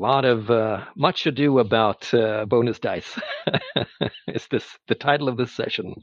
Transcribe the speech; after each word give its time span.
lot 0.00 0.24
of 0.24 0.50
uh, 0.50 0.82
much 0.96 1.26
ado 1.26 1.58
about 1.58 2.12
uh, 2.14 2.46
bonus 2.46 2.78
dice. 2.78 3.18
is 4.28 4.46
this 4.50 4.64
the 4.88 4.94
title 4.94 5.28
of 5.28 5.36
this 5.36 5.52
session? 5.52 5.94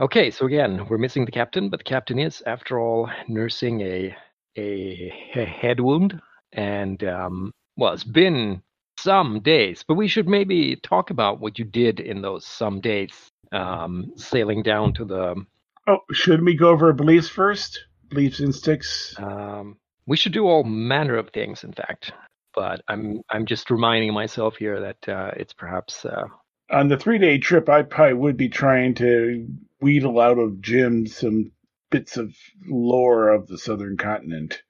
Okay, 0.00 0.30
so 0.32 0.46
again, 0.46 0.86
we're 0.88 0.98
missing 0.98 1.24
the 1.24 1.30
captain, 1.30 1.68
but 1.68 1.78
the 1.78 1.84
captain 1.84 2.18
is, 2.18 2.42
after 2.44 2.80
all, 2.80 3.08
nursing 3.28 3.82
a 3.82 4.16
a, 4.58 5.12
a 5.36 5.44
head 5.44 5.78
wound, 5.78 6.20
and 6.52 7.04
um, 7.04 7.52
well, 7.76 7.92
it's 7.92 8.02
been 8.02 8.62
some 9.02 9.40
days, 9.40 9.84
but 9.86 9.94
we 9.94 10.08
should 10.08 10.28
maybe 10.28 10.76
talk 10.76 11.10
about 11.10 11.40
what 11.40 11.58
you 11.58 11.64
did 11.64 12.00
in 12.00 12.22
those 12.22 12.46
some 12.46 12.80
days, 12.80 13.12
um, 13.52 14.12
sailing 14.16 14.62
down 14.62 14.94
to 14.94 15.04
the. 15.04 15.46
Oh, 15.86 15.98
should 16.12 16.44
we 16.44 16.54
go 16.56 16.70
over 16.70 16.92
beliefs 16.92 17.28
first? 17.28 17.84
Beliefs, 18.08 18.40
instincts. 18.40 19.14
Um, 19.18 19.76
we 20.06 20.16
should 20.16 20.32
do 20.32 20.46
all 20.46 20.64
manner 20.64 21.16
of 21.16 21.30
things, 21.30 21.64
in 21.64 21.72
fact. 21.72 22.12
But 22.54 22.82
I'm 22.88 23.22
I'm 23.30 23.46
just 23.46 23.70
reminding 23.70 24.12
myself 24.12 24.56
here 24.56 24.80
that 24.80 25.08
uh, 25.08 25.30
it's 25.36 25.52
perhaps 25.52 26.04
uh, 26.04 26.24
on 26.70 26.88
the 26.88 26.96
three 26.96 27.18
day 27.18 27.38
trip, 27.38 27.68
I 27.68 27.82
probably 27.82 28.14
would 28.14 28.36
be 28.36 28.48
trying 28.48 28.94
to 28.96 29.48
wheedle 29.80 30.20
out 30.20 30.38
of 30.38 30.60
Jim 30.60 31.06
some 31.06 31.52
bits 31.90 32.16
of 32.16 32.36
lore 32.66 33.30
of 33.30 33.48
the 33.48 33.58
southern 33.58 33.96
continent. 33.96 34.62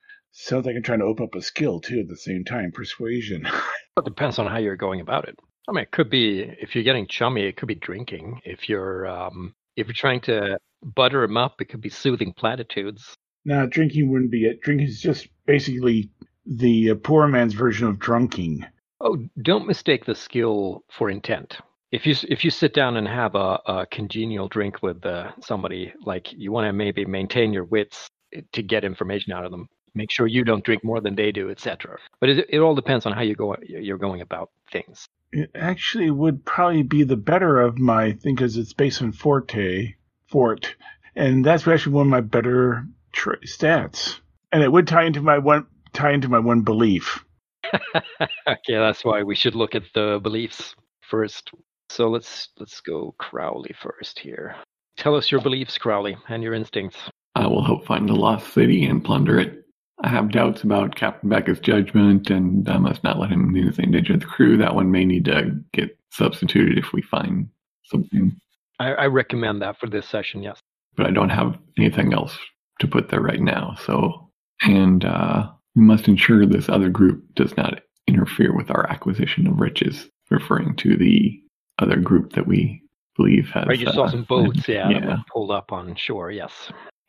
Sounds 0.43 0.65
like 0.65 0.75
I'm 0.75 0.83
trying 0.83 1.01
to 1.01 1.05
open 1.05 1.25
up 1.25 1.35
a 1.35 1.43
skill 1.43 1.81
too 1.81 2.01
at 2.01 2.09
the 2.09 2.17
same 2.17 2.45
time, 2.45 2.73
persuasion. 2.73 3.47
it 3.97 4.05
depends 4.05 4.39
on 4.39 4.47
how 4.47 4.59
you're 4.59 4.77
going 4.77 5.01
about 5.01 5.29
it. 5.29 5.39
I 5.69 5.73
mean, 5.73 5.83
it 5.83 5.91
could 5.91 6.11
be 6.11 6.41
if 6.41 6.75
you're 6.75 6.85
getting 6.85 7.07
chummy, 7.07 7.43
it 7.43 7.57
could 7.57 7.69
be 7.69 7.75
drinking. 7.75 8.41
If 8.45 8.69
you're 8.69 9.07
um, 9.07 9.55
if 9.77 9.87
you're 9.87 9.95
trying 9.95 10.23
to 10.23 10.59
butter 10.83 11.23
him 11.23 11.37
up, 11.37 11.61
it 11.61 11.69
could 11.69 11.81
be 11.81 11.91
soothing 11.91 12.33
platitudes. 12.33 13.15
No, 13.45 13.67
drinking 13.67 14.11
wouldn't 14.11 14.31
be 14.31 14.47
it. 14.47 14.61
Drinking 14.63 14.89
is 14.89 15.01
just 15.01 15.29
basically 15.47 16.11
the 16.47 16.91
uh, 16.91 16.95
poor 17.03 17.29
man's 17.29 17.55
version 17.55 17.87
of 17.87 17.97
drunking. 17.97 18.67
Oh, 19.01 19.19
don't 19.43 19.67
mistake 19.67 20.05
the 20.05 20.15
skill 20.15 20.85
for 20.91 21.11
intent 21.11 21.59
if 21.93 22.07
you 22.07 22.15
if 22.29 22.45
you 22.45 22.51
sit 22.51 22.73
down 22.73 22.97
and 22.97 23.07
have 23.07 23.35
a, 23.35 23.59
a 23.67 23.87
congenial 23.91 24.49
drink 24.49 24.83
with 24.83 25.05
uh, 25.05 25.33
somebody, 25.41 25.93
like 26.05 26.33
you 26.33 26.53
want 26.53 26.67
to 26.67 26.73
maybe 26.73 27.05
maintain 27.05 27.53
your 27.53 27.65
wits 27.65 28.09
to 28.53 28.63
get 28.63 28.85
information 28.85 29.33
out 29.33 29.45
of 29.45 29.51
them. 29.51 29.69
Make 29.95 30.11
sure 30.11 30.27
you 30.27 30.45
don't 30.45 30.65
drink 30.65 30.85
more 30.85 31.01
than 31.01 31.15
they 31.15 31.33
do, 31.33 31.51
etc. 31.51 31.99
But 32.21 32.31
it, 32.31 32.47
it 32.51 32.59
all 32.59 32.75
depends 32.75 33.07
on 33.07 33.13
how 33.13 33.23
you 33.23 33.35
go 33.35 33.57
you're 33.67 33.99
going 33.99 34.21
about 34.21 34.51
things. 34.71 35.07
It 35.33 35.51
actually 35.55 36.11
would 36.11 36.45
probably 36.45 36.83
be 36.83 37.05
the 37.05 37.17
better 37.17 37.61
of 37.61 37.79
my 37.79 38.13
thing 38.13 38.35
because 38.35 38.57
it's 38.57 38.73
based 38.73 39.03
on 39.03 39.13
Forte 39.13 39.95
Fort, 40.29 40.75
and 41.15 41.45
that's 41.45 41.67
actually 41.67 41.95
one 41.95 42.07
of 42.07 42.11
my 42.11 42.21
better 42.21 42.87
tra- 43.13 43.41
stats, 43.41 44.21
and 44.53 44.63
it 44.63 44.71
would 44.71 44.87
tie 44.87 45.05
into 45.05 45.23
my 45.23 45.39
one 45.39 45.67
tie 45.93 46.13
into 46.13 46.29
my 46.29 46.39
one 46.39 46.63
belief. 46.63 47.25
okay, 47.95 48.59
that's 48.69 49.05
why 49.05 49.23
we 49.23 49.35
should 49.35 49.55
look 49.55 49.75
at 49.75 49.83
the 49.95 50.19
beliefs 50.23 50.75
first. 51.03 51.51
So 51.91 52.09
let's 52.09 52.49
let's 52.59 52.81
go 52.81 53.15
Crowley 53.19 53.75
first 53.81 54.19
here. 54.19 54.57
Tell 54.97 55.15
us 55.17 55.31
your 55.31 55.41
beliefs, 55.41 55.79
Crowley, 55.79 56.17
and 56.29 56.43
your 56.43 56.55
instincts. 56.55 56.99
I 57.35 57.47
will 57.47 57.65
help 57.65 57.87
find 57.87 58.09
the 58.09 58.15
lost 58.15 58.53
city 58.53 58.85
and 58.85 59.05
plunder 59.05 59.39
it. 59.41 59.60
I 60.03 60.09
have 60.09 60.33
doubts 60.33 60.63
about 60.63 60.97
Captain 60.97 61.29
Beckett's 61.29 61.61
judgment, 61.61 62.31
and 62.31 62.69
I 62.69 62.79
must 62.79 63.05
not 63.05 63.19
let 63.19 63.31
him 63.31 63.53
do 63.53 63.71
the 63.71 63.83
danger 63.83 64.15
of 64.15 64.21
the 64.21 64.27
crew. 64.27 64.57
That 64.57 64.75
one 64.75 64.91
may 64.91 65.05
need 65.05 65.27
to 65.27 65.53
get 65.73 65.97
substituted 66.11 66.79
if 66.79 66.93
we 66.93 67.03
find 67.03 67.49
something. 67.85 68.35
I, 68.79 68.93
I 68.93 69.07
recommend 69.07 69.61
that 69.63 69.79
for 69.79 69.89
this 69.89 70.09
session, 70.09 70.43
yes. 70.43 70.59
But 70.97 71.07
I 71.07 71.11
don't 71.11 71.31
have 71.31 71.59
anything 71.79 72.15
else 72.15 72.39
to 72.81 72.89
put 72.89 73.11
there 73.11 73.21
right 73.21 73.41
now. 73.41 73.77
So, 73.85 74.31
and 74.63 75.05
uh, 75.05 75.51
we 75.75 75.83
must 75.83 76.09
ensure 76.09 76.47
this 76.47 76.69
other 76.69 76.89
group 76.89 77.23
does 77.35 77.57
not 77.57 77.81
interfere 78.07 78.57
with 78.57 78.71
our 78.71 78.89
acquisition 78.89 79.47
of 79.47 79.61
riches, 79.61 80.09
referring 80.31 80.77
to 80.77 80.97
the 80.97 81.41
other 81.79 81.97
group 81.97 82.33
that 82.33 82.47
we 82.47 82.83
believe 83.17 83.51
has. 83.51 83.67
Right, 83.67 83.79
you 83.79 83.87
uh, 83.87 83.93
saw 83.93 84.09
some 84.09 84.25
boats, 84.25 84.67
yeah, 84.67 84.89
yeah. 84.89 85.17
pulled 85.33 85.51
up 85.51 85.73
on 85.73 85.95
shore. 85.95 86.31
Yes. 86.31 86.53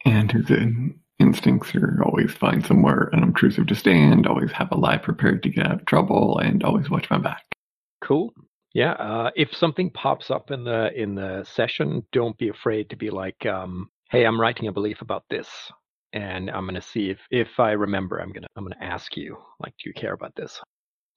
And 0.06 0.32
instincts 1.22 1.74
are 1.76 2.02
always 2.04 2.32
find 2.32 2.66
somewhere 2.66 3.10
unobtrusive 3.14 3.68
to 3.68 3.76
stand, 3.76 4.28
always 4.28 4.52
have 4.52 4.72
a 4.72 4.78
lie 4.78 4.98
prepared 4.98 5.44
to 5.44 5.50
get 5.50 5.66
out 5.66 5.82
of 5.82 5.86
trouble, 5.86 6.40
and 6.40 6.64
always 6.64 6.90
watch 6.90 7.10
my 7.10 7.18
back. 7.18 7.44
Cool. 8.04 8.34
Yeah. 8.74 8.94
Uh, 8.94 9.32
if 9.36 9.56
something 9.56 9.90
pops 9.92 10.32
up 10.32 10.52
in 10.52 10.64
the 10.64 10.92
in 11.00 11.16
the 11.16 11.44
session, 11.44 12.06
don't 12.12 12.38
be 12.38 12.50
afraid 12.50 12.90
to 12.90 12.96
be 12.96 13.10
like, 13.10 13.46
um, 13.46 13.90
"Hey, 14.10 14.26
I'm 14.26 14.40
writing 14.40 14.68
a 14.68 14.72
belief 14.72 15.02
about 15.02 15.24
this." 15.30 15.48
And 16.14 16.50
I'm 16.50 16.66
gonna 16.66 16.82
see 16.82 17.10
if, 17.10 17.20
if 17.32 17.60
I 17.60 17.72
remember. 17.72 18.20
I'm 18.20 18.34
gonna 18.34 18.48
I'm 18.56 18.64
gonna 18.64 18.76
ask 18.82 19.16
you 19.16 19.38
like, 19.60 19.74
do 19.82 19.90
you 19.90 19.94
care 19.94 20.14
about 20.14 20.36
this? 20.36 20.60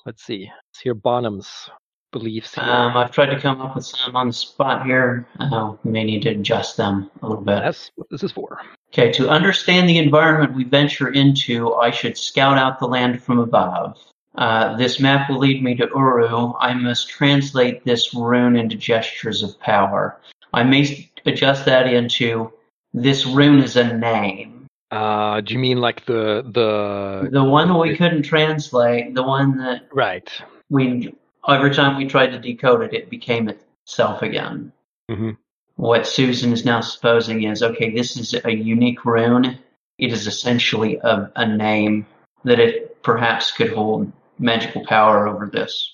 Let's 0.07 0.25
see. 0.25 0.51
Let's 0.69 0.81
hear 0.81 0.95
Bonham's 0.95 1.71
beliefs 2.15 2.55
here? 2.55 2.65
Um, 2.65 2.97
I've 2.97 3.11
tried 3.11 3.35
to 3.35 3.41
come 3.41 3.61
up 3.61 3.75
with 3.75 3.85
some 3.85 4.17
on 4.17 4.29
the 4.29 4.33
spot 4.33 4.87
here. 4.87 5.27
Uh, 5.41 5.75
we 5.83 5.91
may 5.91 6.05
need 6.05 6.23
to 6.23 6.31
adjust 6.31 6.77
them 6.77 7.11
a 7.23 7.29
little 7.29 7.45
bit. 7.45 7.61
That's 7.61 7.91
what 7.97 8.09
this 8.09 8.23
is 8.23 8.33
for. 8.33 8.61
Okay, 8.93 9.11
to 9.13 9.29
understand 9.29 9.89
the 9.89 9.99
environment 9.99 10.55
we 10.55 10.65
venture 10.65 11.09
into, 11.09 11.75
I 11.75 11.91
should 11.91 12.17
scout 12.17 12.59
out 12.59 12.79
the 12.79 12.87
land 12.87 13.23
from 13.23 13.41
above. 13.41 13.99
Uh, 14.37 14.77
this 14.77 15.01
map 15.01 15.29
will 15.29 15.39
lead 15.39 15.63
me 15.63 15.75
to 15.77 15.89
Uru. 15.95 16.55
I 16.59 16.75
must 16.75 17.09
translate 17.09 17.85
this 17.85 18.15
rune 18.15 18.57
into 18.57 18.77
gestures 18.77 19.43
of 19.43 19.59
power. 19.61 20.21
I 20.53 20.63
may 20.63 21.11
adjust 21.27 21.65
that 21.67 21.93
into 21.93 22.53
this 22.93 23.27
rune 23.27 23.61
is 23.61 23.77
a 23.77 23.97
name. 23.97 24.67
Uh, 24.91 25.41
do 25.41 25.55
you 25.55 25.59
mean 25.59 25.81
like 25.81 26.05
the 26.07 26.45
the 26.53 27.29
the 27.33 27.43
one 27.43 27.69
that 27.69 27.79
we 27.79 27.97
couldn't 27.97 28.23
translate, 28.23 29.15
the 29.15 29.25
one 29.25 29.59
that 29.59 29.89
right 29.93 30.31
we 30.71 31.13
every 31.49 31.75
time 31.75 31.97
we 31.97 32.07
tried 32.07 32.29
to 32.29 32.39
decode 32.39 32.83
it, 32.83 32.95
it 32.95 33.11
became 33.11 33.49
itself 33.49 34.23
again. 34.23 34.73
Mm-hmm. 35.11 35.31
What 35.77 36.07
Susan 36.07 36.53
is 36.53 36.65
now 36.65 36.81
supposing 36.81 37.45
is 37.45 37.63
okay, 37.63 37.91
this 37.91 38.17
is 38.17 38.35
a 38.45 38.53
unique 38.53 39.05
rune. 39.05 39.59
It 39.99 40.13
is 40.13 40.27
essentially 40.27 40.97
a, 40.99 41.31
a 41.37 41.47
name 41.47 42.07
that 42.45 42.61
it 42.61 43.03
perhaps 43.03 43.51
could 43.51 43.73
hold 43.73 44.13
magical 44.39 44.85
power 44.87 45.27
over 45.29 45.47
this 45.47 45.91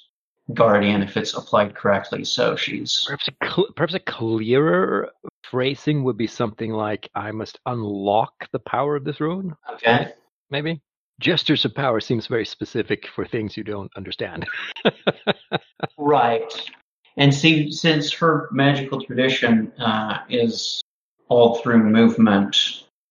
guardian 0.55 1.03
if 1.03 1.17
it's 1.17 1.35
applied 1.35 1.75
correctly. 1.75 2.25
So 2.25 2.57
she's 2.57 3.05
perhaps 3.07 3.29
a, 3.29 3.47
cl- 3.47 3.73
perhaps 3.75 3.95
a 3.95 4.01
clearer 4.01 5.11
phrasing 5.51 6.05
would 6.05 6.17
be 6.17 6.27
something 6.27 6.73
like, 6.73 7.09
"I 7.15 7.33
must 7.33 7.59
unlock 7.67 8.49
the 8.53 8.59
power 8.59 8.97
of 8.97 9.05
this 9.05 9.21
rune." 9.21 9.55
Okay, 9.75 10.13
maybe 10.51 10.81
gestures 11.21 11.65
of 11.65 11.75
power 11.75 12.01
seems 12.01 12.27
very 12.27 12.47
specific 12.47 13.07
for 13.15 13.25
things 13.25 13.57
you 13.57 13.63
don't 13.63 13.91
understand. 13.97 14.47
right. 15.99 16.71
And 17.21 17.35
see, 17.35 17.71
since 17.71 18.11
her 18.15 18.49
magical 18.51 19.05
tradition 19.05 19.73
uh, 19.79 20.21
is 20.31 20.83
all 21.29 21.57
through 21.57 21.85
movement, 21.85 22.57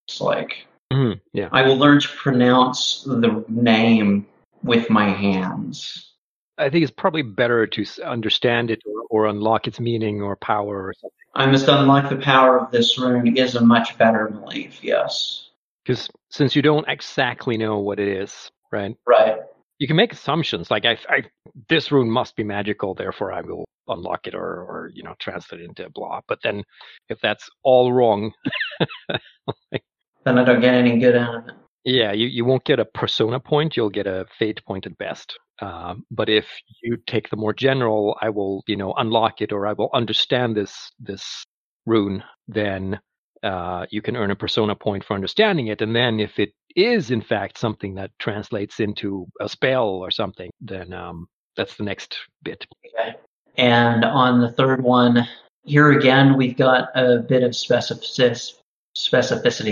it's 0.07 0.19
like 0.19 0.65
mm, 0.91 1.21
yeah. 1.31 1.49
I 1.51 1.61
will 1.61 1.77
learn 1.77 2.01
to 2.01 2.07
pronounce 2.07 3.03
the 3.03 3.45
name 3.47 4.25
with 4.63 4.89
my 4.89 5.09
hands. 5.09 6.11
I 6.57 6.71
think 6.71 6.81
it's 6.81 6.91
probably 6.91 7.21
better 7.21 7.67
to 7.67 7.85
understand 8.03 8.71
it 8.71 8.81
or, 8.87 9.03
or 9.11 9.27
unlock 9.27 9.67
its 9.67 9.79
meaning 9.79 10.23
or 10.23 10.35
power 10.35 10.87
or 10.87 10.93
something. 10.99 11.15
I 11.35 11.45
must 11.45 11.67
unlock 11.67 12.09
the 12.09 12.17
power 12.17 12.59
of 12.59 12.71
this 12.71 12.97
rune 12.97 13.37
is 13.37 13.53
a 13.53 13.61
much 13.61 13.95
better 13.99 14.27
belief, 14.27 14.83
yes. 14.83 15.49
Because 15.85 16.09
since 16.29 16.55
you 16.55 16.63
don't 16.63 16.89
exactly 16.89 17.57
know 17.57 17.77
what 17.77 17.99
it 17.99 18.07
is, 18.07 18.49
right? 18.71 18.97
Right. 19.05 19.37
You 19.79 19.87
can 19.87 19.95
make 19.95 20.13
assumptions 20.13 20.69
like 20.69 20.85
I, 20.85 20.97
I 21.09 21.23
this 21.69 21.91
rune 21.91 22.09
must 22.09 22.35
be 22.35 22.43
magical, 22.43 22.93
therefore 22.93 23.31
I 23.31 23.41
will 23.41 23.65
unlock 23.87 24.27
it 24.27 24.35
or, 24.35 24.41
or 24.43 24.91
you 24.93 25.03
know 25.03 25.15
translate 25.19 25.61
it 25.61 25.65
into 25.65 25.89
blah. 25.89 26.21
But 26.27 26.39
then 26.43 26.63
if 27.09 27.19
that's 27.21 27.49
all 27.63 27.91
wrong, 27.91 28.31
like, 29.71 29.83
then 30.25 30.37
I 30.37 30.43
don't 30.43 30.61
get 30.61 30.73
any 30.73 30.99
good 30.99 31.15
out 31.15 31.35
of 31.35 31.47
it. 31.47 31.55
Yeah, 31.85 32.11
you, 32.11 32.27
you 32.27 32.43
won't 32.43 32.65
get 32.65 32.79
a 32.79 32.85
persona 32.85 33.39
point. 33.39 33.77
You'll 33.77 33.89
get 33.89 34.05
a 34.05 34.25
fate 34.37 34.63
point 34.65 34.85
at 34.85 34.97
best. 34.97 35.33
Uh, 35.61 35.95
but 36.11 36.29
if 36.29 36.45
you 36.83 36.97
take 37.07 37.29
the 37.29 37.37
more 37.37 37.53
general, 37.53 38.17
I 38.21 38.29
will 38.29 38.63
you 38.67 38.75
know 38.75 38.93
unlock 38.93 39.41
it 39.41 39.51
or 39.51 39.65
I 39.65 39.73
will 39.73 39.89
understand 39.93 40.55
this 40.55 40.91
this 40.99 41.45
rune, 41.85 42.23
then 42.47 42.99
uh, 43.43 43.85
you 43.89 44.01
can 44.01 44.15
earn 44.15 44.31
a 44.31 44.35
persona 44.35 44.75
point 44.75 45.03
for 45.03 45.13
understanding 45.13 45.67
it. 45.67 45.81
And 45.81 45.95
then 45.95 46.19
if 46.19 46.39
it 46.39 46.53
is 46.75 47.11
in 47.11 47.21
fact 47.21 47.57
something 47.57 47.95
that 47.95 48.11
translates 48.19 48.79
into 48.79 49.27
a 49.39 49.49
spell 49.49 49.87
or 49.87 50.11
something, 50.11 50.49
then 50.61 50.93
um, 50.93 51.27
that's 51.55 51.75
the 51.75 51.83
next 51.83 52.17
bit. 52.43 52.65
Okay. 52.85 53.15
And 53.57 54.05
on 54.05 54.39
the 54.39 54.51
third 54.51 54.83
one, 54.83 55.27
here 55.63 55.91
again, 55.91 56.37
we've 56.37 56.57
got 56.57 56.89
a 56.95 57.19
bit 57.19 57.43
of 57.43 57.51
specificity 57.51 58.53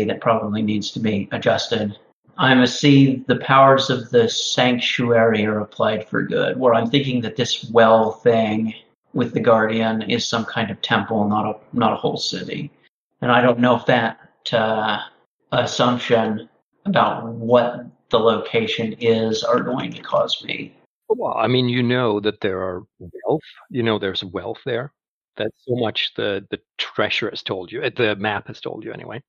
that 0.08 0.22
probably 0.22 0.62
needs 0.62 0.92
to 0.92 1.00
be 1.00 1.30
adjusted. 1.32 1.98
I 2.38 2.54
must 2.54 2.80
see 2.80 3.24
the 3.28 3.38
powers 3.38 3.90
of 3.90 4.10
the 4.12 4.30
sanctuary 4.30 5.46
are 5.46 5.62
applied 5.62 6.08
for 6.08 6.22
good, 6.22 6.60
where 6.60 6.76
I'm 6.76 6.90
thinking 6.90 7.22
that 7.22 7.36
this 7.36 7.70
well 7.72 8.12
thing 8.12 8.76
with 9.14 9.34
the 9.34 9.40
Guardian 9.40 10.04
is 10.04 10.28
some 10.28 10.46
kind 10.46 10.70
of 10.70 10.82
temple, 10.82 11.28
not 11.28 11.46
a 11.46 11.56
not 11.74 11.94
a 11.94 11.96
whole 11.96 12.18
city. 12.18 12.70
And 13.22 13.32
I 13.32 13.42
don't 13.42 13.60
know 13.60 13.76
if 13.76 13.86
that 13.88 14.20
uh, 14.52 15.00
assumption 15.52 16.50
about 16.86 17.28
what 17.28 17.86
the 18.10 18.20
location 18.20 18.94
is 19.00 19.44
are 19.44 19.62
going 19.62 19.92
to 19.94 20.02
cause 20.02 20.44
me. 20.44 20.74
Well, 21.10 21.36
I 21.38 21.48
mean, 21.48 21.70
you 21.70 21.84
know 21.84 22.20
that 22.20 22.42
there 22.42 22.62
are 22.62 22.84
wealth. 23.00 23.42
You 23.70 23.84
know, 23.84 23.98
there's 23.98 24.24
wealth 24.24 24.60
there. 24.66 24.94
That's 25.36 25.56
so 25.68 25.76
much 25.76 26.12
the 26.16 26.46
the 26.50 26.60
treasure 26.78 27.30
has 27.30 27.44
told 27.44 27.72
you. 27.72 27.82
The 27.90 28.16
map 28.16 28.48
has 28.48 28.60
told 28.60 28.84
you 28.84 28.92
anyway. 28.92 29.22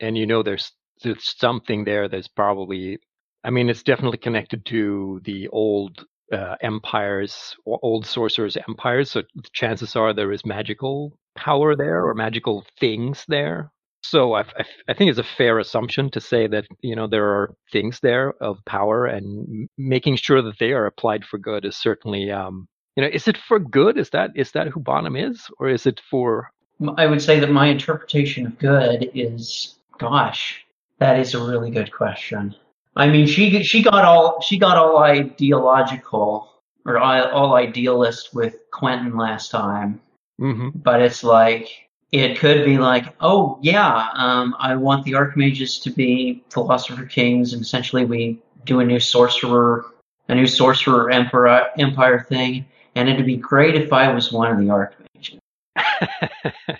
And 0.00 0.16
you 0.16 0.26
know, 0.26 0.42
there's 0.42 0.72
there's 1.02 1.36
something 1.38 1.84
there. 1.84 2.08
That's 2.08 2.28
probably. 2.28 2.98
I 3.44 3.50
mean, 3.50 3.70
it's 3.70 3.82
definitely 3.82 4.18
connected 4.18 4.66
to 4.66 5.20
the 5.24 5.48
old 5.48 6.04
uh, 6.32 6.56
empires, 6.60 7.54
old 7.64 8.06
sorcerers' 8.06 8.56
empires. 8.68 9.12
So 9.12 9.22
chances 9.52 9.94
are 9.94 10.12
there 10.12 10.32
is 10.32 10.44
magical 10.44 11.16
power 11.36 11.76
there 11.76 12.04
or 12.04 12.14
magical 12.14 12.64
things 12.80 13.24
there. 13.28 13.70
So 14.02 14.34
I, 14.34 14.40
I, 14.42 14.64
I 14.88 14.94
think 14.94 15.10
it's 15.10 15.18
a 15.18 15.24
fair 15.24 15.58
assumption 15.58 16.10
to 16.10 16.20
say 16.20 16.46
that 16.46 16.66
you 16.80 16.94
know 16.94 17.06
there 17.06 17.28
are 17.28 17.54
things 17.72 18.00
there 18.00 18.34
of 18.40 18.58
power, 18.64 19.06
and 19.06 19.68
making 19.76 20.16
sure 20.16 20.42
that 20.42 20.58
they 20.58 20.72
are 20.72 20.86
applied 20.86 21.24
for 21.24 21.38
good 21.38 21.64
is 21.64 21.76
certainly 21.76 22.30
um, 22.30 22.68
you 22.94 23.02
know 23.02 23.10
is 23.12 23.26
it 23.26 23.36
for 23.36 23.58
good? 23.58 23.98
Is 23.98 24.10
that 24.10 24.30
is 24.36 24.52
that 24.52 24.68
who 24.68 24.80
Bonham 24.80 25.16
is, 25.16 25.48
or 25.58 25.68
is 25.68 25.86
it 25.86 26.00
for 26.10 26.50
I 26.96 27.06
would 27.06 27.22
say 27.22 27.40
that 27.40 27.50
my 27.50 27.66
interpretation 27.66 28.46
of 28.46 28.58
good 28.58 29.10
is, 29.14 29.76
gosh, 29.98 30.64
that 30.98 31.18
is 31.18 31.34
a 31.34 31.42
really 31.42 31.70
good 31.70 31.92
question. 31.92 32.54
I 32.96 33.08
mean, 33.08 33.26
she 33.26 33.62
she 33.62 33.82
got 33.82 34.04
all 34.04 34.40
she 34.40 34.58
got 34.58 34.76
all 34.76 34.98
ideological 34.98 36.50
or 36.84 36.98
all 36.98 37.28
all 37.30 37.54
idealist 37.54 38.34
with 38.34 38.56
Quentin 38.72 39.16
last 39.16 39.50
time, 39.50 40.00
Mhm. 40.40 40.82
but 40.82 41.00
it's 41.00 41.24
like 41.24 41.68
it 42.12 42.38
could 42.38 42.64
be 42.64 42.78
like, 42.78 43.14
oh 43.20 43.58
yeah, 43.62 44.08
um, 44.14 44.54
I 44.58 44.76
want 44.76 45.04
the 45.04 45.12
archmages 45.12 45.82
to 45.82 45.90
be 45.90 46.44
philosopher 46.50 47.04
kings, 47.04 47.52
and 47.52 47.62
essentially 47.62 48.04
we 48.04 48.38
do 48.64 48.80
a 48.80 48.84
new 48.84 49.00
sorcerer, 49.00 49.86
a 50.28 50.34
new 50.34 50.46
sorcerer 50.46 51.10
emperor 51.10 51.66
empire 51.78 52.20
thing, 52.28 52.66
and 52.94 53.08
it'd 53.08 53.26
be 53.26 53.36
great 53.36 53.74
if 53.74 53.92
I 53.92 54.12
was 54.12 54.32
one 54.32 54.50
of 54.52 54.58
the 54.58 54.66
archmages. 54.66 55.38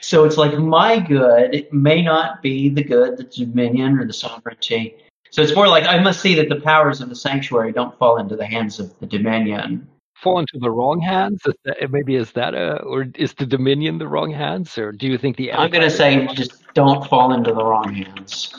So 0.00 0.24
it's 0.24 0.36
like 0.36 0.58
my 0.58 0.98
good 0.98 1.66
may 1.72 2.02
not 2.02 2.42
be 2.42 2.68
the 2.68 2.84
good, 2.84 3.16
the 3.16 3.24
dominion, 3.24 3.98
or 3.98 4.06
the 4.06 4.12
sovereignty. 4.12 4.96
So 5.30 5.40
it's 5.40 5.54
more 5.54 5.66
like 5.66 5.84
I 5.84 5.98
must 5.98 6.20
see 6.20 6.34
that 6.34 6.50
the 6.50 6.60
powers 6.60 7.00
of 7.00 7.08
the 7.08 7.16
sanctuary 7.16 7.72
don't 7.72 7.98
fall 7.98 8.18
into 8.18 8.36
the 8.36 8.44
hands 8.44 8.78
of 8.78 8.96
the 9.00 9.06
dominion. 9.06 9.88
Fall 10.14 10.38
into 10.38 10.58
the 10.58 10.70
wrong 10.70 11.00
hands? 11.00 11.42
Is 11.46 11.54
that, 11.64 11.90
maybe 11.90 12.16
is 12.16 12.32
that 12.32 12.54
a 12.54 12.82
or 12.82 13.06
is 13.14 13.34
the 13.34 13.46
Dominion 13.46 13.98
the 13.98 14.08
wrong 14.08 14.30
hands, 14.30 14.76
or 14.78 14.92
do 14.92 15.06
you 15.06 15.18
think 15.18 15.36
the 15.36 15.52
I'm 15.52 15.70
going 15.70 15.82
to 15.82 15.90
say 15.90 16.26
just 16.34 16.64
don't 16.74 17.06
fall 17.08 17.32
into 17.32 17.52
the 17.52 17.64
wrong 17.64 17.92
hands. 17.92 18.54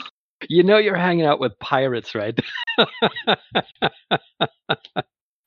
You 0.48 0.62
know, 0.62 0.78
you're 0.78 0.96
hanging 0.96 1.26
out 1.26 1.40
with 1.40 1.58
pirates, 1.58 2.14
right? 2.14 2.38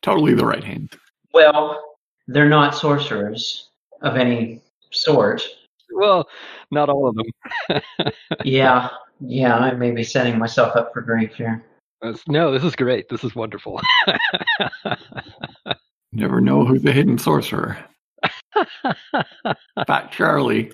Totally 0.01 0.33
the 0.33 0.45
right 0.45 0.63
hand. 0.63 0.93
Well, 1.33 1.81
they're 2.27 2.49
not 2.49 2.75
sorcerers 2.75 3.69
of 4.01 4.17
any 4.17 4.61
sort. 4.91 5.47
well, 5.93 6.27
not 6.71 6.89
all 6.89 7.07
of 7.07 7.15
them. 7.15 7.25
Yeah, 8.45 8.89
yeah, 9.19 9.57
I 9.57 9.73
may 9.73 9.91
be 9.91 10.03
setting 10.03 10.37
myself 10.37 10.75
up 10.75 10.93
for 10.93 11.01
grief 11.01 11.35
here. 11.35 11.65
No, 12.27 12.51
this 12.51 12.63
is 12.63 12.75
great. 12.75 13.09
This 13.09 13.23
is 13.23 13.35
wonderful. 13.35 13.81
Never 16.11 16.41
know 16.41 16.65
who's 16.65 16.81
the 16.81 16.91
hidden 16.91 17.17
sorcerer. 17.17 17.77
Fat 19.87 20.11
Charlie. 20.11 20.71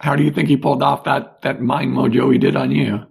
How 0.00 0.16
do 0.16 0.24
you 0.24 0.30
think 0.30 0.48
he 0.48 0.56
pulled 0.56 0.82
off 0.82 1.04
that, 1.04 1.40
that 1.42 1.62
mind 1.62 1.92
mojo 1.92 2.32
he 2.32 2.38
did 2.38 2.56
on 2.56 2.70
you? 2.70 3.06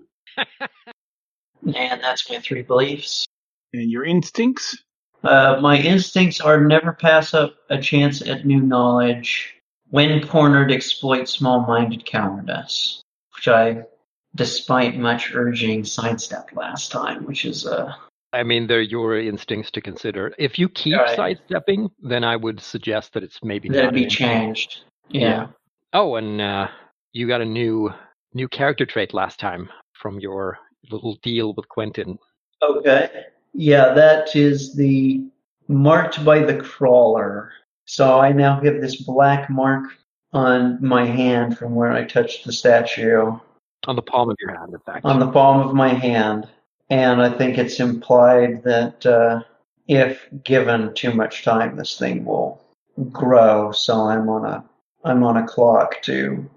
And 1.65 2.01
that's 2.01 2.30
my 2.30 2.39
three 2.39 2.62
beliefs. 2.62 3.25
And 3.71 3.89
your 3.89 4.04
instincts? 4.04 4.77
Uh, 5.24 5.60
my 5.62 5.77
instincts 5.77 6.42
are 6.42 6.60
never 6.60 6.92
pass 6.92 7.33
up 7.33 7.56
a 7.69 7.80
chance 7.80 8.21
at 8.21 8.45
new 8.45 8.60
knowledge. 8.60 9.56
When 9.89 10.27
cornered, 10.27 10.71
exploit 10.71 11.30
small-minded 11.30 12.06
cowardice, 12.06 13.01
which 13.36 13.48
I, 13.48 13.83
despite 14.36 14.98
much 14.98 15.33
urging, 15.33 15.86
sidestepped 15.86 16.56
last 16.56 16.92
time, 16.92 17.25
which 17.25 17.45
is 17.45 17.65
uh, 17.65 17.94
I 18.33 18.44
mean, 18.44 18.65
they're 18.68 18.81
your 18.81 19.18
instincts 19.18 19.69
to 19.71 19.81
consider. 19.81 20.33
If 20.39 20.57
you 20.57 20.68
keep 20.68 20.97
Right. 20.97 21.15
sidestepping, 21.15 21.91
then 22.01 22.24
I 22.24 22.35
would 22.35 22.59
suggest 22.59 23.13
that 23.13 23.24
it's 23.24 23.39
maybe 23.44 23.69
that'd 23.69 23.94
be 23.94 24.03
an- 24.06 24.09
changed. 24.09 24.81
Yeah. 25.09 25.47
Oh, 25.94 26.15
and 26.15 26.41
uh, 26.41 26.68
you 27.12 27.27
got 27.27 27.41
a 27.41 27.45
new 27.45 27.94
new 28.33 28.47
character 28.47 28.85
trait 28.85 29.13
last 29.13 29.39
time 29.39 29.69
from 29.94 30.19
your 30.19 30.57
little 30.91 31.15
deal 31.21 31.53
with 31.53 31.69
Quentin. 31.69 32.18
Okay. 32.63 33.25
Yeah, 33.53 33.94
that 33.94 34.36
is 34.36 34.75
the 34.75 35.24
marked 35.68 36.25
by 36.25 36.39
the 36.39 36.56
crawler. 36.57 37.51
So 37.86 38.19
I 38.19 38.31
now 38.31 38.59
have 38.62 38.81
this 38.81 38.95
black 39.03 39.50
mark 39.51 39.83
on 40.33 40.79
my 40.83 41.06
hand 41.06 41.57
from 41.59 41.75
where 41.75 41.91
I 41.91 42.06
touched 42.06 42.45
the 42.45 42.51
statue. 42.51 43.38
On 43.86 43.95
the 43.95 44.01
palm 44.01 44.29
of 44.31 44.38
your 44.41 44.57
hand, 44.57 44.74
in 44.74 44.79
fact. 44.79 45.06
on 45.06 45.19
the 45.19 45.29
palm 45.29 45.59
of 45.68 45.75
my 45.75 45.89
hand, 45.89 46.47
and 46.94 47.24
I 47.24 47.30
think 47.36 47.57
it's 47.57 47.80
implied 47.80 48.62
that 48.66 49.04
uh, 49.04 49.42
if 49.88 50.28
given 50.44 50.94
too 50.94 51.12
much 51.12 51.44
time, 51.44 51.75
this 51.75 51.98
thing 51.98 52.24
will 52.24 52.62
grow. 53.12 53.72
So 53.72 53.94
I'm 53.95 54.30
on 54.30 54.45
a 54.45 54.63
I'm 55.04 55.24
on 55.24 55.38
a 55.38 55.48
clock 55.48 56.01
to 56.04 56.48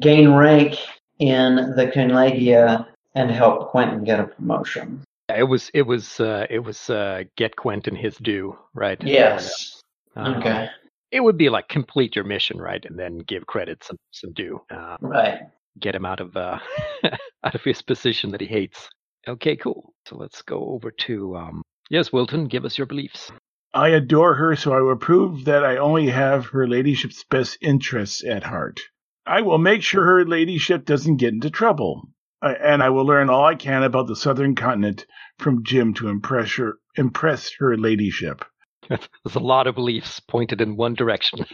gain 0.00 0.30
rank 0.32 0.74
in 1.20 1.54
the 1.76 1.86
Conlegia 1.94 2.86
and 3.14 3.30
help 3.30 3.70
Quentin 3.70 4.02
get 4.02 4.18
a 4.18 4.24
promotion. 4.24 5.04
It 5.28 5.44
was 5.44 5.70
it 5.72 5.82
was 5.82 6.18
uh, 6.18 6.46
it 6.50 6.58
was 6.58 6.90
uh, 6.90 7.22
get 7.36 7.54
Quentin 7.54 7.94
his 7.94 8.16
due, 8.16 8.58
right? 8.74 9.00
Yes. 9.00 9.80
Uh, 10.16 10.34
Okay. 10.38 10.68
It 11.12 11.22
would 11.22 11.38
be 11.38 11.48
like 11.48 11.68
complete 11.68 12.16
your 12.16 12.24
mission, 12.24 12.58
right, 12.60 12.84
and 12.84 12.98
then 12.98 13.18
give 13.18 13.46
credit 13.46 13.84
some 13.84 13.96
some 14.10 14.32
due. 14.32 14.60
Uh, 14.68 14.96
Right. 15.00 15.38
get 15.78 15.94
him 15.94 16.04
out 16.04 16.18
of 16.18 16.36
uh, 16.36 16.58
out 17.44 17.54
of 17.54 17.62
his 17.62 17.80
position 17.80 18.32
that 18.32 18.40
he 18.40 18.48
hates. 18.48 18.88
Okay, 19.28 19.56
cool. 19.56 19.94
So 20.06 20.16
let's 20.16 20.42
go 20.42 20.70
over 20.70 20.90
to 20.90 21.36
um, 21.36 21.62
yes, 21.90 22.12
Wilton. 22.12 22.46
Give 22.46 22.64
us 22.64 22.76
your 22.78 22.86
beliefs. 22.86 23.32
I 23.72 23.88
adore 23.88 24.34
her, 24.34 24.54
so 24.56 24.72
I 24.72 24.80
will 24.80 24.96
prove 24.96 25.46
that 25.46 25.64
I 25.64 25.78
only 25.78 26.08
have 26.08 26.46
her 26.46 26.66
ladyship's 26.68 27.24
best 27.24 27.58
interests 27.60 28.22
at 28.24 28.44
heart. 28.44 28.80
I 29.26 29.40
will 29.42 29.58
make 29.58 29.82
sure 29.82 30.04
her 30.04 30.24
ladyship 30.26 30.84
doesn't 30.84 31.16
get 31.16 31.32
into 31.34 31.50
trouble, 31.50 32.02
I- 32.42 32.54
and 32.54 32.82
I 32.82 32.90
will 32.90 33.06
learn 33.06 33.30
all 33.30 33.44
I 33.46 33.54
can 33.56 33.82
about 33.82 34.06
the 34.06 34.16
southern 34.16 34.54
continent 34.54 35.06
from 35.38 35.64
Jim 35.64 35.94
to 35.94 36.08
impress 36.08 36.54
her, 36.56 36.74
impress 36.96 37.52
her 37.58 37.76
ladyship. 37.76 38.44
There's 38.88 39.34
a 39.34 39.40
lot 39.40 39.66
of 39.66 39.74
beliefs 39.76 40.20
pointed 40.20 40.60
in 40.60 40.76
one 40.76 40.94
direction. 40.94 41.46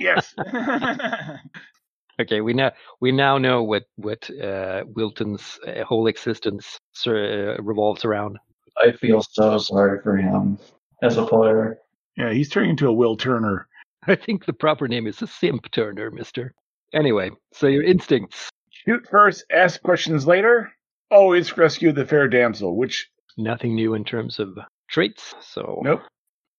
Yes. 0.00 0.34
Okay, 2.20 2.40
we 2.40 2.54
now 2.54 2.72
we 3.00 3.12
now 3.12 3.38
know 3.38 3.62
what 3.62 3.84
what 3.96 4.28
uh, 4.42 4.84
Wilton's 4.86 5.58
uh, 5.66 5.84
whole 5.84 6.06
existence 6.06 6.78
uh, 7.06 7.60
revolves 7.62 8.04
around. 8.04 8.38
I 8.82 8.92
feel 8.92 9.22
so 9.22 9.58
sorry 9.58 10.00
for 10.02 10.16
him 10.16 10.58
as 11.02 11.16
a 11.16 11.26
player. 11.26 11.78
yeah, 12.16 12.32
he's 12.32 12.48
turning 12.48 12.70
into 12.70 12.88
a 12.88 12.92
Will 12.92 13.16
Turner. 13.16 13.68
I 14.06 14.14
think 14.14 14.46
the 14.46 14.52
proper 14.52 14.88
name 14.88 15.06
is 15.06 15.20
a 15.22 15.26
simp 15.26 15.70
turner, 15.70 16.10
Mister. 16.10 16.54
Anyway, 16.94 17.30
so 17.52 17.66
your 17.66 17.82
instincts. 17.82 18.48
Shoot 18.70 19.06
first, 19.10 19.44
ask 19.50 19.82
questions 19.82 20.26
later. 20.26 20.72
Always 21.10 21.56
rescue 21.56 21.92
the 21.92 22.06
fair 22.06 22.28
damsel, 22.28 22.76
which 22.76 23.10
Nothing 23.36 23.74
new 23.74 23.94
in 23.94 24.04
terms 24.04 24.38
of 24.38 24.58
traits. 24.88 25.34
So 25.40 25.80
nope. 25.82 26.02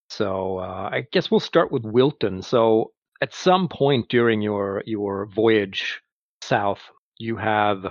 So 0.09 0.59
uh, 0.59 0.89
I 0.91 1.05
guess 1.11 1.31
we'll 1.31 1.39
start 1.39 1.71
with 1.71 1.83
Wilton. 1.83 2.41
So 2.41 2.91
at 3.21 3.33
some 3.33 3.67
point 3.67 4.09
during 4.09 4.41
your 4.41 4.83
your 4.85 5.25
voyage 5.27 6.01
south, 6.41 6.79
you 7.17 7.35
have 7.37 7.85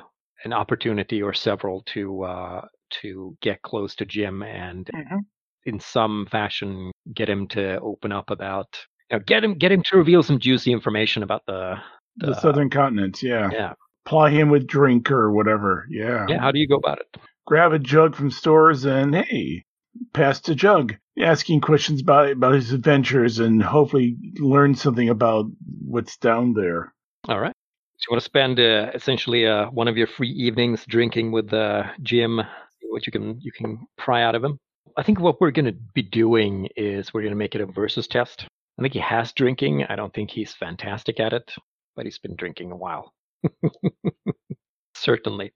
an 0.44 0.52
opportunity 0.52 1.22
or 1.22 1.32
several 1.32 1.82
to 1.94 2.22
uh, 2.22 2.60
to 3.02 3.36
get 3.42 3.62
close 3.62 3.94
to 3.96 4.04
Jim 4.04 4.42
and 4.42 4.86
Mhm. 4.94 5.20
in 5.64 5.80
some 5.80 6.26
fashion 6.30 6.92
get 7.12 7.28
him 7.28 7.48
to 7.48 7.80
open 7.80 8.12
up 8.12 8.30
about 8.30 8.68
you 9.10 9.16
know, 9.18 9.24
get 9.26 9.42
him 9.44 9.54
get 9.54 9.72
him 9.72 9.82
to 9.84 9.96
reveal 9.96 10.22
some 10.22 10.38
juicy 10.38 10.72
information 10.72 11.22
about 11.22 11.42
the 11.46 11.76
The 12.18 12.34
southern 12.40 12.70
continent, 12.70 13.22
yeah. 13.22 13.50
yeah 13.52 13.72
Ply 14.06 14.30
him 14.30 14.50
with 14.50 14.66
drink 14.68 15.10
or 15.10 15.32
whatever, 15.32 15.86
yeah. 15.90 16.26
yeah. 16.28 16.38
How 16.40 16.52
do 16.52 16.58
you 16.60 16.68
go 16.68 16.76
about 16.76 17.00
it? 17.00 17.16
grab 17.46 17.72
a 17.72 17.78
jug 17.78 18.14
from 18.16 18.30
stores 18.30 18.84
and 18.84 19.14
hey, 19.14 19.64
pass 20.12 20.40
the 20.40 20.54
jug. 20.54 20.94
Asking 21.18 21.60
questions 21.62 22.02
about 22.02 22.30
about 22.30 22.54
his 22.54 22.72
adventures 22.72 23.38
and 23.38 23.62
hopefully 23.62 24.16
learn 24.38 24.74
something 24.74 25.08
about 25.08 25.46
what's 25.84 26.16
down 26.18 26.52
there. 26.52 26.92
All 27.28 27.40
right. 27.40 27.54
So 27.96 28.06
you 28.08 28.14
want 28.14 28.22
to 28.22 28.24
spend 28.24 28.60
uh, 28.60 28.90
essentially 28.94 29.46
uh, 29.46 29.70
one 29.70 29.88
of 29.88 29.96
your 29.96 30.06
free 30.06 30.30
evenings 30.30 30.84
drinking 30.86 31.32
with 31.32 31.50
uh, 31.54 31.84
Jim, 32.02 32.42
what 32.82 33.06
you 33.06 33.12
can 33.12 33.40
you 33.40 33.50
can 33.50 33.86
pry 33.96 34.22
out 34.22 34.34
of 34.34 34.44
him. 34.44 34.58
I 34.98 35.02
think 35.02 35.20
what 35.20 35.40
we're 35.40 35.50
going 35.50 35.66
to 35.66 35.76
be 35.94 36.02
doing 36.02 36.68
is 36.76 37.12
we're 37.12 37.22
going 37.22 37.32
to 37.32 37.36
make 37.36 37.54
it 37.54 37.60
a 37.62 37.66
versus 37.66 38.06
test. 38.06 38.46
I 38.78 38.82
think 38.82 38.92
he 38.92 39.00
has 39.00 39.32
drinking. 39.32 39.84
I 39.88 39.96
don't 39.96 40.12
think 40.12 40.30
he's 40.30 40.52
fantastic 40.52 41.18
at 41.20 41.32
it, 41.32 41.54
but 41.94 42.04
he's 42.04 42.18
been 42.18 42.36
drinking 42.36 42.72
a 42.72 42.76
while. 42.76 43.12
Certainly. 44.94 45.52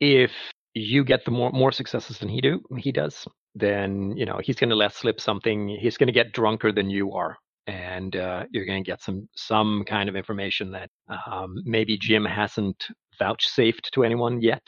If 0.00 0.32
you 0.74 1.04
get 1.04 1.24
the 1.24 1.30
more 1.30 1.50
more 1.50 1.72
successes 1.72 2.18
than 2.18 2.28
he 2.28 2.40
do 2.40 2.60
he 2.78 2.92
does, 2.92 3.26
then 3.54 4.16
you 4.16 4.26
know 4.26 4.40
he's 4.42 4.56
going 4.56 4.70
to 4.70 4.76
let 4.76 4.94
slip 4.94 5.20
something. 5.20 5.68
He's 5.68 5.96
going 5.96 6.08
to 6.08 6.12
get 6.12 6.32
drunker 6.32 6.72
than 6.72 6.90
you 6.90 7.12
are, 7.12 7.36
and 7.66 8.14
uh, 8.16 8.44
you're 8.50 8.66
going 8.66 8.82
to 8.82 8.90
get 8.90 9.02
some 9.02 9.28
some 9.34 9.84
kind 9.86 10.08
of 10.08 10.16
information 10.16 10.70
that 10.72 10.90
um, 11.26 11.56
maybe 11.64 11.98
Jim 11.98 12.24
hasn't 12.24 12.86
vouchsafed 13.18 13.90
to 13.92 14.04
anyone 14.04 14.40
yet. 14.40 14.62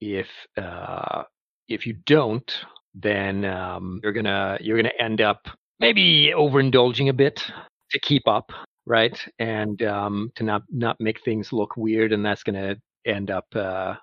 If 0.00 0.28
uh, 0.56 1.22
if 1.68 1.86
you 1.86 1.94
don't, 2.06 2.50
then 2.94 3.44
um, 3.44 4.00
you're 4.02 4.12
gonna 4.12 4.58
you're 4.60 4.76
gonna 4.76 4.90
end 4.98 5.20
up 5.20 5.46
maybe 5.80 6.32
overindulging 6.34 7.08
a 7.08 7.12
bit 7.12 7.44
to 7.90 7.98
keep 8.00 8.26
up, 8.28 8.50
right? 8.86 9.18
And 9.38 9.82
um, 9.82 10.30
to 10.36 10.44
not 10.44 10.62
not 10.70 10.96
make 11.00 11.22
things 11.24 11.52
look 11.52 11.76
weird, 11.76 12.12
and 12.12 12.24
that's 12.24 12.42
gonna 12.42 12.76
end 13.06 13.30
up 13.30 13.46
uh, 13.54 13.94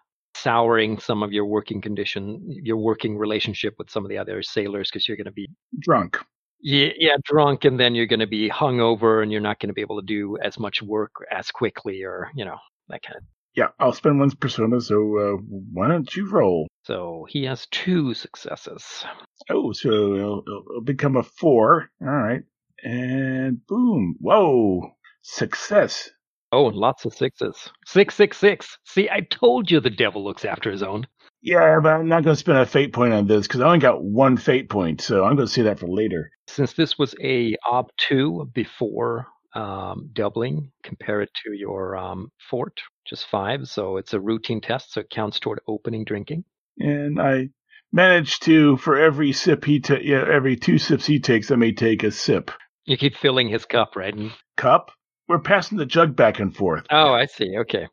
souring 0.41 0.99
some 0.99 1.23
of 1.23 1.31
your 1.31 1.45
working 1.45 1.81
condition, 1.81 2.41
your 2.47 2.77
working 2.77 3.17
relationship 3.17 3.73
with 3.77 3.89
some 3.89 4.03
of 4.05 4.09
the 4.09 4.17
other 4.17 4.41
sailors, 4.43 4.89
because 4.89 5.07
you're 5.07 5.17
gonna 5.17 5.31
be 5.31 5.47
Drunk. 5.79 6.17
yeah, 6.61 6.89
yeah, 6.97 7.15
drunk, 7.23 7.65
and 7.65 7.79
then 7.79 7.95
you're 7.95 8.05
going 8.05 8.19
to 8.19 8.27
be 8.27 8.49
hungover, 8.49 9.23
and 9.23 9.31
you're 9.31 9.41
not 9.41 9.59
going 9.59 9.69
to 9.69 9.73
be 9.73 9.81
able 9.81 9.99
to 9.99 10.05
do 10.05 10.37
as 10.43 10.59
much 10.59 10.81
work 10.81 11.11
as 11.31 11.49
quickly, 11.51 12.03
or 12.03 12.29
you 12.35 12.45
know 12.45 12.57
that 12.89 13.01
kind 13.03 13.17
of. 13.17 13.23
Yeah, 13.55 13.69
I'll 13.79 13.91
spend 13.93 14.19
one's 14.19 14.35
persona, 14.35 14.79
so 14.79 14.95
uh, 15.17 15.37
why 15.73 15.87
don't 15.89 16.15
you 16.15 16.29
roll? 16.29 16.67
So 16.83 17.25
he 17.29 17.43
has 17.45 17.67
two 17.71 18.13
successes. 18.13 19.03
Oh, 19.49 19.71
so 19.73 19.89
it'll 20.15 20.43
it'll 20.47 20.81
become 20.83 21.17
a 21.17 21.23
four. 21.23 21.89
All 22.01 22.07
right. 22.07 22.43
And 22.83 23.65
boom. 23.67 24.15
Whoa. 24.19 24.91
Success. 25.23 26.09
Oh, 26.51 26.67
and 26.67 26.75
lots 26.75 27.05
of 27.05 27.13
sixes. 27.13 27.69
Six, 27.85 28.15
six, 28.15 28.37
six. 28.37 28.77
See, 28.85 29.09
I 29.09 29.21
told 29.21 29.71
you 29.71 29.79
the 29.79 29.89
devil 29.89 30.23
looks 30.23 30.43
after 30.43 30.69
his 30.69 30.83
own. 30.83 31.07
Yeah, 31.41 31.79
but 31.81 31.93
I'm 31.93 32.07
not 32.07 32.23
going 32.23 32.35
to 32.35 32.39
spend 32.39 32.59
a 32.59 32.65
fate 32.65 32.93
point 32.93 33.13
on 33.13 33.25
this 33.25 33.47
because 33.47 33.61
I 33.61 33.65
only 33.65 33.79
got 33.79 34.03
one 34.03 34.37
fate 34.37 34.69
point, 34.69 35.01
so 35.01 35.23
I'm 35.23 35.35
going 35.35 35.47
to 35.47 35.53
save 35.53 35.65
that 35.65 35.79
for 35.79 35.87
later. 35.87 36.29
Since 36.47 36.73
this 36.73 36.99
was 36.99 37.15
a 37.21 37.55
op 37.65 37.91
two 37.97 38.49
before 38.53 39.27
um, 39.55 40.09
doubling, 40.13 40.71
compare 40.83 41.21
it 41.21 41.29
to 41.43 41.53
your 41.53 41.97
um, 41.97 42.31
fort, 42.49 42.79
just 43.07 43.27
five. 43.27 43.67
So 43.67 43.97
it's 43.97 44.13
a 44.13 44.19
routine 44.19 44.61
test, 44.61 44.93
so 44.93 45.01
it 45.01 45.09
counts 45.09 45.39
toward 45.39 45.61
opening 45.67 46.03
drinking. 46.03 46.43
And 46.77 47.19
I 47.19 47.49
managed 47.91 48.43
to, 48.43 48.77
for 48.77 48.99
every 48.99 49.31
sip 49.33 49.65
he 49.65 49.79
ta- 49.79 49.97
yeah, 50.01 50.23
every 50.31 50.57
two 50.57 50.77
sips 50.77 51.05
he 51.05 51.19
takes, 51.19 51.49
I 51.49 51.55
may 51.55 51.73
take 51.73 52.03
a 52.03 52.11
sip. 52.11 52.51
You 52.85 52.97
keep 52.97 53.15
filling 53.15 53.49
his 53.49 53.65
cup, 53.65 53.95
right? 53.95 54.15
Cup? 54.57 54.91
We're 55.31 55.39
passing 55.39 55.77
the 55.77 55.85
jug 55.85 56.13
back 56.13 56.41
and 56.41 56.53
forth. 56.53 56.83
oh, 56.91 57.13
I 57.13 57.25
see. 57.25 57.57
Okay. 57.59 57.87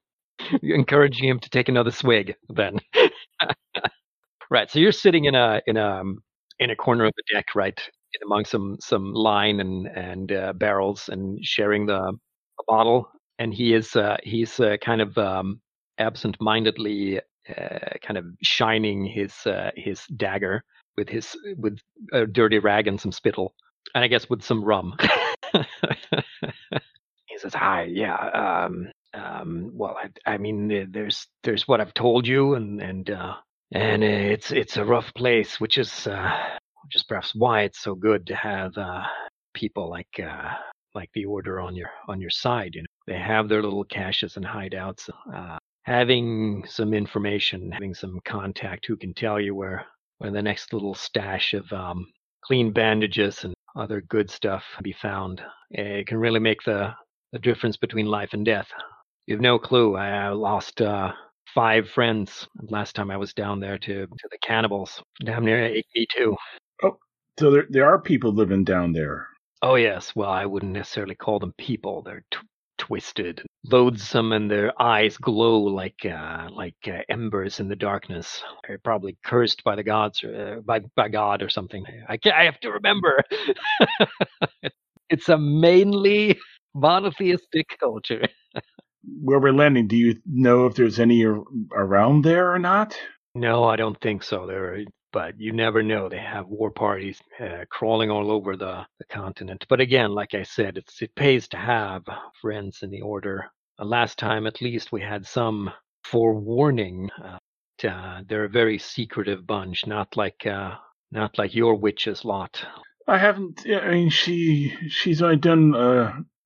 You're 0.61 0.76
encouraging 0.76 1.28
him 1.28 1.38
to 1.38 1.49
take 1.49 1.68
another 1.68 1.92
swig 1.92 2.35
then. 2.49 2.80
right. 4.50 4.68
So 4.68 4.80
you're 4.80 4.90
sitting 4.90 5.26
in 5.26 5.37
a 5.37 5.62
in 5.68 5.76
a 5.76 6.00
um, 6.00 6.18
in 6.59 6.71
a 6.71 6.75
corner 6.75 7.04
of 7.04 7.12
the 7.16 7.23
deck, 7.33 7.54
right, 7.54 7.80
among 8.25 8.45
some 8.45 8.76
some 8.80 9.12
line 9.12 9.61
and 9.61 9.87
and 9.87 10.33
uh, 10.33 10.52
barrels, 10.54 11.09
and 11.11 11.38
sharing 11.45 11.87
the, 11.87 12.11
the 12.11 12.64
bottle. 12.66 13.09
And 13.38 13.54
he 13.54 13.73
is 13.73 13.95
uh, 13.95 14.16
he's 14.25 14.59
uh, 14.59 14.76
kind 14.83 15.00
of 15.00 15.16
um, 15.16 15.61
absent-mindedly 15.99 17.21
uh, 17.57 17.78
kind 18.02 18.18
of 18.18 18.25
shining 18.42 19.04
his 19.04 19.47
uh, 19.47 19.71
his 19.76 20.04
dagger 20.16 20.64
with 20.97 21.09
his 21.09 21.37
with 21.57 21.78
a 22.12 22.26
dirty 22.26 22.59
rag 22.59 22.88
and 22.88 23.00
some 23.00 23.12
spittle, 23.12 23.54
and 23.95 24.02
I 24.02 24.09
guess 24.09 24.28
with 24.28 24.42
some 24.42 24.64
rum. 24.64 24.97
he 27.38 27.42
says, 27.42 27.54
"Hi, 27.54 27.85
yeah, 27.85 28.16
um, 28.66 28.88
um, 29.14 29.71
well, 29.73 29.97
I, 29.97 30.33
I 30.33 30.38
mean, 30.38 30.88
there's 30.90 31.26
there's 31.45 31.68
what 31.68 31.80
I've 31.80 31.95
told 31.95 32.26
you, 32.26 32.54
and 32.54 32.80
and 32.83 33.11
uh, 33.11 33.35
and 33.73 34.02
it's 34.02 34.50
it's 34.50 34.76
a 34.76 34.85
rough 34.85 35.12
place, 35.14 35.61
which 35.61 35.78
is 35.78 36.07
uh, 36.07 36.37
which 36.85 36.97
is 36.97 37.04
perhaps 37.04 37.35
why 37.35 37.62
it's 37.62 37.80
so 37.80 37.95
good 37.95 38.26
to 38.26 38.35
have 38.35 38.76
uh, 38.76 39.02
people 39.54 39.88
like 39.88 40.21
uh, 40.23 40.50
like 40.95 41.11
the 41.14 41.25
Order 41.25 41.61
on 41.61 41.76
your 41.76 41.90
on 42.09 42.21
your 42.21 42.30
side. 42.30 42.75
You 42.75 42.83
know, 42.83 42.87
they 43.07 43.18
have 43.18 43.49
their 43.49 43.62
little 43.62 43.85
caches 43.85 44.37
and 44.37 44.45
hideouts. 44.45 45.09
Uh, 45.33 45.59
having 45.85 46.64
some 46.66 46.92
information, 46.92 47.71
having 47.73 47.95
some 47.95 48.21
contact 48.26 48.85
who 48.87 48.97
can 48.97 49.14
tell 49.14 49.40
you 49.40 49.54
where 49.54 49.87
where 50.18 50.30
the 50.30 50.42
next 50.42 50.73
little 50.73 50.95
stash 50.95 51.54
of 51.54 51.73
um, 51.73 52.07
clean 52.42 52.73
bandages 52.73 53.45
and 53.45 53.54
other 53.76 54.00
good 54.00 54.28
stuff 54.30 54.64
can 54.75 54.83
be 54.83 54.92
found, 54.92 55.40
it 55.71 56.07
can 56.07 56.18
really 56.18 56.40
make 56.40 56.62
the 56.64 56.92
the 57.32 57.38
difference 57.38 57.76
between 57.76 58.06
life 58.06 58.30
and 58.32 58.44
death. 58.44 58.68
You've 59.26 59.40
no 59.40 59.58
clue. 59.58 59.97
I 59.97 60.30
lost 60.30 60.80
uh, 60.80 61.12
five 61.54 61.88
friends 61.88 62.49
last 62.62 62.94
time 62.94 63.11
I 63.11 63.16
was 63.16 63.35
down 63.35 63.61
there 63.61 63.78
to, 63.78 64.06
to 64.06 64.28
the 64.30 64.38
cannibals. 64.42 65.02
Down 65.25 65.44
near 65.44 65.64
ate 65.64 65.87
me 65.94 66.06
too. 66.16 66.37
Oh, 66.82 66.99
so 67.38 67.50
there, 67.50 67.66
there 67.68 67.87
are 67.87 68.00
people 68.00 68.32
living 68.32 68.64
down 68.64 68.92
there. 68.92 69.26
Oh 69.62 69.75
yes. 69.75 70.14
Well, 70.14 70.30
I 70.30 70.47
wouldn't 70.47 70.73
necessarily 70.73 71.14
call 71.14 71.38
them 71.38 71.52
people. 71.58 72.02
They're 72.02 72.25
t- 72.30 72.38
twisted, 72.78 73.42
loathsome, 73.64 74.32
and 74.32 74.50
their 74.50 74.80
eyes 74.80 75.16
glow 75.16 75.58
like 75.58 76.06
uh, 76.06 76.49
like 76.52 76.76
uh, 76.87 77.00
embers 77.08 77.58
in 77.58 77.68
the 77.68 77.76
darkness. 77.76 78.42
They're 78.66 78.78
probably 78.78 79.18
cursed 79.25 79.64
by 79.64 79.75
the 79.75 79.82
gods, 79.82 80.23
or, 80.23 80.58
uh, 80.58 80.61
by 80.61 80.80
by 80.94 81.08
God 81.08 81.42
or 81.42 81.49
something. 81.49 81.85
I 82.08 82.16
can't, 82.16 82.37
I 82.37 82.44
have 82.44 82.61
to 82.61 82.70
remember. 82.70 83.23
it's 85.11 85.28
a 85.28 85.37
mainly 85.37 86.38
monotheistic 86.78 87.78
culture. 87.80 88.23
Where 89.23 89.40
we're 89.40 89.52
landing, 89.52 89.88
do 89.88 89.97
you 89.97 90.16
know 90.26 90.66
if 90.66 90.75
there's 90.75 91.00
any 91.00 91.25
around 91.73 92.25
there 92.25 92.52
or 92.52 92.58
not? 92.58 92.99
No, 93.35 93.64
I 93.64 93.76
don't 93.76 94.00
think 94.00 94.23
so. 94.25 94.47
There, 94.47 94.85
but 95.12 95.40
you 95.40 95.52
never 95.52 95.82
know. 95.82 96.11
They 96.11 96.18
have 96.18 96.49
war 96.49 96.70
parties 96.73 97.20
uh, 97.40 97.64
crawling 97.70 98.11
all 98.11 98.30
over 98.32 98.56
the, 98.56 98.87
the 99.00 99.06
continent. 99.06 99.66
But 99.70 99.80
again, 99.80 100.12
like 100.12 100.35
I 100.35 100.44
said, 100.44 100.78
it's 100.78 101.02
it 101.02 101.14
pays 101.16 101.49
to 101.50 101.58
have 101.58 102.04
friends 102.42 102.80
in 102.82 102.90
the 102.90 103.02
order. 103.02 103.50
Uh, 103.80 103.87
last 103.87 104.18
time, 104.18 104.47
at 104.47 104.62
least, 104.62 104.92
we 104.92 105.02
had 105.02 105.26
some 105.26 105.73
forewarning. 106.04 107.11
Uh, 107.25 107.38
t- 107.78 107.88
uh, 107.88 108.23
they're 108.28 108.47
a 108.47 108.50
very 108.50 108.78
secretive 108.78 109.47
bunch, 109.47 109.87
not 109.87 110.16
like 110.18 110.47
uh, 110.47 110.76
not 111.12 111.38
like 111.38 111.54
your 111.54 111.76
witches 111.76 112.25
lot. 112.26 112.64
I 113.08 113.18
haven't. 113.18 113.66
I 113.68 113.92
mean, 113.92 114.11
she 114.11 114.75
she's 114.90 115.23
only 115.23 115.37
done. 115.38 115.75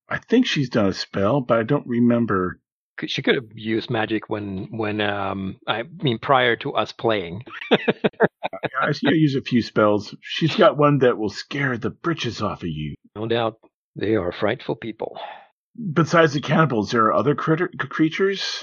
I 0.08 0.18
think 0.18 0.46
she's 0.46 0.68
done 0.68 0.86
a 0.86 0.92
spell, 0.92 1.40
but 1.40 1.58
I 1.58 1.62
don't 1.62 1.86
remember. 1.86 2.60
She 3.06 3.22
could 3.22 3.34
have 3.34 3.48
used 3.54 3.90
magic 3.90 4.28
when 4.28 4.68
when 4.70 5.00
um 5.00 5.56
I 5.66 5.82
mean 6.02 6.18
prior 6.18 6.56
to 6.56 6.74
us 6.74 6.92
playing. 6.92 7.42
I 8.80 8.92
see 8.92 9.06
her 9.06 9.14
use 9.14 9.34
a 9.34 9.42
few 9.42 9.62
spells. 9.62 10.14
She's 10.20 10.54
got 10.56 10.76
one 10.76 10.98
that 10.98 11.16
will 11.18 11.30
scare 11.30 11.78
the 11.78 11.90
britches 11.90 12.42
off 12.42 12.62
of 12.62 12.68
you. 12.68 12.94
No 13.16 13.26
doubt, 13.26 13.54
they 13.96 14.14
are 14.16 14.32
frightful 14.32 14.76
people. 14.76 15.18
Besides 15.94 16.34
the 16.34 16.40
cannibals, 16.40 16.90
there 16.90 17.04
are 17.06 17.12
other 17.14 17.34
critter- 17.34 17.70
creatures. 17.78 18.62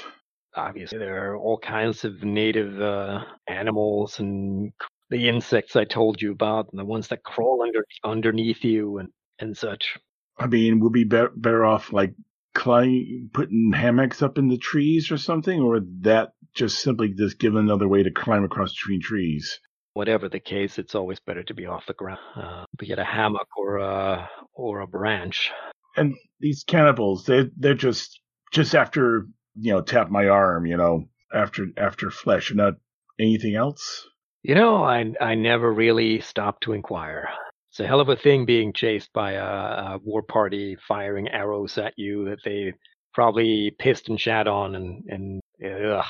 obviously 0.56 1.00
there 1.00 1.32
are 1.32 1.38
all 1.38 1.58
kinds 1.58 2.06
of 2.06 2.24
native 2.24 2.80
uh, 2.82 3.22
animals 3.48 4.20
and 4.20 4.72
the 5.10 5.28
insects 5.28 5.76
I 5.76 5.86
told 5.86 6.22
you 6.22 6.32
about, 6.32 6.68
and 6.72 6.80
the 6.80 6.86
ones 6.86 7.08
that 7.08 7.24
crawl 7.24 7.64
under 7.66 7.84
underneath 8.04 8.64
you 8.64 9.00
and 9.00 9.10
and 9.40 9.58
such. 9.58 9.98
I 10.40 10.48
mean, 10.48 10.80
we'll 10.80 10.90
be 10.90 11.04
better, 11.04 11.32
better 11.36 11.66
off 11.66 11.92
like 11.92 12.14
climbing, 12.54 13.30
putting 13.34 13.74
hammocks 13.74 14.22
up 14.22 14.38
in 14.38 14.48
the 14.48 14.58
trees 14.58 15.12
or 15.12 15.18
something, 15.18 15.60
or 15.60 15.82
that 16.02 16.34
just 16.54 16.80
simply 16.82 17.10
just 17.10 17.40
give 17.40 17.56
another 17.56 17.88
way 17.88 18.04
to 18.04 18.12
climb 18.12 18.44
across 18.44 18.74
between 18.74 19.02
trees. 19.02 19.60
Whatever 19.94 20.30
the 20.30 20.40
case, 20.40 20.78
it's 20.80 20.96
always 20.96 21.20
better 21.20 21.44
to 21.44 21.54
be 21.54 21.66
off 21.66 21.88
the 21.88 21.94
ground, 21.94 22.20
uh, 22.36 22.66
be 22.78 22.92
it 22.92 23.00
a 23.00 23.04
hammock 23.04 23.48
or 23.58 23.78
a 23.78 24.30
or 24.54 24.80
a 24.80 24.88
branch. 24.88 25.52
And 25.98 26.16
these 26.40 26.64
cannibals, 26.64 27.26
they 27.26 27.50
they're 27.58 27.74
just 27.74 28.22
just 28.54 28.76
after 28.76 29.28
you 29.60 29.74
know 29.74 29.82
tap 29.82 30.10
my 30.10 30.28
arm, 30.28 30.66
you 30.66 30.78
know, 30.78 31.06
after 31.34 31.68
after 31.76 32.12
flesh, 32.12 32.54
not 32.54 32.76
anything 33.20 33.56
else. 33.56 34.08
You 34.44 34.56
know, 34.56 34.84
I 34.84 35.12
I 35.20 35.36
never 35.36 35.72
really 35.72 36.22
stopped 36.22 36.64
to 36.64 36.74
inquire. 36.74 37.30
It's 37.70 37.80
a 37.80 37.88
hell 37.88 38.02
of 38.02 38.10
a 38.10 38.16
thing 38.16 38.46
being 38.46 38.74
chased 38.74 39.14
by 39.14 39.34
a, 39.34 39.46
a 39.46 40.00
war 40.04 40.24
party 40.24 40.78
firing 40.88 41.28
arrows 41.30 41.78
at 41.78 41.94
you 41.98 42.26
that 42.26 42.40
they 42.44 42.74
probably 43.14 43.72
pissed 43.78 44.10
and 44.10 44.20
shat 44.20 44.48
on 44.48 44.76
and 44.76 45.04
and 45.08 45.42
ugh. 45.86 46.06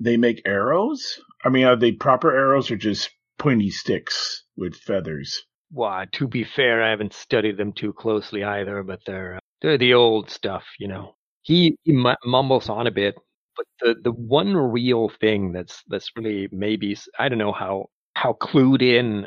They 0.00 0.16
make 0.16 0.42
arrows. 0.46 1.20
I 1.44 1.48
mean, 1.50 1.64
are 1.66 1.76
they 1.76 1.92
proper 1.92 2.34
arrows 2.34 2.70
or 2.70 2.76
just 2.76 3.10
pointy 3.38 3.70
sticks 3.70 4.44
with 4.56 4.74
feathers? 4.76 5.44
Well, 5.70 6.04
to 6.12 6.28
be 6.28 6.44
fair, 6.44 6.82
I 6.82 6.90
haven't 6.90 7.14
studied 7.14 7.56
them 7.56 7.72
too 7.72 7.92
closely 7.92 8.44
either, 8.44 8.82
but 8.82 9.00
they're 9.06 9.36
uh, 9.36 9.40
they're 9.60 9.78
the 9.78 9.94
old 9.94 10.30
stuff, 10.30 10.64
you 10.78 10.88
know. 10.88 11.14
He, 11.42 11.76
he 11.84 11.92
mu- 11.92 12.14
mumbles 12.24 12.68
on 12.68 12.86
a 12.86 12.90
bit, 12.90 13.14
but 13.56 13.66
the 13.80 13.94
the 14.02 14.12
one 14.12 14.56
real 14.56 15.08
thing 15.08 15.52
that's 15.52 15.82
that's 15.88 16.10
really 16.16 16.48
maybe 16.52 16.96
i 17.18 17.28
don't 17.28 17.38
know 17.38 17.52
how 17.52 17.86
how 18.14 18.32
clued 18.34 18.82
in 18.82 19.26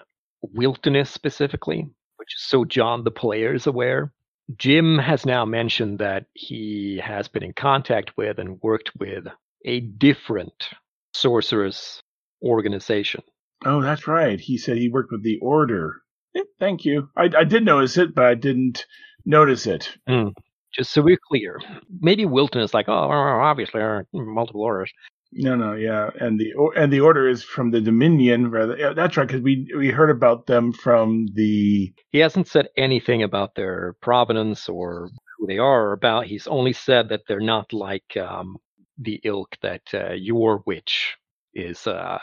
wilderness 0.53 1.09
specifically, 1.09 1.87
which 2.17 2.35
is 2.35 2.43
so 2.47 2.65
John 2.65 3.03
the 3.03 3.11
player 3.11 3.53
is 3.53 3.67
aware. 3.67 4.11
Jim 4.57 4.99
has 4.99 5.25
now 5.25 5.45
mentioned 5.45 5.99
that 5.99 6.25
he 6.33 7.01
has 7.03 7.27
been 7.27 7.43
in 7.43 7.53
contact 7.53 8.11
with 8.15 8.37
and 8.37 8.61
worked 8.61 8.91
with 8.99 9.25
a 9.65 9.79
different 9.79 10.69
sorceress 11.13 11.99
organization. 12.43 13.23
Oh, 13.65 13.81
that's 13.81 14.07
right. 14.07 14.39
He 14.39 14.57
said 14.57 14.77
he 14.77 14.89
worked 14.89 15.11
with 15.11 15.23
the 15.23 15.39
Order. 15.41 16.01
Eh, 16.35 16.41
thank 16.59 16.85
you. 16.85 17.09
I, 17.17 17.29
I 17.35 17.43
did 17.43 17.65
notice 17.65 17.97
it, 17.97 18.13
but 18.13 18.25
I 18.25 18.35
didn't 18.35 18.85
notice 19.25 19.65
it. 19.65 19.97
Mm. 20.07 20.33
Just 20.73 20.91
so 20.91 21.01
we're 21.01 21.17
clear. 21.29 21.59
Maybe 22.01 22.25
Wilton 22.25 22.61
is 22.61 22.73
like, 22.73 22.89
oh, 22.89 22.91
obviously, 22.93 23.79
there 23.79 23.95
are 23.95 24.07
multiple 24.13 24.61
orders. 24.61 24.91
No, 25.37 25.53
no, 25.57 25.73
yeah, 25.73 26.11
and 26.17 26.39
the 26.39 26.53
and 26.77 26.93
the 26.93 27.01
order 27.01 27.27
is 27.27 27.43
from 27.43 27.69
the 27.69 27.81
Dominion. 27.81 28.51
Rather, 28.51 28.77
yeah, 28.77 28.93
that's 28.93 29.17
right, 29.17 29.27
because 29.27 29.41
we 29.41 29.69
we 29.77 29.89
heard 29.89 30.09
about 30.09 30.45
them 30.45 30.71
from 30.71 31.27
the. 31.33 31.93
He 32.11 32.19
hasn't 32.19 32.47
said 32.47 32.69
anything 32.77 33.21
about 33.21 33.53
their 33.53 33.97
provenance 34.01 34.69
or 34.69 35.09
who 35.37 35.47
they 35.47 35.57
are 35.57 35.91
about. 35.91 36.27
He's 36.27 36.47
only 36.47 36.71
said 36.71 37.09
that 37.09 37.23
they're 37.27 37.41
not 37.41 37.73
like 37.73 38.15
um, 38.15 38.55
the 38.97 39.19
ilk 39.25 39.57
that 39.61 39.81
uh, 39.93 40.13
your 40.13 40.63
witch 40.65 41.17
is 41.53 41.85
uh, 41.85 42.17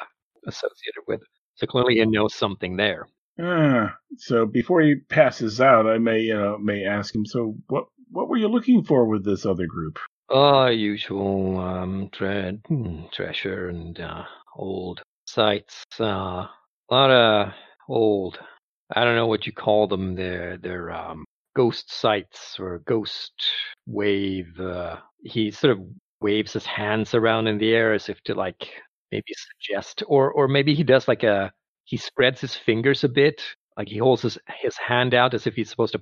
associated 0.46 1.02
with. 1.06 1.20
So 1.56 1.66
clearly, 1.66 1.96
he 1.96 2.06
knows 2.06 2.34
something 2.34 2.78
there. 2.78 3.06
Ah, 3.38 3.94
so 4.16 4.46
before 4.46 4.80
he 4.80 4.94
passes 4.94 5.60
out, 5.60 5.86
I 5.86 5.98
may 5.98 6.30
uh, 6.32 6.56
may 6.56 6.86
ask 6.86 7.14
him. 7.14 7.26
So 7.26 7.56
what 7.66 7.88
what 8.10 8.30
were 8.30 8.38
you 8.38 8.48
looking 8.48 8.84
for 8.84 9.04
with 9.04 9.22
this 9.22 9.44
other 9.44 9.66
group? 9.66 9.98
Uh, 10.32 10.68
usual 10.70 11.58
um, 11.60 12.10
hmm, 12.66 13.02
treasure 13.12 13.68
and 13.68 14.00
uh, 14.00 14.24
old 14.56 15.02
sites. 15.26 15.84
Uh, 16.00 16.04
a 16.46 16.50
lot 16.90 17.10
of 17.10 17.52
old. 17.88 18.38
I 18.94 19.04
don't 19.04 19.16
know 19.16 19.26
what 19.26 19.46
you 19.46 19.52
call 19.52 19.86
them. 19.88 20.14
They're 20.14 20.56
they're 20.56 20.90
um, 20.90 21.24
ghost 21.54 21.92
sites 21.92 22.56
or 22.58 22.78
ghost 22.80 23.32
wave. 23.86 24.58
Uh, 24.58 24.96
he 25.22 25.50
sort 25.50 25.72
of 25.78 25.84
waves 26.20 26.54
his 26.54 26.64
hands 26.66 27.14
around 27.14 27.46
in 27.46 27.58
the 27.58 27.74
air 27.74 27.92
as 27.92 28.08
if 28.08 28.20
to 28.22 28.34
like 28.34 28.70
maybe 29.10 29.32
suggest, 29.34 30.02
or 30.06 30.32
or 30.32 30.48
maybe 30.48 30.74
he 30.74 30.82
does 30.84 31.08
like 31.08 31.24
a 31.24 31.52
he 31.84 31.96
spreads 31.98 32.40
his 32.40 32.54
fingers 32.56 33.04
a 33.04 33.08
bit 33.08 33.42
like 33.76 33.88
he 33.88 33.98
holds 33.98 34.22
his 34.22 34.38
his 34.60 34.76
hand 34.78 35.12
out 35.14 35.34
as 35.34 35.46
if 35.46 35.54
he's 35.54 35.68
supposed 35.68 35.92
to 35.94 36.00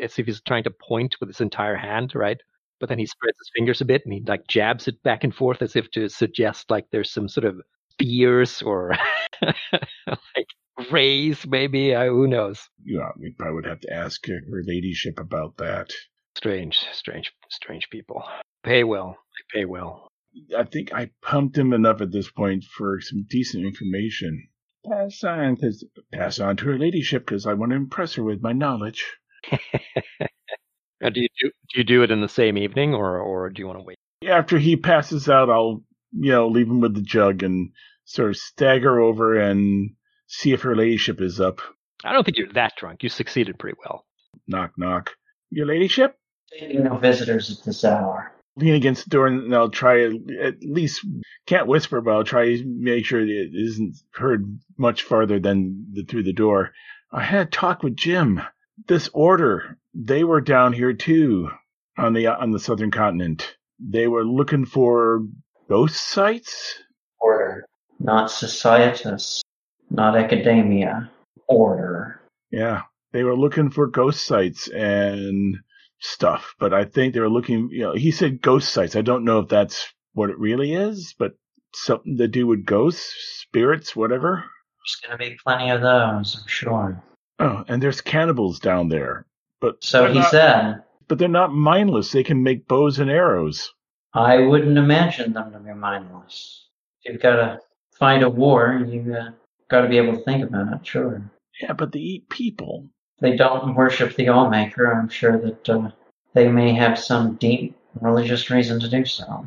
as 0.00 0.18
if 0.18 0.26
he's 0.26 0.40
trying 0.42 0.62
to 0.64 0.70
point 0.70 1.16
with 1.20 1.28
his 1.28 1.40
entire 1.40 1.76
hand 1.76 2.14
right 2.14 2.40
but 2.82 2.88
then 2.88 2.98
he 2.98 3.06
spreads 3.06 3.38
his 3.38 3.50
fingers 3.54 3.80
a 3.80 3.84
bit 3.84 4.02
and 4.04 4.12
he 4.12 4.20
like 4.26 4.44
jabs 4.48 4.88
it 4.88 5.00
back 5.04 5.22
and 5.22 5.32
forth 5.32 5.62
as 5.62 5.76
if 5.76 5.88
to 5.92 6.08
suggest 6.08 6.68
like 6.68 6.84
there's 6.90 7.12
some 7.12 7.28
sort 7.28 7.44
of 7.44 7.60
spears 7.92 8.60
or 8.60 8.92
like 9.40 10.48
rays, 10.90 11.46
maybe. 11.46 11.94
Uh, 11.94 12.06
who 12.06 12.26
knows? 12.26 12.68
Yeah, 12.84 13.10
we 13.16 13.30
probably 13.38 13.54
would 13.54 13.66
have 13.66 13.78
to 13.82 13.92
ask 13.92 14.26
her 14.26 14.40
ladyship 14.66 15.20
about 15.20 15.58
that. 15.58 15.92
Strange, 16.36 16.84
strange, 16.92 17.32
strange 17.50 17.88
people. 17.88 18.24
Pay 18.64 18.82
well. 18.82 19.16
They 19.52 19.60
pay 19.60 19.64
well. 19.64 20.08
I 20.58 20.64
think 20.64 20.92
I 20.92 21.10
pumped 21.22 21.56
him 21.56 21.72
enough 21.72 22.00
at 22.00 22.10
this 22.10 22.32
point 22.32 22.64
for 22.64 23.00
some 23.00 23.24
decent 23.30 23.64
information. 23.64 24.48
Pass 24.84 25.22
on, 25.22 25.56
cause, 25.56 25.84
pass 26.12 26.40
on 26.40 26.56
to 26.56 26.64
her 26.64 26.78
ladyship 26.80 27.26
because 27.26 27.46
I 27.46 27.54
want 27.54 27.70
to 27.70 27.76
impress 27.76 28.14
her 28.14 28.24
with 28.24 28.42
my 28.42 28.52
knowledge. 28.52 29.06
Do 31.02 31.20
you 31.20 31.28
do, 31.40 31.50
do 31.50 31.78
you 31.78 31.84
do 31.84 32.02
it 32.02 32.10
in 32.10 32.20
the 32.20 32.28
same 32.28 32.56
evening, 32.56 32.94
or 32.94 33.18
or 33.18 33.50
do 33.50 33.60
you 33.60 33.66
want 33.66 33.80
to 33.80 33.84
wait? 33.84 33.98
After 34.26 34.58
he 34.58 34.76
passes 34.76 35.28
out, 35.28 35.50
I'll 35.50 35.82
you 36.12 36.30
know 36.30 36.48
leave 36.48 36.68
him 36.68 36.80
with 36.80 36.94
the 36.94 37.02
jug 37.02 37.42
and 37.42 37.72
sort 38.04 38.30
of 38.30 38.36
stagger 38.36 39.00
over 39.00 39.38
and 39.38 39.90
see 40.26 40.52
if 40.52 40.62
her 40.62 40.76
ladyship 40.76 41.20
is 41.20 41.40
up. 41.40 41.60
I 42.04 42.12
don't 42.12 42.24
think 42.24 42.38
you're 42.38 42.52
that 42.52 42.74
drunk. 42.76 43.02
You 43.02 43.08
succeeded 43.08 43.58
pretty 43.58 43.78
well. 43.84 44.06
Knock 44.46 44.72
knock. 44.76 45.10
Your 45.50 45.66
ladyship? 45.66 46.16
No 46.60 46.96
visitors 46.96 47.50
at 47.50 47.64
this 47.64 47.84
hour. 47.84 48.32
Lean 48.56 48.74
against 48.74 49.04
the 49.04 49.10
door 49.10 49.26
and 49.26 49.54
I'll 49.54 49.70
try 49.70 50.04
at 50.04 50.62
least 50.62 51.06
can't 51.46 51.66
whisper, 51.66 52.00
but 52.00 52.12
I'll 52.12 52.24
try 52.24 52.62
make 52.64 53.06
sure 53.06 53.20
it 53.20 53.50
isn't 53.54 53.96
heard 54.12 54.58
much 54.76 55.04
farther 55.04 55.40
than 55.40 55.86
the, 55.92 56.04
through 56.04 56.24
the 56.24 56.32
door. 56.32 56.72
I 57.10 57.22
had 57.22 57.46
a 57.46 57.50
talk 57.50 57.82
with 57.82 57.96
Jim. 57.96 58.42
This 58.88 59.08
order 59.12 59.78
they 59.94 60.24
were 60.24 60.40
down 60.40 60.72
here 60.72 60.92
too 60.92 61.50
on 61.96 62.12
the 62.12 62.26
on 62.26 62.50
the 62.50 62.58
southern 62.58 62.90
continent. 62.90 63.56
They 63.78 64.08
were 64.08 64.24
looking 64.24 64.64
for 64.64 65.26
ghost 65.68 66.08
sites. 66.08 66.78
Order, 67.20 67.66
not 67.98 68.30
societas, 68.30 69.42
not 69.90 70.16
academia. 70.16 71.10
Order. 71.48 72.20
Yeah, 72.50 72.82
they 73.12 73.24
were 73.24 73.36
looking 73.36 73.70
for 73.70 73.86
ghost 73.86 74.26
sites 74.26 74.68
and 74.68 75.58
stuff, 76.00 76.54
but 76.58 76.72
I 76.72 76.84
think 76.84 77.14
they 77.14 77.20
were 77.20 77.30
looking. 77.30 77.68
You 77.70 77.82
know, 77.82 77.94
he 77.94 78.10
said 78.10 78.42
ghost 78.42 78.72
sites. 78.72 78.96
I 78.96 79.02
don't 79.02 79.24
know 79.24 79.40
if 79.40 79.48
that's 79.48 79.92
what 80.14 80.30
it 80.30 80.38
really 80.38 80.74
is, 80.74 81.14
but 81.18 81.32
something 81.74 82.16
to 82.18 82.28
do 82.28 82.46
with 82.46 82.64
ghosts, 82.64 83.14
spirits, 83.40 83.96
whatever. 83.96 84.44
There's 84.78 85.00
going 85.06 85.18
to 85.18 85.30
be 85.30 85.38
plenty 85.42 85.70
of 85.70 85.80
those, 85.80 86.38
I'm 86.40 86.48
sure. 86.48 87.02
Oh, 87.38 87.64
and 87.68 87.82
there's 87.82 88.00
cannibals 88.00 88.58
down 88.58 88.88
there. 88.88 89.26
But 89.62 89.82
so 89.82 90.08
he 90.12 90.18
not, 90.18 90.30
said. 90.32 90.82
But 91.06 91.18
they're 91.18 91.28
not 91.28 91.54
mindless. 91.54 92.10
They 92.10 92.24
can 92.24 92.42
make 92.42 92.66
bows 92.66 92.98
and 92.98 93.08
arrows. 93.08 93.72
I 94.12 94.38
wouldn't 94.38 94.76
imagine 94.76 95.32
them 95.32 95.52
to 95.52 95.60
be 95.60 95.72
mindless. 95.72 96.66
You've 97.04 97.22
got 97.22 97.36
to 97.36 97.60
fight 97.96 98.24
a 98.24 98.28
war, 98.28 98.84
you've 98.86 99.08
uh, 99.08 99.30
got 99.70 99.82
to 99.82 99.88
be 99.88 99.98
able 99.98 100.16
to 100.16 100.24
think 100.24 100.42
about 100.42 100.72
it, 100.72 100.84
sure. 100.84 101.22
Yeah, 101.60 101.74
but 101.74 101.92
they 101.92 102.00
eat 102.00 102.28
people. 102.28 102.88
They 103.20 103.36
don't 103.36 103.76
worship 103.76 104.16
the 104.16 104.26
Allmaker. 104.26 104.94
I'm 104.94 105.08
sure 105.08 105.38
that 105.38 105.68
uh, 105.68 105.90
they 106.34 106.48
may 106.48 106.74
have 106.74 106.98
some 106.98 107.36
deep 107.36 107.76
religious 108.00 108.50
reason 108.50 108.80
to 108.80 108.88
do 108.88 109.04
so. 109.04 109.46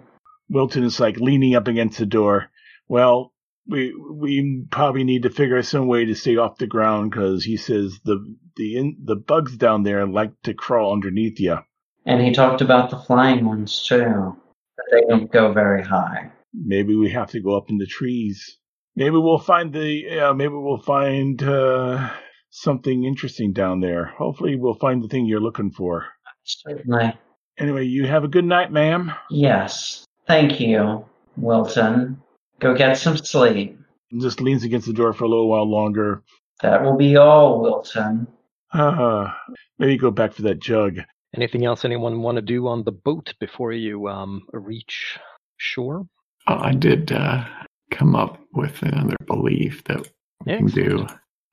Wilton 0.50 0.86
is 0.86 1.02
like 1.02 1.18
leaning 1.18 1.56
up 1.56 1.68
against 1.68 1.98
the 1.98 2.06
door. 2.06 2.50
Well, 2.88 3.34
we 3.68 3.94
we 3.96 4.66
probably 4.70 5.04
need 5.04 5.24
to 5.24 5.30
figure 5.30 5.58
out 5.58 5.66
some 5.66 5.88
way 5.88 6.06
to 6.06 6.16
stay 6.16 6.38
off 6.38 6.58
the 6.58 6.68
ground 6.68 7.12
because 7.12 7.44
he 7.44 7.58
says 7.58 8.00
the 8.04 8.36
the 8.56 8.78
in, 8.78 8.98
the 9.04 9.16
bugs 9.16 9.58
down 9.58 9.84
there 9.84 10.06
like 10.08 10.32
to 10.44 10.54
crawl 10.54 10.94
underneath 10.94 11.40
you. 11.40 11.58
And 12.06 12.22
he 12.22 12.32
talked 12.32 12.62
about 12.62 12.90
the 12.90 13.00
flying 13.00 13.46
ones 13.46 13.84
too, 13.84 14.36
but 14.78 14.86
they 14.92 15.02
don't 15.08 15.32
go 15.32 15.52
very 15.52 15.84
high. 15.84 16.32
Maybe 16.54 16.96
we 16.96 17.10
have 17.12 17.32
to 17.32 17.42
go 17.42 17.58
up 17.58 17.70
in 17.70 17.78
the 17.78 17.88
trees. 17.88 18.58
Maybe 18.96 19.18
we'll 19.18 19.40
find 19.40 19.74
the 19.74 20.20
uh, 20.20 20.34
maybe 20.34 20.54
we'll 20.54 20.82
find 20.82 21.42
uh, 21.42 22.12
something 22.52 23.04
interesting 23.04 23.52
down 23.52 23.82
there. 23.82 24.06
Hopefully, 24.06 24.56
we'll 24.56 24.76
find 24.76 25.04
the 25.04 25.08
thing 25.08 25.26
you're 25.26 25.42
looking 25.42 25.72
for. 25.72 26.06
Certainly. 26.44 27.18
Anyway, 27.58 27.86
you 27.86 28.06
have 28.06 28.24
a 28.24 28.30
good 28.30 28.46
night, 28.46 28.72
ma'am. 28.72 29.12
Yes, 29.30 30.06
thank 30.28 30.60
you, 30.60 31.06
Wilton. 31.38 32.22
Go 32.60 32.74
get 32.76 32.98
some 32.98 33.18
sleep. 33.18 33.78
And 34.12 34.22
Just 34.22 34.42
leans 34.42 34.64
against 34.64 34.88
the 34.88 34.94
door 34.94 35.14
for 35.14 35.26
a 35.26 35.28
little 35.28 35.50
while 35.50 35.70
longer. 35.70 36.24
That 36.62 36.84
will 36.84 36.96
be 36.96 37.18
all, 37.18 37.62
Wilson. 37.62 38.28
Uh, 38.72 39.32
maybe 39.78 39.98
go 39.98 40.12
back 40.12 40.34
for 40.34 40.44
that 40.44 40.60
jug. 40.60 41.00
Anything 41.36 41.66
else 41.66 41.84
anyone 41.84 42.22
want 42.22 42.38
to 42.38 42.42
do 42.42 42.68
on 42.68 42.84
the 42.84 42.92
boat 42.92 43.34
before 43.40 43.74
you 43.74 44.08
um, 44.08 44.44
reach 44.54 45.20
shore? 45.58 46.08
Uh, 46.48 46.60
I 46.62 46.74
did 46.74 47.12
uh, 47.12 47.46
come 47.92 48.16
up 48.16 48.40
with 48.54 48.82
another 48.82 49.18
belief 49.26 49.84
that 49.86 50.08
we 50.46 50.56
can 50.56 50.68
do. 50.68 51.08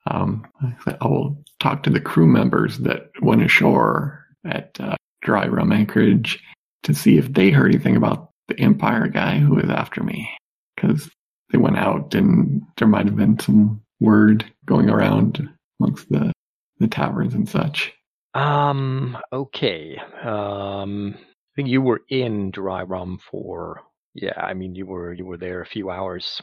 Um, 0.09 0.47
I 0.87 1.07
will 1.07 1.43
talk 1.59 1.83
to 1.85 1.91
the 1.91 2.01
crew 2.01 2.27
members 2.27 2.79
that 2.79 3.11
went 3.21 3.43
ashore 3.43 4.25
at 4.45 4.77
uh, 4.81 4.97
Dry 5.23 5.47
Rum 5.47 5.73
Anchorage 5.73 6.43
to 6.85 6.95
see 6.95 7.19
if 7.19 7.33
they 7.33 7.51
heard 7.51 7.75
anything 7.75 7.97
about 7.97 8.31
the 8.49 8.59
Empire 8.59 9.09
guy 9.09 9.39
who 9.39 9.55
was 9.55 9.71
after 9.71 10.03
me 10.03 10.29
because 10.83 11.11
they 11.51 11.59
went 11.59 11.79
out 11.79 12.15
and 12.15 12.63
there 12.79 12.89
might 12.89 13.07
have 13.07 13.17
been 13.17 13.39
some 13.39 13.83
word 14.01 14.45
going 14.67 14.91
around 14.91 15.49
amongst 15.81 16.09
the 16.09 16.33
the 16.79 16.89
taverns 16.89 17.35
and 17.35 17.49
such. 17.49 17.93
Um. 18.35 19.17
Okay. 19.33 20.01
Um. 20.23 21.15
I 21.17 21.55
think 21.57 21.69
you 21.69 21.83
were 21.83 22.01
in 22.09 22.51
Dry 22.51 22.83
Rum 22.83 23.19
for. 23.31 23.83
Yeah. 24.15 24.41
I 24.41 24.55
mean, 24.55 24.75
you 24.75 24.87
were 24.87 25.13
you 25.13 25.25
were 25.25 25.37
there 25.37 25.61
a 25.61 25.67
few 25.67 25.91
hours. 25.91 26.41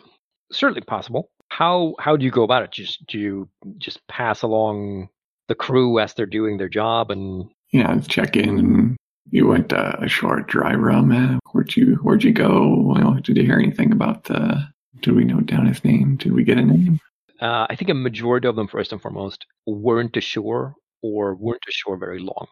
Certainly 0.51 0.81
possible. 0.81 1.29
How 1.49 1.95
how 1.99 2.15
do 2.15 2.25
you 2.25 2.31
go 2.31 2.43
about 2.43 2.63
it? 2.63 2.71
Just 2.71 3.05
do 3.07 3.19
you 3.19 3.49
just 3.77 4.05
pass 4.07 4.43
along 4.43 5.09
the 5.47 5.55
crew 5.55 5.99
as 5.99 6.13
they're 6.13 6.27
doing 6.27 6.57
their 6.57 6.69
job 6.69 7.09
and 7.09 7.49
yeah, 7.71 7.99
check 8.01 8.35
in 8.35 8.59
and 8.59 8.97
you 9.31 9.47
went 9.47 9.73
uh, 9.73 9.93
a 9.99 10.07
short 10.07 10.47
dry 10.47 10.73
rum. 10.73 11.11
Uh, 11.11 11.39
where'd 11.51 11.75
you 11.75 11.95
Where'd 12.01 12.23
you 12.23 12.33
go? 12.33 12.75
Well, 12.81 13.15
did 13.21 13.37
you 13.37 13.43
hear 13.43 13.59
anything 13.59 13.91
about 13.91 14.25
the? 14.25 14.67
Did 15.01 15.15
we 15.15 15.23
note 15.23 15.45
down 15.45 15.65
his 15.65 15.83
name? 15.83 16.17
Did 16.17 16.33
we 16.33 16.43
get 16.43 16.57
a 16.57 16.65
name? 16.65 16.99
Uh, 17.41 17.65
I 17.69 17.75
think 17.75 17.89
a 17.89 17.93
majority 17.93 18.47
of 18.47 18.55
them, 18.55 18.67
first 18.67 18.91
and 18.91 19.01
foremost, 19.01 19.45
weren't 19.65 20.17
ashore 20.17 20.75
or 21.01 21.35
weren't 21.35 21.63
ashore 21.69 21.97
very 21.97 22.19
long. 22.19 22.47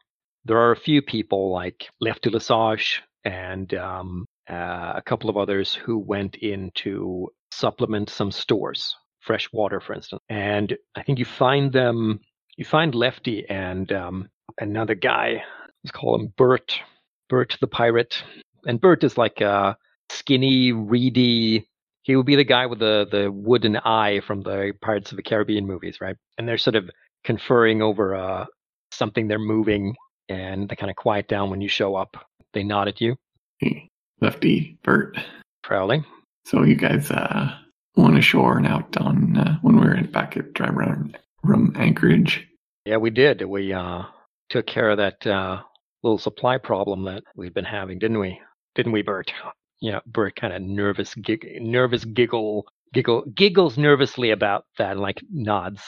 There 0.46 0.58
are 0.58 0.72
a 0.72 0.78
few 0.78 1.02
people 1.02 1.52
like 1.52 1.90
Lefty 2.00 2.30
Lesage 2.30 3.02
and 3.26 3.74
um, 3.74 4.26
uh, 4.50 4.94
a 4.96 5.02
couple 5.06 5.30
of 5.30 5.36
others 5.36 5.74
who 5.74 5.98
went 5.98 6.36
in 6.38 6.72
to 6.76 7.30
supplement 7.52 8.10
some 8.10 8.32
stores, 8.32 8.96
fresh 9.20 9.52
water, 9.52 9.82
for 9.82 9.94
instance. 9.94 10.22
And 10.30 10.78
I 10.96 11.04
think 11.04 11.20
you 11.20 11.26
find 11.26 11.74
them, 11.74 12.22
you 12.56 12.64
find 12.64 12.96
Lefty 12.96 13.46
and 13.50 13.92
um, 13.92 14.30
another 14.58 14.96
guy 14.96 15.44
Let's 15.88 15.98
call 15.98 16.20
him 16.20 16.34
Bert. 16.36 16.82
Bert 17.30 17.56
the 17.62 17.68
pirate. 17.68 18.22
And 18.66 18.82
Bert 18.82 19.06
is 19.06 19.18
like 19.18 19.40
a 19.40 19.78
skinny, 20.10 20.74
reedy. 20.74 21.66
He 22.02 22.18
would 22.18 22.26
be 22.26 22.36
the 22.36 22.44
guy 22.44 22.66
with 22.66 22.80
the, 22.80 23.08
the 23.10 23.32
wooden 23.32 23.78
eye 23.78 24.20
from 24.20 24.42
the 24.42 24.74
Pirates 24.82 25.12
of 25.12 25.16
the 25.16 25.24
Caribbean 25.24 25.66
movies, 25.66 26.00
right? 26.02 26.18
And 26.38 26.46
they're 26.46 26.58
sort 26.58 26.76
of 26.76 26.90
conferring 27.24 27.82
over 27.82 28.16
uh, 28.16 28.48
something 28.92 29.30
they're 29.30 29.40
moving, 29.40 29.96
and 30.28 30.68
they 30.68 30.76
kind 30.76 30.90
of 30.90 30.98
quiet 30.98 31.30
down 31.30 31.50
when 31.50 31.62
you 31.62 31.70
show 31.70 31.96
up. 31.96 32.18
They 32.54 32.64
nod 32.64 32.90
at 32.90 33.00
you. 33.00 33.16
Hey, 33.60 33.88
Lefty, 34.20 34.78
Bert. 34.84 35.18
Crowley. 35.64 36.04
So 36.44 36.64
you 36.64 36.76
guys 36.76 37.10
uh, 37.12 37.56
went 37.96 38.18
ashore 38.18 38.58
and 38.58 38.68
out 38.68 38.98
on 38.98 39.38
uh, 39.38 39.58
when 39.62 39.80
we 39.80 39.86
were 39.86 39.96
in 39.96 40.12
back 40.12 40.36
at 40.36 40.52
Dry 40.52 40.68
Run, 40.68 41.16
Rum 41.44 41.72
Anchorage. 41.78 42.46
Yeah, 42.84 42.98
we 42.98 43.10
did. 43.10 43.42
We 43.46 43.72
uh, 43.72 44.04
took 44.50 44.68
care 44.68 44.90
of 44.90 44.98
that 44.98 45.26
uh, 45.26 45.62
little 46.04 46.18
supply 46.18 46.58
problem 46.58 47.06
that 47.06 47.24
we've 47.36 47.54
been 47.54 47.66
having, 47.66 48.00
didn't 48.00 48.20
we? 48.20 48.40
Didn't 48.76 48.92
we, 48.92 49.02
Bert? 49.02 49.32
Yeah, 49.82 50.00
Bert 50.06 50.36
kind 50.36 50.54
of 50.54 50.62
nervous, 50.62 51.14
gig- 51.16 51.60
nervous 51.62 52.06
giggle, 52.06 52.66
giggle, 52.94 53.24
giggles 53.34 53.78
nervously 53.78 54.32
about 54.32 54.66
that, 54.78 54.92
and 54.92 55.00
like 55.00 55.22
nods. 55.32 55.82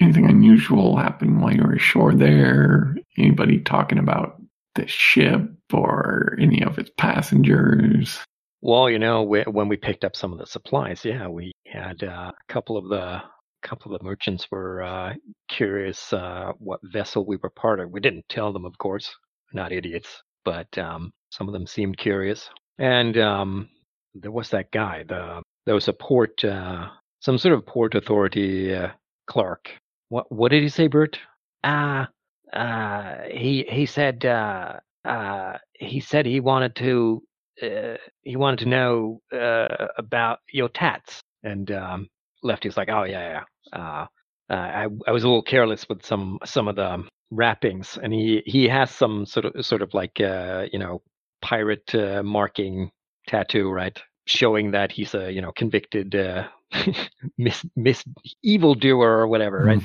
Anything 0.00 0.28
unusual 0.28 0.96
happen 0.96 1.40
while 1.40 1.54
you 1.54 1.62
were 1.62 1.74
ashore 1.74 2.14
there? 2.14 2.94
Anybody 3.18 3.60
talking 3.60 3.98
about 3.98 4.40
the 4.74 4.86
ship 4.86 5.42
or 5.72 6.36
any 6.40 6.62
of 6.62 6.78
its 6.78 6.90
passengers? 6.96 8.18
Well, 8.62 8.90
you 8.90 8.98
know, 8.98 9.22
we, 9.22 9.42
when 9.42 9.68
we 9.68 9.76
picked 9.76 10.04
up 10.04 10.14
some 10.14 10.32
of 10.32 10.38
the 10.38 10.46
supplies, 10.46 11.04
yeah, 11.04 11.28
we 11.28 11.52
had 11.66 12.02
uh, 12.02 12.30
a 12.30 12.52
couple 12.52 12.76
of 12.76 12.88
the 12.88 13.22
couple 13.62 13.92
of 13.92 13.98
the 13.98 14.04
merchants 14.04 14.46
were 14.50 14.82
uh, 14.82 15.12
curious 15.48 16.12
uh, 16.14 16.52
what 16.58 16.80
vessel 16.82 17.26
we 17.26 17.36
were 17.36 17.50
part 17.50 17.78
of. 17.78 17.90
We 17.90 18.00
didn't 18.00 18.24
tell 18.28 18.52
them, 18.52 18.64
of 18.64 18.78
course, 18.78 19.14
not 19.52 19.72
idiots, 19.72 20.22
but 20.44 20.76
um, 20.78 21.12
some 21.30 21.48
of 21.48 21.52
them 21.52 21.66
seemed 21.66 21.98
curious. 21.98 22.48
And 22.78 23.16
um, 23.18 23.68
there 24.14 24.30
was 24.30 24.50
that 24.50 24.70
guy. 24.70 25.04
The 25.06 25.42
there 25.66 25.74
was 25.74 25.88
a 25.88 25.92
port, 25.92 26.44
uh, 26.44 26.88
some 27.20 27.38
sort 27.38 27.54
of 27.54 27.66
port 27.66 27.94
authority 27.94 28.74
uh, 28.74 28.88
clerk. 29.26 29.70
What 30.08 30.30
what 30.32 30.50
did 30.50 30.62
he 30.62 30.68
say, 30.68 30.88
Bert? 30.88 31.18
Ah, 31.62 32.08
uh, 32.52 33.16
he 33.30 33.64
he 33.68 33.86
said 33.86 34.24
uh, 34.24 34.80
uh, 35.04 35.58
he 35.74 36.00
said 36.00 36.26
he 36.26 36.40
wanted 36.40 36.74
to 36.76 37.22
uh, 37.62 37.96
he 38.22 38.36
wanted 38.36 38.60
to 38.60 38.68
know 38.68 39.20
uh, 39.32 39.86
about 39.98 40.38
your 40.52 40.68
tats. 40.68 41.20
And 41.42 41.70
um, 41.70 42.08
Lefty's 42.42 42.76
like, 42.76 42.88
oh 42.88 43.04
yeah, 43.04 43.42
yeah. 43.72 43.78
Uh, 43.80 44.06
uh, 44.50 44.54
I 44.54 44.86
I 45.06 45.12
was 45.12 45.24
a 45.24 45.28
little 45.28 45.42
careless 45.42 45.88
with 45.88 46.04
some 46.04 46.38
some 46.44 46.68
of 46.68 46.76
the 46.76 47.04
wrappings, 47.30 47.98
and 48.02 48.12
he 48.12 48.42
he 48.46 48.68
has 48.68 48.90
some 48.90 49.26
sort 49.26 49.46
of 49.46 49.64
sort 49.64 49.82
of 49.82 49.94
like 49.94 50.20
uh, 50.20 50.66
you 50.72 50.78
know 50.78 51.02
pirate 51.42 51.94
uh, 51.94 52.22
marking 52.22 52.90
tattoo, 53.28 53.70
right, 53.70 53.98
showing 54.26 54.72
that 54.72 54.92
he's 54.92 55.14
a 55.14 55.32
you 55.32 55.40
know 55.40 55.52
convicted 55.52 56.14
uh, 56.14 56.48
mis 57.38 57.64
mis 57.76 58.04
evildoer 58.42 59.18
or 59.20 59.26
whatever, 59.28 59.64
right? 59.64 59.80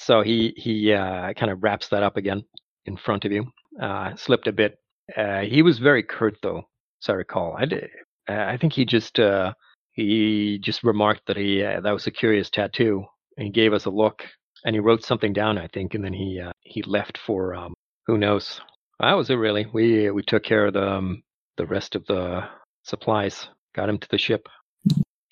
So 0.00 0.22
he 0.22 0.52
he 0.56 0.92
uh, 0.92 1.32
kind 1.34 1.50
of 1.50 1.62
wraps 1.62 1.88
that 1.88 2.02
up 2.02 2.16
again 2.16 2.44
in 2.86 2.96
front 2.96 3.24
of 3.24 3.32
you. 3.32 3.46
Uh, 3.80 4.14
slipped 4.16 4.46
a 4.46 4.52
bit. 4.52 4.78
Uh, 5.16 5.40
he 5.40 5.62
was 5.62 5.78
very 5.78 6.02
curt 6.02 6.36
though, 6.42 6.62
as 7.02 7.08
I 7.08 7.12
recall. 7.14 7.56
I 7.58 7.64
did, 7.66 7.88
I 8.28 8.56
think 8.58 8.74
he 8.74 8.84
just 8.84 9.18
uh, 9.18 9.54
he 9.92 10.58
just 10.62 10.82
remarked 10.84 11.26
that 11.26 11.36
he 11.36 11.62
uh, 11.62 11.80
that 11.80 11.92
was 11.92 12.06
a 12.06 12.10
curious 12.10 12.50
tattoo, 12.50 13.04
and 13.36 13.46
he 13.46 13.50
gave 13.50 13.72
us 13.72 13.84
a 13.84 13.90
look, 13.90 14.24
and 14.64 14.74
he 14.74 14.80
wrote 14.80 15.04
something 15.04 15.32
down, 15.32 15.58
I 15.58 15.68
think, 15.68 15.94
and 15.94 16.04
then 16.04 16.12
he 16.12 16.40
uh, 16.40 16.52
he 16.60 16.82
left 16.82 17.18
for 17.18 17.54
um, 17.54 17.74
who 18.06 18.18
knows. 18.18 18.60
That 19.00 19.14
was 19.14 19.30
it 19.30 19.34
really. 19.34 19.66
We 19.72 20.10
we 20.10 20.22
took 20.22 20.44
care 20.44 20.66
of 20.66 20.74
the 20.74 20.88
um, 20.88 21.22
the 21.56 21.66
rest 21.66 21.94
of 21.94 22.06
the 22.06 22.48
supplies, 22.82 23.48
got 23.74 23.88
him 23.88 23.98
to 23.98 24.08
the 24.10 24.18
ship. 24.18 24.48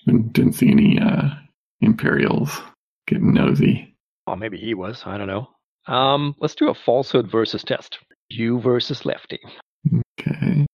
Didn't 0.05 0.53
see 0.53 0.69
any 0.69 0.99
uh, 0.99 1.29
Imperials 1.81 2.61
getting 3.07 3.33
nosy. 3.33 3.95
Oh, 4.27 4.35
maybe 4.35 4.57
he 4.57 4.73
was. 4.73 5.03
I 5.05 5.17
don't 5.17 5.27
know. 5.27 5.49
Um, 5.87 6.35
let's 6.39 6.55
do 6.55 6.69
a 6.69 6.73
falsehood 6.73 7.29
versus 7.29 7.63
test. 7.63 7.99
You 8.29 8.59
versus 8.61 9.05
Lefty. 9.05 9.39
Okay. 10.19 10.65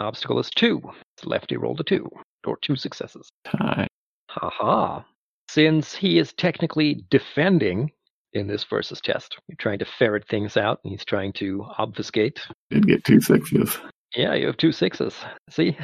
Obstacle 0.00 0.38
is 0.38 0.50
two. 0.50 0.82
Lefty 1.24 1.56
rolled 1.56 1.80
a 1.80 1.84
two, 1.84 2.08
or 2.46 2.58
two 2.60 2.76
successes. 2.76 3.28
Tie. 3.44 3.86
Haha. 4.28 5.02
Since 5.48 5.94
he 5.94 6.18
is 6.18 6.32
technically 6.32 7.04
defending 7.10 7.90
in 8.32 8.46
this 8.46 8.64
versus 8.64 9.00
test, 9.00 9.36
you're 9.48 9.56
trying 9.56 9.78
to 9.78 9.84
ferret 9.84 10.28
things 10.28 10.56
out, 10.56 10.80
and 10.84 10.90
he's 10.90 11.04
trying 11.04 11.32
to 11.34 11.64
obfuscate. 11.78 12.40
Did 12.70 12.86
get 12.86 13.04
two 13.04 13.20
sixes. 13.20 13.78
Yeah, 14.14 14.34
you 14.34 14.46
have 14.46 14.56
two 14.56 14.72
sixes. 14.72 15.14
See? 15.50 15.76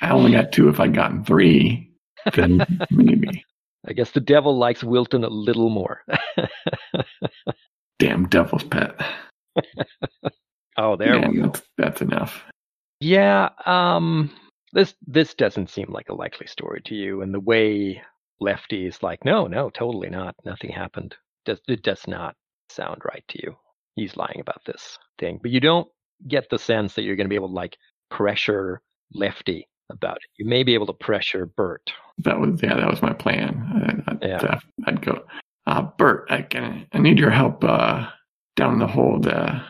I 0.00 0.10
only 0.10 0.32
got 0.32 0.52
two 0.52 0.68
if 0.68 0.80
I'd 0.80 0.94
gotten 0.94 1.24
three. 1.24 1.90
Then 2.34 2.64
maybe. 2.90 3.44
I 3.86 3.92
guess 3.92 4.10
the 4.10 4.20
devil 4.20 4.56
likes 4.56 4.84
Wilton 4.84 5.24
a 5.24 5.28
little 5.28 5.70
more. 5.70 6.02
Damn 7.98 8.28
devil's 8.28 8.64
pet. 8.64 8.94
oh, 10.76 10.96
there 10.96 11.16
yeah, 11.16 11.28
we 11.28 11.36
go. 11.36 11.42
that's, 11.46 11.62
that's 11.76 12.00
enough. 12.02 12.42
Yeah, 13.00 13.50
um 13.64 14.30
this 14.78 14.94
this 15.06 15.34
doesn't 15.34 15.70
seem 15.70 15.86
like 15.90 16.08
a 16.08 16.14
likely 16.14 16.46
story 16.46 16.80
to 16.86 16.94
you 16.94 17.22
and 17.22 17.34
the 17.34 17.40
way 17.40 18.00
Lefty 18.40 18.86
is 18.86 19.02
like, 19.02 19.24
no, 19.24 19.48
no, 19.48 19.68
totally 19.70 20.08
not. 20.08 20.36
Nothing 20.44 20.70
happened. 20.70 21.16
Does 21.44 21.58
it 21.66 21.82
does 21.82 22.06
not 22.06 22.36
sound 22.70 23.02
right 23.04 23.24
to 23.30 23.38
you. 23.42 23.56
He's 23.96 24.16
lying 24.16 24.38
about 24.40 24.60
this 24.64 24.96
thing. 25.18 25.40
But 25.42 25.50
you 25.50 25.58
don't 25.58 25.88
get 26.28 26.48
the 26.50 26.58
sense 26.58 26.94
that 26.94 27.02
you're 27.02 27.16
gonna 27.16 27.28
be 27.28 27.34
able 27.34 27.48
to 27.48 27.54
like 27.54 27.76
pressure 28.10 28.80
Lefty 29.12 29.66
about 29.90 30.18
it. 30.18 30.28
You 30.36 30.44
may 30.46 30.62
be 30.62 30.74
able 30.74 30.86
to 30.86 30.92
pressure 30.92 31.46
Bert. 31.46 31.90
That 32.18 32.38
was 32.38 32.62
yeah, 32.62 32.76
that 32.76 32.88
was 32.90 33.02
my 33.02 33.12
plan. 33.14 34.04
I, 34.06 34.12
I'd, 34.12 34.18
Yeah. 34.22 34.36
uh, 34.36 34.60
I'd 34.86 35.02
go, 35.02 35.24
uh, 35.66 35.82
Bert, 35.98 36.26
I 36.30 36.42
can 36.42 36.86
I 36.92 36.98
need 36.98 37.18
your 37.18 37.30
help 37.30 37.64
uh, 37.64 38.06
down 38.54 38.78
the 38.78 38.86
hold. 38.86 39.26
Uh, 39.26 39.60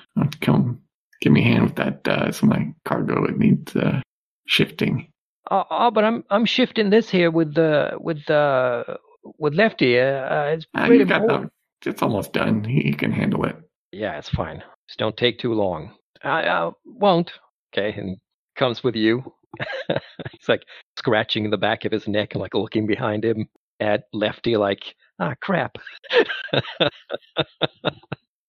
come 0.43 0.81
give 1.23 1.33
me 1.33 1.41
a 1.41 1.45
hand 1.45 1.65
with 1.65 1.77
that. 1.77 2.07
Uh, 2.07 2.31
some 2.33 2.53
of 2.53 2.59
my 2.59 2.75
cargo 2.85 3.25
it 3.25 3.39
needs 3.39 3.75
uh, 3.77 4.03
shifting. 4.49 5.11
Oh, 5.51 5.65
oh, 5.71 5.91
but 5.91 6.05
I'm 6.05 6.25
I'm 6.31 6.45
shifting 6.45 6.91
this 6.91 7.09
here 7.09 7.31
with 7.31 7.55
the 7.55 7.93
with 7.99 8.25
the 8.27 8.99
with 9.39 9.55
Lefty. 9.55 9.99
Uh, 9.99 10.05
uh, 10.05 10.51
it's 10.55 10.67
pretty 10.75 10.99
you 10.99 11.05
got 11.05 11.23
important. 11.23 11.53
the, 11.83 11.91
it's 11.91 12.03
almost 12.03 12.33
done. 12.33 12.65
He, 12.65 12.81
he 12.81 12.93
can 12.93 13.13
handle 13.13 13.45
it. 13.45 13.57
Yeah, 13.93 14.19
it's 14.19 14.29
fine. 14.29 14.63
Just 14.89 14.99
don't 14.99 15.17
take 15.17 15.39
too 15.39 15.55
long. 15.55 15.93
I, 16.23 16.49
I 16.49 16.71
won't. 16.85 17.31
Okay, 17.73 17.99
and 17.99 18.17
comes 18.57 18.83
with 18.83 18.97
you. 18.97 19.23
He's 19.89 20.49
like 20.49 20.65
scratching 20.99 21.51
the 21.51 21.57
back 21.57 21.85
of 21.85 21.93
his 21.93 22.07
neck 22.09 22.35
and 22.35 22.43
like 22.43 22.55
looking 22.55 22.87
behind 22.87 23.25
him 23.25 23.49
at 23.81 24.05
Lefty, 24.13 24.57
like, 24.57 24.95
ah, 25.21 25.35
crap. 25.41 25.77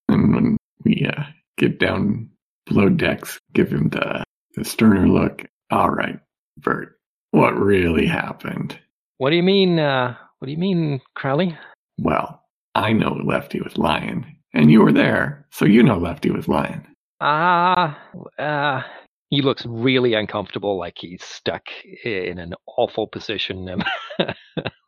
And 0.09 0.33
when 0.33 0.57
we 0.83 1.05
uh, 1.05 1.23
get 1.57 1.79
down 1.79 2.29
below 2.65 2.89
decks, 2.89 3.39
give 3.53 3.69
him 3.69 3.89
the, 3.89 4.23
the 4.55 4.65
sterner 4.65 5.07
look. 5.07 5.45
All 5.71 5.89
right, 5.89 6.19
Bert, 6.57 6.99
what 7.31 7.51
really 7.51 8.07
happened? 8.07 8.79
what 9.19 9.29
do 9.29 9.35
you 9.35 9.43
mean? 9.43 9.77
Uh, 9.79 10.15
what 10.39 10.47
do 10.47 10.51
you 10.51 10.57
mean, 10.57 11.01
Crowley? 11.15 11.57
Well, 11.99 12.41
I 12.73 12.93
know 12.93 13.19
Lefty 13.23 13.59
was 13.61 13.77
lying, 13.77 14.37
and 14.53 14.71
you 14.71 14.81
were 14.81 14.93
there, 14.93 15.45
so 15.51 15.65
you 15.65 15.83
know 15.83 15.97
Lefty 15.97 16.31
was 16.31 16.47
lying. 16.47 16.87
Ah, 17.21 17.99
uh, 18.39 18.81
he 19.29 19.41
looks 19.41 19.65
really 19.65 20.13
uncomfortable, 20.13 20.79
like 20.79 20.95
he's 20.97 21.23
stuck 21.23 21.63
in 22.05 22.39
an 22.39 22.53
awful 22.77 23.07
position, 23.07 23.67
um, 23.69 23.83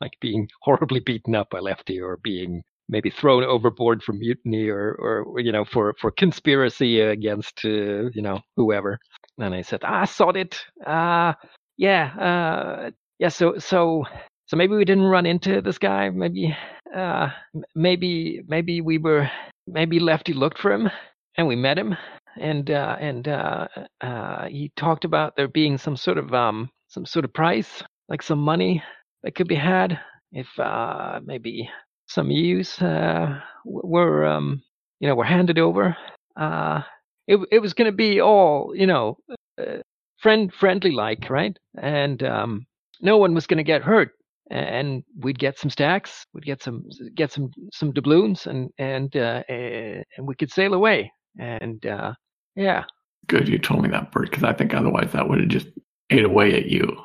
like 0.02 0.14
being 0.22 0.48
horribly 0.62 1.02
beaten 1.02 1.36
up 1.36 1.50
by 1.50 1.60
Lefty, 1.60 2.00
or 2.00 2.18
being 2.24 2.64
maybe 2.88 3.10
thrown 3.10 3.44
overboard 3.44 4.02
for 4.02 4.14
mutiny, 4.14 4.70
or, 4.70 4.94
or 4.94 5.40
you 5.42 5.52
know, 5.52 5.66
for 5.66 5.94
for 6.00 6.10
conspiracy 6.12 7.02
against, 7.02 7.60
uh, 7.66 8.10
you 8.14 8.22
know, 8.22 8.40
whoever. 8.56 8.98
And 9.42 9.56
I 9.56 9.62
said, 9.62 9.84
"I 9.84 10.06
saw 10.06 10.30
it. 10.30 10.60
Uh, 10.86 11.34
yeah, 11.78 12.14
uh, 12.20 12.92
yeah. 13.20 13.30
So, 13.30 13.58
so, 13.60 14.06
so 14.48 14.58
maybe 14.58 14.76
we 14.76 14.86
didn't 14.86 15.06
run 15.06 15.26
into 15.26 15.62
this 15.62 15.78
guy. 15.78 16.10
Maybe, 16.10 16.56
uh, 16.96 17.30
maybe, 17.76 18.42
maybe 18.48 18.82
we 18.82 18.98
were, 18.98 19.30
maybe 19.68 20.00
Lefty 20.00 20.34
looked 20.34 20.60
for 20.60 20.72
him, 20.72 20.90
and 21.38 21.48
we 21.48 21.56
met 21.56 21.78
him." 21.78 21.96
and 22.40 22.72
uh, 22.72 22.96
and 23.00 23.28
uh, 23.28 23.68
uh, 24.02 24.48
he 24.48 24.72
talked 24.76 25.06
about 25.06 25.36
there 25.36 25.48
being 25.48 25.78
some 25.78 25.96
sort 25.98 26.18
of 26.18 26.34
um, 26.34 26.70
some 26.88 27.06
sort 27.06 27.26
of 27.26 27.34
price, 27.34 27.84
like 28.10 28.22
some 28.22 28.40
money 28.40 28.84
that 29.24 29.36
could 29.36 29.48
be 29.48 29.56
had 29.56 30.00
if 30.32 30.48
uh, 30.60 31.20
maybe 31.26 31.70
some 32.08 32.32
use 32.32 32.82
uh, 32.82 33.40
were 33.66 34.26
um, 34.26 34.62
you 35.00 35.08
know 35.08 35.16
were 35.16 35.26
handed 35.26 35.60
over. 35.60 35.96
Uh, 36.40 36.82
it 37.28 37.40
it 37.52 37.60
was 37.60 37.74
going 37.74 37.92
to 37.92 37.96
be 37.96 38.22
all 38.22 38.74
you 38.76 38.88
know 38.88 39.18
uh, 39.60 39.78
friend 40.20 40.54
friendly 40.54 40.92
like 40.92 41.30
right, 41.30 41.58
and 41.82 42.24
um, 42.24 42.66
no 43.02 43.18
one 43.18 43.34
was 43.34 43.48
going 43.48 43.58
to 43.58 43.64
get 43.64 43.84
hurt. 43.84 44.12
And 44.50 45.04
we'd 45.18 45.40
get 45.40 45.58
some 45.58 45.70
stacks, 45.70 46.26
we'd 46.34 46.44
get 46.44 46.62
some 46.62 46.84
get 47.16 47.32
some 47.32 47.52
some 47.72 47.94
doubloons, 47.94 48.48
and 48.48 48.70
and 48.78 49.16
uh, 49.16 49.44
and 49.48 50.28
we 50.28 50.36
could 50.36 50.52
sail 50.52 50.74
away 50.74 51.10
And 51.40 51.86
uh, 51.86 52.14
yeah, 52.58 52.84
Good 53.28 53.48
you 53.48 53.60
told 53.60 53.84
me 53.84 53.90
that, 53.90 54.12
Bert, 54.12 54.30
because 54.30 54.44
I 54.44 54.54
think 54.54 54.74
otherwise 54.74 55.12
that 55.14 55.30
would 55.30 55.40
have 55.40 55.50
just 55.50 55.68
ate 56.10 56.26
away 56.26 56.54
at 56.56 56.66
you, 56.66 56.98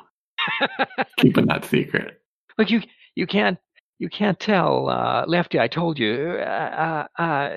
keeping 1.17 1.45
that 1.45 1.63
secret. 1.63 2.21
Look, 2.57 2.69
you 2.69 2.81
you 3.15 3.27
can't 3.27 3.57
you 3.99 4.09
can't 4.09 4.39
tell 4.39 4.89
uh, 4.89 5.25
Lefty. 5.27 5.59
I 5.59 5.67
told 5.67 5.99
you, 5.99 6.37
uh, 6.39 7.07
uh, 7.17 7.21
uh, 7.21 7.49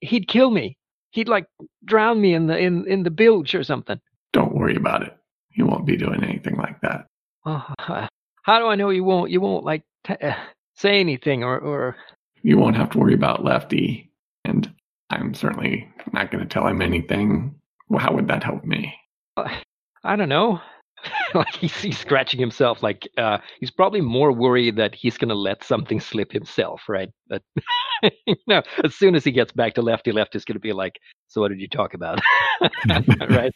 he'd 0.00 0.28
kill 0.28 0.50
me. 0.50 0.76
He'd 1.16 1.28
like 1.30 1.46
drown 1.82 2.20
me 2.20 2.34
in 2.34 2.46
the 2.46 2.58
in 2.58 2.86
in 2.86 3.02
the 3.02 3.10
bilge 3.10 3.54
or 3.54 3.64
something. 3.64 3.98
Don't 4.34 4.54
worry 4.54 4.76
about 4.76 5.00
it. 5.00 5.16
He 5.48 5.62
won't 5.62 5.86
be 5.86 5.96
doing 5.96 6.22
anything 6.22 6.56
like 6.56 6.78
that. 6.82 7.06
Oh, 7.46 7.66
how 8.42 8.58
do 8.58 8.66
I 8.66 8.74
know 8.74 8.90
you 8.90 9.02
won't 9.02 9.30
you 9.30 9.40
won't 9.40 9.64
like 9.64 9.82
t- 10.04 10.12
uh, 10.22 10.34
say 10.74 11.00
anything 11.00 11.42
or 11.42 11.58
or 11.58 11.96
You 12.42 12.58
won't 12.58 12.76
have 12.76 12.90
to 12.90 12.98
worry 12.98 13.14
about 13.14 13.42
Lefty, 13.42 14.12
and 14.44 14.70
I'm 15.08 15.32
certainly 15.32 15.88
not 16.12 16.30
going 16.30 16.46
to 16.46 16.48
tell 16.48 16.66
him 16.66 16.82
anything. 16.82 17.54
Well, 17.88 18.00
how 18.00 18.12
would 18.12 18.28
that 18.28 18.44
help 18.44 18.66
me? 18.66 18.94
I 19.38 20.16
don't 20.16 20.28
know. 20.28 20.60
like 21.34 21.54
he's, 21.54 21.74
he's 21.76 21.98
scratching 21.98 22.40
himself. 22.40 22.82
Like 22.82 23.08
uh, 23.18 23.38
he's 23.60 23.70
probably 23.70 24.00
more 24.00 24.32
worried 24.32 24.76
that 24.76 24.94
he's 24.94 25.18
gonna 25.18 25.34
let 25.34 25.64
something 25.64 26.00
slip 26.00 26.32
himself, 26.32 26.82
right? 26.88 27.08
But 27.28 27.42
you 28.26 28.36
know, 28.46 28.62
as 28.84 28.94
soon 28.94 29.14
as 29.14 29.24
he 29.24 29.32
gets 29.32 29.52
back 29.52 29.74
to 29.74 29.82
Lefty, 29.82 30.12
Lefty's 30.12 30.44
gonna 30.44 30.60
be 30.60 30.72
like, 30.72 30.94
"So 31.28 31.40
what 31.40 31.48
did 31.48 31.60
you 31.60 31.68
talk 31.68 31.94
about?" 31.94 32.20
right? 33.28 33.52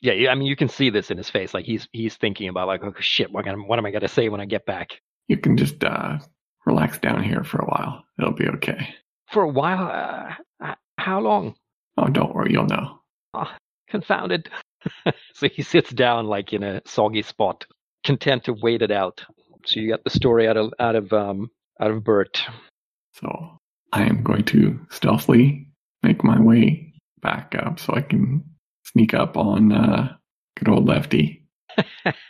Yeah, 0.00 0.12
yeah, 0.12 0.30
I 0.30 0.34
mean, 0.34 0.46
you 0.46 0.56
can 0.56 0.68
see 0.68 0.90
this 0.90 1.10
in 1.10 1.16
his 1.16 1.30
face. 1.30 1.54
Like 1.54 1.64
he's 1.64 1.88
he's 1.92 2.16
thinking 2.16 2.48
about 2.48 2.68
like, 2.68 2.82
"Oh 2.84 2.94
shit, 3.00 3.32
what, 3.32 3.44
gonna, 3.44 3.58
what 3.58 3.78
am 3.78 3.86
I 3.86 3.90
gonna 3.90 4.08
say 4.08 4.28
when 4.28 4.40
I 4.40 4.46
get 4.46 4.66
back?" 4.66 5.00
You 5.28 5.36
can 5.36 5.56
just 5.56 5.82
uh, 5.84 6.18
relax 6.66 6.98
down 6.98 7.22
here 7.22 7.44
for 7.44 7.58
a 7.58 7.66
while. 7.66 8.04
It'll 8.18 8.32
be 8.32 8.48
okay. 8.48 8.94
For 9.30 9.42
a 9.42 9.48
while, 9.48 10.38
uh, 10.62 10.74
how 10.98 11.20
long? 11.20 11.54
Oh, 11.98 12.06
don't 12.06 12.34
worry, 12.34 12.52
you'll 12.52 12.66
know. 12.66 13.00
Oh, 13.34 13.50
Confounded. 13.90 14.50
so 15.34 15.48
he 15.48 15.62
sits 15.62 15.90
down 15.90 16.26
like 16.26 16.52
in 16.52 16.62
a 16.62 16.82
soggy 16.84 17.22
spot, 17.22 17.66
content 18.04 18.44
to 18.44 18.52
wait 18.52 18.82
it 18.82 18.90
out. 18.90 19.24
So 19.66 19.80
you 19.80 19.90
got 19.90 20.04
the 20.04 20.10
story 20.10 20.48
out 20.48 20.56
of 20.56 20.72
out 20.78 20.96
of 20.96 21.12
um 21.12 21.50
out 21.80 21.90
of 21.90 22.04
Bert. 22.04 22.42
So 23.14 23.58
I 23.92 24.02
am 24.02 24.22
going 24.22 24.44
to 24.44 24.78
stealthily 24.90 25.68
make 26.02 26.22
my 26.22 26.40
way 26.40 26.92
back 27.20 27.54
up 27.58 27.80
so 27.80 27.94
I 27.94 28.02
can 28.02 28.44
sneak 28.84 29.14
up 29.14 29.36
on 29.36 29.72
uh, 29.72 30.16
good 30.56 30.68
old 30.68 30.86
Lefty. 30.86 31.44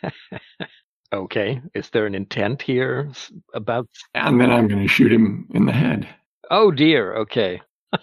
okay, 1.12 1.60
is 1.74 1.90
there 1.90 2.06
an 2.06 2.14
intent 2.14 2.62
here 2.62 3.10
about? 3.54 3.88
And 4.14 4.40
then 4.40 4.50
I'm 4.50 4.68
going 4.68 4.82
to 4.82 4.88
shoot 4.88 5.12
him 5.12 5.48
in 5.54 5.66
the 5.66 5.72
head. 5.72 6.08
Oh 6.50 6.70
dear. 6.70 7.14
Okay, 7.16 7.60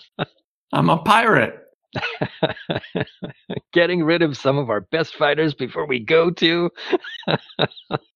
I'm 0.74 0.90
a 0.90 0.98
pirate. 0.98 1.60
getting 3.74 4.04
rid 4.04 4.22
of 4.22 4.38
some 4.38 4.58
of 4.58 4.70
our 4.70 4.82
best 4.82 5.16
fighters 5.16 5.54
before 5.54 5.86
we 5.86 6.00
go 6.00 6.32
to 6.32 6.70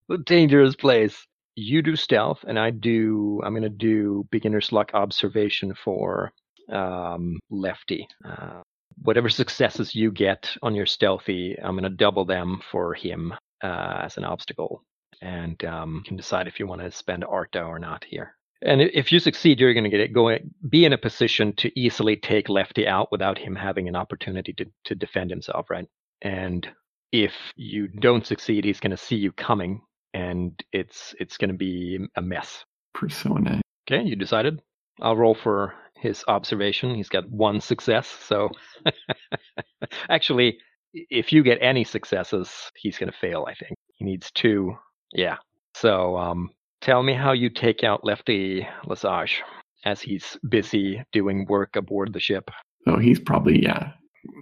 the 0.09 0.17
dangerous 0.25 0.75
place. 0.75 1.25
You 1.55 1.81
do 1.81 1.95
stealth, 1.95 2.45
and 2.47 2.57
I 2.57 2.69
do. 2.71 3.41
I'm 3.43 3.53
going 3.53 3.63
to 3.63 3.69
do 3.69 4.25
beginner's 4.31 4.71
luck 4.71 4.91
observation 4.93 5.73
for 5.83 6.31
um, 6.71 7.39
Lefty. 7.49 8.07
Uh, 8.23 8.61
whatever 9.01 9.29
successes 9.29 9.93
you 9.93 10.11
get 10.11 10.55
on 10.61 10.75
your 10.75 10.85
stealthy, 10.85 11.57
I'm 11.61 11.73
going 11.73 11.83
to 11.83 11.89
double 11.89 12.25
them 12.25 12.61
for 12.71 12.93
him 12.93 13.33
uh, 13.63 14.01
as 14.03 14.17
an 14.17 14.23
obstacle, 14.23 14.83
and 15.21 15.61
um, 15.65 15.95
you 15.95 16.03
can 16.03 16.17
decide 16.17 16.47
if 16.47 16.59
you 16.59 16.67
want 16.67 16.81
to 16.81 16.91
spend 16.91 17.25
Artha 17.25 17.61
or 17.63 17.79
not 17.79 18.05
here. 18.05 18.35
And 18.61 18.81
if 18.81 19.11
you 19.11 19.19
succeed, 19.19 19.59
you're 19.59 19.73
going 19.73 19.85
to 19.85 19.89
get 19.89 20.01
it 20.01 20.13
going, 20.13 20.53
be 20.67 20.85
in 20.85 20.93
a 20.93 20.97
position 20.97 21.53
to 21.57 21.79
easily 21.79 22.17
take 22.17 22.49
Lefty 22.49 22.87
out 22.87 23.09
without 23.11 23.37
him 23.37 23.55
having 23.55 23.87
an 23.87 23.95
opportunity 23.95 24.53
to, 24.53 24.65
to 24.85 24.95
defend 24.95 25.29
himself, 25.29 25.69
right? 25.69 25.87
And 26.21 26.67
if 27.11 27.33
you 27.55 27.87
don't 27.87 28.25
succeed, 28.25 28.65
he's 28.65 28.79
going 28.79 28.91
to 28.91 28.97
see 28.97 29.15
you 29.15 29.31
coming, 29.31 29.81
and 30.13 30.61
it's 30.71 31.15
it's 31.19 31.37
going 31.37 31.51
to 31.51 31.57
be 31.57 31.99
a 32.15 32.21
mess. 32.21 32.65
Persona. 32.93 33.61
Okay, 33.89 34.03
you 34.03 34.15
decided. 34.15 34.61
I'll 35.01 35.15
roll 35.15 35.35
for 35.35 35.73
his 35.95 36.23
observation. 36.27 36.95
He's 36.95 37.09
got 37.09 37.29
one 37.29 37.61
success, 37.61 38.07
so 38.07 38.49
actually, 40.09 40.57
if 40.93 41.31
you 41.31 41.43
get 41.43 41.59
any 41.61 41.83
successes, 41.83 42.51
he's 42.75 42.97
going 42.97 43.11
to 43.11 43.17
fail. 43.17 43.45
I 43.47 43.55
think 43.55 43.75
he 43.95 44.05
needs 44.05 44.31
two. 44.31 44.75
Yeah. 45.13 45.37
So, 45.75 46.17
um, 46.17 46.49
tell 46.81 47.03
me 47.03 47.13
how 47.13 47.31
you 47.31 47.49
take 47.49 47.83
out 47.83 48.05
Lefty 48.05 48.67
Lesage 48.85 49.41
as 49.85 50.01
he's 50.01 50.37
busy 50.47 51.03
doing 51.11 51.45
work 51.47 51.75
aboard 51.75 52.13
the 52.13 52.19
ship. 52.19 52.49
So 52.85 52.97
he's 52.97 53.19
probably, 53.19 53.63
yeah, 53.63 53.91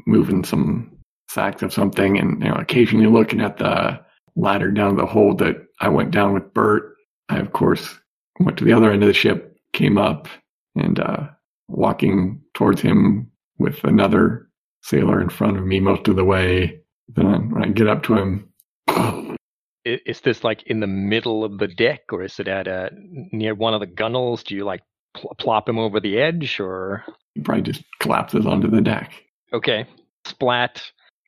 moving 0.06 0.44
some 0.44 0.98
sacks 1.30 1.62
of 1.62 1.74
something 1.74 2.18
and 2.18 2.42
you 2.42 2.50
know, 2.50 2.56
occasionally 2.56 3.08
looking 3.08 3.42
at 3.42 3.58
the 3.58 4.00
ladder 4.36 4.72
down 4.72 4.96
the 4.96 5.06
hold 5.06 5.40
that 5.40 5.56
I 5.80 5.90
went 5.90 6.12
down 6.12 6.34
with 6.34 6.54
Bert. 6.54 6.96
I, 7.30 7.38
of 7.38 7.54
course, 7.54 8.00
went 8.40 8.58
to 8.60 8.64
the 8.64 8.74
other 8.74 8.92
end 8.92 9.04
of 9.04 9.08
the 9.08 9.14
ship, 9.14 9.58
came 9.74 9.98
up, 9.98 10.28
and 10.76 11.00
uh, 11.00 11.28
walking 11.68 12.42
towards 12.54 12.82
him 12.82 13.32
with 13.60 13.84
another 13.84 14.48
sailor 14.84 15.22
in 15.22 15.30
front 15.30 15.58
of 15.58 15.66
me 15.66 15.80
most 15.80 16.08
of 16.08 16.16
the 16.16 16.24
way. 16.24 16.80
Then 17.10 17.50
when 17.52 17.64
I 17.64 17.68
get 17.70 17.88
up 17.88 18.04
to 18.04 18.16
him, 18.16 18.50
Is 20.06 20.22
this 20.22 20.44
like 20.44 20.64
in 20.64 20.80
the 20.80 20.88
middle 20.88 21.44
of 21.44 21.58
the 21.58 21.68
deck, 21.68 22.02
or 22.12 22.24
is 22.24 22.40
it 22.40 22.48
at 22.48 22.68
a 22.68 22.90
near 23.32 23.56
one 23.56 23.74
of 23.74 23.80
the 23.80 23.88
gunnels? 23.88 24.44
Do 24.44 24.56
you 24.56 24.66
like 24.66 24.82
pl- 25.16 25.36
plop 25.38 25.68
him 25.68 25.80
over 25.80 26.00
the 26.00 26.20
edge, 26.20 26.60
or 26.60 27.04
he 27.38 27.42
probably 27.42 27.72
just 27.72 27.84
collapses 28.00 28.46
onto 28.46 28.68
the 28.68 28.82
deck. 28.82 29.14
Okay. 29.54 29.86
Splat. 30.26 30.82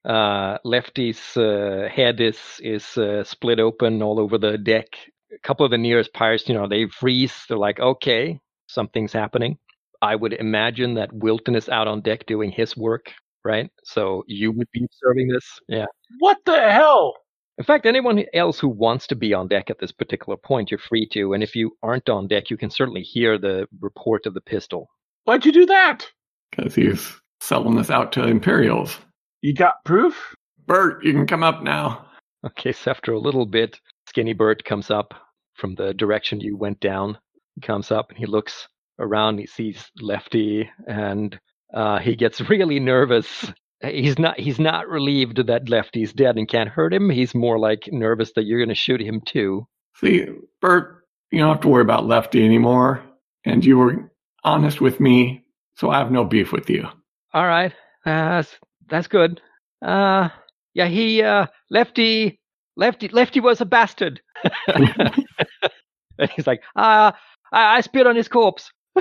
Uh, 0.04 0.58
Lefty's 0.64 1.38
uh, 1.38 1.88
head 1.92 2.20
is 2.20 2.40
is 2.62 2.98
uh, 2.98 3.24
split 3.24 3.60
open 3.60 4.02
all 4.02 4.20
over 4.20 4.38
the 4.38 4.58
deck. 4.58 4.88
A 5.32 5.38
couple 5.40 5.66
of 5.66 5.72
the 5.72 5.78
nearest 5.78 6.14
pirates, 6.14 6.48
you 6.48 6.56
know, 6.56 6.68
they 6.68 6.88
freeze. 6.88 7.36
They're 7.48 7.58
like, 7.58 7.80
okay, 7.80 8.40
something's 8.68 9.14
happening. 9.14 9.58
I 10.02 10.16
would 10.16 10.34
imagine 10.34 10.96
that 10.96 11.14
Wilton 11.14 11.56
is 11.56 11.70
out 11.70 11.88
on 11.88 12.02
deck 12.02 12.26
doing 12.26 12.50
his 12.50 12.76
work, 12.76 13.12
right? 13.44 13.70
So 13.84 14.24
you 14.26 14.52
would 14.54 14.72
be 14.72 14.86
observing 14.86 15.28
this. 15.28 15.46
Yeah. 15.68 15.86
What 16.20 16.38
the 16.46 16.72
hell? 16.72 17.14
In 17.60 17.66
fact, 17.66 17.86
anyone 17.86 18.24
else 18.34 18.58
who 18.58 18.70
wants 18.70 19.06
to 19.08 19.16
be 19.16 19.34
on 19.34 19.50
deck 19.50 19.70
at 19.70 19.80
this 19.80 19.92
particular 19.92 20.38
point, 20.38 20.72
you're 20.72 20.80
free 20.80 21.08
to. 21.10 21.34
And 21.34 21.44
if 21.44 21.56
you 21.56 21.78
aren't 21.84 22.10
on 22.10 22.28
deck, 22.28 22.50
you 22.50 22.58
can 22.58 22.70
certainly 22.72 23.02
hear 23.02 23.38
the 23.38 23.68
report 23.82 24.26
of 24.26 24.34
the 24.34 24.42
pistol. 24.42 24.90
Why'd 25.26 25.46
you 25.46 25.52
do 25.52 25.66
that? 25.68 26.08
because 26.52 26.76
he's 26.76 27.16
selling 27.40 27.76
this 27.76 27.90
out 27.90 28.12
to 28.14 28.24
Imperials. 28.26 28.98
You 29.42 29.54
got 29.54 29.84
proof? 29.86 30.36
Bert, 30.66 31.04
you 31.04 31.14
can 31.14 31.28
come 31.28 31.44
up 31.44 31.64
now. 31.64 32.06
Okay, 32.46 32.72
so 32.72 32.92
after 32.92 33.14
a 33.14 33.20
little 33.20 33.46
bit, 33.46 33.80
Skinny 34.08 34.34
Bert 34.34 34.64
comes 34.64 34.92
up 34.92 35.14
from 35.56 35.76
the 35.76 35.94
direction 35.94 36.40
you 36.40 36.58
went 36.58 36.80
down. 36.80 37.18
He 37.56 37.62
comes 37.62 37.92
up 37.92 38.10
and 38.10 38.18
he 38.18 38.26
looks 38.26 38.68
around. 39.00 39.40
He 39.40 39.48
sees 39.48 39.90
Lefty, 40.02 40.70
and 40.88 41.38
uh, 41.74 42.00
he 42.00 42.16
gets 42.16 42.42
really 42.50 42.80
nervous. 42.80 43.52
He's 43.82 44.20
not. 44.20 44.40
He's 44.40 44.60
not 44.60 44.90
relieved 44.90 45.48
that 45.48 45.70
Lefty's 45.70 46.12
dead 46.12 46.38
and 46.38 46.48
can't 46.50 46.70
hurt 46.70 46.94
him. 46.94 47.10
He's 47.10 47.34
more 47.34 47.58
like 47.58 47.88
nervous 47.92 48.34
that 48.34 48.44
you're 48.44 48.60
going 48.60 48.70
to 48.70 48.76
shoot 48.76 49.02
him 49.02 49.22
too. 49.22 49.68
See, 49.96 50.26
Bert, 50.62 51.06
you 51.32 51.40
don't 51.40 51.50
have 51.50 51.62
to 51.62 51.70
worry 51.70 51.82
about 51.82 52.06
Lefty 52.06 52.44
anymore. 52.44 53.02
And 53.46 53.64
you 53.64 53.78
were 53.78 54.12
honest 54.44 54.82
with 54.82 55.00
me, 55.00 55.46
so 55.76 55.90
I 55.90 56.00
have 56.00 56.12
no 56.12 56.26
beef 56.26 56.52
with 56.52 56.70
you. 56.70 56.88
All 57.34 57.46
right, 57.46 57.72
uh, 58.06 58.42
that's 58.42 58.58
that's 58.90 59.08
good. 59.08 59.40
Uh, 59.82 60.30
yeah, 60.74 60.88
he 60.88 61.22
uh, 61.22 61.48
Lefty, 61.70 62.40
Lefty, 62.76 63.08
Lefty 63.08 63.40
was 63.40 63.62
a 63.62 63.66
bastard. 63.66 64.22
and 64.68 66.30
he's 66.36 66.48
like, 66.48 66.62
ah, 66.76 67.18
I, 67.52 67.78
I 67.78 67.82
spit 67.82 68.08
on 68.08 68.16
his 68.16 68.28
corpse. 68.28 68.72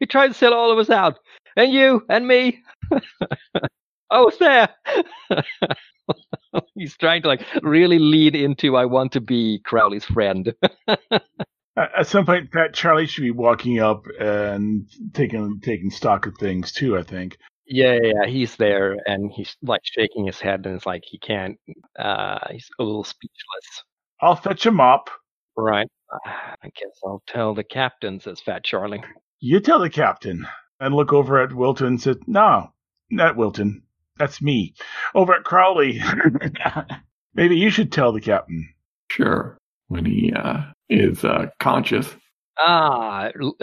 he 0.00 0.06
tried 0.06 0.28
to 0.28 0.34
sell 0.34 0.54
all 0.54 0.72
of 0.72 0.78
us 0.78 0.90
out, 0.90 1.18
and 1.56 1.72
you 1.72 2.04
and 2.08 2.26
me. 2.26 2.62
Was 4.10 4.38
there. 4.38 4.68
he's 6.74 6.96
trying 6.96 7.22
to 7.22 7.28
like 7.28 7.42
really 7.62 7.98
lead 7.98 8.34
into 8.34 8.76
I 8.76 8.86
want 8.86 9.12
to 9.12 9.20
be 9.20 9.60
Crowley's 9.64 10.04
friend. 10.04 10.54
At 11.76 12.08
some 12.08 12.26
point, 12.26 12.50
Fat 12.52 12.74
Charlie 12.74 13.06
should 13.06 13.22
be 13.22 13.30
walking 13.30 13.78
up 13.78 14.04
and 14.18 14.86
taking 15.12 15.60
taking 15.60 15.90
stock 15.90 16.26
of 16.26 16.36
things 16.38 16.72
too. 16.72 16.96
I 16.96 17.02
think. 17.02 17.38
Yeah, 17.66 17.98
yeah, 18.02 18.12
yeah, 18.22 18.30
he's 18.30 18.56
there 18.56 18.96
and 19.04 19.30
he's 19.30 19.54
like 19.62 19.82
shaking 19.84 20.24
his 20.24 20.40
head 20.40 20.64
and 20.64 20.74
it's 20.74 20.86
like 20.86 21.02
he 21.04 21.18
can't. 21.18 21.58
Uh, 21.98 22.38
he's 22.50 22.68
a 22.78 22.82
little 22.82 23.04
speechless. 23.04 23.84
I'll 24.20 24.36
fetch 24.36 24.64
him 24.64 24.80
up. 24.80 25.10
Right. 25.56 25.88
I 26.26 26.70
guess 26.74 26.98
I'll 27.04 27.22
tell 27.26 27.54
the 27.54 27.64
captain, 27.64 28.20
says 28.20 28.40
Fat 28.40 28.64
Charlie. 28.64 29.02
You 29.40 29.60
tell 29.60 29.78
the 29.78 29.90
captain. 29.90 30.46
And 30.80 30.94
look 30.94 31.12
over 31.12 31.42
at 31.42 31.52
Wilton 31.52 31.88
and 31.88 32.00
said, 32.00 32.18
No, 32.26 32.72
not 33.10 33.36
Wilton. 33.36 33.82
That's 34.18 34.42
me. 34.42 34.74
Over 35.14 35.34
at 35.34 35.44
Crowley. 35.44 36.00
Maybe 37.34 37.56
you 37.56 37.70
should 37.70 37.92
tell 37.92 38.12
the 38.12 38.20
captain. 38.20 38.68
Sure. 39.10 39.56
When 39.88 40.04
he 40.04 40.32
uh, 40.34 40.62
is 40.90 41.24
uh, 41.24 41.46
conscious, 41.60 42.14
Ah, 42.58 43.30
l- 43.40 43.56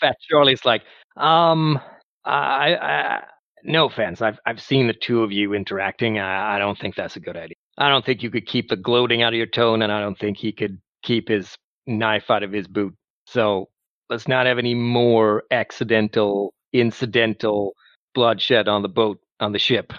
Fat 0.00 0.16
Charlie's 0.28 0.64
like, 0.64 0.82
um, 1.16 1.80
I, 2.24 2.76
I 2.76 3.22
no 3.64 3.86
offense. 3.86 4.20
I've 4.22 4.38
I've 4.46 4.60
seen 4.62 4.86
the 4.86 4.92
two 4.92 5.22
of 5.22 5.32
you 5.32 5.54
interacting. 5.54 6.18
I, 6.18 6.56
I 6.56 6.58
don't 6.58 6.78
think 6.78 6.94
that's 6.94 7.16
a 7.16 7.20
good 7.20 7.36
idea. 7.36 7.54
I 7.78 7.88
don't 7.88 8.04
think 8.04 8.22
you 8.22 8.30
could 8.30 8.46
keep 8.46 8.68
the 8.68 8.76
gloating 8.76 9.22
out 9.22 9.32
of 9.32 9.38
your 9.38 9.46
tone, 9.46 9.82
and 9.82 9.90
I 9.90 10.00
don't 10.00 10.18
think 10.18 10.36
he 10.36 10.52
could 10.52 10.78
keep 11.02 11.28
his 11.28 11.56
knife 11.86 12.30
out 12.30 12.42
of 12.42 12.52
his 12.52 12.68
boot. 12.68 12.94
So 13.26 13.68
let's 14.10 14.28
not 14.28 14.46
have 14.46 14.58
any 14.58 14.74
more 14.74 15.44
accidental, 15.50 16.52
incidental 16.72 17.72
bloodshed 18.14 18.68
on 18.68 18.82
the 18.82 18.88
boat 18.88 19.20
on 19.40 19.52
the 19.52 19.58
ship. 19.58 19.92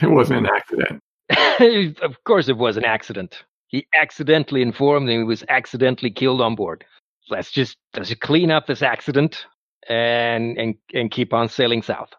It 0.00 0.10
wasn't 0.10 0.40
an 0.40 0.46
accident. 0.46 1.02
of 2.02 2.24
course, 2.24 2.48
it 2.48 2.56
was 2.56 2.76
an 2.76 2.84
accident. 2.84 3.44
He 3.68 3.86
accidentally 3.98 4.62
informed 4.62 5.08
him 5.08 5.20
he 5.20 5.24
was 5.24 5.44
accidentally 5.48 6.10
killed 6.10 6.40
on 6.40 6.54
board. 6.54 6.84
Let's 7.30 7.50
just 7.50 7.76
let's 7.96 8.08
just 8.08 8.20
clean 8.20 8.50
up 8.50 8.66
this 8.66 8.82
accident 8.82 9.46
and 9.88 10.58
and 10.58 10.74
and 10.92 11.10
keep 11.10 11.32
on 11.32 11.48
sailing 11.48 11.82
south. 11.82 12.10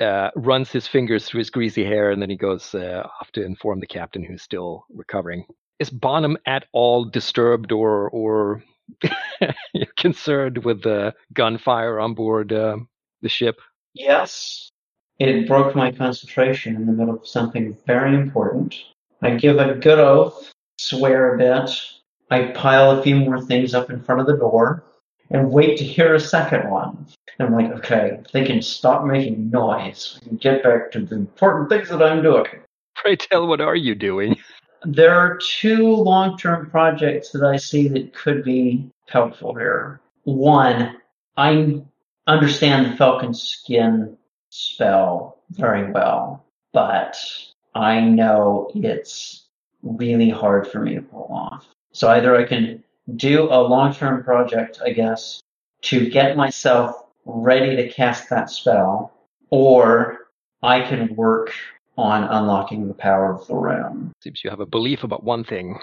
Uh, 0.00 0.30
runs 0.34 0.72
his 0.72 0.88
fingers 0.88 1.26
through 1.26 1.38
his 1.38 1.50
greasy 1.50 1.84
hair, 1.84 2.10
and 2.10 2.20
then 2.20 2.30
he 2.30 2.36
goes 2.36 2.74
uh, 2.74 3.06
off 3.20 3.30
to 3.32 3.44
inform 3.44 3.78
the 3.78 3.86
captain, 3.86 4.24
who's 4.24 4.42
still 4.42 4.84
recovering. 4.92 5.44
Is 5.78 5.90
Bonham 5.90 6.36
at 6.44 6.66
all 6.72 7.04
disturbed 7.04 7.70
or 7.70 8.10
or 8.10 8.64
concerned 9.96 10.64
with 10.64 10.82
the 10.82 11.14
gunfire 11.32 12.00
on 12.00 12.14
board 12.14 12.52
uh, 12.52 12.78
the 13.26 13.30
ship? 13.30 13.60
Yes. 13.92 14.70
It 15.18 15.48
broke 15.48 15.74
my 15.74 15.90
concentration 15.90 16.76
in 16.76 16.86
the 16.86 16.92
middle 16.92 17.16
of 17.16 17.26
something 17.26 17.76
very 17.86 18.14
important. 18.14 18.76
I 19.20 19.30
give 19.30 19.58
a 19.58 19.74
good 19.74 19.98
oath, 19.98 20.52
swear 20.78 21.34
a 21.34 21.38
bit. 21.38 21.70
I 22.30 22.52
pile 22.52 22.92
a 22.92 23.02
few 23.02 23.16
more 23.16 23.40
things 23.40 23.74
up 23.74 23.90
in 23.90 24.00
front 24.00 24.20
of 24.20 24.28
the 24.28 24.36
door 24.36 24.84
and 25.30 25.50
wait 25.50 25.76
to 25.78 25.84
hear 25.84 26.14
a 26.14 26.20
second 26.20 26.70
one. 26.70 27.06
And 27.38 27.48
I'm 27.48 27.54
like, 27.54 27.72
okay, 27.78 28.20
they 28.32 28.44
can 28.44 28.62
stop 28.62 29.04
making 29.04 29.50
noise, 29.50 30.20
we 30.20 30.28
can 30.28 30.36
get 30.36 30.62
back 30.62 30.92
to 30.92 31.00
the 31.00 31.16
important 31.16 31.68
things 31.68 31.88
that 31.88 32.02
I'm 32.02 32.22
doing. 32.22 32.46
Pray 32.94 33.16
tell, 33.16 33.48
what 33.48 33.60
are 33.60 33.76
you 33.76 33.94
doing? 33.94 34.36
There 34.84 35.14
are 35.14 35.38
two 35.38 35.88
long 35.88 36.38
term 36.38 36.70
projects 36.70 37.30
that 37.30 37.42
I 37.42 37.56
see 37.56 37.88
that 37.88 38.14
could 38.14 38.44
be 38.44 38.88
helpful 39.08 39.52
here. 39.54 40.00
One, 40.22 40.98
I 41.36 41.82
understand 42.26 42.86
the 42.86 42.96
Falcon 42.96 43.34
Skin 43.34 44.16
spell 44.50 45.38
very 45.50 45.90
well, 45.90 46.44
but 46.72 47.16
I 47.74 48.00
know 48.00 48.70
it's 48.74 49.46
really 49.82 50.30
hard 50.30 50.66
for 50.66 50.80
me 50.80 50.94
to 50.94 51.02
pull 51.02 51.28
off. 51.30 51.66
So 51.92 52.08
either 52.08 52.36
I 52.36 52.44
can 52.44 52.82
do 53.14 53.44
a 53.44 53.60
long 53.62 53.94
term 53.94 54.24
project, 54.24 54.80
I 54.84 54.90
guess, 54.90 55.40
to 55.82 56.08
get 56.10 56.36
myself 56.36 57.04
ready 57.24 57.76
to 57.76 57.88
cast 57.88 58.30
that 58.30 58.50
spell, 58.50 59.12
or 59.50 60.28
I 60.62 60.82
can 60.82 61.14
work 61.14 61.52
on 61.96 62.24
unlocking 62.24 62.88
the 62.88 62.94
power 62.94 63.34
of 63.34 63.46
the 63.46 63.54
realm. 63.54 64.12
Seems 64.22 64.42
you 64.44 64.50
have 64.50 64.60
a 64.60 64.66
belief 64.66 65.04
about 65.04 65.24
one 65.24 65.44
thing. 65.44 65.78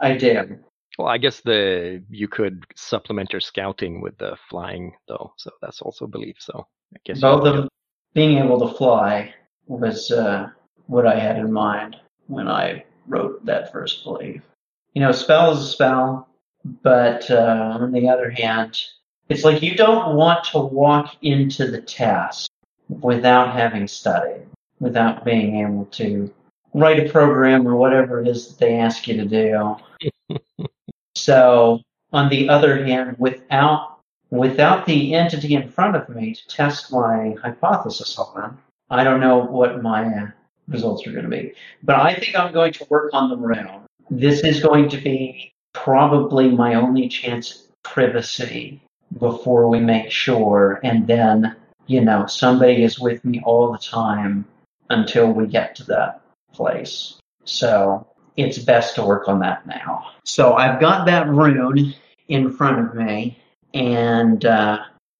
I 0.00 0.16
do. 0.16 0.58
Well, 0.98 1.08
I 1.08 1.18
guess 1.18 1.40
the 1.40 2.02
you 2.10 2.28
could 2.28 2.64
supplement 2.74 3.32
your 3.32 3.40
scouting 3.40 4.00
with 4.00 4.16
the 4.18 4.36
flying 4.48 4.92
though, 5.08 5.32
so 5.36 5.50
that's 5.60 5.82
also 5.82 6.06
a 6.06 6.08
belief. 6.08 6.36
So 6.38 6.66
I 6.94 6.98
guess 7.04 7.20
Both 7.20 7.46
of 7.46 7.68
being 8.14 8.38
able 8.38 8.66
to 8.66 8.74
fly 8.74 9.34
was 9.66 10.10
uh, 10.10 10.48
what 10.86 11.06
I 11.06 11.18
had 11.18 11.36
in 11.36 11.52
mind 11.52 11.96
when 12.28 12.48
I 12.48 12.84
wrote 13.06 13.44
that 13.44 13.72
first 13.72 14.04
belief. 14.04 14.42
You 14.94 15.02
know, 15.02 15.12
spell 15.12 15.52
is 15.52 15.60
a 15.60 15.66
spell, 15.66 16.28
but 16.82 17.30
uh, 17.30 17.78
on 17.80 17.92
the 17.92 18.08
other 18.08 18.30
hand, 18.30 18.80
it's 19.28 19.44
like 19.44 19.62
you 19.62 19.74
don't 19.74 20.16
want 20.16 20.44
to 20.44 20.58
walk 20.58 21.16
into 21.22 21.70
the 21.70 21.80
task 21.82 22.50
without 22.88 23.52
having 23.52 23.86
studied, 23.86 24.46
without 24.80 25.24
being 25.24 25.56
able 25.60 25.86
to 25.86 26.32
write 26.74 27.04
a 27.04 27.10
program 27.10 27.66
or 27.66 27.76
whatever 27.76 28.20
it 28.20 28.28
is 28.28 28.48
that 28.48 28.58
they 28.58 28.76
ask 28.76 29.08
you 29.08 29.16
to 29.16 29.24
do. 29.24 29.76
So, 31.26 31.80
on 32.12 32.28
the 32.28 32.48
other 32.48 32.84
hand, 32.84 33.16
without 33.18 33.98
without 34.30 34.86
the 34.86 35.12
entity 35.12 35.56
in 35.56 35.68
front 35.68 35.96
of 35.96 36.08
me 36.08 36.32
to 36.32 36.46
test 36.46 36.92
my 36.92 37.34
hypothesis 37.42 38.16
on, 38.16 38.56
I 38.90 39.02
don't 39.02 39.18
know 39.18 39.38
what 39.38 39.82
my 39.82 40.28
results 40.68 41.04
are 41.04 41.10
going 41.10 41.24
to 41.24 41.28
be. 41.28 41.52
But 41.82 41.96
I 41.96 42.14
think 42.14 42.36
I'm 42.36 42.52
going 42.52 42.74
to 42.74 42.86
work 42.88 43.10
on 43.12 43.28
the 43.28 43.36
around. 43.44 43.86
This 44.08 44.44
is 44.44 44.62
going 44.62 44.88
to 44.90 44.98
be 44.98 45.52
probably 45.72 46.48
my 46.48 46.74
only 46.74 47.08
chance 47.08 47.50
at 47.50 47.82
privacy 47.82 48.80
before 49.18 49.68
we 49.68 49.80
make 49.80 50.12
sure. 50.12 50.78
And 50.84 51.08
then, 51.08 51.56
you 51.88 52.02
know, 52.02 52.26
somebody 52.26 52.84
is 52.84 53.00
with 53.00 53.24
me 53.24 53.42
all 53.44 53.72
the 53.72 53.78
time 53.78 54.44
until 54.90 55.32
we 55.32 55.48
get 55.48 55.74
to 55.76 55.84
that 55.86 56.20
place. 56.52 57.18
So 57.44 58.06
it's 58.36 58.58
best 58.58 58.94
to 58.96 59.04
work 59.04 59.28
on 59.28 59.40
that 59.40 59.66
now. 59.66 60.10
So 60.24 60.54
I've 60.54 60.80
got 60.80 61.06
that 61.06 61.28
rune 61.28 61.94
in 62.28 62.50
front 62.50 62.86
of 62.86 62.94
me 62.94 63.38
and 63.74 64.44
uh, 64.44 64.78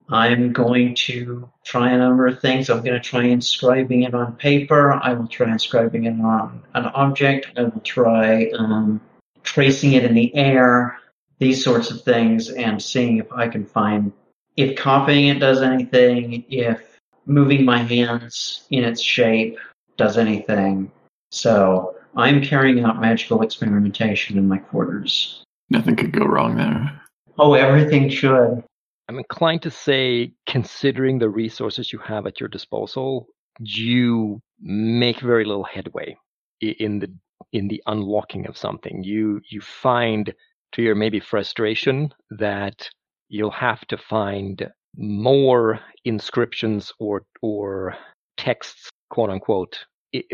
I'm 0.08 0.52
going 0.52 0.94
to 0.94 1.48
try 1.64 1.90
a 1.90 1.98
number 1.98 2.26
of 2.26 2.40
things. 2.40 2.70
I'm 2.70 2.82
going 2.82 3.00
to 3.00 3.00
try 3.00 3.24
inscribing 3.24 4.02
it 4.02 4.14
on 4.14 4.36
paper. 4.36 4.92
I 4.92 5.12
will 5.14 5.28
try 5.28 5.50
inscribing 5.50 6.04
it 6.04 6.20
on 6.20 6.62
an 6.74 6.86
object. 6.86 7.48
I 7.56 7.64
will 7.64 7.80
try 7.80 8.50
um, 8.50 9.00
tracing 9.42 9.94
it 9.94 10.04
in 10.04 10.14
the 10.14 10.34
air, 10.34 10.98
these 11.38 11.64
sorts 11.64 11.90
of 11.90 12.02
things, 12.02 12.50
and 12.50 12.80
seeing 12.82 13.18
if 13.18 13.32
I 13.32 13.48
can 13.48 13.64
find 13.64 14.12
if 14.56 14.76
copying 14.76 15.28
it 15.28 15.38
does 15.38 15.60
anything, 15.60 16.44
if 16.48 16.98
moving 17.26 17.64
my 17.64 17.78
hands 17.78 18.66
in 18.70 18.84
its 18.84 19.02
shape 19.02 19.58
does 19.96 20.16
anything. 20.16 20.90
So 21.30 21.95
I'm 22.16 22.42
carrying 22.42 22.82
out 22.82 23.00
magical 23.00 23.42
experimentation 23.42 24.38
in 24.38 24.48
my 24.48 24.56
quarters. 24.56 25.44
Nothing 25.68 25.96
could 25.96 26.12
go 26.12 26.24
wrong 26.24 26.56
there. 26.56 27.02
Oh, 27.38 27.52
everything 27.52 28.08
should. 28.08 28.64
I'm 29.08 29.18
inclined 29.18 29.62
to 29.62 29.70
say, 29.70 30.32
considering 30.46 31.18
the 31.18 31.28
resources 31.28 31.92
you 31.92 31.98
have 31.98 32.26
at 32.26 32.40
your 32.40 32.48
disposal, 32.48 33.28
you 33.60 34.40
make 34.60 35.20
very 35.20 35.44
little 35.44 35.64
headway 35.64 36.16
in 36.60 36.98
the 37.00 37.12
in 37.52 37.68
the 37.68 37.82
unlocking 37.86 38.46
of 38.46 38.56
something. 38.56 39.04
You 39.04 39.40
you 39.50 39.60
find 39.60 40.32
to 40.72 40.82
your 40.82 40.94
maybe 40.94 41.20
frustration 41.20 42.12
that 42.30 42.88
you'll 43.28 43.50
have 43.50 43.86
to 43.88 43.98
find 43.98 44.68
more 44.96 45.80
inscriptions 46.06 46.92
or 46.98 47.22
or 47.42 47.94
texts, 48.38 48.88
quote 49.10 49.30
unquote, 49.30 49.84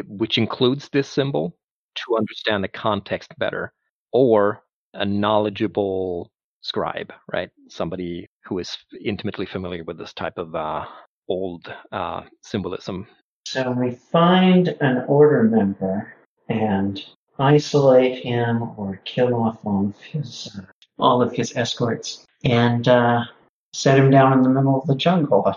which 0.07 0.39
includes 0.39 0.89
this 0.93 1.09
symbol 1.09 1.57
to 1.95 2.17
understand 2.17 2.65
the 2.65 2.69
context 2.69 3.33
better, 3.39 3.73
or 4.13 4.63
a 4.95 5.05
knowledgeable 5.05 6.31
scribe, 6.61 7.13
right? 7.33 7.51
Somebody 7.69 8.29
who 8.45 8.59
is 8.59 8.77
intimately 9.05 9.47
familiar 9.47 9.85
with 9.85 9.99
this 9.99 10.13
type 10.13 10.39
of 10.39 10.55
uh, 10.55 10.85
old 11.29 11.73
uh, 11.91 12.23
symbolism. 12.43 13.07
So 13.47 13.71
we 13.73 13.91
find 13.91 14.69
an 14.81 15.05
order 15.09 15.43
member 15.45 16.15
and 16.49 17.05
isolate 17.39 18.23
him 18.25 18.63
or 18.77 19.01
kill 19.05 19.35
off 19.35 19.59
all 19.65 19.87
of 19.87 20.01
his 20.01 20.51
uh, 20.57 20.63
all 20.99 21.23
of 21.23 21.33
his 21.33 21.57
escorts 21.57 22.27
and 22.45 22.87
uh, 22.87 23.25
set 23.73 23.99
him 23.99 24.11
down 24.11 24.35
in 24.35 24.43
the 24.43 24.49
middle 24.49 24.81
of 24.81 24.87
the 24.87 24.95
jungle. 24.95 25.55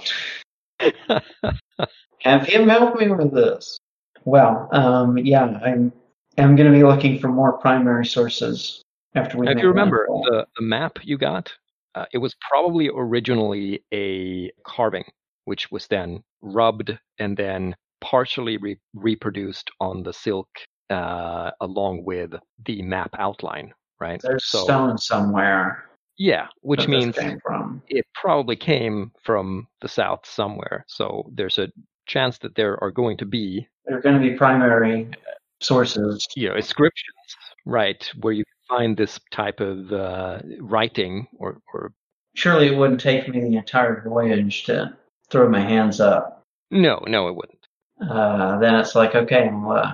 Have 2.19 2.47
him 2.47 2.67
help 2.67 2.97
me 2.99 3.09
with 3.09 3.31
this. 3.31 3.79
Well, 4.23 4.67
um, 4.71 5.17
yeah, 5.19 5.59
I'm 5.63 5.91
I'm 6.37 6.55
going 6.55 6.71
to 6.71 6.77
be 6.77 6.83
looking 6.83 7.19
for 7.19 7.29
more 7.29 7.53
primary 7.53 8.05
sources 8.05 8.81
after 9.15 9.37
we. 9.37 9.47
If 9.47 9.57
you 9.57 9.67
remember 9.67 10.05
the, 10.07 10.45
the 10.57 10.63
map 10.63 10.99
you 11.03 11.17
got, 11.17 11.51
uh, 11.95 12.05
it 12.11 12.17
was 12.17 12.35
probably 12.49 12.89
originally 12.93 13.83
a 13.93 14.51
carving, 14.65 15.05
which 15.45 15.71
was 15.71 15.87
then 15.87 16.23
rubbed 16.41 16.97
and 17.19 17.37
then 17.37 17.75
partially 18.01 18.57
re- 18.57 18.79
reproduced 18.93 19.71
on 19.79 20.03
the 20.03 20.13
silk 20.13 20.49
uh, 20.89 21.51
along 21.61 22.03
with 22.03 22.33
the 22.65 22.81
map 22.81 23.15
outline, 23.17 23.73
right? 23.99 24.21
There's 24.21 24.45
so, 24.45 24.63
stone 24.63 24.97
somewhere. 24.97 25.89
Yeah, 26.17 26.47
which 26.61 26.87
means 26.87 27.15
it 27.89 28.05
probably 28.13 28.55
came 28.55 29.11
from 29.23 29.67
the 29.81 29.87
south 29.87 30.25
somewhere. 30.25 30.85
So 30.87 31.29
there's 31.33 31.57
a 31.57 31.69
chance 32.05 32.37
that 32.39 32.55
there 32.55 32.81
are 32.81 32.91
going 32.91 33.17
to 33.17 33.25
be 33.25 33.67
there 33.85 33.97
are 33.97 34.01
going 34.01 34.15
to 34.15 34.21
be 34.21 34.35
primary 34.35 35.09
sources. 35.65 36.25
You 36.35 36.49
know, 36.49 36.55
inscriptions, 36.55 37.15
right, 37.65 38.09
where 38.21 38.33
you 38.33 38.43
find 38.69 38.95
this 38.97 39.19
type 39.31 39.59
of 39.59 39.91
uh, 39.91 40.39
writing 40.59 41.27
or, 41.37 41.57
or 41.73 41.93
surely 42.35 42.67
it 42.67 42.77
wouldn't 42.77 42.99
take 42.99 43.27
me 43.27 43.39
the 43.39 43.57
entire 43.57 44.01
voyage 44.05 44.63
to 44.65 44.95
throw 45.29 45.49
my 45.49 45.61
hands 45.61 45.99
up. 45.99 46.43
No, 46.71 46.99
no, 47.07 47.27
it 47.27 47.35
wouldn't. 47.35 47.67
Uh, 48.01 48.59
then 48.59 48.75
it's 48.75 48.95
like, 48.95 49.15
okay, 49.15 49.49
well, 49.51 49.71
uh, 49.71 49.93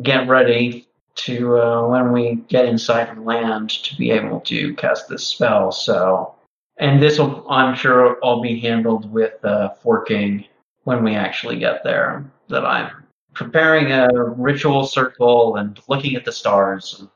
get 0.00 0.28
ready 0.28 0.86
to 1.14 1.58
uh, 1.58 1.86
when 1.88 2.12
we 2.12 2.36
get 2.48 2.64
inside 2.64 3.10
of 3.10 3.18
land 3.18 3.68
to 3.68 3.96
be 3.96 4.10
able 4.10 4.40
to 4.40 4.74
cast 4.74 5.08
this 5.08 5.26
spell. 5.26 5.70
So 5.70 6.34
And 6.78 7.02
this 7.02 7.18
will, 7.18 7.46
I'm 7.50 7.74
sure, 7.74 8.16
all 8.20 8.40
be 8.40 8.58
handled 8.58 9.10
with 9.12 9.44
uh, 9.44 9.70
forking 9.82 10.46
when 10.84 11.04
we 11.04 11.14
actually 11.14 11.58
get 11.58 11.84
there. 11.84 12.24
That 12.48 12.64
I'm 12.64 13.01
preparing 13.34 13.92
a 13.92 14.08
ritual 14.36 14.86
circle 14.86 15.56
and 15.56 15.80
looking 15.88 16.16
at 16.16 16.24
the 16.24 16.32
stars 16.32 16.96
and 16.98 17.08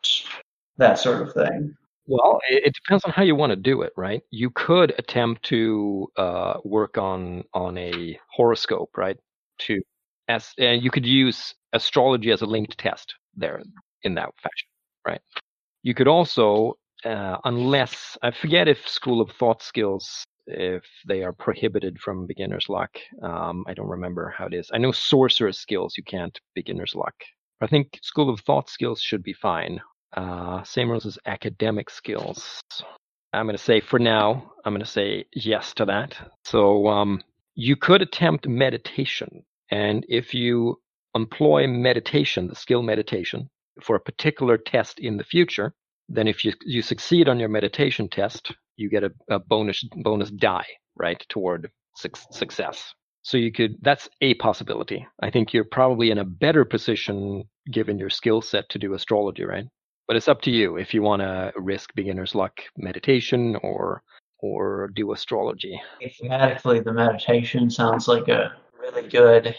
that 0.79 0.99
sort 0.99 1.23
of 1.23 1.33
thing. 1.33 1.77
Well, 2.07 2.41
it, 2.49 2.73
depends 2.75 3.05
on 3.05 3.11
how 3.11 3.23
you 3.23 3.35
want 3.35 3.51
to 3.51 3.57
do 3.57 3.83
it, 3.83 3.93
right? 3.97 4.23
You 4.31 4.51
could 4.51 4.95
attempt 4.99 5.43
to 5.47 6.07
uh, 6.17 6.55
work 6.65 6.99
on 6.99 7.45
on 7.53 7.77
a 7.79 8.19
horoscope, 8.31 8.91
right? 8.97 9.17
To 9.61 9.81
as 10.29 10.53
uh, 10.61 10.67
you 10.67 10.91
could 10.91 11.07
use 11.07 11.55
astrology 11.73 12.31
as 12.31 12.43
a 12.43 12.47
linked 12.47 12.79
test 12.79 13.15
there 13.35 13.61
in 14.03 14.15
that 14.15 14.29
fashion, 14.37 14.69
right? 15.07 15.21
You 15.83 15.95
could 15.95 16.09
also, 16.09 16.79
uh, 17.05 17.39
unless 17.45 18.17
I 18.23 18.31
forget 18.31 18.69
if 18.69 18.89
School 18.89 19.21
of 19.21 19.31
Thought 19.33 19.63
skills 19.63 20.25
if 20.47 20.85
they 21.07 21.23
are 21.23 21.33
prohibited 21.33 21.99
from 21.99 22.27
beginner's 22.27 22.69
luck. 22.69 22.97
Um, 23.23 23.65
I 23.67 23.75
don't 23.75 23.89
remember 23.89 24.35
how 24.37 24.47
it 24.47 24.55
is. 24.55 24.71
I 24.73 24.79
know 24.79 24.93
sorcerer's 24.93 25.59
skills 25.59 25.95
you 25.97 26.05
can't 26.05 26.39
beginner's 26.55 26.95
luck. 26.95 27.15
I 27.61 27.67
think 27.67 27.99
School 28.03 28.31
of 28.31 28.41
Thought 28.41 28.69
skills 28.69 29.01
should 29.01 29.23
be 29.23 29.33
fine. 29.33 29.81
Uh, 30.17 30.63
same 30.63 30.91
rules 30.91 31.07
as 31.07 31.19
academic 31.27 31.91
skills. 31.91 32.61
I'm 33.33 33.47
going 33.47 33.57
to 33.57 33.63
say 33.63 33.81
for 33.81 33.99
now, 33.99 34.53
I'm 34.65 34.73
going 34.73 34.85
to 34.85 34.91
say 34.91 35.27
yes 35.35 35.75
to 35.75 35.85
that. 35.87 36.17
So 36.45 36.87
um, 36.89 37.23
you 37.55 37.77
could 37.77 38.03
attempt 38.03 38.47
meditation. 38.47 39.43
And 39.71 40.07
if 40.09 40.33
you 40.33 40.81
employ 41.15 41.67
meditation, 41.67 42.49
the 42.49 42.55
skill 42.55 42.83
meditation, 42.83 43.49
for 43.83 43.97
a 43.97 44.01
particular 44.01 44.57
test 44.57 44.99
in 45.01 45.17
the 45.17 45.25
future, 45.25 45.75
then 46.09 46.29
if 46.29 46.45
you, 46.45 46.53
you 46.65 46.83
succeed 46.83 47.29
on 47.29 47.39
your 47.39 47.49
meditation 47.49 48.09
test, 48.09 48.53
you 48.77 48.89
get 48.91 49.05
a, 49.05 49.11
a 49.31 49.39
bonus 49.39 49.83
bonus 50.03 50.31
die, 50.31 50.67
right, 50.97 51.25
toward 51.29 51.71
su- 51.97 52.11
success. 52.31 52.95
So 53.23 53.37
you 53.37 53.53
could 53.53 53.77
that's 53.83 54.09
a 54.21 54.35
possibility. 54.35 55.07
I 55.21 55.31
think 55.31 55.53
you're 55.53 55.65
probably 55.65 56.11
in 56.11 56.19
a 56.19 56.25
better 56.25 56.65
position 56.65 57.45
given 57.73 57.99
your 57.99 58.11
skill 58.11 58.41
set 58.41 58.69
to 58.71 58.79
do 58.79 58.95
astrology, 58.95 59.45
right? 59.45 59.65
But 60.07 60.17
it's 60.17 60.29
up 60.29 60.43
to 60.43 60.51
you 60.51 60.77
if 60.77 60.95
you 60.95 61.03
want 61.03 61.23
to 61.23 61.53
risk 61.57 61.91
beginner's 61.95 62.35
luck 62.35 62.53
meditation 62.77 63.57
or 63.63 64.03
or 64.39 64.91
do 64.95 65.13
astrology. 65.13 65.81
Thematically, 66.01 66.85
the 66.85 66.93
meditation 66.93 67.71
sounds 67.71 68.07
like 68.07 68.29
a 68.29 68.55
really 68.79 69.09
good 69.09 69.57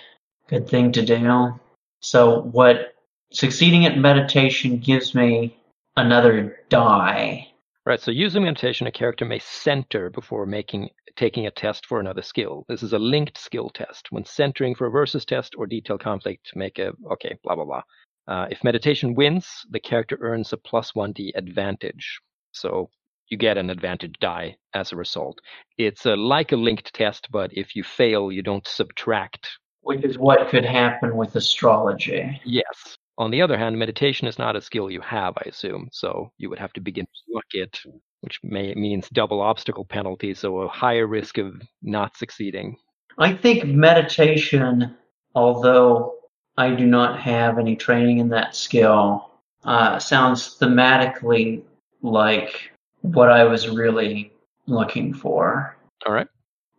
good 0.48 0.70
thing 0.70 0.92
to 0.94 1.06
do. 1.06 1.60
So 2.00 2.42
what 2.44 2.94
succeeding 3.32 3.86
at 3.86 3.98
meditation 3.98 4.78
gives 4.78 5.14
me 5.14 5.58
another 5.98 6.60
die. 6.70 7.47
Right. 7.88 8.02
So 8.02 8.12
using 8.12 8.44
meditation, 8.44 8.86
a 8.86 8.92
character 8.92 9.24
may 9.24 9.40
center 9.40 10.10
before 10.10 10.46
making 10.46 10.90
taking 11.16 11.48
a 11.48 11.52
test 11.52 11.86
for 11.86 12.02
another 12.02 12.22
skill. 12.22 12.66
This 12.68 12.84
is 12.84 12.92
a 12.92 13.00
linked 13.00 13.38
skill 13.38 13.70
test. 13.70 14.08
When 14.10 14.26
centering 14.26 14.76
for 14.76 14.88
a 14.88 14.92
versus 14.92 15.24
test 15.24 15.56
or 15.58 15.68
detail 15.68 15.98
conflict, 15.98 16.52
make 16.54 16.80
a 16.80 16.92
okay, 17.14 17.38
blah 17.46 17.56
blah 17.56 17.64
blah. 17.64 17.84
Uh, 18.28 18.48
if 18.52 18.62
meditation 18.62 19.16
wins, 19.16 19.66
the 19.70 19.80
character 19.80 20.18
earns 20.20 20.52
a 20.52 20.58
plus 20.58 20.96
one 20.96 21.14
d 21.14 21.32
advantage. 21.38 22.20
So 22.52 22.90
you 23.30 23.38
get 23.38 23.58
an 23.58 23.70
advantage 23.70 24.16
die 24.20 24.58
as 24.74 24.92
a 24.92 24.98
result. 24.98 25.40
It's 25.78 26.06
a, 26.06 26.14
like 26.14 26.52
a 26.52 26.58
linked 26.58 26.94
test, 26.94 27.30
but 27.32 27.52
if 27.54 27.74
you 27.74 27.86
fail, 27.86 28.34
you 28.34 28.44
don't 28.44 28.68
subtract. 28.68 29.48
Which 29.80 30.04
is 30.04 30.18
what 30.18 30.50
could 30.50 30.66
happen 30.66 31.16
with 31.16 31.38
astrology. 31.38 32.42
Yes. 32.44 32.98
On 33.18 33.32
the 33.32 33.42
other 33.42 33.58
hand, 33.58 33.78
meditation 33.78 34.28
is 34.28 34.38
not 34.38 34.56
a 34.56 34.62
skill 34.62 34.92
you 34.92 35.02
have, 35.02 35.34
I 35.38 35.50
assume. 35.50 35.90
So 35.92 36.32
you 36.38 36.50
would 36.50 36.60
have 36.60 36.74
to 36.74 36.82
begin 36.82 37.06
to 37.06 37.34
look 37.34 37.46
it, 37.52 37.80
which 38.22 38.40
may 38.44 38.74
means 38.76 39.10
double 39.10 39.42
obstacle 39.42 39.86
penalty, 39.86 40.34
so 40.34 40.62
a 40.62 40.68
higher 40.68 41.08
risk 41.08 41.40
of 41.40 41.60
not 41.82 42.16
succeeding. 42.16 42.78
I 43.18 43.34
think 43.34 43.66
meditation, 43.66 44.96
although 45.34 46.16
I 46.58 46.76
do 46.76 46.86
not 46.86 47.20
have 47.20 47.58
any 47.58 47.76
training 47.76 48.20
in 48.20 48.30
that 48.30 48.56
skill, 48.56 49.32
uh, 49.64 49.98
sounds 49.98 50.58
thematically 50.60 51.64
like 52.04 52.72
what 53.02 53.32
I 53.32 53.44
was 53.44 53.68
really 53.68 54.32
looking 54.68 55.14
for. 55.14 55.76
All 56.06 56.14
right. 56.14 56.28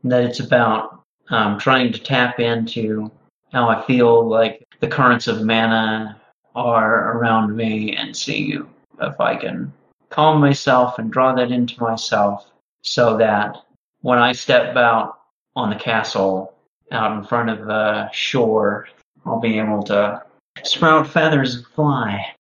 That 0.04 0.22
it's 0.22 0.38
about 0.38 1.02
um, 1.30 1.58
trying 1.58 1.92
to 1.92 1.98
tap 1.98 2.38
into 2.38 3.10
how 3.52 3.68
I 3.68 3.84
feel 3.86 4.28
like 4.28 4.64
the 4.78 4.86
currents 4.86 5.26
of 5.26 5.44
mana 5.44 6.20
are 6.54 7.16
around 7.16 7.56
me 7.56 7.96
and 7.96 8.16
see 8.16 8.38
you. 8.38 8.68
if 9.00 9.20
I 9.20 9.36
can 9.36 9.72
calm 10.10 10.40
myself 10.40 10.98
and 10.98 11.10
draw 11.10 11.34
that 11.34 11.52
into 11.52 11.80
myself 11.80 12.50
so 12.82 13.16
that 13.18 13.56
when 14.00 14.18
I 14.18 14.32
step 14.32 14.76
out 14.76 15.20
on 15.54 15.70
the 15.70 15.76
castle 15.76 16.54
out 16.90 17.16
in 17.16 17.24
front 17.24 17.50
of 17.50 17.66
the 17.66 18.10
shore, 18.12 18.88
I'll 19.26 19.40
be 19.40 19.58
able 19.58 19.82
to 19.84 20.22
sprout 20.64 21.06
feathers 21.08 21.56
and 21.56 21.66
fly. 21.66 22.34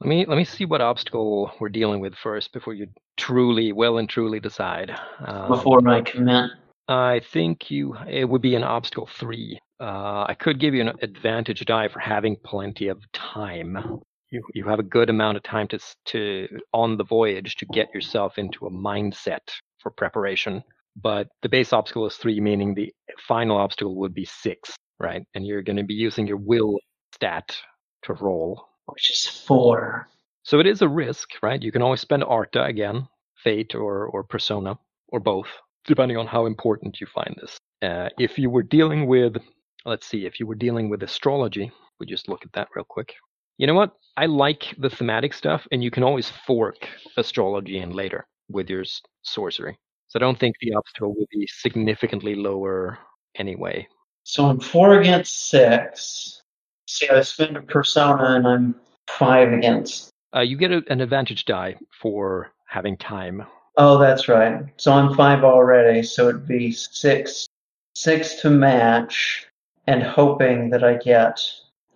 Let 0.00 0.08
me 0.08 0.26
let 0.26 0.36
me 0.36 0.44
see 0.44 0.64
what 0.64 0.80
obstacle 0.80 1.52
we're 1.60 1.68
dealing 1.68 2.00
with 2.00 2.14
first 2.16 2.52
before 2.52 2.74
you 2.74 2.88
truly, 3.16 3.72
well 3.72 3.98
and 3.98 4.08
truly 4.08 4.40
decide. 4.40 4.92
Um, 5.24 5.48
before 5.48 5.86
I 5.88 6.00
commit. 6.00 6.50
I 6.88 7.20
think 7.32 7.70
you 7.70 7.96
it 8.08 8.28
would 8.28 8.42
be 8.42 8.56
an 8.56 8.64
obstacle 8.64 9.08
three. 9.18 9.60
Uh, 9.82 10.24
I 10.28 10.34
could 10.34 10.60
give 10.60 10.74
you 10.74 10.82
an 10.82 10.92
advantage 11.02 11.64
die 11.64 11.88
for 11.88 11.98
having 11.98 12.36
plenty 12.44 12.86
of 12.86 13.00
time. 13.12 14.00
You 14.30 14.42
you 14.54 14.64
have 14.64 14.78
a 14.78 14.84
good 14.84 15.10
amount 15.10 15.36
of 15.36 15.42
time 15.42 15.66
to 15.68 15.78
to 16.06 16.48
on 16.72 16.96
the 16.96 17.04
voyage 17.04 17.56
to 17.56 17.66
get 17.66 17.92
yourself 17.92 18.38
into 18.38 18.66
a 18.66 18.70
mindset 18.70 19.40
for 19.80 19.90
preparation. 19.90 20.62
But 20.94 21.26
the 21.42 21.48
base 21.48 21.72
obstacle 21.72 22.06
is 22.06 22.16
three, 22.16 22.38
meaning 22.40 22.74
the 22.74 22.94
final 23.26 23.56
obstacle 23.56 23.96
would 23.96 24.14
be 24.14 24.24
six, 24.24 24.70
right? 25.00 25.24
And 25.34 25.44
you're 25.44 25.62
going 25.62 25.78
to 25.78 25.82
be 25.82 25.94
using 25.94 26.28
your 26.28 26.36
will 26.36 26.78
stat 27.14 27.56
to 28.04 28.12
roll, 28.12 28.64
which 28.86 29.10
is 29.10 29.26
four. 29.26 30.06
So 30.44 30.60
it 30.60 30.66
is 30.66 30.82
a 30.82 30.88
risk, 30.88 31.28
right? 31.42 31.60
You 31.60 31.72
can 31.72 31.82
always 31.82 32.00
spend 32.00 32.22
Artha 32.22 32.62
again, 32.62 33.08
Fate 33.42 33.74
or 33.74 34.06
or 34.06 34.22
Persona 34.22 34.78
or 35.08 35.18
both, 35.18 35.48
depending 35.86 36.18
on 36.18 36.28
how 36.28 36.46
important 36.46 37.00
you 37.00 37.08
find 37.08 37.34
this. 37.40 37.58
Uh, 37.82 38.10
if 38.16 38.38
you 38.38 38.48
were 38.48 38.62
dealing 38.62 39.08
with 39.08 39.36
let's 39.84 40.06
see, 40.06 40.26
if 40.26 40.38
you 40.38 40.46
were 40.46 40.54
dealing 40.54 40.88
with 40.88 41.02
astrology, 41.02 41.70
we 41.98 42.06
just 42.06 42.28
look 42.28 42.44
at 42.44 42.52
that 42.52 42.68
real 42.74 42.84
quick. 42.88 43.14
You 43.58 43.66
know 43.66 43.74
what? 43.74 43.92
I 44.16 44.26
like 44.26 44.74
the 44.78 44.90
thematic 44.90 45.32
stuff, 45.32 45.66
and 45.72 45.82
you 45.82 45.90
can 45.90 46.02
always 46.02 46.30
fork 46.46 46.88
astrology 47.16 47.78
in 47.78 47.90
later 47.90 48.26
with 48.48 48.68
your 48.68 48.84
sorcery. 49.22 49.78
So 50.08 50.18
I 50.18 50.20
don't 50.20 50.38
think 50.38 50.56
the 50.60 50.74
obstacle 50.74 51.14
will 51.14 51.26
be 51.30 51.46
significantly 51.46 52.34
lower 52.34 52.98
anyway. 53.36 53.86
So 54.24 54.46
I'm 54.46 54.60
four 54.60 55.00
against 55.00 55.48
six. 55.48 56.42
See, 56.86 57.08
I 57.08 57.22
spend 57.22 57.56
a 57.56 57.62
persona, 57.62 58.36
and 58.36 58.46
I'm 58.46 58.74
five 59.08 59.52
against. 59.52 60.10
Uh, 60.34 60.40
you 60.40 60.56
get 60.56 60.72
a, 60.72 60.82
an 60.88 61.00
advantage 61.00 61.44
die 61.44 61.76
for 62.00 62.50
having 62.66 62.96
time. 62.96 63.44
Oh, 63.76 63.98
that's 63.98 64.28
right. 64.28 64.64
So 64.76 64.92
I'm 64.92 65.14
five 65.14 65.44
already, 65.44 66.02
so 66.02 66.28
it'd 66.28 66.46
be 66.46 66.72
six, 66.72 67.46
six 67.94 68.34
to 68.42 68.50
match, 68.50 69.46
and 69.86 70.02
hoping 70.02 70.70
that 70.70 70.84
I 70.84 70.94
get 70.94 71.40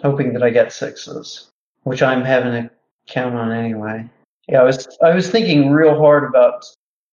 hoping 0.03 0.33
that 0.35 0.43
I 0.43 0.51
get 0.51 0.73
sixes, 0.73 1.51
which 1.85 2.03
I'm 2.03 2.23
having 2.23 2.53
to 2.53 2.71
count 3.07 3.35
on 3.35 3.53
anyway. 3.53 4.09
Yeah, 4.49 4.61
I 4.61 4.65
was 4.65 4.89
I 5.03 5.15
was 5.15 5.31
thinking 5.31 5.71
real 5.71 5.99
hard 5.99 6.25
about 6.25 6.65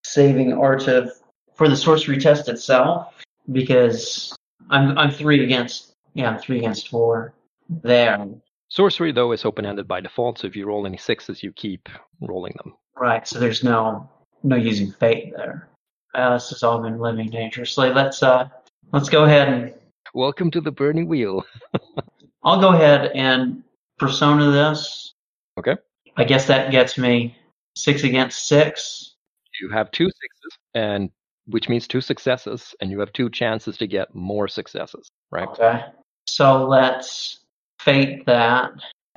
saving 0.04 0.54
Artha 0.54 1.12
for 1.56 1.68
the 1.68 1.78
sorcery 1.78 2.20
test 2.20 2.50
itself 2.50 3.14
because 3.52 4.36
I'm 4.70 4.98
I'm 4.98 5.12
three 5.12 5.44
against 5.44 5.94
yeah 6.14 6.30
I'm 6.30 6.40
three 6.40 6.58
against 6.58 6.90
four 6.90 7.34
there. 7.70 8.28
Sorcery 8.70 9.12
though 9.12 9.32
is 9.32 9.46
open 9.46 9.66
ended 9.66 9.88
by 9.88 10.02
default, 10.02 10.40
so 10.40 10.48
if 10.48 10.56
you 10.56 10.66
roll 10.66 10.86
any 10.86 10.98
sixes, 10.98 11.44
you 11.44 11.52
keep 11.54 11.90
rolling 12.22 12.56
them. 12.64 12.74
Right, 12.96 13.28
so 13.28 13.40
there's 13.40 13.64
no 13.64 14.10
no 14.44 14.56
using 14.56 14.92
fate 14.92 15.34
there. 15.36 15.70
Uh, 16.14 16.36
this 16.36 16.50
has 16.50 16.62
all 16.62 16.80
been 16.80 17.00
living 17.00 17.30
dangerously. 17.30 17.90
Let's 17.90 18.22
uh 18.22 18.50
let's 18.92 19.10
go 19.10 19.24
ahead 19.24 19.50
and 19.50 19.74
Welcome 20.16 20.52
to 20.52 20.62
the 20.62 20.72
burning 20.72 21.08
wheel. 21.08 21.44
I'll 22.44 22.62
go 22.62 22.70
ahead 22.70 23.14
and 23.16 23.64
persona 23.98 24.52
this. 24.52 25.16
Okay. 25.58 25.76
I 26.16 26.24
guess 26.24 26.46
that 26.46 26.70
gets 26.70 27.00
me 27.00 27.36
six 27.76 28.04
against 28.04 28.48
six. 28.48 29.16
You 29.60 29.70
have 29.70 29.90
two 29.90 30.06
sixes, 30.06 30.60
and 30.76 31.10
which 31.48 31.68
means 31.68 31.88
two 31.88 32.00
successes, 32.00 32.76
and 32.80 32.92
you 32.92 33.00
have 33.00 33.12
two 33.14 33.28
chances 33.32 33.76
to 33.78 33.88
get 33.88 34.14
more 34.14 34.48
successes, 34.48 35.10
right? 35.32 35.48
Okay. 35.48 35.84
So 36.28 36.64
let's 36.64 37.40
fate 37.80 38.24
that 38.28 38.72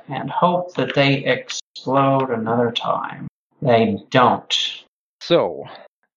and 0.09 0.31
hope 0.31 0.73
that 0.73 0.95
they 0.95 1.23
explode 1.25 2.31
another 2.31 2.71
time. 2.71 3.27
They 3.61 3.99
don't. 4.09 4.83
So, 5.21 5.63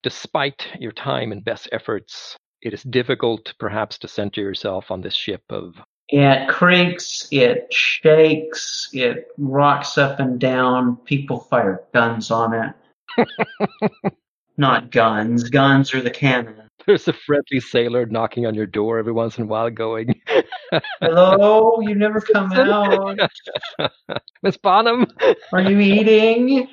despite 0.02 0.68
your 0.78 0.92
time 0.92 1.32
and 1.32 1.44
best 1.44 1.68
efforts, 1.70 2.38
it 2.62 2.74
is 2.74 2.82
difficult 2.82 3.54
perhaps 3.58 3.98
to 3.98 4.08
center 4.08 4.40
yourself 4.40 4.90
on 4.90 5.00
this 5.00 5.14
ship 5.14 5.42
of 5.50 5.76
it 6.12 6.48
creaks, 6.48 7.28
it 7.30 7.72
shakes, 7.72 8.90
it 8.92 9.28
rocks 9.38 9.96
up 9.96 10.18
and 10.18 10.40
down. 10.40 10.96
People 10.96 11.38
fire 11.38 11.84
guns 11.94 12.32
on 12.32 12.52
it. 12.52 13.26
not 14.56 14.90
guns. 14.90 15.48
Guns 15.48 15.94
are 15.94 16.02
the 16.02 16.10
cannon. 16.10 16.68
There's 16.84 17.06
a 17.06 17.12
friendly 17.12 17.60
sailor 17.60 18.06
knocking 18.06 18.44
on 18.44 18.54
your 18.56 18.66
door 18.66 18.98
every 18.98 19.12
once 19.12 19.38
in 19.38 19.44
a 19.44 19.46
while, 19.46 19.70
going, 19.70 20.20
Hello, 21.00 21.80
you 21.80 21.94
never 21.94 22.20
come 22.20 22.52
out. 22.54 23.18
Miss 24.42 24.56
Bonham. 24.56 25.06
Are 25.52 25.60
you 25.60 25.78
eating? 25.78 26.68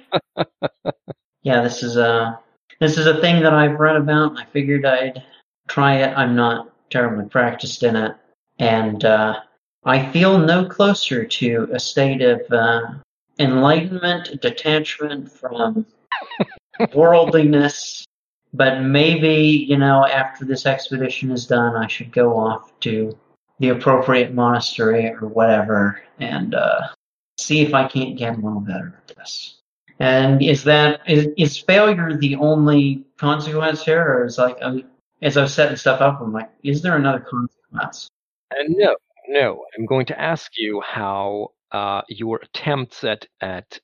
yeah, 1.44 1.62
this 1.62 1.84
is 1.84 1.98
a 1.98 2.40
this 2.80 2.98
is 2.98 3.06
a 3.06 3.22
thing 3.22 3.44
that 3.44 3.54
I've 3.54 3.80
read 3.80 3.98
about. 3.98 4.40
I 4.40 4.46
figured 4.46 4.86
I'd 4.86 5.24
try 5.68 5.98
it. 5.98 6.18
I'm 6.18 6.36
not 6.36 6.74
terribly 6.90 7.26
practiced 7.26 7.84
in 7.84 7.96
it, 7.96 8.16
and 8.60 9.04
uh, 9.04 9.40
I 9.86 10.12
feel 10.12 10.38
no 10.38 10.66
closer 10.66 11.26
to 11.26 11.70
a 11.72 11.80
state 11.80 12.22
of 12.22 12.42
uh, 12.52 12.96
enlightenment, 13.40 14.42
detachment 14.42 15.32
from 15.32 15.86
worldliness. 16.94 18.06
But 18.54 18.82
maybe, 18.82 19.66
you 19.68 19.78
know, 19.78 20.06
after 20.06 20.46
this 20.46 20.66
expedition 20.66 21.32
is 21.32 21.46
done, 21.46 21.76
I 21.76 21.88
should 21.88 22.12
go 22.12 22.38
off 22.38 22.78
to 22.82 23.18
the 23.60 23.70
appropriate 23.70 24.34
monastery 24.34 25.10
or 25.10 25.28
whatever 25.28 26.02
and 26.20 26.56
uh, 26.56 26.88
see 27.38 27.62
if 27.62 27.74
I 27.74 27.88
can't 27.88 28.18
get 28.18 28.38
a 28.38 28.42
little 28.42 28.62
better 28.62 29.02
at 29.08 29.16
this. 29.16 29.62
And 30.00 30.42
is 30.44 30.64
that 30.66 31.02
is, 31.08 31.28
is 31.38 31.58
failure 31.58 32.16
the 32.16 32.36
only 32.36 33.06
consequence 33.18 33.84
here, 33.84 34.04
or 34.04 34.26
is 34.26 34.38
like 34.38 34.58
as 35.22 35.38
I 35.38 35.44
was 35.44 35.54
setting 35.54 35.78
stuff 35.78 36.02
up, 36.02 36.22
I'm 36.22 36.34
like, 36.34 36.50
is 36.64 36.82
there 36.82 36.96
another 36.96 37.20
consequence? 37.20 38.10
And 38.52 38.76
no, 38.78 38.96
no. 39.28 39.66
I'm 39.78 39.86
going 39.86 40.06
to 40.08 40.20
ask 40.20 40.52
you 40.58 40.82
how 40.82 41.50
uh, 41.72 42.02
your 42.10 42.40
attempts 42.44 43.04
at 43.04 43.28
at 43.42 43.80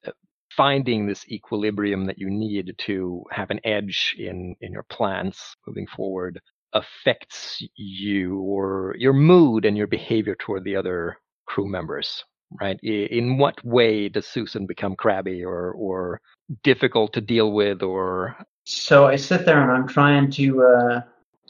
finding 0.55 1.07
this 1.07 1.25
equilibrium 1.29 2.05
that 2.05 2.19
you 2.19 2.29
need 2.29 2.75
to 2.77 3.23
have 3.31 3.49
an 3.49 3.59
edge 3.63 4.15
in 4.19 4.55
in 4.61 4.71
your 4.71 4.83
plans 4.83 5.55
moving 5.67 5.87
forward 5.87 6.39
affects 6.73 7.63
you 7.75 8.39
or 8.39 8.95
your 8.97 9.13
mood 9.13 9.65
and 9.65 9.77
your 9.77 9.87
behavior 9.87 10.35
toward 10.39 10.63
the 10.63 10.75
other 10.75 11.17
crew 11.45 11.67
members 11.67 12.23
right 12.61 12.79
in 12.83 13.37
what 13.37 13.63
way 13.65 14.09
does 14.09 14.27
susan 14.27 14.65
become 14.65 14.95
crabby 14.95 15.43
or 15.43 15.71
or 15.71 16.21
difficult 16.63 17.13
to 17.13 17.21
deal 17.21 17.51
with 17.51 17.81
or 17.81 18.35
so 18.65 19.07
i 19.07 19.15
sit 19.15 19.45
there 19.45 19.61
and 19.61 19.71
i'm 19.71 19.87
trying 19.87 20.29
to 20.29 20.63
uh, 20.63 21.01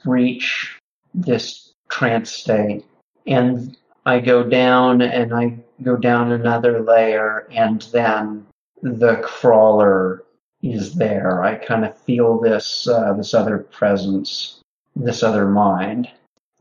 reach 0.06 0.80
this 1.14 1.74
trance 1.90 2.32
state 2.32 2.86
and 3.28 3.78
i 4.06 4.20
go 4.20 4.44
down 4.44 5.02
and 5.02 5.34
i 5.34 5.58
go 5.82 5.96
down 5.96 6.32
another 6.32 6.82
layer 6.82 7.48
and 7.52 7.84
then 7.94 8.46
the 8.82 9.16
crawler 9.18 10.24
is 10.62 10.96
there 10.96 11.44
i 11.44 11.56
kind 11.56 11.86
of 11.86 11.98
feel 12.00 12.40
this 12.40 12.88
uh, 12.88 13.14
this 13.14 13.34
other 13.34 13.60
presence 13.60 14.64
this 14.96 15.24
other 15.24 15.48
mind. 15.48 16.10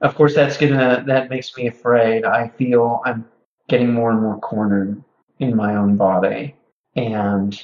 Of 0.00 0.14
course, 0.14 0.34
that's 0.34 0.56
gonna 0.56 1.04
that 1.06 1.30
makes 1.30 1.56
me 1.56 1.68
afraid. 1.68 2.24
I 2.24 2.48
feel 2.48 3.00
I'm 3.04 3.24
getting 3.68 3.92
more 3.92 4.10
and 4.10 4.20
more 4.20 4.38
cornered 4.38 5.02
in 5.38 5.54
my 5.54 5.76
own 5.76 5.96
body, 5.96 6.56
and 6.96 7.60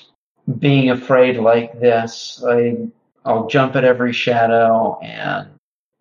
being 0.58 0.90
afraid 0.90 1.38
like 1.38 1.80
this, 1.80 2.42
I 2.46 2.88
I'll 3.24 3.48
jump 3.48 3.76
at 3.76 3.84
every 3.84 4.12
shadow 4.12 4.98
and 5.02 5.48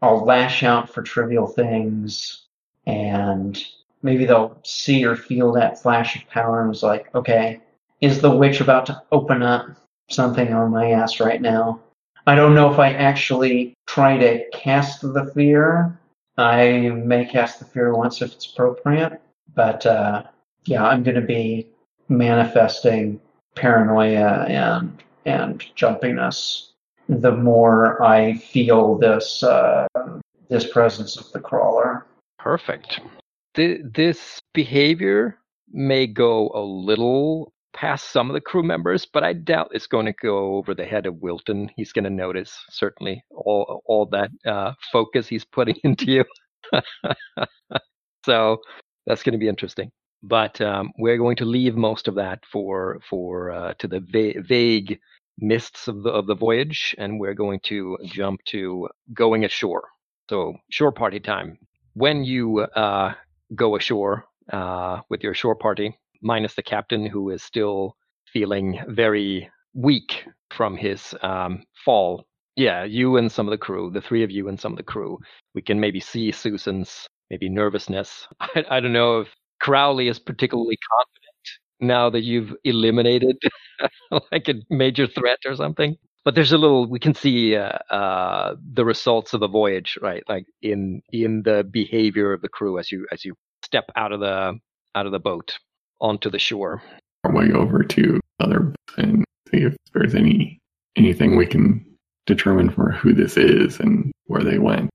I'll 0.02 0.24
lash 0.24 0.64
out 0.64 0.90
for 0.90 1.02
trivial 1.02 1.48
things, 1.48 2.46
and 2.86 3.62
maybe 4.04 4.26
they'll 4.26 4.60
see 4.64 5.06
or 5.06 5.16
feel 5.16 5.52
that 5.54 5.82
flash 5.82 6.16
of 6.16 6.30
power 6.30 6.60
and 6.62 6.70
was 6.70 6.84
like, 6.84 7.14
okay, 7.16 7.62
is 8.02 8.22
the 8.22 8.36
witch 8.36 8.62
about 8.62 8.86
to 8.88 9.02
open 9.12 9.42
up 9.42 9.68
something 10.10 10.54
on 10.54 10.72
my 10.72 10.92
ass 10.92 11.20
right 11.20 11.42
now? 11.42 11.82
I 12.28 12.36
don't 12.36 12.54
know 12.54 12.72
if 12.72 12.78
I 12.78 12.94
actually 12.94 13.74
try 13.88 14.18
to 14.18 14.48
cast 14.52 15.02
the 15.02 15.32
fear. 15.34 15.98
I 16.38 16.90
may 16.90 17.26
cast 17.26 17.60
the 17.60 17.66
fear 17.66 17.96
once 17.96 18.22
if 18.22 18.34
it's 18.34 18.52
appropriate, 18.52 19.20
but 19.56 19.86
uh, 19.86 20.24
yeah, 20.66 20.86
I'm 20.86 21.04
going 21.04 21.16
to 21.16 21.22
be 21.22 21.68
manifesting 22.10 23.20
paranoia 23.56 24.46
and 24.48 25.04
and 25.26 25.60
jumpiness 25.76 26.74
the 27.10 27.32
more 27.32 28.02
I 28.04 28.36
feel 28.38 28.98
this 28.98 29.44
uh, 29.44 29.88
this 30.50 30.70
presence 30.70 31.18
of 31.18 31.32
the 31.32 31.40
crawler. 31.40 32.06
Perfect. 32.40 33.00
Th- 33.56 33.82
this 33.84 34.42
behavior 34.54 35.38
may 35.72 36.08
go 36.08 36.50
a 36.54 36.62
little 36.62 37.54
past 37.74 38.12
some 38.12 38.30
of 38.30 38.34
the 38.34 38.42
crew 38.42 38.64
members, 38.64 39.06
but 39.06 39.24
I 39.24 39.34
doubt 39.34 39.70
it's 39.72 39.88
going 39.88 40.06
to 40.08 40.14
go 40.14 40.56
over 40.56 40.74
the 40.74 40.86
head 40.86 41.06
of 41.06 41.22
Wilton. 41.22 41.70
He's 41.76 41.94
going 41.94 42.06
to 42.06 42.10
notice 42.10 42.58
certainly 42.70 43.24
all 43.32 43.82
all 43.86 44.06
that 44.08 44.32
uh, 44.46 44.74
focus 44.92 45.28
he's 45.28 45.46
putting 45.46 45.76
into 45.84 46.06
you. 46.12 46.26
so 48.26 48.58
that's 49.06 49.24
going 49.24 49.34
to 49.34 49.40
be 49.40 49.48
interesting. 49.48 49.92
But 50.24 50.60
um, 50.62 50.92
we're 50.98 51.18
going 51.18 51.36
to 51.38 51.46
leave 51.46 51.76
most 51.76 52.08
of 52.08 52.16
that 52.16 52.40
for 52.52 53.00
for 53.10 53.52
uh, 53.52 53.74
to 53.80 53.88
the 53.88 54.00
va- 54.00 54.42
vague 54.42 55.00
mists 55.40 55.88
of 55.88 56.04
the 56.04 56.10
of 56.10 56.28
the 56.28 56.36
voyage, 56.36 56.96
and 56.98 57.20
we're 57.20 57.34
going 57.34 57.60
to 57.66 57.98
jump 58.06 58.44
to 58.46 58.90
going 59.14 59.46
ashore. 59.46 59.84
So 60.30 60.56
shore 60.70 60.92
party 60.92 61.20
time. 61.20 61.58
When 61.94 62.24
you 62.24 62.60
uh, 62.60 63.14
go 63.56 63.76
ashore 63.76 64.26
uh, 64.52 65.02
with 65.10 65.24
your 65.24 65.34
shore 65.34 65.56
party, 65.56 65.98
minus 66.22 66.56
the 66.56 66.64
captain 66.64 67.06
who 67.06 67.30
is 67.30 67.44
still 67.44 67.96
feeling 68.32 68.80
very 68.90 69.50
weak 69.74 70.26
from 70.52 70.76
his 70.78 71.16
um, 71.22 71.64
fall. 71.86 72.26
Yeah, 72.56 72.84
you 72.84 73.18
and 73.18 73.32
some 73.32 73.48
of 73.48 73.52
the 73.52 73.58
crew, 73.58 73.92
the 73.92 74.02
three 74.02 74.24
of 74.24 74.32
you 74.32 74.48
and 74.48 74.60
some 74.60 74.74
of 74.74 74.78
the 74.78 74.84
crew, 74.84 75.20
we 75.54 75.62
can 75.62 75.80
maybe 75.80 76.00
see 76.00 76.32
Susan's 76.32 77.08
maybe 77.30 77.50
nervousness. 77.50 78.28
I, 78.40 78.66
I 78.70 78.80
don't 78.80 78.94
know 78.94 79.22
if 79.22 79.28
Crowley 79.62 80.08
is 80.08 80.20
particularly 80.20 80.78
confident 80.92 81.27
now 81.80 82.10
that 82.10 82.22
you've 82.22 82.54
eliminated 82.64 83.38
like 84.32 84.48
a 84.50 84.56
major 84.70 85.08
threat 85.08 85.40
or 85.46 85.56
something. 85.56 85.96
But 86.26 86.36
there's 86.36 86.52
a 86.52 86.58
little 86.58 86.90
we 86.90 87.00
can 87.00 87.14
see 87.14 87.56
uh, 87.56 87.78
uh, 87.90 88.56
the 88.74 88.84
results 88.84 89.34
of 89.34 89.40
the 89.40 89.48
voyage, 89.48 89.98
right? 90.02 90.24
Like 90.28 90.46
in 90.62 91.02
in 91.14 91.44
the 91.44 91.64
behavior 91.64 92.34
of 92.34 92.42
the 92.42 92.50
crew 92.50 92.78
as 92.80 92.92
you 92.92 93.08
as 93.12 93.24
you 93.24 93.36
step 93.64 93.86
out 93.96 94.12
of 94.12 94.20
the 94.20 94.60
out 94.96 95.06
of 95.06 95.12
the 95.12 95.20
boat 95.20 95.58
onto 96.02 96.30
the 96.30 96.40
shore. 96.40 96.82
Our 97.24 97.34
way 97.34 97.52
over 97.54 97.84
to 97.84 98.20
other 98.40 98.74
and 98.98 99.24
see 99.50 99.64
if 99.64 99.76
there's 99.94 100.16
any 100.16 100.60
anything 100.98 101.38
we 101.38 101.46
can 101.46 101.86
determine 102.26 102.70
for 102.70 102.92
who 102.92 103.14
this 103.14 103.38
is 103.38 103.80
and 103.80 104.12
where 104.26 104.44
they 104.44 104.60
went. 104.60 104.90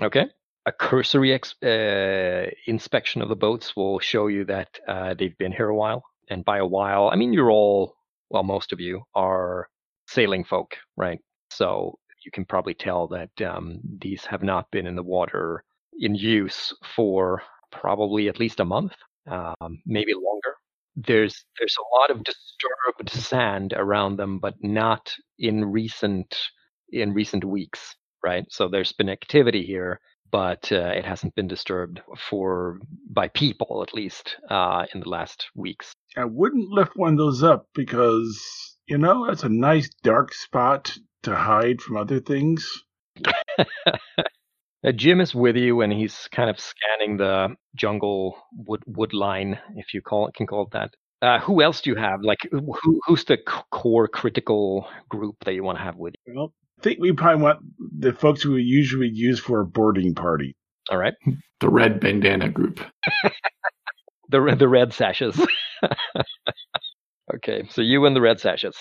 Okay. 0.00 0.26
A 0.66 0.72
cursory 0.72 1.32
ex- 1.32 1.60
uh, 1.62 2.50
inspection 2.66 3.22
of 3.22 3.28
the 3.28 3.36
boats 3.36 3.76
will 3.76 3.98
show 3.98 4.26
you 4.26 4.44
that 4.46 4.68
uh, 4.86 5.14
they've 5.14 5.36
been 5.38 5.52
here 5.52 5.68
a 5.68 5.76
while. 5.76 6.04
And 6.30 6.44
by 6.44 6.58
a 6.58 6.66
while, 6.66 7.08
I 7.12 7.16
mean, 7.16 7.32
you're 7.32 7.50
all, 7.50 7.94
well, 8.30 8.42
most 8.42 8.72
of 8.72 8.80
you 8.80 9.02
are 9.14 9.68
sailing 10.08 10.44
folk, 10.44 10.76
right? 10.96 11.20
So 11.50 11.98
you 12.24 12.30
can 12.30 12.44
probably 12.44 12.74
tell 12.74 13.08
that 13.08 13.30
um, 13.42 13.80
these 14.00 14.24
have 14.26 14.42
not 14.42 14.70
been 14.70 14.86
in 14.86 14.96
the 14.96 15.02
water 15.02 15.64
in 15.98 16.14
use 16.14 16.74
for 16.94 17.42
probably 17.72 18.28
at 18.28 18.38
least 18.40 18.60
a 18.60 18.64
month 18.64 18.92
um, 19.30 19.82
maybe 19.86 20.14
longer. 20.14 20.56
There's 20.96 21.44
there's 21.58 21.76
a 21.78 21.98
lot 21.98 22.10
of 22.10 22.24
disturbed 22.24 23.10
sand 23.10 23.72
around 23.76 24.16
them, 24.16 24.38
but 24.38 24.54
not 24.62 25.12
in 25.38 25.64
recent 25.64 26.36
in 26.90 27.12
recent 27.12 27.44
weeks, 27.44 27.94
right? 28.24 28.44
So 28.50 28.68
there's 28.68 28.92
been 28.92 29.08
activity 29.08 29.64
here, 29.64 30.00
but 30.30 30.70
uh, 30.72 30.92
it 30.94 31.04
hasn't 31.04 31.34
been 31.34 31.48
disturbed 31.48 32.00
for 32.28 32.78
by 33.10 33.28
people 33.28 33.82
at 33.82 33.94
least 33.94 34.36
uh, 34.50 34.86
in 34.94 35.00
the 35.00 35.08
last 35.08 35.46
weeks. 35.54 35.92
I 36.16 36.24
wouldn't 36.24 36.70
lift 36.70 36.92
one 36.96 37.12
of 37.12 37.18
those 37.18 37.42
up 37.42 37.66
because 37.74 38.76
you 38.86 38.98
know 38.98 39.26
that's 39.26 39.44
a 39.44 39.48
nice 39.48 39.88
dark 40.02 40.34
spot 40.34 40.96
to 41.22 41.34
hide 41.34 41.80
from 41.80 41.96
other 41.96 42.20
things. 42.20 42.82
Uh, 44.86 44.92
Jim 44.92 45.20
is 45.20 45.34
with 45.34 45.56
you, 45.56 45.80
and 45.80 45.92
he's 45.92 46.28
kind 46.30 46.48
of 46.48 46.60
scanning 46.60 47.16
the 47.16 47.48
jungle 47.74 48.38
wood 48.52 48.80
wood 48.86 49.12
line, 49.12 49.58
if 49.74 49.92
you 49.92 50.00
call 50.00 50.28
it, 50.28 50.34
can 50.34 50.46
call 50.46 50.62
it 50.62 50.70
that. 50.70 50.94
Uh, 51.20 51.40
who 51.40 51.60
else 51.60 51.80
do 51.80 51.90
you 51.90 51.96
have? 51.96 52.20
Like, 52.22 52.38
who, 52.52 53.00
who's 53.04 53.24
the 53.24 53.38
core 53.72 54.06
critical 54.06 54.86
group 55.08 55.34
that 55.44 55.54
you 55.54 55.64
want 55.64 55.78
to 55.78 55.84
have 55.84 55.96
with 55.96 56.14
you? 56.24 56.34
Well, 56.36 56.52
think 56.80 56.98
we 57.00 57.12
probably 57.12 57.42
want 57.42 57.60
the 57.98 58.12
folks 58.12 58.44
we 58.44 58.62
usually 58.62 59.08
use 59.08 59.38
for 59.40 59.60
a 59.60 59.66
boarding 59.66 60.14
party. 60.14 60.56
All 60.90 60.98
right. 60.98 61.14
The 61.60 61.68
red 61.68 62.00
bandana 62.00 62.48
group. 62.48 62.80
the 64.30 64.56
the 64.58 64.68
red 64.68 64.92
sashes. 64.92 65.38
okay, 67.34 67.64
so 67.68 67.82
you 67.82 68.06
and 68.06 68.14
the 68.16 68.20
red 68.20 68.40
sashes. 68.40 68.76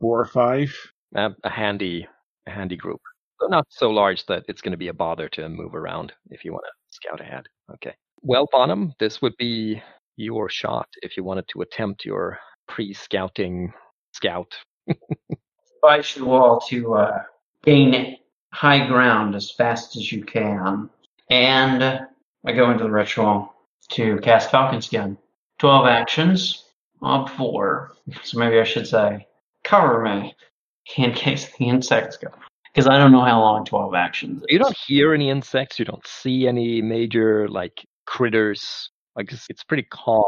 Four 0.00 0.20
or 0.20 0.26
five. 0.26 0.74
Uh, 1.14 1.30
a 1.44 1.50
handy 1.50 2.06
a 2.46 2.50
handy 2.50 2.76
group 2.76 3.00
not 3.48 3.66
so 3.70 3.90
large 3.90 4.26
that 4.26 4.44
it's 4.48 4.60
going 4.60 4.72
to 4.72 4.78
be 4.78 4.88
a 4.88 4.94
bother 4.94 5.28
to 5.30 5.48
move 5.48 5.74
around 5.74 6.12
if 6.30 6.44
you 6.44 6.52
want 6.52 6.64
to 6.64 6.96
scout 6.96 7.20
ahead. 7.20 7.46
Okay. 7.74 7.94
Well, 8.22 8.48
Bonham, 8.52 8.92
this 8.98 9.22
would 9.22 9.36
be 9.38 9.82
your 10.16 10.48
shot 10.50 10.88
if 11.02 11.16
you 11.16 11.24
wanted 11.24 11.46
to 11.48 11.62
attempt 11.62 12.04
your 12.04 12.38
pre-scouting 12.68 13.72
scout. 14.12 14.52
advise 15.82 16.16
you 16.16 16.30
all 16.30 16.60
to 16.60 16.94
uh, 16.94 17.22
gain 17.64 18.16
high 18.52 18.86
ground 18.86 19.34
as 19.34 19.50
fast 19.50 19.96
as 19.96 20.10
you 20.10 20.24
can. 20.24 20.90
And 21.30 21.82
I 21.82 22.52
go 22.52 22.70
into 22.70 22.84
the 22.84 22.90
ritual 22.90 23.54
to 23.90 24.18
cast 24.18 24.50
Falcon 24.50 24.82
Skin. 24.82 25.16
12 25.58 25.86
actions, 25.86 26.64
Ob 27.02 27.28
4. 27.30 27.92
So 28.22 28.38
maybe 28.38 28.58
I 28.58 28.64
should 28.64 28.86
say, 28.86 29.26
cover 29.62 30.02
me 30.02 30.34
in 30.96 31.12
case 31.12 31.54
the 31.56 31.68
insects 31.68 32.16
go. 32.16 32.28
Because 32.72 32.88
I 32.88 32.98
don't 32.98 33.12
know 33.12 33.24
how 33.24 33.40
long 33.40 33.64
12 33.64 33.94
actions 33.94 34.40
is. 34.42 34.46
You 34.48 34.58
don't 34.58 34.76
hear 34.86 35.12
any 35.12 35.28
insects. 35.28 35.78
You 35.78 35.84
don't 35.84 36.06
see 36.06 36.46
any 36.46 36.80
major 36.80 37.48
like 37.48 37.84
critters. 38.06 38.90
Like 39.16 39.32
it's, 39.32 39.46
it's 39.50 39.64
pretty 39.64 39.86
calm 39.90 40.22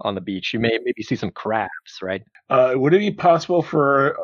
on 0.00 0.14
the 0.14 0.20
beach. 0.20 0.54
You 0.54 0.60
may 0.60 0.78
maybe 0.82 1.02
see 1.02 1.16
some 1.16 1.30
crabs, 1.30 1.68
right? 2.00 2.22
Uh, 2.48 2.72
would 2.76 2.94
it 2.94 3.00
be 3.00 3.10
possible 3.10 3.60
for 3.60 4.16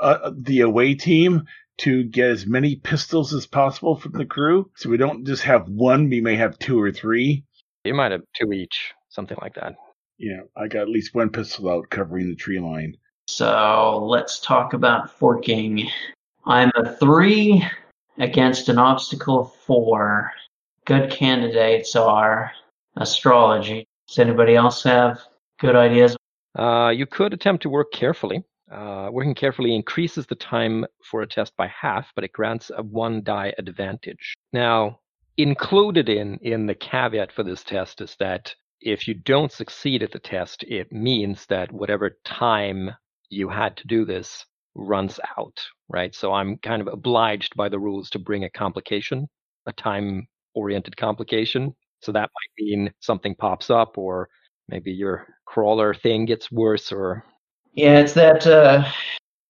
uh, 0.00 0.04
uh, 0.04 0.32
the 0.36 0.60
away 0.60 0.94
team 0.94 1.42
to 1.78 2.04
get 2.04 2.30
as 2.30 2.46
many 2.46 2.76
pistols 2.76 3.32
as 3.34 3.46
possible 3.46 3.96
from 3.96 4.12
the 4.12 4.24
crew? 4.24 4.70
So 4.76 4.88
we 4.88 4.96
don't 4.96 5.26
just 5.26 5.42
have 5.42 5.68
one, 5.68 6.08
we 6.08 6.20
may 6.20 6.36
have 6.36 6.58
two 6.58 6.80
or 6.80 6.92
three. 6.92 7.44
You 7.84 7.94
might 7.94 8.12
have 8.12 8.22
two 8.34 8.52
each, 8.52 8.94
something 9.08 9.38
like 9.40 9.54
that. 9.54 9.74
Yeah, 10.18 10.40
I 10.56 10.68
got 10.68 10.82
at 10.82 10.88
least 10.88 11.14
one 11.14 11.30
pistol 11.30 11.68
out 11.68 11.90
covering 11.90 12.28
the 12.28 12.36
tree 12.36 12.58
line. 12.58 12.96
So 13.28 14.06
let's 14.08 14.40
talk 14.40 14.72
about 14.72 15.10
forking. 15.10 15.88
I'm 16.46 16.70
a 16.76 16.94
three 16.96 17.66
against 18.18 18.68
an 18.68 18.78
obstacle 18.78 19.40
of 19.40 19.54
four. 19.54 20.32
Good 20.84 21.10
candidates 21.10 21.96
are 21.96 22.52
astrology. 22.96 23.86
Does 24.08 24.20
anybody 24.20 24.54
else 24.54 24.84
have 24.84 25.20
good 25.58 25.76
ideas? 25.76 26.16
Uh, 26.56 26.90
you 26.90 27.06
could 27.06 27.34
attempt 27.34 27.62
to 27.64 27.68
work 27.68 27.92
carefully. 27.92 28.44
Uh, 28.70 29.08
working 29.12 29.34
carefully 29.34 29.74
increases 29.74 30.26
the 30.26 30.34
time 30.34 30.84
for 31.04 31.22
a 31.22 31.26
test 31.26 31.56
by 31.56 31.68
half, 31.68 32.10
but 32.14 32.24
it 32.24 32.32
grants 32.32 32.70
a 32.76 32.82
one 32.82 33.22
die 33.22 33.52
advantage. 33.58 34.34
Now, 34.52 35.00
included 35.36 36.08
in, 36.08 36.38
in 36.42 36.66
the 36.66 36.74
caveat 36.74 37.32
for 37.32 37.42
this 37.42 37.62
test 37.62 38.00
is 38.00 38.16
that 38.18 38.54
if 38.80 39.06
you 39.06 39.14
don't 39.14 39.52
succeed 39.52 40.02
at 40.02 40.12
the 40.12 40.18
test, 40.18 40.62
it 40.64 40.92
means 40.92 41.46
that 41.46 41.72
whatever 41.72 42.18
time 42.24 42.90
you 43.28 43.48
had 43.48 43.76
to 43.76 43.86
do 43.86 44.04
this 44.04 44.44
runs 44.74 45.18
out, 45.38 45.60
right? 45.88 46.14
So 46.14 46.32
I'm 46.32 46.58
kind 46.58 46.82
of 46.82 46.88
obliged 46.88 47.56
by 47.56 47.68
the 47.68 47.78
rules 47.78 48.10
to 48.10 48.18
bring 48.18 48.44
a 48.44 48.50
complication, 48.50 49.28
a 49.66 49.72
time 49.72 50.28
oriented 50.54 50.96
complication. 50.96 51.74
So 52.02 52.12
that 52.12 52.30
might 52.30 52.64
mean 52.64 52.92
something 53.00 53.34
pops 53.34 53.70
up 53.70 53.96
or 53.96 54.28
maybe 54.68 54.92
your 54.92 55.26
crawler 55.46 55.94
thing 55.94 56.26
gets 56.26 56.50
worse 56.52 56.92
or 56.92 57.24
Yeah, 57.76 58.00
it's 58.00 58.14
that 58.14 58.46
uh 58.46 58.84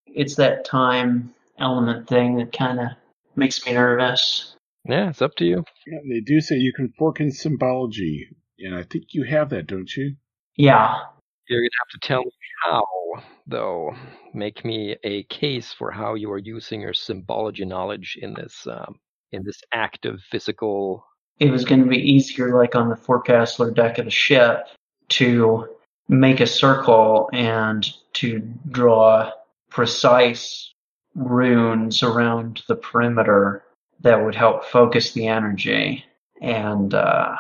it's 0.07 0.35
that 0.35 0.65
time 0.65 1.33
element 1.59 2.09
thing 2.09 2.37
that 2.37 2.53
kind 2.53 2.81
of 2.81 2.89
makes 3.37 3.65
me 3.65 3.73
nervous. 3.73 4.57
yeah, 4.85 5.09
it's 5.09 5.23
up 5.23 5.37
to 5.37 5.45
you. 5.45 5.65
Yeah, 5.87 5.99
they 6.09 6.21
do 6.21 6.41
say 6.41 6.57
you 6.57 6.73
can 6.73 6.93
fork 6.99 7.21
in 7.21 7.31
symbology, 7.31 8.29
and 8.59 8.75
I 8.75 8.83
think 8.83 9.15
you 9.15 9.23
have 9.25 9.51
that, 9.51 9.67
don't 9.69 9.91
you? 9.97 10.17
Yeah. 10.57 10.97
You're 11.49 11.61
gonna 11.61 11.71
have 11.85 12.01
to 12.01 12.07
tell 12.07 12.21
me 12.21 12.33
how, 12.65 12.85
though. 13.47 13.95
Make 14.35 14.65
me 14.65 14.97
a 15.05 15.23
case 15.25 15.73
for 15.73 15.93
how 15.93 16.15
you 16.15 16.31
are 16.33 16.39
using 16.39 16.81
your 16.81 16.93
symbology 16.95 17.65
knowledge 17.65 18.19
in 18.21 18.35
this 18.35 18.67
um, 18.67 18.97
in 19.31 19.45
this 19.45 19.63
act 19.73 20.05
of 20.05 20.21
physical. 20.31 21.07
It 21.39 21.51
was 21.51 21.65
going 21.65 21.83
to 21.83 21.89
be 21.89 21.99
easier, 21.99 22.57
like 22.57 22.75
on 22.75 22.89
the 22.89 22.97
forecastle 22.97 23.71
deck 23.71 23.99
of 23.99 24.07
the 24.07 24.11
ship, 24.11 24.67
to 25.11 25.76
make 26.09 26.41
a 26.41 26.47
circle 26.47 27.29
and 27.33 27.87
to 28.15 28.39
draw 28.71 29.31
precise 29.71 30.73
runes 31.15 32.03
around 32.03 32.63
the 32.69 32.77
perimeter 32.77 33.63
that 34.01 34.25
would 34.25 34.35
help 34.35 34.65
focus 34.67 35.13
the 35.13 35.27
energy 35.27 36.05
and 36.41 36.95
uh, 36.95 37.35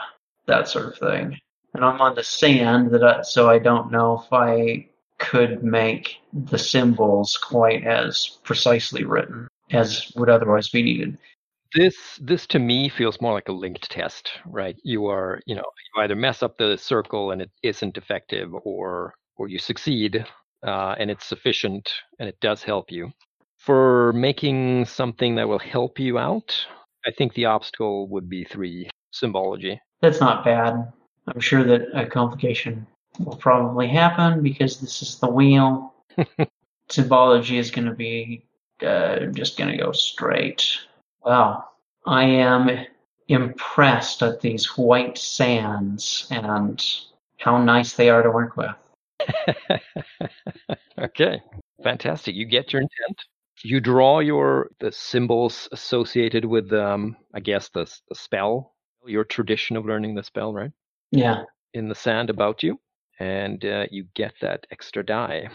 that 0.47 0.69
sort 0.69 0.87
of 0.87 0.99
thing. 0.99 1.39
And 1.75 1.85
I'm 1.85 2.01
on 2.01 2.15
the 2.15 2.25
sand, 2.25 2.91
that 2.93 3.05
I, 3.05 3.23
so 3.23 3.51
I 3.51 3.59
don't 3.59 3.93
know 3.93 4.23
if 4.25 4.33
I 4.33 4.89
could 5.19 5.63
make 5.63 6.17
the 6.33 6.59
symbols 6.59 7.39
quite 7.43 7.85
as 7.85 8.39
precisely 8.45 9.05
written 9.05 9.49
as 9.71 10.13
would 10.17 10.29
otherwise 10.29 10.69
be 10.69 10.83
needed. 10.83 11.19
This 11.77 12.19
this 12.23 12.47
to 12.49 12.59
me 12.59 12.89
feels 12.89 13.21
more 13.21 13.35
like 13.35 13.49
a 13.49 13.53
linked 13.53 13.91
test, 13.91 14.31
right? 14.47 14.77
You 14.83 15.07
are 15.07 15.41
you 15.45 15.55
know 15.55 15.65
you 15.95 16.03
either 16.03 16.17
mess 16.17 16.43
up 16.43 16.57
the 16.57 16.79
circle 16.79 17.33
and 17.33 17.43
it 17.43 17.51
isn't 17.63 17.99
effective, 17.99 18.49
or 18.65 19.13
or 19.37 19.49
you 19.49 19.59
succeed 19.59 20.25
uh, 20.67 20.95
and 20.99 21.11
it's 21.11 21.27
sufficient 21.27 21.93
and 22.19 22.29
it 22.31 22.41
does 22.41 22.63
help 22.63 22.91
you. 22.91 23.13
For 23.59 24.13
making 24.15 24.87
something 24.87 25.35
that 25.35 25.49
will 25.49 25.59
help 25.59 25.99
you 25.99 26.19
out, 26.19 26.57
I 27.07 27.11
think 27.11 27.35
the 27.35 27.45
obstacle 27.47 28.09
would 28.09 28.29
be 28.29 28.45
three 28.45 28.89
symbology. 29.11 29.79
That's 30.01 30.21
not 30.21 30.45
bad. 30.45 30.93
I'm 31.27 31.41
sure 31.41 31.65
that 31.65 31.89
a 31.95 32.07
complication 32.07 32.87
will 33.19 33.37
probably 33.37 33.89
happen 33.89 34.43
because 34.43 34.81
this 34.81 35.03
is 35.03 35.19
the 35.19 35.29
wheel. 35.29 35.95
Symbology 36.89 37.59
is 37.59 37.71
going 37.71 37.87
to 37.87 37.95
be 37.95 38.47
uh, 38.83 39.27
just 39.27 39.59
going 39.59 39.71
to 39.71 39.83
go 39.83 39.93
straight. 39.93 40.79
Wow. 41.27 41.65
I 42.07 42.25
am 42.25 42.87
impressed 43.27 44.23
at 44.23 44.41
these 44.41 44.79
white 44.79 45.19
sands 45.19 46.29
and 46.31 46.83
how 47.39 47.59
nice 47.63 47.95
they 47.95 48.09
are 48.09 48.23
to 48.23 48.31
work 48.31 48.57
with. 48.57 48.71
okay, 50.99 51.43
fantastic. 51.83 52.37
You 52.37 52.47
get 52.47 52.73
your 52.73 52.83
intent. 52.83 53.25
You 53.65 53.81
draw 53.81 54.21
your 54.21 54.71
the 54.79 54.93
symbols 54.93 55.69
associated 55.73 56.45
with, 56.45 56.73
um, 56.73 57.17
I 57.35 57.41
guess, 57.41 57.71
the 57.71 57.87
the 58.09 58.15
spell, 58.15 58.75
your 59.05 59.25
tradition 59.25 59.77
of 59.77 59.85
learning 59.85 60.15
the 60.15 60.23
spell, 60.23 60.53
right? 60.53 60.71
Yeah. 61.11 61.43
In 61.75 61.89
the 61.89 61.95
sand 61.95 62.31
about 62.31 62.63
you, 62.63 62.79
and 63.19 63.65
uh, 63.65 63.87
you 63.91 64.07
get 64.15 64.35
that 64.43 64.67
extra 64.71 65.05
die. 65.05 65.49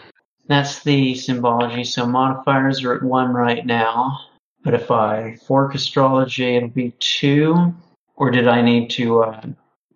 That's 0.48 0.82
the 0.82 1.14
symbology. 1.14 1.84
So 1.84 2.04
modifiers 2.04 2.84
are 2.84 2.94
at 2.94 3.02
one 3.02 3.32
right 3.32 3.64
now. 3.64 4.18
But 4.64 4.74
if 4.74 4.90
I 4.90 5.36
fork 5.46 5.74
astrology, 5.74 6.56
it'll 6.56 6.68
be 6.68 6.94
two. 6.98 7.74
Or 8.16 8.30
did 8.30 8.46
I 8.46 8.62
need 8.62 8.90
to 8.90 9.22
uh, 9.22 9.42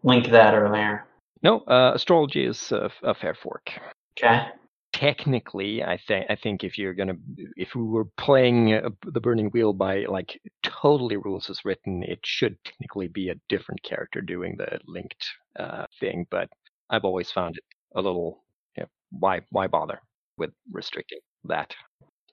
link 0.03 0.29
that 0.31 0.55
earlier? 0.55 1.05
No, 1.43 1.61
uh, 1.61 1.93
astrology 1.95 2.45
is 2.45 2.73
a, 2.73 2.91
a 3.03 3.15
fair 3.15 3.35
fork. 3.35 3.71
Okay. 4.19 4.49
Technically, 4.93 5.85
I 5.85 5.99
think 6.09 6.27
I 6.31 6.37
think 6.37 6.65
if 6.65 6.79
you're 6.79 6.95
gonna 6.95 7.17
if 7.57 7.75
we 7.75 7.83
were 7.83 8.07
playing 8.17 8.73
uh, 8.73 8.89
the 9.05 9.21
Burning 9.21 9.51
Wheel 9.51 9.75
by 9.75 10.07
like 10.07 10.41
totally 10.63 11.19
rules 11.19 11.51
as 11.51 11.67
written, 11.67 12.03
it 12.03 12.21
should 12.25 12.57
technically 12.65 13.09
be 13.09 13.29
a 13.29 13.35
different 13.51 13.83
character 13.83 14.23
doing 14.23 14.57
the 14.57 14.81
linked 14.87 15.25
uh, 15.59 15.85
thing. 16.01 16.27
But 16.31 16.49
I've 16.89 17.05
always 17.05 17.31
found 17.31 17.59
it 17.59 17.65
a 17.95 18.01
little 18.01 18.43
you 18.77 18.85
know, 18.85 18.89
why 19.11 19.43
why 19.51 19.67
bother 19.67 20.01
with 20.39 20.51
restricting 20.73 21.21
that. 21.45 21.75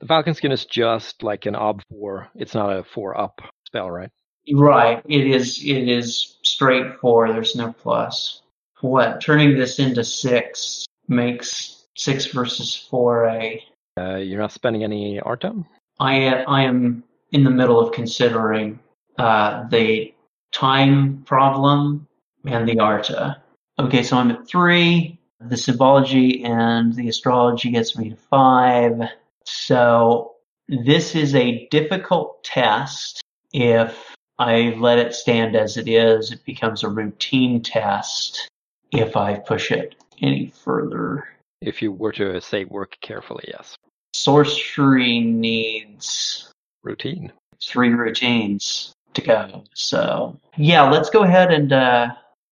The 0.04 0.08
Falcon 0.08 0.34
Skin 0.34 0.52
is 0.52 0.66
just 0.66 1.24
like 1.24 1.46
an 1.46 1.56
ob 1.56 1.82
four. 1.90 2.28
It's 2.36 2.54
not 2.54 2.76
a 2.76 2.84
four 2.84 3.18
up 3.18 3.40
spell, 3.66 3.90
right? 3.90 4.10
Right. 4.52 5.02
It 5.08 5.28
is. 5.28 5.64
It 5.64 5.88
is 5.88 6.40
straight 6.44 7.00
four. 7.00 7.32
There's 7.32 7.56
no 7.56 7.72
plus. 7.72 8.42
What? 8.82 9.22
Turning 9.22 9.58
this 9.58 9.80
into 9.80 10.04
six 10.04 10.86
makes 11.08 11.86
six 11.96 12.26
versus 12.26 12.76
four 12.76 13.28
a. 13.28 13.64
Uh, 13.98 14.18
you're 14.18 14.42
not 14.42 14.52
spending 14.52 14.84
any 14.84 15.22
Artha. 15.22 15.56
I 16.02 16.44
I 16.50 16.64
am 16.64 17.06
in 17.32 17.46
the 17.46 17.50
middle 17.50 17.80
of 17.80 17.94
considering 17.94 18.80
uh, 19.18 19.70
the 19.70 20.14
time 20.52 21.24
problem 21.26 22.10
and 22.46 22.68
the 22.68 22.80
Artha. 22.80 23.42
Okay, 23.80 24.04
so 24.04 24.18
I'm 24.18 24.32
at 24.32 24.50
three. 24.50 25.18
The 25.40 25.56
symbology 25.56 26.44
and 26.44 26.94
the 26.94 27.08
astrology 27.08 27.72
gets 27.72 27.98
me 27.98 28.10
to 28.10 28.18
five. 28.18 29.00
So 29.46 30.34
this 30.68 31.16
is 31.16 31.36
a 31.36 31.68
difficult 31.70 32.44
test. 32.44 33.22
If 33.54 34.16
I 34.40 34.76
let 34.78 34.98
it 35.00 35.14
stand 35.14 35.56
as 35.56 35.78
it 35.78 35.88
is, 35.88 36.32
it 36.32 36.44
becomes 36.46 36.84
a 36.84 36.90
routine 36.90 37.62
test. 37.62 38.48
If 38.92 39.16
I 39.18 39.36
push 39.36 39.72
it 39.72 39.96
any 40.22 40.48
further, 40.64 41.28
If 41.62 41.82
you 41.82 41.92
were 41.92 42.12
to 42.14 42.40
say 42.42 42.66
work 42.66 42.98
carefully, 43.02 43.46
yes. 43.48 43.76
sorcery 44.16 45.20
needs 45.20 46.50
Routine. 46.84 47.32
three 47.64 47.90
routines 47.94 48.94
to 49.14 49.22
go. 49.22 49.64
So 49.74 50.40
yeah, 50.58 50.90
let's 50.90 51.10
go 51.10 51.24
ahead 51.24 51.52
and 51.52 51.72
uh, 51.74 52.08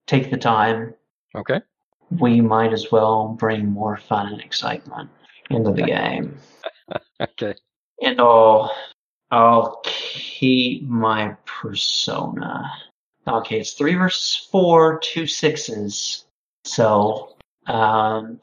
take 0.08 0.32
the 0.32 0.38
time. 0.38 0.94
Okay. 1.36 1.62
We 2.20 2.42
might 2.42 2.74
as 2.74 2.92
well 2.92 3.30
bring 3.39 3.68
more 3.68 3.98
fun 3.98 4.28
and 4.34 4.42
excitement 4.42 5.10
into 5.50 5.72
the 5.72 5.84
game. 5.84 6.38
Okay. 7.22 7.55
And 8.01 8.19
I'll 8.19 8.76
I'll 9.30 9.80
keep 9.84 10.84
my 10.84 11.36
persona. 11.45 12.72
Okay, 13.28 13.59
it's 13.59 13.74
three 13.74 13.93
versus 13.93 14.47
four, 14.51 14.99
two 14.99 15.28
sixes. 15.28 16.26
So 16.65 17.36
um 17.67 18.39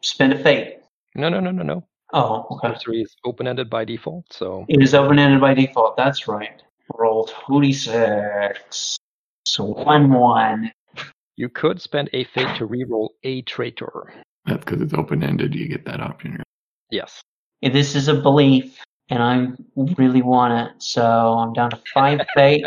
spend 0.00 0.32
a 0.32 0.38
fate. 0.38 0.78
No, 1.14 1.28
no, 1.28 1.40
no, 1.40 1.50
no, 1.50 1.62
no. 1.62 1.84
Oh, 2.14 2.46
okay. 2.50 2.68
Sorcery 2.68 3.02
is 3.02 3.14
open 3.24 3.46
ended 3.46 3.70
by 3.70 3.84
default, 3.84 4.32
so 4.32 4.64
It 4.68 4.82
is 4.82 4.94
open 4.94 5.18
ended 5.18 5.40
by 5.40 5.54
default. 5.54 5.96
That's 5.96 6.28
right. 6.28 6.62
Roll 6.94 7.24
26. 7.24 8.98
So 9.46 9.64
1 9.64 10.10
1. 10.10 10.72
you 11.36 11.48
could 11.48 11.80
spend 11.80 12.10
a 12.12 12.24
fate 12.24 12.56
to 12.56 12.66
re-roll 12.66 13.14
a 13.24 13.42
traitor. 13.42 14.12
That's 14.46 14.64
because 14.64 14.80
it's 14.82 14.94
open 14.94 15.22
ended. 15.22 15.54
You 15.54 15.68
get 15.68 15.84
that 15.86 16.00
option. 16.00 16.42
Yes. 16.90 17.22
This 17.62 17.94
is 17.94 18.08
a 18.08 18.14
belief, 18.14 18.78
and 19.08 19.22
I 19.22 19.48
really 19.96 20.22
want 20.22 20.52
it. 20.68 20.82
So 20.82 21.02
I'm 21.38 21.52
down 21.52 21.70
to 21.70 21.80
5 21.94 22.20
fate. 22.34 22.64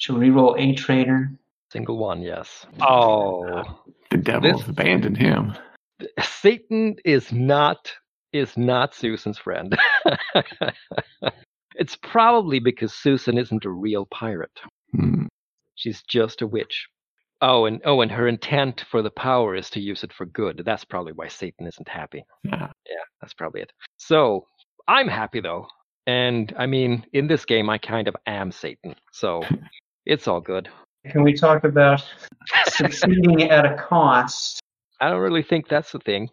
to 0.00 0.12
reroll 0.12 0.58
a 0.58 0.74
traitor. 0.74 1.30
Single 1.72 1.96
one, 1.96 2.20
yes. 2.22 2.66
Oh. 2.80 3.62
The 4.10 4.18
devil's 4.18 4.60
This- 4.60 4.68
abandoned 4.68 5.16
him. 5.16 5.54
Satan 6.20 6.96
is 7.04 7.32
not 7.32 7.92
is 8.32 8.56
not 8.56 8.94
Susan's 8.94 9.38
friend. 9.38 9.76
it's 11.76 11.96
probably 12.02 12.58
because 12.58 12.92
Susan 12.92 13.38
isn't 13.38 13.64
a 13.64 13.70
real 13.70 14.06
pirate. 14.06 14.58
Hmm. 14.92 15.26
She's 15.76 16.02
just 16.02 16.42
a 16.42 16.46
witch. 16.46 16.88
Oh, 17.42 17.64
and 17.64 17.80
oh, 17.84 18.00
and 18.02 18.12
her 18.12 18.28
intent 18.28 18.84
for 18.88 19.02
the 19.02 19.10
power 19.10 19.56
is 19.56 19.68
to 19.70 19.80
use 19.80 20.04
it 20.04 20.12
for 20.12 20.26
good. 20.26 20.62
That's 20.64 20.84
probably 20.84 21.12
why 21.12 21.26
Satan 21.26 21.66
isn't 21.66 21.88
happy. 21.88 22.24
Yeah. 22.44 22.68
Yeah, 22.88 23.04
that's 23.20 23.34
probably 23.34 23.62
it. 23.62 23.72
So 23.96 24.46
I'm 24.86 25.08
happy 25.08 25.40
though, 25.40 25.66
and 26.06 26.54
I 26.56 26.66
mean, 26.66 27.04
in 27.12 27.26
this 27.26 27.44
game, 27.44 27.68
I 27.68 27.78
kind 27.78 28.06
of 28.06 28.14
am 28.28 28.52
Satan, 28.52 28.94
so 29.12 29.42
it's 30.06 30.28
all 30.28 30.40
good. 30.40 30.68
Can 31.10 31.24
we 31.24 31.34
talk 31.34 31.64
about 31.64 32.04
succeeding 32.68 33.50
at 33.50 33.66
a 33.66 33.74
cost? 33.74 34.60
I 35.00 35.10
don't 35.10 35.20
really 35.20 35.42
think 35.42 35.68
that's 35.68 35.90
the 35.90 35.98
thing. 35.98 36.30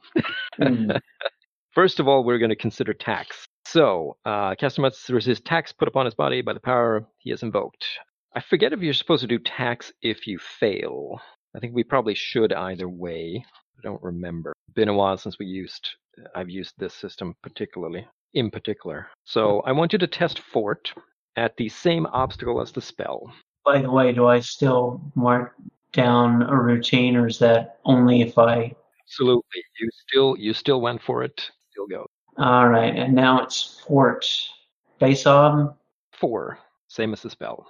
Hmm. 0.57 0.91
First 1.73 1.99
of 1.99 2.07
all, 2.07 2.23
we're 2.23 2.37
going 2.37 2.49
to 2.49 2.55
consider 2.55 2.93
tax. 2.93 3.45
So, 3.65 4.17
uh, 4.25 4.55
caster 4.55 4.81
must 4.81 5.09
resist 5.09 5.45
tax 5.45 5.71
put 5.71 5.87
upon 5.87 6.05
his 6.05 6.13
body 6.13 6.41
by 6.41 6.53
the 6.53 6.59
power 6.59 7.07
he 7.17 7.31
has 7.31 7.41
invoked. 7.41 7.85
I 8.35 8.41
forget 8.41 8.73
if 8.73 8.81
you're 8.81 8.93
supposed 8.93 9.21
to 9.21 9.27
do 9.27 9.39
tax 9.39 9.91
if 10.01 10.27
you 10.27 10.37
fail. 10.37 11.19
I 11.55 11.59
think 11.59 11.73
we 11.73 11.83
probably 11.83 12.13
should 12.13 12.53
either 12.53 12.87
way. 12.87 13.43
I 13.77 13.81
don't 13.81 14.01
remember. 14.03 14.53
Been 14.75 14.89
a 14.89 14.93
while 14.93 15.17
since 15.17 15.39
we 15.39 15.47
used. 15.47 15.89
I've 16.35 16.49
used 16.49 16.73
this 16.77 16.93
system 16.93 17.35
particularly, 17.41 18.07
in 18.33 18.51
particular. 18.51 19.07
So 19.25 19.61
hmm. 19.63 19.69
I 19.69 19.71
want 19.71 19.93
you 19.93 19.99
to 19.99 20.07
test 20.07 20.39
fort 20.39 20.93
at 21.37 21.57
the 21.57 21.69
same 21.69 22.05
obstacle 22.07 22.61
as 22.61 22.71
the 22.71 22.81
spell. 22.81 23.31
By 23.65 23.81
the 23.81 23.89
way, 23.89 24.11
do 24.11 24.27
I 24.27 24.41
still 24.41 25.01
mark 25.15 25.55
down 25.91 26.43
a 26.43 26.55
routine, 26.55 27.15
or 27.15 27.27
is 27.27 27.39
that 27.39 27.79
only 27.85 28.21
if 28.21 28.37
I? 28.37 28.75
Absolutely, 29.07 29.63
you 29.79 29.89
still 30.07 30.35
you 30.37 30.53
still 30.53 30.81
went 30.81 31.01
for 31.01 31.23
it. 31.23 31.49
Still 31.71 31.87
go 31.87 32.05
All 32.37 32.69
right, 32.69 32.95
and 32.95 33.13
now 33.13 33.41
it's 33.41 33.83
Fort 33.87 34.25
Basob. 35.01 35.75
four, 36.13 36.59
same 36.87 37.13
as 37.13 37.23
the 37.23 37.29
spell. 37.29 37.65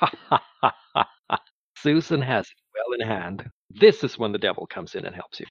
Susan 1.76 2.20
has 2.20 2.46
it 2.46 2.52
well 2.74 3.00
in 3.00 3.06
hand. 3.06 3.50
This 3.70 4.02
is 4.04 4.18
when 4.18 4.32
the 4.32 4.38
devil 4.38 4.66
comes 4.66 4.94
in 4.94 5.04
and 5.04 5.14
helps 5.14 5.40
you. 5.40 5.46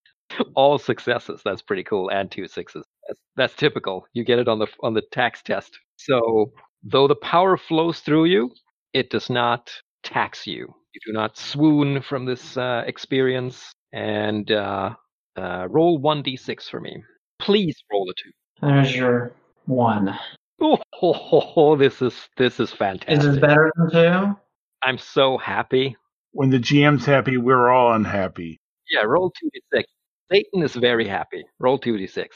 All 0.55 0.77
successes. 0.77 1.41
That's 1.45 1.61
pretty 1.61 1.83
cool, 1.83 2.09
and 2.09 2.29
two 2.31 2.47
sixes. 2.47 2.83
That's 3.07 3.19
that's 3.35 3.53
typical. 3.55 4.05
You 4.13 4.23
get 4.23 4.39
it 4.39 4.47
on 4.47 4.59
the 4.59 4.67
on 4.81 4.93
the 4.93 5.03
tax 5.11 5.41
test. 5.43 5.77
So 5.97 6.51
though 6.83 7.07
the 7.07 7.15
power 7.15 7.57
flows 7.57 7.99
through 7.99 8.25
you, 8.25 8.51
it 8.93 9.09
does 9.09 9.29
not 9.29 9.71
tax 10.03 10.47
you. 10.47 10.73
You 10.93 11.01
do 11.05 11.13
not 11.13 11.37
swoon 11.37 12.01
from 12.01 12.25
this 12.25 12.57
uh, 12.57 12.83
experience. 12.85 13.71
And 13.93 14.51
uh, 14.51 14.91
uh, 15.37 15.67
roll 15.69 15.97
one 15.97 16.23
d6 16.23 16.69
for 16.69 16.79
me. 16.79 17.03
Please 17.39 17.75
roll 17.91 18.09
a 18.09 18.13
two. 18.13 18.31
There's 18.61 18.95
your 18.95 19.33
one. 19.65 20.17
Oh, 20.61 20.77
ho, 20.93 21.13
ho, 21.13 21.39
ho, 21.39 21.75
this 21.75 22.01
is 22.01 22.13
this 22.37 22.59
is 22.59 22.71
fantastic. 22.71 23.17
Is 23.17 23.25
this 23.25 23.39
better 23.39 23.71
than 23.75 23.91
two? 23.91 24.35
I'm 24.83 24.97
so 24.97 25.37
happy. 25.37 25.95
When 26.31 26.49
the 26.49 26.59
GM's 26.59 27.05
happy, 27.05 27.37
we're 27.37 27.69
all 27.69 27.93
unhappy. 27.93 28.59
Yeah, 28.89 29.01
roll 29.01 29.31
2d6. 29.31 29.83
Satan 30.31 30.63
is 30.63 30.75
very 30.75 31.07
happy. 31.07 31.45
Roll 31.59 31.79
2d6. 31.79 32.27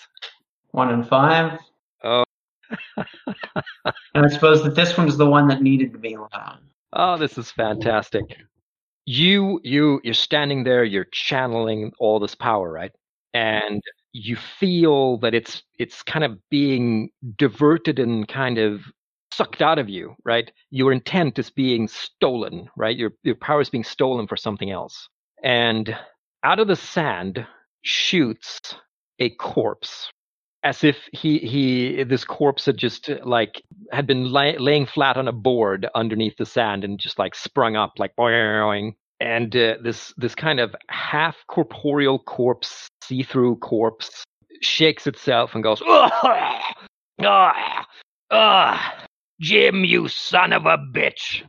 One 0.71 0.89
and 0.89 1.07
five. 1.07 1.59
Oh. 2.03 2.23
And 4.13 4.25
I 4.25 4.29
suppose 4.29 4.63
that 4.63 4.75
this 4.75 4.97
one's 4.97 5.17
the 5.17 5.25
one 5.25 5.47
that 5.47 5.61
needed 5.61 5.91
to 5.93 5.97
be 5.99 6.13
allowed. 6.13 6.59
Oh, 6.93 7.17
this 7.17 7.37
is 7.37 7.51
fantastic. 7.51 8.23
You 9.05 9.59
you 9.63 10.01
you're 10.03 10.13
standing 10.13 10.63
there, 10.63 10.83
you're 10.83 11.07
channeling 11.11 11.93
all 11.99 12.19
this 12.19 12.35
power, 12.35 12.71
right? 12.71 12.91
And 13.33 13.81
you 14.13 14.35
feel 14.35 15.17
that 15.19 15.33
it's 15.33 15.63
it's 15.77 16.03
kind 16.03 16.25
of 16.25 16.37
being 16.49 17.09
diverted 17.37 17.99
and 17.99 18.27
kind 18.27 18.57
of 18.57 18.81
sucked 19.33 19.61
out 19.61 19.79
of 19.79 19.89
you, 19.89 20.15
right? 20.25 20.51
Your 20.71 20.91
intent 20.91 21.39
is 21.39 21.49
being 21.49 21.87
stolen, 21.87 22.69
right? 22.75 22.95
Your 22.97 23.11
your 23.23 23.35
power 23.35 23.61
is 23.61 23.69
being 23.69 23.83
stolen 23.83 24.27
for 24.27 24.37
something 24.37 24.71
else. 24.71 25.07
And 25.43 25.95
out 26.43 26.59
of 26.59 26.67
the 26.67 26.75
sand 26.75 27.45
shoots 27.83 28.75
a 29.19 29.29
corpse 29.31 30.11
as 30.63 30.83
if 30.83 30.97
he 31.13 31.37
he 31.37 32.03
this 32.03 32.25
corpse 32.25 32.65
had 32.65 32.77
just 32.77 33.09
like 33.23 33.61
had 33.91 34.07
been 34.07 34.31
lay, 34.31 34.57
laying 34.57 34.85
flat 34.85 35.17
on 35.17 35.27
a 35.27 35.33
board 35.33 35.87
underneath 35.95 36.35
the 36.37 36.45
sand 36.45 36.83
and 36.83 36.99
just 36.99 37.17
like 37.17 37.35
sprung 37.35 37.75
up 37.75 37.93
like 37.97 38.15
boing 38.17 38.93
and 39.19 39.55
uh, 39.55 39.75
this 39.83 40.13
this 40.17 40.35
kind 40.35 40.59
of 40.59 40.75
half 40.89 41.35
corporeal 41.47 42.19
corpse 42.19 42.87
see-through 43.03 43.55
corpse 43.57 44.23
shakes 44.61 45.07
itself 45.07 45.55
and 45.55 45.63
goes 45.63 45.81
ah 45.85 46.73
ah 47.21 47.85
ah 48.31 49.05
Jim 49.39 49.85
you 49.85 50.07
son 50.09 50.51
of 50.51 50.65
a 50.65 50.77
bitch! 50.77 51.43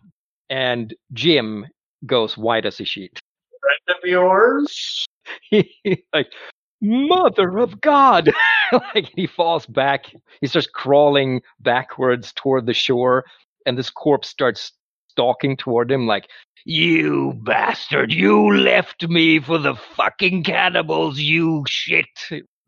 And 0.49 0.95
Jim 1.13 1.67
goes 2.07 2.39
white 2.39 2.65
as 2.65 2.81
a 2.81 2.85
sheet. 2.85 3.19
Friend 3.61 3.99
of 3.99 4.09
yours? 4.09 5.07
like 6.13 6.33
mother 6.81 7.59
of 7.59 7.81
god! 7.81 8.33
Like 8.73 9.11
he 9.17 9.27
falls 9.27 9.67
back. 9.67 10.15
He 10.41 10.47
starts 10.47 10.69
crawling 10.73 11.43
backwards 11.59 12.33
toward 12.33 12.67
the 12.67 12.73
shore 12.73 13.25
and 13.67 13.77
this 13.77 13.91
corpse 13.91 14.29
starts 14.29 14.71
stalking 15.11 15.57
toward 15.57 15.91
him 15.91 16.07
like 16.07 16.29
you 16.65 17.35
bastard 17.45 18.13
you 18.13 18.57
left 18.57 19.09
me 19.09 19.41
for 19.41 19.59
the 19.59 19.75
fucking 19.75 20.45
cannibals 20.45 21.19
you 21.19 21.65
shit. 21.69 22.07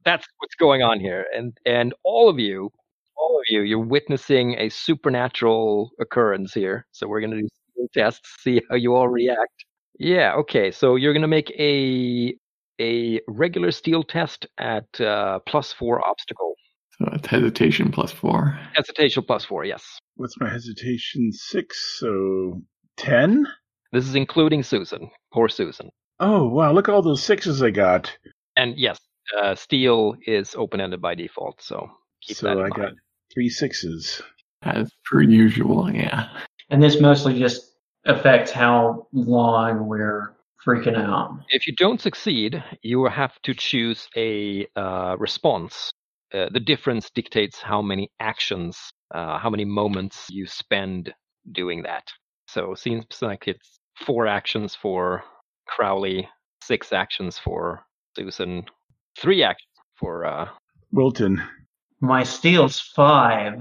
That's 0.05 0.27
what's 0.39 0.55
going 0.59 0.83
on 0.83 1.01
here. 1.01 1.27
And 1.35 1.57
and 1.67 1.95
all 2.05 2.29
of 2.29 2.39
you 2.39 2.71
all 3.17 3.39
of 3.39 3.45
you 3.49 3.63
you're 3.63 3.79
witnessing 3.79 4.55
a 4.59 4.69
supernatural 4.69 5.91
occurrence 6.01 6.55
here. 6.55 6.87
So 6.93 7.07
we're 7.07 7.21
going 7.21 7.33
to 7.33 7.43
do 7.43 7.89
tests 7.95 8.37
see 8.41 8.63
how 8.71 8.77
you 8.77 8.95
all 8.95 9.09
react. 9.09 9.65
Yeah 9.99 10.35
okay. 10.37 10.71
So 10.71 10.97
you're 10.97 11.13
going 11.13 11.23
to 11.23 11.29
make 11.29 11.51
a 11.59 12.35
a 12.81 13.21
regular 13.29 13.71
steel 13.71 14.03
test 14.03 14.47
at 14.59 15.01
uh, 15.01 15.39
plus 15.47 15.73
four 15.73 16.07
obstacle. 16.07 16.55
So 17.03 17.11
it's 17.15 17.27
hesitation 17.27 17.91
plus 17.91 18.13
four. 18.13 18.57
Hesitation 18.75 19.25
plus 19.25 19.45
four, 19.45 19.65
yes. 19.65 19.99
What's 20.15 20.39
my 20.39 20.49
hesitation? 20.49 21.33
Six, 21.33 21.99
so 21.99 22.63
ten? 22.97 23.45
This 23.91 24.07
is 24.07 24.15
including 24.15 24.63
Susan. 24.63 25.11
Poor 25.33 25.49
Susan. 25.49 25.91
Oh, 26.21 26.47
wow, 26.47 26.73
look 26.73 26.89
at 26.89 26.95
all 26.95 27.03
those 27.03 27.23
sixes 27.23 27.61
I 27.61 27.71
got. 27.71 28.17
And 28.57 28.79
yes, 28.79 29.01
uh, 29.37 29.57
steel 29.57 30.15
is 30.27 30.55
open 30.55 30.81
ended 30.81 31.03
by 31.03 31.17
default, 31.17 31.61
so 31.61 31.91
keep 32.23 32.37
so 32.37 32.47
that 32.47 32.53
in 32.53 32.59
I 32.59 32.63
mind. 32.69 32.75
got 32.77 32.93
three 33.35 33.49
sixes. 33.49 34.23
As 34.63 34.89
per 35.05 35.23
usual, 35.23 35.91
yeah. 35.93 36.29
And 36.71 36.81
this 36.81 37.01
mostly 37.01 37.37
just 37.37 37.73
affects 38.05 38.53
how 38.53 39.09
long 39.13 39.89
we're 39.89 40.37
freaking 40.65 40.97
out. 40.97 41.37
If 41.49 41.67
you 41.67 41.75
don't 41.75 42.01
succeed, 42.01 42.63
you 42.83 43.01
will 43.01 43.11
have 43.11 43.33
to 43.43 43.55
choose 43.55 44.09
a 44.17 44.69
uh, 44.77 45.17
response. 45.19 45.93
Uh, 46.33 46.49
the 46.53 46.61
difference 46.61 47.11
dictates 47.11 47.61
how 47.61 47.83
many 47.83 48.11
actions, 48.21 48.93
uh, 49.15 49.39
how 49.39 49.51
many 49.51 49.65
moments 49.65 50.27
you 50.31 50.47
spend 50.47 51.13
doing 51.53 51.83
that. 51.83 52.05
So 52.47 52.73
it 52.73 52.79
seems 52.79 53.05
like 53.21 53.49
it's 53.49 53.79
four 54.07 54.27
actions 54.27 54.75
for 54.75 55.23
Crowley, 55.67 56.29
six 56.63 56.93
actions 56.93 57.39
for 57.39 57.85
Susan, 58.17 58.65
three 59.19 59.43
actions 59.43 59.69
for. 59.97 60.25
Uh, 60.25 60.49
Wilton. 60.91 61.43
My 62.01 62.23
steel's 62.23 62.81
five. 62.81 63.55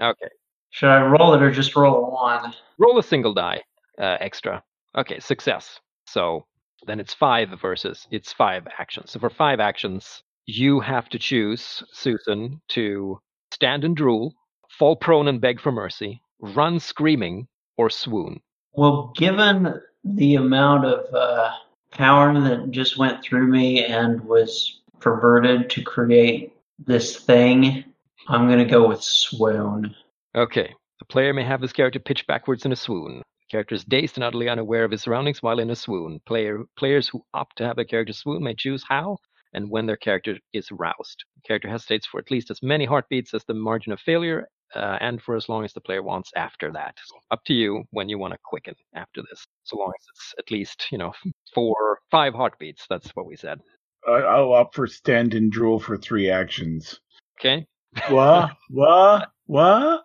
okay, 0.00 0.28
Should 0.70 0.88
I 0.90 1.02
roll 1.02 1.34
it 1.34 1.42
or 1.42 1.50
just 1.50 1.74
roll 1.76 2.04
a 2.06 2.10
one? 2.10 2.54
roll 2.78 2.98
a 2.98 3.02
single 3.02 3.34
die 3.34 3.62
uh, 3.98 4.16
extra. 4.20 4.62
Okay, 4.96 5.20
success. 5.20 5.80
So 6.06 6.46
then 6.86 7.00
it's 7.00 7.14
five 7.14 7.48
versus 7.60 8.06
it's 8.10 8.32
five 8.32 8.66
actions. 8.78 9.10
So 9.10 9.20
for 9.20 9.28
five 9.30 9.60
actions, 9.60 10.22
you 10.58 10.80
have 10.80 11.08
to 11.10 11.18
choose 11.18 11.82
Susan 11.92 12.60
to 12.68 13.18
stand 13.52 13.84
and 13.84 13.96
drool, 13.96 14.34
fall 14.68 14.96
prone 14.96 15.28
and 15.28 15.40
beg 15.40 15.60
for 15.60 15.72
mercy, 15.72 16.22
run 16.40 16.80
screaming, 16.80 17.48
or 17.76 17.90
swoon. 17.90 18.40
Well, 18.72 19.12
given 19.16 19.80
the 20.04 20.36
amount 20.36 20.84
of 20.86 21.14
uh, 21.14 21.50
power 21.90 22.32
that 22.40 22.70
just 22.70 22.98
went 22.98 23.22
through 23.22 23.46
me 23.46 23.84
and 23.84 24.20
was 24.24 24.80
perverted 25.00 25.70
to 25.70 25.82
create 25.82 26.52
this 26.78 27.16
thing. 27.16 27.84
I'm 28.28 28.46
going 28.46 28.58
to 28.58 28.70
go 28.70 28.86
with 28.86 29.02
swoon. 29.02 29.94
Okay. 30.34 30.74
The 30.98 31.04
player 31.06 31.32
may 31.32 31.44
have 31.44 31.62
his 31.62 31.72
character 31.72 31.98
pitch 31.98 32.26
backwards 32.26 32.64
in 32.64 32.72
a 32.72 32.76
swoon. 32.76 33.18
The 33.18 33.50
character 33.50 33.74
is 33.74 33.84
dazed 33.84 34.16
and 34.16 34.24
utterly 34.24 34.48
unaware 34.48 34.84
of 34.84 34.90
his 34.90 35.02
surroundings 35.02 35.42
while 35.42 35.58
in 35.58 35.70
a 35.70 35.76
swoon. 35.76 36.20
Player, 36.26 36.64
players 36.76 37.08
who 37.08 37.24
opt 37.34 37.56
to 37.56 37.66
have 37.66 37.76
their 37.76 37.84
character 37.84 38.12
swoon 38.12 38.42
may 38.42 38.54
choose 38.54 38.84
how 38.86 39.18
and 39.52 39.70
when 39.70 39.86
their 39.86 39.96
character 39.96 40.38
is 40.52 40.70
roused. 40.70 41.24
The 41.36 41.42
character 41.46 41.68
hesitates 41.68 42.06
for 42.06 42.20
at 42.20 42.30
least 42.30 42.50
as 42.50 42.62
many 42.62 42.84
heartbeats 42.84 43.34
as 43.34 43.44
the 43.44 43.54
margin 43.54 43.92
of 43.92 44.00
failure 44.00 44.48
uh, 44.74 44.98
and 45.00 45.20
for 45.20 45.36
as 45.36 45.48
long 45.48 45.64
as 45.64 45.72
the 45.72 45.80
player 45.80 46.02
wants 46.02 46.30
after 46.36 46.70
that. 46.72 46.96
So 47.04 47.16
up 47.30 47.44
to 47.46 47.54
you 47.54 47.84
when 47.90 48.08
you 48.08 48.18
want 48.18 48.32
to 48.32 48.38
quicken 48.44 48.74
after 48.94 49.22
this, 49.22 49.44
so 49.64 49.76
long 49.76 49.92
as 49.98 50.06
it's 50.14 50.34
at 50.38 50.50
least, 50.50 50.86
you 50.90 50.98
know, 50.98 51.12
four, 51.54 51.98
five 52.10 52.34
heartbeats. 52.34 52.86
That's 52.88 53.10
what 53.10 53.26
we 53.26 53.36
said. 53.36 53.60
I, 54.06 54.12
I'll 54.12 54.52
opt 54.52 54.74
for 54.74 54.86
stand 54.86 55.34
and 55.34 55.50
drool 55.50 55.78
for 55.78 55.96
three 55.96 56.30
actions. 56.30 57.00
Okay. 57.38 57.66
What? 58.08 58.50
what? 58.68 59.30
What? 59.46 60.04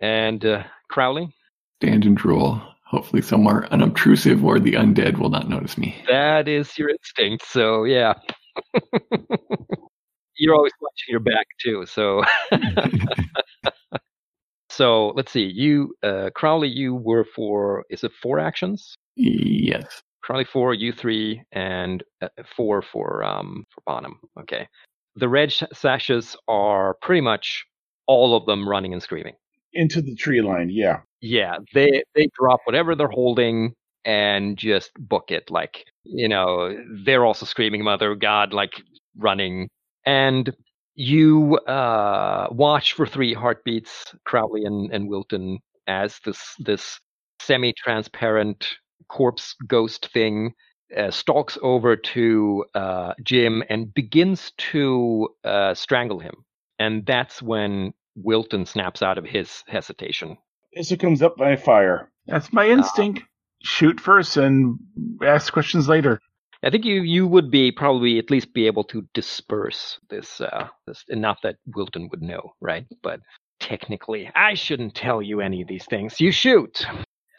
And 0.00 0.44
uh, 0.44 0.64
Crowley? 0.90 1.34
Stand 1.80 2.04
and 2.04 2.16
drool. 2.16 2.60
Hopefully, 2.84 3.22
somewhere 3.22 3.66
unobtrusive 3.72 4.42
where 4.42 4.60
the 4.60 4.74
undead 4.74 5.18
will 5.18 5.30
not 5.30 5.48
notice 5.48 5.78
me. 5.78 5.96
That 6.06 6.46
is 6.46 6.76
your 6.76 6.90
instinct. 6.90 7.46
So, 7.46 7.84
yeah. 7.84 8.12
You're 10.36 10.54
always 10.54 10.72
watching 10.80 11.08
your 11.08 11.20
back, 11.20 11.46
too. 11.60 11.86
So. 11.86 12.22
So 14.72 15.08
let's 15.08 15.30
see. 15.30 15.44
You, 15.44 15.94
uh, 16.02 16.30
Crowley, 16.34 16.68
you 16.68 16.94
were 16.94 17.24
for 17.24 17.84
is 17.90 18.04
it 18.04 18.12
four 18.22 18.38
actions? 18.38 18.94
yes. 19.16 20.02
Crowley 20.22 20.44
four, 20.46 20.72
you 20.72 20.92
three, 20.92 21.42
and 21.52 22.02
uh, 22.22 22.28
four 22.56 22.80
for 22.80 23.22
um 23.22 23.66
for 23.70 23.82
Bonham. 23.84 24.18
Okay. 24.40 24.66
The 25.16 25.28
red 25.28 25.52
sh- 25.52 25.64
sashes 25.74 26.36
are 26.48 26.94
pretty 27.02 27.20
much 27.20 27.66
all 28.06 28.34
of 28.34 28.46
them 28.46 28.66
running 28.66 28.94
and 28.94 29.02
screaming. 29.02 29.34
Into 29.74 30.00
the 30.00 30.14
tree 30.14 30.40
line, 30.40 30.70
yeah. 30.70 31.00
Yeah, 31.20 31.56
they 31.74 32.02
they 32.14 32.28
drop 32.38 32.60
whatever 32.64 32.94
they're 32.94 33.08
holding 33.08 33.74
and 34.04 34.56
just 34.56 34.90
book 34.98 35.30
it. 35.30 35.50
Like 35.50 35.84
you 36.04 36.28
know, 36.28 36.76
they're 37.04 37.24
also 37.24 37.46
screaming 37.46 37.84
"Mother 37.84 38.12
of 38.12 38.20
God!" 38.20 38.52
like 38.52 38.82
running. 39.16 39.68
And 40.04 40.54
you 40.94 41.56
uh, 41.66 42.48
watch 42.50 42.92
for 42.94 43.06
three 43.06 43.34
heartbeats, 43.34 44.14
Crowley 44.24 44.64
and, 44.64 44.92
and 44.92 45.08
Wilton, 45.08 45.58
as 45.86 46.18
this 46.24 46.54
this 46.58 47.00
semi-transparent 47.40 48.68
corpse 49.08 49.54
ghost 49.66 50.08
thing 50.12 50.54
uh, 50.96 51.10
stalks 51.10 51.58
over 51.62 51.96
to 51.96 52.64
uh, 52.74 53.14
Jim 53.24 53.62
and 53.68 53.92
begins 53.94 54.52
to 54.58 55.28
uh, 55.44 55.74
strangle 55.74 56.18
him. 56.18 56.34
And 56.78 57.04
that's 57.06 57.42
when 57.42 57.94
Wilton 58.16 58.66
snaps 58.66 59.02
out 59.02 59.18
of 59.18 59.24
his 59.24 59.62
hesitation. 59.66 60.36
As 60.76 60.90
it 60.92 61.00
comes 61.00 61.22
up 61.22 61.36
by 61.36 61.56
fire. 61.56 62.10
That's 62.26 62.52
my 62.52 62.68
instinct. 62.68 63.22
Shoot 63.62 64.00
first 64.00 64.36
and 64.36 64.78
ask 65.22 65.52
questions 65.52 65.88
later. 65.88 66.20
I 66.64 66.70
think 66.70 66.84
you 66.84 67.02
you 67.02 67.26
would 67.26 67.50
be 67.50 67.72
probably 67.72 68.18
at 68.18 68.30
least 68.30 68.54
be 68.54 68.66
able 68.66 68.84
to 68.84 69.06
disperse 69.14 69.98
this 70.10 70.40
uh 70.40 70.68
this 70.86 71.04
enough 71.08 71.38
that 71.42 71.56
Wilton 71.74 72.08
would 72.10 72.22
know, 72.22 72.54
right? 72.60 72.86
But 73.02 73.20
technically, 73.58 74.30
I 74.34 74.54
shouldn't 74.54 74.94
tell 74.94 75.20
you 75.22 75.40
any 75.40 75.62
of 75.62 75.68
these 75.68 75.84
things. 75.86 76.20
You 76.20 76.30
shoot. 76.30 76.84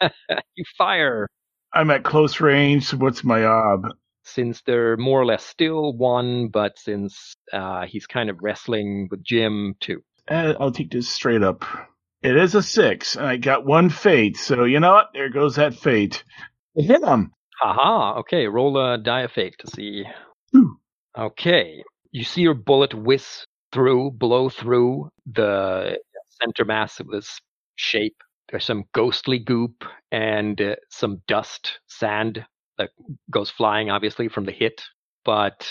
you 0.28 0.64
fire. 0.76 1.26
I'm 1.72 1.90
at 1.90 2.04
close 2.04 2.40
range, 2.40 2.84
so 2.86 2.98
what's 2.98 3.24
my 3.24 3.44
ob? 3.44 3.86
Since 4.24 4.62
they're 4.62 4.96
more 4.96 5.20
or 5.20 5.26
less 5.26 5.44
still 5.44 5.92
one, 5.96 6.48
but 6.48 6.78
since 6.78 7.36
uh, 7.52 7.86
he's 7.86 8.06
kind 8.06 8.30
of 8.30 8.38
wrestling 8.40 9.08
with 9.10 9.22
Jim 9.22 9.74
too. 9.80 10.02
Uh, 10.28 10.54
I'll 10.58 10.72
take 10.72 10.90
this 10.90 11.08
straight 11.08 11.42
up. 11.42 11.64
It 12.24 12.38
is 12.38 12.54
a 12.54 12.62
six, 12.62 13.16
and 13.16 13.26
I 13.26 13.36
got 13.36 13.66
one 13.66 13.90
fate, 13.90 14.38
so 14.38 14.64
you 14.64 14.80
know 14.80 14.94
what? 14.94 15.10
There 15.12 15.28
goes 15.28 15.56
that 15.56 15.74
fate. 15.74 16.24
I 16.78 16.80
hit 16.80 17.02
him. 17.02 17.32
Haha. 17.60 18.20
Okay, 18.20 18.46
roll 18.46 18.78
a 18.78 18.96
die 18.96 19.24
of 19.24 19.32
fate 19.32 19.56
to 19.58 19.66
see. 19.70 20.04
Ooh. 20.56 20.78
Okay, 21.18 21.84
you 22.12 22.24
see 22.24 22.40
your 22.40 22.54
bullet 22.54 22.94
whiz 22.94 23.44
through, 23.72 24.12
blow 24.12 24.48
through 24.48 25.10
the 25.26 25.98
center 26.42 26.64
mass 26.64 26.98
of 26.98 27.08
this 27.08 27.38
shape. 27.76 28.16
There's 28.50 28.64
some 28.64 28.84
ghostly 28.94 29.38
goop 29.38 29.84
and 30.10 30.58
uh, 30.58 30.76
some 30.88 31.20
dust, 31.28 31.78
sand 31.88 32.42
that 32.78 32.88
goes 33.30 33.50
flying, 33.50 33.90
obviously 33.90 34.28
from 34.28 34.46
the 34.46 34.52
hit. 34.52 34.82
But 35.26 35.70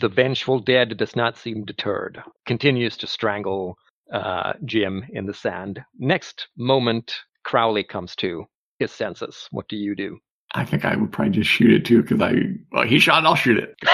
the 0.00 0.08
vengeful 0.08 0.60
dead 0.60 0.96
does 0.96 1.14
not 1.14 1.36
seem 1.36 1.66
deterred. 1.66 2.22
Continues 2.46 2.96
to 2.96 3.06
strangle 3.06 3.76
uh, 4.12 4.54
Jim 4.64 5.04
in 5.10 5.26
the 5.26 5.34
sand. 5.34 5.80
Next 5.98 6.48
moment, 6.56 7.14
Crowley 7.44 7.84
comes 7.84 8.16
to 8.16 8.46
his 8.78 8.92
senses. 8.92 9.46
What 9.50 9.68
do 9.68 9.76
you 9.76 9.94
do? 9.94 10.18
I 10.52 10.64
think 10.64 10.84
I 10.84 10.96
would 10.96 11.12
probably 11.12 11.32
just 11.32 11.50
shoot 11.50 11.72
it 11.72 11.84
too 11.84 12.02
because 12.02 12.20
I, 12.20 12.34
well, 12.72 12.86
he 12.86 12.98
shot, 12.98 13.24
I'll 13.24 13.36
shoot 13.36 13.58
it. 13.58 13.74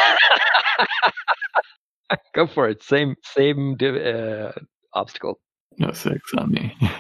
Go 2.35 2.47
for 2.47 2.69
it. 2.69 2.83
Same 2.83 3.15
same 3.25 3.77
uh, 3.81 4.53
obstacle. 4.93 5.39
No 5.79 5.93
six 5.93 6.21
on 6.37 6.51
me. 6.51 6.75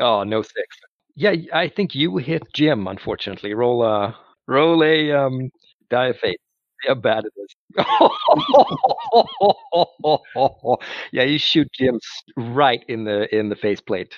Oh, 0.00 0.24
no 0.24 0.42
six. 0.42 0.76
Yeah, 1.14 1.34
I 1.52 1.68
think 1.68 1.94
you 1.94 2.16
hit 2.16 2.42
Jim. 2.52 2.88
Unfortunately, 2.88 3.54
roll 3.54 3.84
a 3.84 4.16
roll 4.48 4.82
a 4.82 5.12
um, 5.12 5.50
die 5.88 6.08
of 6.08 6.18
fate. 6.18 6.40
How 6.86 6.94
bad 6.94 7.24
it 7.24 7.32
is. 7.36 7.54
yeah, 11.12 11.22
you 11.24 11.38
shoot 11.38 11.68
Jim 11.72 11.98
right 12.36 12.84
in 12.88 13.04
the 13.04 13.32
in 13.34 13.48
the 13.48 13.56
faceplate, 13.56 14.14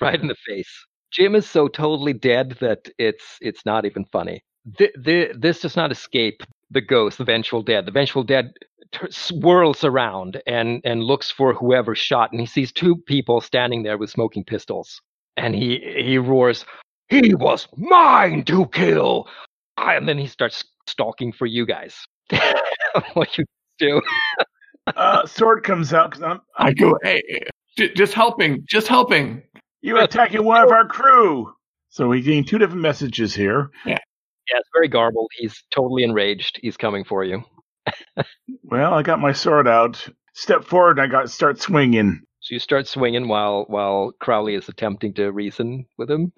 right 0.00 0.20
in 0.20 0.28
the 0.28 0.36
face. 0.46 0.70
Jim 1.12 1.34
is 1.34 1.48
so 1.48 1.68
totally 1.68 2.12
dead 2.12 2.56
that 2.60 2.88
it's 2.98 3.38
it's 3.40 3.64
not 3.64 3.84
even 3.84 4.04
funny. 4.06 4.42
The, 4.78 4.90
the, 4.98 5.30
this 5.38 5.60
does 5.60 5.76
not 5.76 5.92
escape 5.92 6.42
the 6.70 6.80
ghost, 6.82 7.18
the 7.18 7.24
vengeful 7.24 7.62
dead. 7.62 7.86
The 7.86 7.92
vengeful 7.92 8.24
dead 8.24 8.52
t- 8.92 9.06
swirls 9.10 9.84
around 9.84 10.42
and 10.46 10.80
and 10.84 11.02
looks 11.04 11.30
for 11.30 11.54
whoever 11.54 11.94
shot, 11.94 12.32
and 12.32 12.40
he 12.40 12.46
sees 12.46 12.72
two 12.72 12.96
people 12.96 13.40
standing 13.40 13.82
there 13.82 13.98
with 13.98 14.10
smoking 14.10 14.44
pistols, 14.44 15.00
and 15.36 15.54
he 15.54 15.78
he 15.96 16.18
roars, 16.18 16.64
"He 17.08 17.34
was 17.34 17.68
mine 17.76 18.44
to 18.44 18.66
kill!" 18.66 19.28
And 19.96 20.08
then 20.08 20.18
he 20.18 20.26
starts 20.26 20.64
stalking 20.86 21.32
for 21.32 21.46
you 21.46 21.66
guys. 21.66 21.96
what 23.14 23.36
you 23.38 23.44
do? 23.78 24.00
Uh, 24.86 25.26
sword 25.26 25.64
comes 25.64 25.92
out 25.92 26.10
because 26.10 26.22
I'm. 26.22 26.40
I 26.56 26.72
go, 26.72 26.98
hey, 27.02 27.22
j- 27.76 27.92
just 27.94 28.14
helping, 28.14 28.64
just 28.68 28.88
helping. 28.88 29.42
You're 29.80 30.02
attacking 30.02 30.44
one 30.44 30.62
of 30.62 30.70
our 30.70 30.86
crew. 30.86 31.52
So 31.90 32.08
we're 32.08 32.22
getting 32.22 32.44
two 32.44 32.58
different 32.58 32.82
messages 32.82 33.34
here. 33.34 33.70
Yeah, 33.84 33.92
yeah, 34.50 34.58
it's 34.58 34.68
very 34.74 34.88
garbled. 34.88 35.30
He's 35.38 35.62
totally 35.70 36.04
enraged. 36.04 36.58
He's 36.62 36.76
coming 36.76 37.04
for 37.04 37.24
you. 37.24 37.44
Well, 38.64 38.92
I 38.92 39.02
got 39.02 39.20
my 39.20 39.32
sword 39.32 39.66
out. 39.66 40.06
Step 40.34 40.64
forward, 40.64 40.98
and 40.98 41.00
I 41.00 41.10
got 41.10 41.22
to 41.22 41.28
start 41.28 41.60
swinging. 41.60 42.20
So 42.40 42.54
you 42.54 42.60
start 42.60 42.86
swinging 42.86 43.28
while 43.28 43.64
while 43.68 44.12
Crowley 44.20 44.54
is 44.54 44.68
attempting 44.68 45.14
to 45.14 45.30
reason 45.32 45.86
with 45.96 46.10
him. 46.10 46.32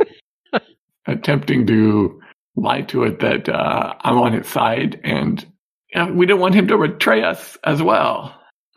Attempting 1.06 1.66
to 1.66 2.20
lie 2.56 2.82
to 2.82 3.04
it 3.04 3.20
that 3.20 3.48
uh, 3.48 3.94
I'm 4.00 4.18
on 4.18 4.32
his 4.32 4.46
side 4.46 5.00
and 5.04 5.44
you 5.92 6.00
know, 6.00 6.12
we 6.12 6.26
don't 6.26 6.40
want 6.40 6.54
him 6.54 6.68
to 6.68 6.78
betray 6.78 7.22
us 7.22 7.58
as 7.64 7.82
well. 7.82 8.38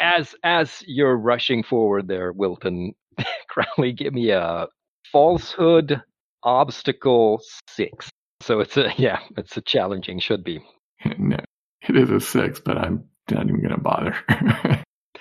as 0.00 0.34
as 0.42 0.82
you're 0.86 1.16
rushing 1.16 1.62
forward 1.62 2.08
there, 2.08 2.32
Wilton, 2.32 2.92
Crowley, 3.48 3.92
give 3.92 4.14
me 4.14 4.30
a 4.30 4.66
falsehood 5.12 6.02
obstacle 6.42 7.40
six. 7.68 8.10
So 8.42 8.60
it's 8.60 8.76
a 8.76 8.92
yeah, 8.98 9.18
it's 9.36 9.56
a 9.56 9.60
challenging. 9.60 10.20
Should 10.20 10.44
be. 10.44 10.60
No, 11.18 11.38
it 11.88 11.96
is 11.96 12.10
a 12.10 12.20
six, 12.20 12.60
but 12.60 12.76
I'm 12.76 13.04
not 13.30 13.44
even 13.44 13.60
going 13.60 13.74
to 13.74 13.80
bother. 13.80 14.16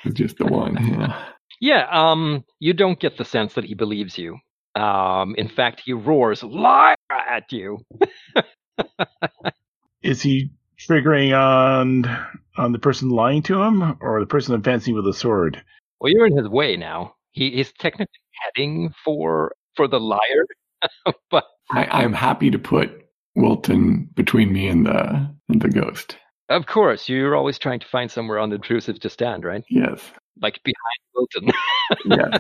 it's 0.03 0.15
just 0.15 0.37
the 0.37 0.45
one. 0.45 0.77
Yeah. 0.99 1.25
Yeah, 1.61 1.87
um, 1.91 2.45
you 2.59 2.73
don't 2.73 2.99
get 2.99 3.17
the 3.17 3.25
sense 3.25 3.55
that 3.55 3.65
he 3.65 3.73
believes 3.73 4.17
you. 4.17 4.37
Um, 4.79 5.35
in 5.37 5.47
fact, 5.47 5.81
he 5.85 5.93
roars 5.93 6.43
"liar" 6.43 6.95
at 7.11 7.51
you. 7.51 7.79
Is 10.01 10.21
he 10.21 10.51
triggering 10.79 11.37
on 11.37 12.05
on 12.57 12.71
the 12.71 12.79
person 12.79 13.09
lying 13.09 13.43
to 13.43 13.61
him, 13.61 13.97
or 14.01 14.19
the 14.19 14.25
person 14.25 14.55
advancing 14.55 14.95
with 14.95 15.07
a 15.07 15.13
sword? 15.13 15.61
Well, 15.99 16.11
you're 16.11 16.27
in 16.27 16.37
his 16.37 16.47
way 16.47 16.77
now. 16.77 17.15
He 17.31 17.47
is 17.59 17.71
technically 17.79 18.07
heading 18.55 18.93
for 19.03 19.53
for 19.75 19.87
the 19.87 19.99
liar, 19.99 20.45
but 21.31 21.45
I, 21.71 21.85
I'm 21.85 22.13
happy 22.13 22.49
to 22.51 22.59
put 22.59 23.05
Wilton 23.35 24.09
between 24.15 24.51
me 24.53 24.67
and 24.67 24.85
the 24.85 25.29
and 25.49 25.61
the 25.61 25.69
ghost. 25.69 26.17
of 26.49 26.65
course, 26.65 27.09
you're 27.09 27.35
always 27.35 27.59
trying 27.59 27.79
to 27.81 27.87
find 27.87 28.09
somewhere 28.09 28.39
unobtrusive 28.39 28.99
to 29.01 29.09
stand, 29.09 29.43
right? 29.43 29.63
Yes. 29.69 30.01
Like 30.41 30.59
behind 30.63 30.99
Wilton. 31.15 31.51
Yes. 32.05 32.39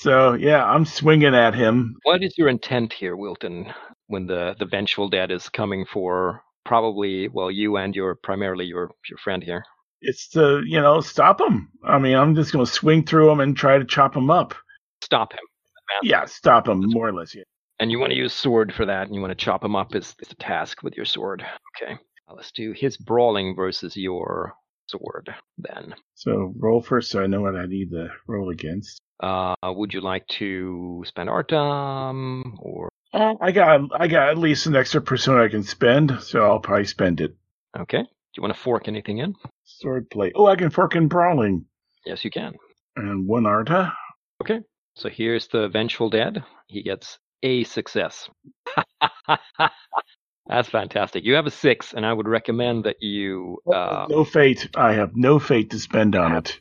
So 0.00 0.34
yeah, 0.34 0.64
I'm 0.64 0.84
swinging 0.84 1.34
at 1.34 1.56
him. 1.56 1.96
what 2.04 2.22
is 2.22 2.38
your 2.38 2.46
intent 2.46 2.92
here, 2.92 3.16
Wilton? 3.16 3.74
When 4.06 4.28
the 4.28 4.54
the 4.56 4.64
vengeful 4.64 5.08
dead 5.08 5.32
is 5.32 5.48
coming 5.48 5.84
for 5.84 6.40
probably 6.64 7.26
well, 7.26 7.50
you 7.50 7.76
and 7.78 7.96
your 7.96 8.14
primarily 8.14 8.64
your 8.64 8.92
your 9.08 9.18
friend 9.18 9.42
here. 9.42 9.64
It's 10.00 10.28
to 10.28 10.62
you 10.64 10.80
know 10.80 11.00
stop 11.00 11.40
him. 11.40 11.68
I 11.82 11.98
mean, 11.98 12.14
I'm 12.14 12.36
just 12.36 12.52
going 12.52 12.64
to 12.64 12.70
swing 12.70 13.04
through 13.04 13.28
him 13.28 13.40
and 13.40 13.56
try 13.56 13.76
to 13.76 13.84
chop 13.84 14.16
him 14.16 14.30
up. 14.30 14.54
Stop 15.02 15.32
him. 15.32 15.40
Yeah, 16.04 16.26
stop 16.26 16.68
him 16.68 16.80
more 16.86 17.08
or 17.08 17.12
less. 17.12 17.34
Yeah. 17.34 17.42
And 17.80 17.90
you 17.90 17.98
want 17.98 18.12
to 18.12 18.16
use 18.16 18.32
sword 18.32 18.72
for 18.72 18.86
that, 18.86 19.06
and 19.06 19.16
you 19.16 19.20
want 19.20 19.36
to 19.36 19.44
chop 19.44 19.64
him 19.64 19.74
up 19.74 19.96
is, 19.96 20.14
is 20.20 20.28
the 20.28 20.36
task 20.36 20.84
with 20.84 20.96
your 20.96 21.06
sword. 21.06 21.44
Okay. 21.76 21.98
Let's 22.32 22.52
do 22.52 22.70
his 22.72 22.96
brawling 22.96 23.56
versus 23.56 23.96
your 23.96 24.54
sword 24.88 25.34
then. 25.58 25.94
So 26.14 26.52
roll 26.58 26.80
first, 26.82 27.10
so 27.10 27.22
I 27.22 27.26
know 27.26 27.40
what 27.42 27.56
I 27.56 27.66
need 27.66 27.90
to 27.92 28.08
roll 28.26 28.50
against. 28.50 29.00
Uh, 29.20 29.54
would 29.64 29.92
you 29.92 30.00
like 30.00 30.26
to 30.38 31.02
spend 31.06 31.28
Artha 31.28 31.56
or 32.60 32.88
Uh, 33.12 33.34
I 33.40 33.52
got 33.52 33.80
I 33.98 34.06
got 34.08 34.28
at 34.30 34.38
least 34.38 34.66
an 34.66 34.76
extra 34.76 35.00
persona 35.00 35.44
I 35.44 35.48
can 35.48 35.62
spend, 35.62 36.18
so 36.20 36.44
I'll 36.44 36.60
probably 36.60 36.84
spend 36.86 37.20
it. 37.20 37.34
okay? 37.78 38.02
Do 38.02 38.08
you 38.36 38.42
want 38.42 38.54
to 38.54 38.60
fork 38.60 38.86
anything 38.88 39.18
in? 39.18 39.34
Sword 39.64 40.10
play. 40.10 40.32
Oh, 40.34 40.46
I 40.46 40.56
can 40.56 40.70
fork 40.70 40.94
in 40.94 41.08
brawling 41.08 41.64
Yes, 42.04 42.24
you 42.24 42.30
can. 42.30 42.54
and 42.96 43.26
one 43.26 43.46
Artha. 43.46 43.92
Okay. 44.42 44.60
So 44.94 45.08
here's 45.08 45.48
the 45.48 45.68
vengeful 45.68 46.10
dead. 46.10 46.44
He 46.66 46.82
gets 46.82 47.18
a 47.42 47.64
success. 47.64 48.28
That's 50.48 50.68
fantastic. 50.68 51.24
You 51.24 51.34
have 51.34 51.46
a 51.46 51.50
six, 51.50 51.92
and 51.92 52.06
I 52.06 52.12
would 52.12 52.26
recommend 52.26 52.84
that 52.84 53.02
you 53.02 53.58
uh, 53.72 54.06
no 54.08 54.24
fate. 54.24 54.68
I 54.74 54.94
have 54.94 55.14
no 55.14 55.38
fate 55.38 55.70
to 55.70 55.78
spend 55.78 56.16
on 56.16 56.34
it. 56.36 56.58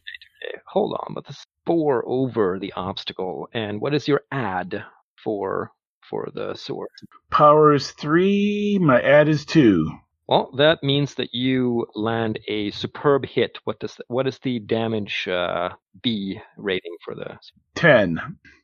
Hold 0.68 0.98
on, 1.00 1.14
but 1.14 1.26
the 1.26 1.38
four 1.66 2.04
over 2.08 2.60
the 2.60 2.74
obstacle. 2.76 3.50
And 3.54 3.80
what 3.80 3.94
is 3.94 4.08
your 4.08 4.22
add 4.32 4.84
for 5.24 5.72
for 6.10 6.30
the 6.34 6.56
sword? 6.56 6.90
Power 7.32 7.74
is 7.74 7.92
three. 7.92 8.78
My 8.80 9.02
add 9.02 9.30
is 9.30 9.46
two. 9.46 9.90
Well, 10.28 10.52
that 10.58 10.84
means 10.84 11.16
that 11.16 11.34
you 11.34 11.88
land 11.96 12.40
a 12.50 12.72
superb 12.72 13.26
hit. 13.26 13.58
What 13.64 13.80
does 13.80 13.98
what 14.10 14.28
is 14.28 14.38
the 14.40 14.60
damage 14.60 15.28
uh, 15.30 15.70
B 16.02 16.42
rating 16.58 16.98
for 17.06 17.16
the 17.16 17.38
Ten. 17.76 18.20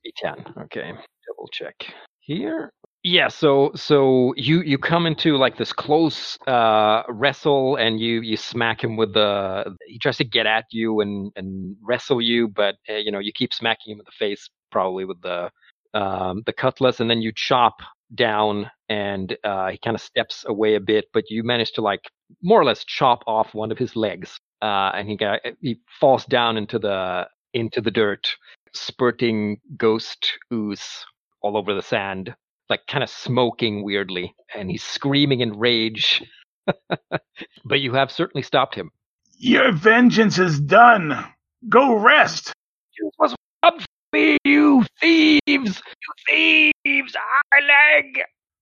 B10? 0.05 0.63
Okay, 0.63 0.91
double 1.27 1.47
check 1.53 1.75
here. 2.19 2.73
Yeah, 3.05 3.27
so 3.27 3.71
so 3.75 4.33
you 4.37 4.61
you 4.61 4.77
come 4.77 5.05
into 5.05 5.35
like 5.35 5.57
this 5.57 5.73
close 5.73 6.37
uh, 6.47 7.03
wrestle, 7.09 7.75
and 7.75 7.99
you 7.99 8.21
you 8.21 8.37
smack 8.37 8.81
him 8.81 8.95
with 8.95 9.13
the. 9.13 9.75
He 9.87 9.99
tries 9.99 10.17
to 10.17 10.23
get 10.23 10.45
at 10.45 10.65
you 10.71 11.01
and 11.01 11.29
and 11.35 11.75
wrestle 11.83 12.21
you, 12.21 12.47
but 12.47 12.75
uh, 12.89 12.93
you 12.95 13.11
know 13.11 13.19
you 13.19 13.33
keep 13.33 13.53
smacking 13.53 13.91
him 13.93 13.99
in 13.99 14.05
the 14.05 14.11
face, 14.25 14.49
probably 14.71 15.03
with 15.03 15.21
the 15.21 15.51
um, 15.93 16.43
the 16.45 16.53
cutlass, 16.53 17.01
and 17.01 17.09
then 17.09 17.21
you 17.21 17.33
chop 17.35 17.75
down, 18.15 18.71
and 18.87 19.35
uh, 19.43 19.71
he 19.71 19.77
kind 19.79 19.95
of 19.95 20.01
steps 20.01 20.45
away 20.47 20.75
a 20.75 20.79
bit, 20.79 21.05
but 21.13 21.29
you 21.29 21.43
manage 21.43 21.73
to 21.73 21.81
like 21.81 22.09
more 22.41 22.61
or 22.61 22.65
less 22.65 22.85
chop 22.85 23.21
off 23.27 23.53
one 23.53 23.69
of 23.71 23.77
his 23.77 23.97
legs, 23.97 24.39
uh, 24.61 24.91
and 24.95 25.09
he 25.09 25.17
got 25.17 25.41
he 25.59 25.77
falls 25.99 26.25
down 26.25 26.55
into 26.55 26.79
the 26.79 27.27
into 27.53 27.81
the 27.81 27.91
dirt, 27.91 28.25
spurting 28.73 29.59
ghost 29.75 30.31
ooze 30.53 31.03
all 31.41 31.57
over 31.57 31.73
the 31.73 31.81
sand 31.81 32.33
like 32.69 32.81
kind 32.87 33.03
of 33.03 33.09
smoking 33.09 33.83
weirdly, 33.83 34.35
and 34.55 34.69
he's 34.69 34.83
screaming 34.83 35.41
in 35.41 35.57
rage. 35.57 36.23
but 37.65 37.79
you 37.79 37.93
have 37.93 38.11
certainly 38.11 38.43
stopped 38.43 38.75
him. 38.75 38.91
Your 39.37 39.71
vengeance 39.71 40.37
is 40.39 40.59
done. 40.59 41.25
Go 41.67 41.97
rest. 41.97 42.53
You 42.97 43.11
was 43.19 43.35
up 43.63 43.79
me, 44.13 44.37
you 44.45 44.85
thieves! 45.01 45.41
You 45.47 46.71
thieves! 46.83 47.15
Our 47.15 47.61
leg! 47.61 48.21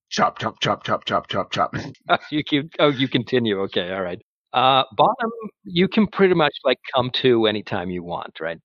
Chop, 0.10 0.39
chop, 0.39 0.60
chop, 0.62 0.84
chop, 0.84 1.06
chop, 1.06 1.28
chop, 1.28 1.52
chop. 1.52 1.76
you 2.32 2.43
can, 2.43 2.70
oh, 2.80 2.89
you 2.89 3.08
continue. 3.08 3.62
Okay, 3.64 3.91
all 3.91 4.02
right. 4.02 4.20
Uh, 4.54 4.84
Bonham, 4.95 5.32
you 5.64 5.88
can 5.88 6.08
pretty 6.08 6.34
much 6.34 6.54
like 6.64 6.80
come 6.93 7.12
to 7.16 7.45
anytime 7.45 7.89
you 7.89 8.04
want, 8.04 8.39
right? 8.39 8.58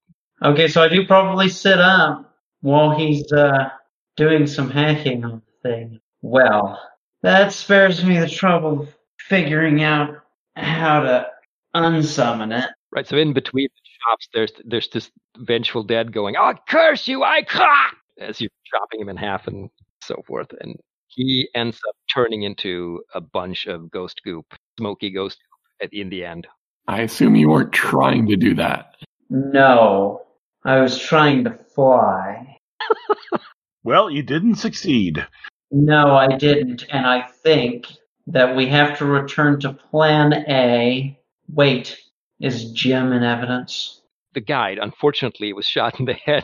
Okay, 0.42 0.68
so 0.68 0.82
I 0.82 0.88
do 0.88 1.06
probably 1.06 1.48
sit 1.48 1.78
up 1.78 2.34
while 2.60 2.96
he's 2.96 3.30
uh, 3.32 3.68
doing 4.16 4.46
some 4.46 4.70
hacking 4.70 5.24
on 5.24 5.42
the 5.62 5.68
thing. 5.68 6.00
Well, 6.22 6.80
that 7.22 7.52
spares 7.52 8.04
me 8.04 8.18
the 8.18 8.28
trouble 8.28 8.82
of 8.82 8.88
figuring 9.18 9.82
out 9.82 10.16
how 10.56 11.00
to 11.00 11.26
unsummon 11.74 12.64
it. 12.64 12.70
Right. 12.90 13.06
So 13.06 13.16
in 13.16 13.32
between 13.32 13.68
the 13.74 13.90
chops, 14.02 14.28
there's 14.32 14.52
there's 14.64 14.88
this 14.88 15.10
vengeful 15.38 15.82
dead 15.82 16.12
going, 16.12 16.36
"Oh, 16.36 16.54
curse 16.68 17.06
you! 17.06 17.22
I 17.22 17.42
caught!" 17.42 17.94
As 18.18 18.40
you're 18.40 18.50
chopping 18.64 19.00
him 19.00 19.08
in 19.08 19.16
half 19.16 19.46
and 19.46 19.68
so 20.02 20.22
forth, 20.26 20.48
and 20.60 20.76
he 21.08 21.48
ends 21.54 21.78
up 21.88 21.96
turning 22.12 22.42
into 22.42 23.02
a 23.14 23.20
bunch 23.20 23.66
of 23.66 23.90
ghost 23.90 24.20
goop, 24.24 24.46
smoky 24.78 25.10
ghost 25.10 25.38
goop 25.38 25.86
at 25.88 25.92
in 25.92 26.08
the 26.08 26.24
end. 26.24 26.46
I 26.88 27.02
assume 27.02 27.36
you 27.36 27.48
weren't 27.48 27.72
trying 27.72 28.26
to 28.28 28.36
do 28.36 28.54
that. 28.54 28.94
No, 29.28 30.22
I 30.64 30.80
was 30.80 30.98
trying 30.98 31.44
to 31.44 31.50
fly. 31.50 32.58
Well, 33.86 34.10
you 34.10 34.24
didn't 34.24 34.56
succeed. 34.56 35.24
No, 35.70 36.16
I 36.16 36.36
didn't, 36.36 36.86
and 36.90 37.06
I 37.06 37.22
think 37.22 37.86
that 38.26 38.56
we 38.56 38.66
have 38.66 38.98
to 38.98 39.04
return 39.04 39.60
to 39.60 39.74
Plan 39.74 40.32
A. 40.48 41.16
Wait, 41.48 41.96
is 42.40 42.72
Jim 42.72 43.12
in 43.12 43.22
evidence? 43.22 44.00
The 44.34 44.40
guide, 44.40 44.78
unfortunately, 44.78 45.52
was 45.52 45.66
shot 45.66 46.00
in 46.00 46.06
the 46.06 46.14
head, 46.26 46.42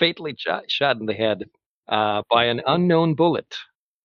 fatally 0.00 0.34
shot, 0.38 0.70
shot 0.70 0.96
in 0.98 1.04
the 1.04 1.12
head 1.12 1.44
uh, 1.90 2.22
by 2.30 2.44
an 2.44 2.62
unknown 2.66 3.12
bullet, 3.12 3.54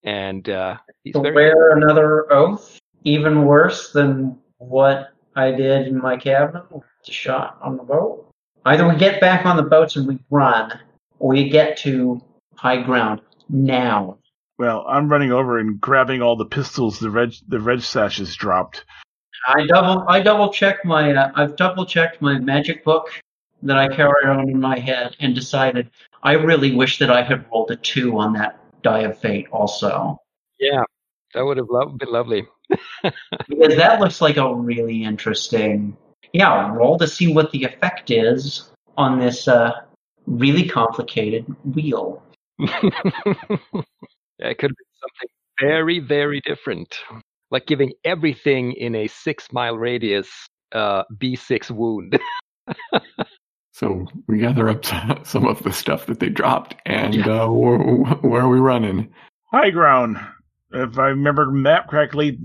and 0.03 0.49
uh, 0.49 0.75
he's 1.05 1.13
To 1.13 1.21
very 1.21 1.33
wear 1.33 1.71
another 1.77 2.29
oath, 2.33 2.81
even 3.05 3.45
worse 3.45 3.93
than 3.93 4.37
what 4.57 5.13
I 5.37 5.51
did 5.51 5.87
in 5.87 5.97
my 5.97 6.17
cabin, 6.17 6.63
to 7.05 7.11
shot 7.13 7.57
on 7.61 7.77
the 7.77 7.83
boat. 7.83 8.29
Either 8.65 8.85
we 8.89 8.97
get 8.97 9.21
back 9.21 9.45
on 9.45 9.55
the 9.55 9.63
boats 9.63 9.95
and 9.95 10.05
we 10.05 10.19
run, 10.29 10.69
or 10.73 10.81
we 11.19 11.49
get 11.49 11.77
to 11.77 12.21
high 12.55 12.81
ground 12.81 13.21
now. 13.49 14.17
Well, 14.57 14.85
I'm 14.87 15.09
running 15.09 15.31
over 15.31 15.57
and 15.57 15.79
grabbing 15.79 16.21
all 16.21 16.35
the 16.35 16.45
pistols 16.45 16.99
the 16.99 17.09
red 17.09 17.33
the 17.47 17.59
red 17.59 17.81
sash 17.83 18.17
has 18.17 18.35
dropped. 18.35 18.85
I 19.47 19.65
double 19.67 20.05
I 20.07 20.19
double 20.21 20.51
checked 20.51 20.85
my 20.85 21.13
uh, 21.13 21.31
I've 21.35 21.55
double 21.55 21.85
checked 21.85 22.21
my 22.21 22.39
magic 22.39 22.83
book 22.83 23.07
that 23.63 23.77
I 23.77 23.87
carry 23.87 24.25
on 24.25 24.49
in 24.49 24.59
my 24.59 24.77
head 24.79 25.15
and 25.19 25.33
decided 25.33 25.89
I 26.23 26.33
really 26.33 26.75
wish 26.75 26.99
that 26.99 27.09
I 27.09 27.23
had 27.23 27.45
rolled 27.51 27.71
a 27.71 27.75
two 27.77 28.17
on 28.17 28.33
that 28.33 28.59
die 28.81 29.01
of 29.01 29.17
fate 29.17 29.47
also 29.51 30.19
yeah. 30.59 30.83
That 31.33 31.45
would 31.45 31.57
have 31.57 31.67
lo- 31.69 31.89
been 31.89 32.11
lovely. 32.11 32.47
because 33.47 33.75
that 33.77 33.99
looks 33.99 34.21
like 34.21 34.37
a 34.37 34.53
really 34.53 35.03
interesting 35.03 35.97
yeah 36.33 36.71
roll 36.71 36.97
to 36.99 37.07
see 37.07 37.33
what 37.33 37.51
the 37.51 37.63
effect 37.63 38.11
is 38.11 38.69
on 38.97 39.19
this 39.19 39.47
uh, 39.47 39.71
really 40.29 40.67
complicated 40.67 41.45
wheel. 41.63 42.23
yeah, 42.59 42.69
it 44.39 44.57
could 44.57 44.71
have 44.71 44.77
been 44.77 44.95
something 44.99 45.29
very, 45.59 45.99
very 45.99 46.41
different. 46.41 46.99
Like 47.51 47.65
giving 47.65 47.93
everything 48.05 48.73
in 48.73 48.95
a 48.95 49.07
six 49.07 49.51
mile 49.51 49.77
radius 49.77 50.29
uh, 50.71 51.03
B6 51.19 51.71
wound. 51.71 52.19
So 53.79 54.05
we 54.27 54.39
gather 54.39 54.67
up 54.67 54.85
some 55.25 55.47
of 55.47 55.63
the 55.63 55.71
stuff 55.71 56.05
that 56.07 56.19
they 56.19 56.27
dropped, 56.27 56.75
and 56.85 57.25
uh, 57.25 57.47
where, 57.47 57.77
where 57.77 58.41
are 58.41 58.49
we 58.49 58.59
running? 58.59 59.13
High 59.53 59.69
ground. 59.69 60.19
If 60.73 60.99
I 60.99 61.07
remember 61.07 61.49
map 61.49 61.87
correctly, 61.87 62.37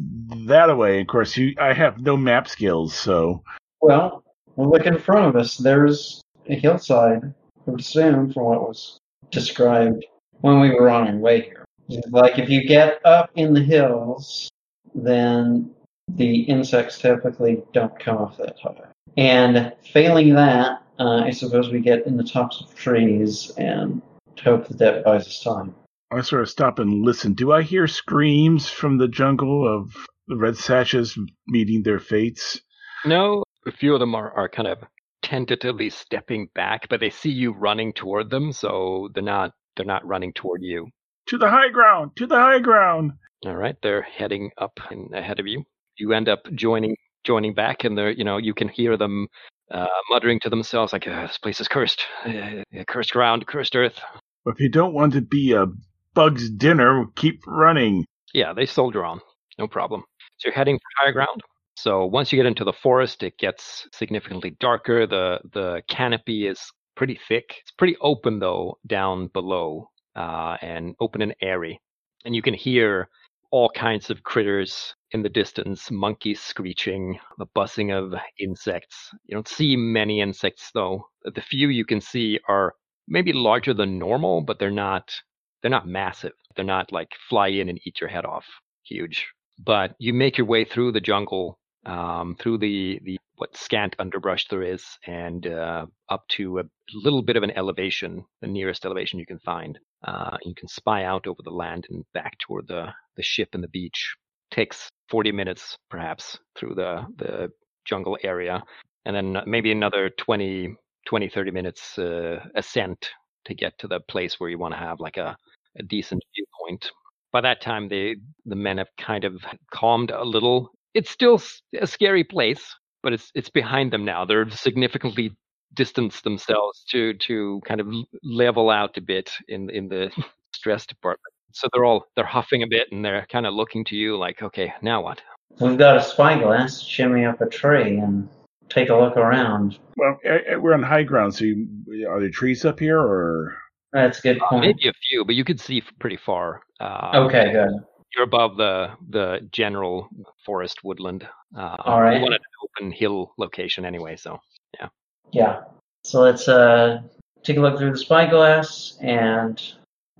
that 0.47 0.71
away. 0.71 1.01
Of 1.01 1.09
course, 1.09 1.37
you 1.37 1.53
I 1.59 1.73
have 1.73 1.99
no 1.99 2.17
map 2.17 2.47
skills, 2.47 2.95
so 2.95 3.43
Well, 3.81 4.23
we'll 4.55 4.71
look 4.71 4.87
in 4.87 4.97
front 4.97 5.27
of 5.27 5.35
us. 5.35 5.57
There's 5.57 6.21
a 6.49 6.55
hillside, 6.55 7.35
I 7.67 7.71
would 7.71 7.81
assume, 7.81 8.33
from 8.33 8.45
what 8.45 8.69
was 8.69 8.99
described 9.31 10.05
when 10.41 10.61
we 10.61 10.71
were 10.71 10.91
on 10.91 11.09
our 11.09 11.17
way 11.17 11.43
here. 11.43 11.65
Like, 12.11 12.39
if 12.39 12.49
you 12.49 12.67
get 12.67 13.01
up 13.05 13.31
in 13.35 13.55
the 13.55 13.63
hills, 13.63 14.51
then 14.95 15.71
the 16.09 16.43
insects 16.43 16.99
typically 16.99 17.63
don't 17.73 17.99
come 17.99 18.19
off 18.19 18.37
that 18.39 18.57
high. 18.63 18.89
And 19.17 19.73
failing 19.93 20.35
that, 20.35 20.83
uh, 20.99 21.23
I 21.25 21.31
suppose 21.31 21.71
we 21.71 21.81
get 21.81 22.07
in 22.07 22.17
the 22.17 22.25
tops 22.25 22.61
of 22.61 22.75
trees 22.75 23.51
and 23.57 24.03
hope 24.43 24.69
that 24.69 24.79
that 24.79 25.05
buys 25.05 25.27
us 25.27 25.43
time. 25.43 25.75
I 26.11 26.21
sort 26.21 26.43
of 26.43 26.51
stop 26.51 26.79
and 26.79 27.03
listen. 27.03 27.35
Do 27.35 27.53
I 27.53 27.63
hear 27.63 27.87
screams 27.87 28.69
from 28.69 28.99
the 28.99 29.09
jungle 29.09 29.67
of 29.67 29.93
the 30.29 30.37
red 30.37 30.57
sashes 30.57 31.19
meeting 31.49 31.83
their 31.83 31.99
fates? 31.99 32.61
no, 33.05 33.43
a 33.67 33.73
few 33.73 33.95
of 33.95 34.01
them 34.01 34.15
are, 34.15 34.31
are 34.33 34.49
kind 34.49 34.69
of 34.69 34.79
tentatively 35.25 35.91
stepping 35.91 36.49
back, 36.55 36.89
but 36.89 37.01
they 37.01 37.11
see 37.11 37.31
you 37.31 37.53
running 37.53 37.93
toward 37.93 38.31
them, 38.31 38.53
so 38.53 39.09
they're 39.15 39.23
not 39.25 39.53
they're 39.77 39.87
not 39.87 40.07
running 40.07 40.33
toward 40.33 40.63
you. 40.63 40.89
To 41.29 41.39
the 41.39 41.51
high 41.51 41.71
ground! 41.71 42.13
To 42.17 42.27
the 42.27 42.37
high 42.37 42.61
ground! 42.61 43.13
All 43.45 43.57
right, 43.57 43.75
they're 43.83 44.03
heading 44.03 44.51
up 44.59 44.79
in, 44.91 45.09
ahead 45.13 45.41
of 45.41 45.47
you. 45.47 45.65
You 45.97 46.13
end 46.13 46.29
up 46.29 46.41
joining 46.55 46.97
joining 47.25 47.55
back, 47.55 47.85
and 47.85 47.97
they're 47.99 48.11
you 48.11 48.25
know 48.25 48.37
you 48.37 48.55
can 48.55 48.69
hear 48.69 48.97
them 48.97 49.27
uh, 49.71 49.87
muttering 50.11 50.39
to 50.41 50.51
themselves 50.51 50.93
like, 50.93 51.09
uh, 51.09 51.27
"This 51.27 51.39
place 51.39 51.61
is 51.61 51.69
cursed, 51.69 52.05
uh, 52.27 52.63
cursed 52.87 53.13
ground, 53.13 53.47
cursed 53.47 53.75
earth." 53.75 53.99
Well 54.45 54.55
if 54.55 54.61
you 54.61 54.69
don't 54.69 54.93
want 54.95 55.15
to 55.15 55.23
be 55.23 55.53
a 55.53 55.67
bug's 56.13 56.51
dinner, 56.51 57.07
keep 57.17 57.41
running. 57.47 58.05
Yeah, 58.35 58.53
they 58.53 58.67
soldier 58.67 59.05
on. 59.05 59.21
No 59.59 59.67
problem. 59.69 60.03
So 60.39 60.49
you're 60.49 60.55
heading 60.55 60.77
for 60.77 61.05
higher 61.05 61.13
ground. 61.13 61.41
So 61.77 62.07
once 62.07 62.33
you 62.33 62.39
get 62.39 62.47
into 62.47 62.65
the 62.65 62.73
forest, 62.73 63.23
it 63.23 63.39
gets 63.39 63.89
significantly 63.93 64.57
darker. 64.61 65.07
The 65.07 65.41
the 65.53 65.83
canopy 65.89 66.47
is 66.47 66.61
pretty 66.97 67.19
thick. 67.29 67.57
It's 67.61 67.73
pretty 67.73 67.97
open 68.01 68.39
though 68.39 68.79
down 68.87 69.29
below, 69.29 69.91
uh, 70.17 70.57
and 70.63 70.95
open 71.01 71.23
and 71.23 71.35
airy, 71.43 71.81
and 72.25 72.35
you 72.35 72.43
can 72.43 72.55
hear 72.55 73.09
all 73.51 73.71
kinds 73.71 74.11
of 74.11 74.23
critters 74.25 74.95
in 75.13 75.23
the 75.23 75.29
distance, 75.29 75.91
monkeys 75.91 76.41
screeching, 76.41 77.19
the 77.39 77.47
buzzing 77.55 77.93
of 77.93 78.13
insects. 78.39 79.11
You 79.27 79.37
don't 79.37 79.47
see 79.49 79.77
many 79.77 80.21
insects 80.21 80.71
though. 80.75 81.09
The 81.25 81.41
few 81.41 81.69
you 81.69 81.85
can 81.85 82.01
see 82.01 82.41
are 82.49 82.75
maybe 83.07 83.33
larger 83.33 83.75
than 83.75 83.99
normal, 83.99 84.41
but 84.43 84.59
they're 84.59 84.71
not 84.71 85.15
they're 85.63 85.71
not 85.71 85.87
massive. 85.87 86.33
They're 86.57 86.65
not 86.65 86.93
like 86.93 87.13
fly 87.29 87.49
in 87.49 87.69
and 87.69 87.81
eat 87.85 88.01
your 88.01 88.11
head 88.11 88.25
off, 88.25 88.47
huge. 88.85 89.27
But 89.59 89.95
you 89.99 90.13
make 90.13 90.37
your 90.37 90.47
way 90.47 90.65
through 90.65 90.93
the 90.93 91.01
jungle, 91.01 91.59
um, 91.87 92.37
through 92.41 92.59
the 92.59 93.01
the 93.05 93.19
what 93.37 93.57
scant 93.57 93.97
underbrush 93.99 94.47
there 94.49 94.63
is, 94.63 94.85
and 95.07 95.47
uh, 95.47 95.87
up 96.09 96.27
to 96.29 96.61
a 96.61 96.65
little 96.95 97.23
bit 97.23 97.37
of 97.37 97.43
an 97.43 97.51
elevation, 97.53 98.25
the 98.41 98.47
nearest 98.47 98.85
elevation 98.85 99.19
you 99.19 99.27
can 99.27 99.41
find. 99.41 99.79
Uh, 100.05 100.37
you 100.45 100.55
can 100.55 100.69
spy 100.69 101.05
out 101.05 101.27
over 101.27 101.43
the 101.43 101.51
land 101.51 101.87
and 101.91 102.05
back 102.15 102.39
toward 102.39 102.69
the 102.69 102.89
the 103.17 103.23
ship 103.23 103.49
and 103.53 103.63
the 103.63 103.69
beach. 103.69 104.15
Takes 104.51 104.89
40 105.09 105.33
minutes 105.33 105.77
perhaps 105.91 106.39
through 106.57 106.75
the 106.75 107.07
the 107.17 107.51
jungle 107.85 108.19
area, 108.23 108.63
and 109.05 109.15
then 109.17 109.43
maybe 109.47 109.73
another 109.73 110.11
20 110.11 110.75
20 111.07 111.29
30 111.29 111.51
minutes 111.51 111.99
uh, 111.99 112.41
ascent 112.55 113.11
to 113.45 113.55
get 113.55 113.79
to 113.79 113.89
the 113.89 114.01
place 114.01 114.41
where 114.41 114.49
you 114.51 114.59
want 114.59 114.73
to 114.75 114.79
have 114.79 115.01
like 115.01 115.17
a, 115.17 115.37
a 115.79 115.83
decent 115.83 116.23
viewpoint. 116.35 116.91
By 117.33 117.41
that 117.43 117.61
time, 117.61 117.89
they 117.89 118.17
the 118.47 118.57
men 118.57 118.79
have 118.79 118.89
kind 118.99 119.25
of 119.25 119.43
calmed 119.73 120.11
a 120.11 120.25
little. 120.25 120.73
It's 120.95 121.11
still 121.11 121.43
a 121.81 121.87
scary 121.87 122.25
place, 122.25 122.75
but 123.03 123.13
it's 123.13 123.31
it's 123.35 123.51
behind 123.51 123.93
them 123.93 124.05
now. 124.05 124.25
They're 124.25 124.49
significantly 124.51 125.33
distanced 125.75 126.23
themselves 126.25 126.85
to 126.91 127.15
to 127.15 127.61
kind 127.67 127.81
of 127.81 127.89
level 128.23 128.71
out 128.71 128.97
a 128.97 129.01
bit 129.01 129.31
in 129.49 129.71
in 129.71 129.89
the 129.89 130.11
stress 130.55 130.87
department. 130.87 131.33
So 131.53 131.69
they're 131.73 131.85
all 131.85 132.07
they're 132.17 132.25
huffing 132.25 132.63
a 132.63 132.67
bit 132.69 132.89
and 132.93 133.05
they're 133.05 133.27
kind 133.31 133.47
of 133.47 133.55
looking 133.55 133.85
to 133.87 133.97
you 133.97 134.17
like, 134.17 134.43
okay, 134.43 134.73
now 134.83 135.03
what? 135.03 135.21
We've 135.61 135.79
got 135.79 135.97
a 135.97 136.03
spyglass, 136.03 136.81
shimmy 136.83 137.25
up 137.25 137.41
a 137.41 137.47
tree 137.49 137.99
and 137.99 138.29
take 138.69 138.89
a 138.89 138.95
look 138.97 139.17
around. 139.17 139.79
Well, 139.97 140.19
eh, 140.25 140.39
eh, 140.49 140.57
we're 140.57 140.75
on 140.75 140.83
high 140.83 141.05
ground, 141.05 141.33
so 141.35 141.45
you, 141.45 141.69
are 142.09 142.19
there 142.19 142.31
trees 142.31 142.65
up 142.65 142.81
here, 142.81 142.99
or 142.99 143.57
That's 143.93 144.19
a 144.19 144.23
good 144.23 144.43
Uh, 144.43 144.49
point. 144.49 144.63
maybe 144.67 144.89
a 144.89 144.93
few, 145.09 145.25
but 145.25 145.37
you 145.37 145.45
could 145.45 145.61
see 145.61 145.81
pretty 146.01 146.17
far. 146.17 146.63
Uh, 146.81 147.27
Okay, 147.27 147.53
good. 147.53 147.71
You're 148.15 148.25
above 148.25 148.57
the 148.57 148.91
the 149.11 149.49
general 149.51 150.09
forest 150.45 150.85
woodland. 150.85 151.27
Uh, 151.57 151.77
All 151.85 152.01
right. 152.01 152.17
You 152.17 152.23
wanted 152.23 152.41
an 152.41 152.69
open 152.83 152.93
hill 152.93 153.33
location 153.39 153.85
anyway, 153.85 154.17
so 154.17 154.39
Yeah. 154.79 154.89
Yeah. 155.33 155.61
So 156.05 156.21
let's 156.21 156.49
uh, 156.49 157.01
take 157.43 157.57
a 157.57 157.61
look 157.61 157.79
through 157.79 157.93
the 157.93 157.99
spyglass 157.99 158.99
and 159.01 159.61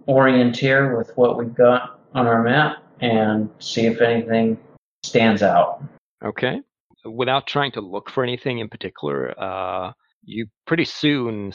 orienteer 0.09 0.97
with 0.97 1.17
what 1.17 1.37
we've 1.39 1.55
got 1.55 2.01
on 2.15 2.27
our 2.27 2.43
map 2.43 2.83
and 3.01 3.51
see 3.59 3.87
if 3.87 4.01
anything 4.01 4.59
stands 5.03 5.43
out. 5.43 5.83
Okay. 6.25 6.61
Without 7.05 7.47
trying 7.47 7.73
to 7.73 7.81
look 7.81 8.11
for 8.11 8.23
anything 8.23 8.59
in 8.59 8.69
particular, 8.69 9.39
uh, 9.39 9.93
you 10.25 10.47
pretty 10.67 10.87
soon 10.87 11.53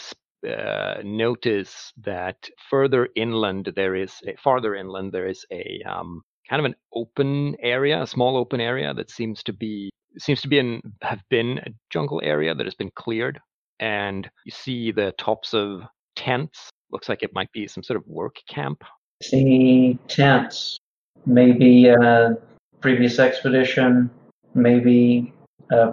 uh, 0.48 0.96
notice 1.04 1.92
that 1.98 2.38
further 2.70 3.10
inland 3.16 3.72
there 3.76 3.96
is 3.96 4.14
a, 4.28 4.36
farther 4.38 4.76
inland 4.76 5.12
there 5.12 5.28
is 5.28 5.46
a 5.52 5.82
um, 5.90 6.22
kind 6.50 6.60
of 6.60 6.66
an 6.66 6.76
open 6.94 7.56
area, 7.62 8.02
a 8.02 8.08
small 8.08 8.36
open 8.38 8.60
area 8.60 8.94
that 8.94 9.12
seems 9.12 9.44
to 9.44 9.54
be 9.54 9.90
seems 10.18 10.42
to 10.42 10.48
be 10.48 10.58
in 10.60 10.82
have 11.02 11.22
been 11.30 11.60
a 11.60 11.70
jungle 11.90 12.20
area 12.24 12.54
that 12.56 12.66
has 12.66 12.74
been 12.76 12.92
cleared, 12.96 13.40
and 13.80 14.30
you 14.46 14.52
see 14.52 14.92
the 14.92 15.14
tops 15.18 15.54
of 15.54 15.82
tents. 16.16 16.70
Looks 16.92 17.08
like 17.08 17.22
it 17.22 17.34
might 17.34 17.52
be 17.52 17.68
some 17.68 17.84
sort 17.84 17.98
of 17.98 18.08
work 18.08 18.38
camp. 18.50 18.84
See 19.22 19.98
tents, 20.08 20.78
maybe 21.26 21.88
a 21.88 22.36
previous 22.82 23.20
expedition, 23.20 24.10
maybe 24.56 25.32
a 25.72 25.92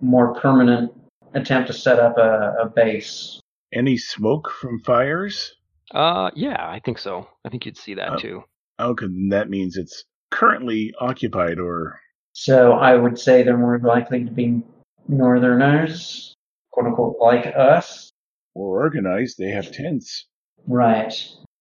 more 0.00 0.32
permanent 0.34 0.92
attempt 1.34 1.66
to 1.66 1.74
set 1.74 1.98
up 1.98 2.16
a, 2.16 2.54
a 2.62 2.68
base. 2.68 3.40
any 3.74 3.98
smoke 3.98 4.50
from 4.60 4.80
fires? 4.80 5.54
Uh, 5.92 6.30
yeah, 6.34 6.56
I 6.58 6.80
think 6.82 6.98
so. 6.98 7.28
I 7.44 7.50
think 7.50 7.66
you'd 7.66 7.76
see 7.76 7.94
that 7.94 8.12
Oh. 8.12 8.16
too. 8.16 8.44
Okay, 8.80 9.06
then 9.06 9.28
that 9.30 9.50
means 9.50 9.76
it's 9.76 10.04
currently 10.30 10.92
occupied, 11.00 11.58
or 11.58 11.98
So 12.32 12.72
I 12.72 12.94
would 12.94 13.18
say 13.18 13.42
they're 13.42 13.56
more 13.58 13.78
likely 13.80 14.24
to 14.24 14.30
be 14.30 14.62
northerners, 15.08 16.34
quote 16.70 16.86
unquote, 16.86 17.16
like 17.20 17.46
us. 17.56 18.10
or 18.54 18.80
organized. 18.82 19.36
They 19.38 19.50
have 19.50 19.70
tents. 19.72 20.26
Right. 20.66 21.12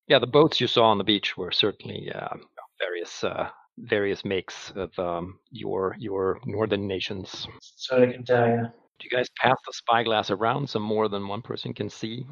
Yeah, 0.07 0.19
the 0.19 0.27
boats 0.27 0.59
you 0.61 0.67
saw 0.67 0.85
on 0.85 0.97
the 0.97 1.03
beach 1.03 1.37
were 1.37 1.51
certainly 1.51 2.11
uh, 2.13 2.35
various 2.79 3.23
uh, 3.23 3.49
various 3.79 4.23
makes 4.25 4.71
of 4.75 4.97
um, 4.99 5.39
your 5.51 5.95
your 5.99 6.39
northern 6.45 6.87
nations. 6.87 7.47
So 7.61 8.03
I 8.03 8.11
can 8.11 8.23
tell 8.25 8.47
you. 8.47 8.61
Do 8.99 9.07
you 9.09 9.15
guys 9.15 9.29
pass 9.39 9.57
the 9.67 9.73
spyglass 9.73 10.31
around 10.31 10.67
so 10.69 10.79
more 10.79 11.07
than 11.07 11.27
one 11.27 11.43
person 11.43 11.71
can 11.73 11.89
see? 11.89 12.25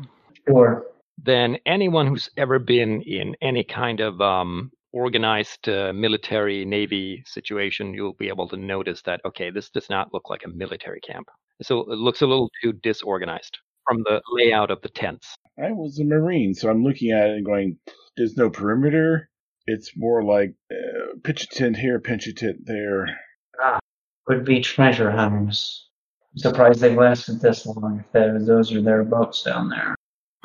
Sure. 0.47 0.85
Then 1.17 1.57
anyone 1.65 2.07
who's 2.07 2.29
ever 2.37 2.59
been 2.59 3.01
in 3.01 3.35
any 3.41 3.63
kind 3.63 3.99
of 3.99 4.19
um, 4.21 4.71
organized 4.91 5.67
uh, 5.69 5.91
military 5.93 6.65
navy 6.65 7.23
situation, 7.25 7.93
you'll 7.93 8.13
be 8.13 8.27
able 8.27 8.47
to 8.49 8.57
notice 8.57 9.01
that 9.03 9.21
okay, 9.25 9.49
this 9.49 9.69
does 9.69 9.89
not 9.89 10.13
look 10.13 10.29
like 10.29 10.43
a 10.45 10.49
military 10.49 10.99
camp. 11.01 11.27
So 11.61 11.81
it 11.91 11.97
looks 11.97 12.21
a 12.21 12.27
little 12.27 12.49
too 12.61 12.73
disorganized 12.73 13.57
from 13.87 14.03
the 14.03 14.21
layout 14.31 14.71
of 14.71 14.81
the 14.81 14.89
tents. 14.89 15.35
I 15.61 15.71
was 15.71 15.99
a 15.99 16.03
Marine, 16.03 16.53
so 16.53 16.69
I'm 16.69 16.83
looking 16.83 17.11
at 17.11 17.29
it 17.29 17.37
and 17.37 17.45
going, 17.45 17.77
there's 18.17 18.35
no 18.35 18.49
perimeter. 18.49 19.29
It's 19.67 19.95
more 19.95 20.23
like 20.23 20.53
uh, 20.71 21.15
pitch 21.23 21.43
a 21.43 21.47
tent 21.47 21.77
here, 21.77 21.99
pinch 21.99 22.27
a 22.27 22.33
tent 22.33 22.57
there. 22.65 23.07
Ah, 23.63 23.79
Would 24.27 24.45
be 24.45 24.61
treasure 24.61 25.11
hunters. 25.11 25.89
I'm 26.33 26.39
surprised 26.39 26.81
they 26.81 26.95
lasted 26.95 27.39
this 27.39 27.65
long 27.65 28.03
if 28.13 28.45
those 28.45 28.73
are 28.73 28.81
their 28.81 29.03
boats 29.03 29.43
down 29.43 29.69
there. 29.69 29.94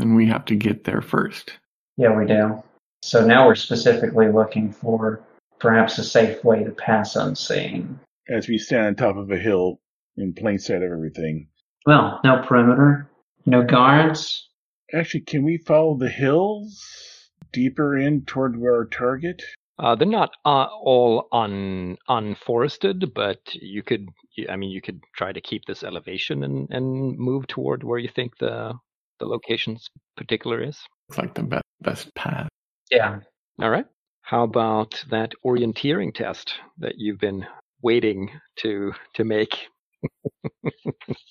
And 0.01 0.17
we 0.17 0.27
have 0.27 0.45
to 0.47 0.57
get 0.57 0.85
there 0.85 1.03
first. 1.03 1.53
Yeah, 1.97 2.17
we 2.17 2.27
do. 2.27 2.63
So 3.03 3.25
now 3.25 3.47
we're 3.47 3.55
specifically 3.55 4.29
looking 4.31 4.73
for 4.73 5.23
perhaps 5.59 5.99
a 5.99 6.05
safe 6.05 6.43
way 6.45 6.65
to 6.65 6.71
pass 6.71 7.17
unseen. 7.17 8.01
As 8.29 8.49
we 8.49 8.59
stand 8.59 8.87
on 8.87 8.95
top 8.95 9.17
of 9.17 9.31
a 9.31 9.39
hill 9.39 9.81
in 10.17 10.33
plain 10.33 10.59
sight 10.59 10.83
of 10.83 10.93
everything. 10.93 11.49
Well, 11.87 12.21
no 12.25 12.43
perimeter, 12.47 13.11
no 13.47 13.63
guards. 13.63 14.49
Actually, 14.93 15.23
can 15.23 15.45
we 15.45 15.57
follow 15.59 15.97
the 15.97 16.09
hills 16.09 17.31
deeper 17.53 17.97
in 17.97 18.25
toward 18.25 18.57
our 18.57 18.87
target? 18.87 19.43
Uh, 19.79 19.95
they're 19.95 20.07
not 20.07 20.31
uh, 20.45 20.67
all 20.67 21.27
un 21.33 21.97
unforested, 22.09 23.15
but 23.15 23.41
you 23.55 23.83
could. 23.83 24.09
I 24.49 24.57
mean, 24.57 24.71
you 24.71 24.83
could 24.83 25.01
try 25.17 25.33
to 25.33 25.41
keep 25.41 25.65
this 25.65 25.83
elevation 25.83 26.45
and, 26.45 26.69
and 26.71 27.19
move 27.19 27.47
toward 27.47 27.83
where 27.83 27.99
you 27.99 28.09
think 28.09 28.37
the 28.39 28.75
the 29.21 29.27
location's 29.27 29.89
particular 30.17 30.61
is. 30.63 30.79
It's 31.09 31.19
like 31.19 31.35
the 31.35 31.45
best 31.45 31.65
best 31.81 32.15
path. 32.15 32.49
Yeah. 32.91 33.21
All 33.61 33.71
right. 33.71 33.87
How 34.23 34.43
about 34.43 35.05
that 35.11 35.33
orienteering 35.45 36.15
test 36.15 36.55
that 36.79 36.95
you've 36.97 37.21
been 37.21 37.47
waiting 37.83 38.31
to 38.57 38.93
to 39.15 39.25
make? 39.25 39.69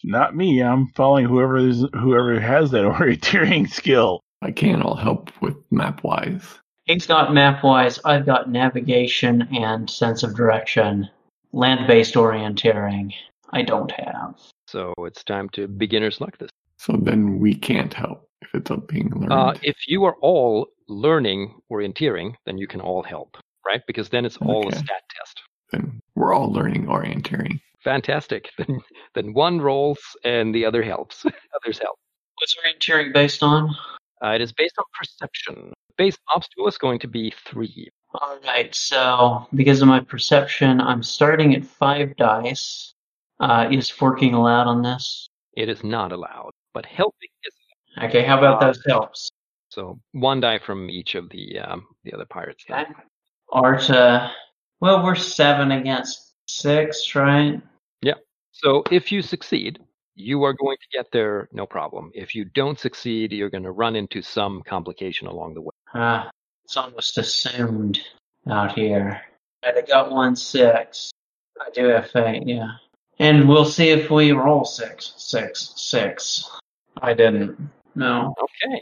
Not 0.03 0.36
me. 0.36 0.61
I'm 0.61 0.88
following 0.95 1.26
whoever 1.26 1.57
is, 1.57 1.86
whoever 1.94 2.40
has 2.40 2.72
that 2.72 2.84
orienteering 2.86 3.70
skill. 3.70 4.22
I 4.41 4.52
can. 4.52 4.82
I'll 4.82 4.95
help 4.95 5.32
with 5.41 5.56
MapWise. 5.70 6.60
He's 6.86 7.06
got 7.06 7.30
MapWise. 7.30 7.99
I've 8.06 8.26
got 8.26 8.49
navigation 8.49 9.48
and 9.56 9.90
sense 9.90 10.24
of 10.24 10.36
direction. 10.36 11.10
Land-based 11.52 12.16
orienteering. 12.16 13.14
I 13.52 13.64
don't 13.64 13.91
have. 13.91 14.36
So 14.68 14.94
it's 14.99 15.24
time 15.24 15.49
to 15.49 15.68
beginner's 15.68 16.22
luck 16.22 16.38
this. 16.38 16.49
So 16.80 16.93
then 16.93 17.39
we 17.39 17.53
can't 17.56 17.93
help 17.93 18.30
if 18.41 18.49
it's 18.53 18.72
up 18.72 18.88
being 18.88 19.10
learned. 19.14 19.34
Uh, 19.34 19.53
if 19.61 19.76
you 19.88 20.06
are 20.06 20.15
all 20.22 20.68
learning 20.88 21.60
orienteering, 21.69 22.35
then 22.45 22.57
you 22.57 22.68
can 22.68 22.80
all 22.80 23.03
help, 23.03 23.35
right? 23.65 23.81
Because 23.85 24.07
then 24.07 24.26
it's 24.26 24.38
all 24.38 24.68
a 24.68 24.72
stat 24.72 25.03
test. 25.15 25.41
then 25.72 25.99
we're 26.15 26.34
all 26.34 26.51
learning 26.51 26.85
orienteering. 26.85 27.60
Fantastic. 27.84 28.49
Then 28.57 28.80
then 29.14 29.34
one 29.34 29.60
rolls 29.61 29.99
and 30.23 30.56
the 30.56 30.65
other 30.65 30.81
helps. 30.81 31.26
Others 31.64 31.80
help. 31.80 31.97
What's 32.38 32.56
orienteering 32.56 33.14
based 33.14 33.43
on? 33.43 33.76
Uh, 34.23 34.30
it 34.30 34.41
is 34.41 34.53
based 34.53 34.76
on 34.80 34.85
perception. 34.97 35.73
Base 35.97 36.18
obstacle 36.34 36.68
is 36.68 36.77
going 36.77 36.99
to 36.99 37.07
be 37.07 37.34
three. 37.45 37.89
All 38.14 38.39
right, 38.45 38.73
so 38.73 39.47
because 39.53 39.81
of 39.81 39.88
my 39.89 39.99
perception, 39.99 40.80
I'm 40.81 41.03
starting 41.03 41.56
at 41.56 41.65
five 41.65 42.15
dice. 42.15 42.93
Uh, 43.39 43.68
is 43.72 43.89
forking 43.89 44.34
allowed 44.34 44.68
on 44.68 44.81
this? 44.81 45.27
It 45.56 45.69
is 45.69 45.84
not 45.84 46.11
allowed, 46.11 46.51
but 46.73 46.85
helping 46.85 47.29
is. 47.43 47.53
Okay, 48.03 48.23
how 48.23 48.37
about 48.37 48.59
those 48.61 48.81
helps? 48.87 49.29
So 49.69 49.99
one 50.13 50.39
die 50.39 50.59
from 50.59 50.89
each 50.89 51.15
of 51.15 51.29
the 51.29 51.59
um, 51.59 51.85
the 52.03 52.13
other 52.13 52.25
pirates. 52.25 52.63
Okay. 52.69 52.85
Art, 53.51 53.89
uh, 53.89 54.29
Well, 54.79 55.03
we're 55.03 55.15
seven 55.15 55.71
against 55.71 56.33
six, 56.47 57.15
right? 57.15 57.61
Yeah. 58.01 58.13
So 58.51 58.83
if 58.91 59.11
you 59.11 59.21
succeed, 59.21 59.79
you 60.15 60.43
are 60.43 60.53
going 60.53 60.77
to 60.77 60.97
get 60.97 61.11
there 61.11 61.49
no 61.51 61.65
problem. 61.65 62.11
If 62.13 62.35
you 62.35 62.45
don't 62.45 62.79
succeed, 62.79 63.31
you're 63.31 63.49
going 63.49 63.63
to 63.63 63.71
run 63.71 63.95
into 63.95 64.21
some 64.21 64.61
complication 64.63 65.27
along 65.27 65.53
the 65.55 65.61
way. 65.61 65.71
Ah, 65.93 66.29
it's 66.63 66.77
almost 66.77 67.17
assumed 67.17 67.99
out 68.49 68.73
here. 68.73 69.21
I'd 69.63 69.75
have 69.75 69.87
got 69.87 70.11
one 70.11 70.35
six. 70.35 71.11
I 71.59 71.69
do 71.71 71.85
have 71.87 72.09
fate, 72.11 72.43
yeah. 72.45 72.71
And 73.19 73.49
we'll 73.49 73.65
see 73.65 73.89
if 73.89 74.09
we 74.09 74.31
roll 74.31 74.63
six, 74.63 75.13
six, 75.17 75.73
six. 75.75 76.49
I 77.01 77.13
didn't. 77.13 77.57
No. 77.95 78.34
Okay. 78.41 78.81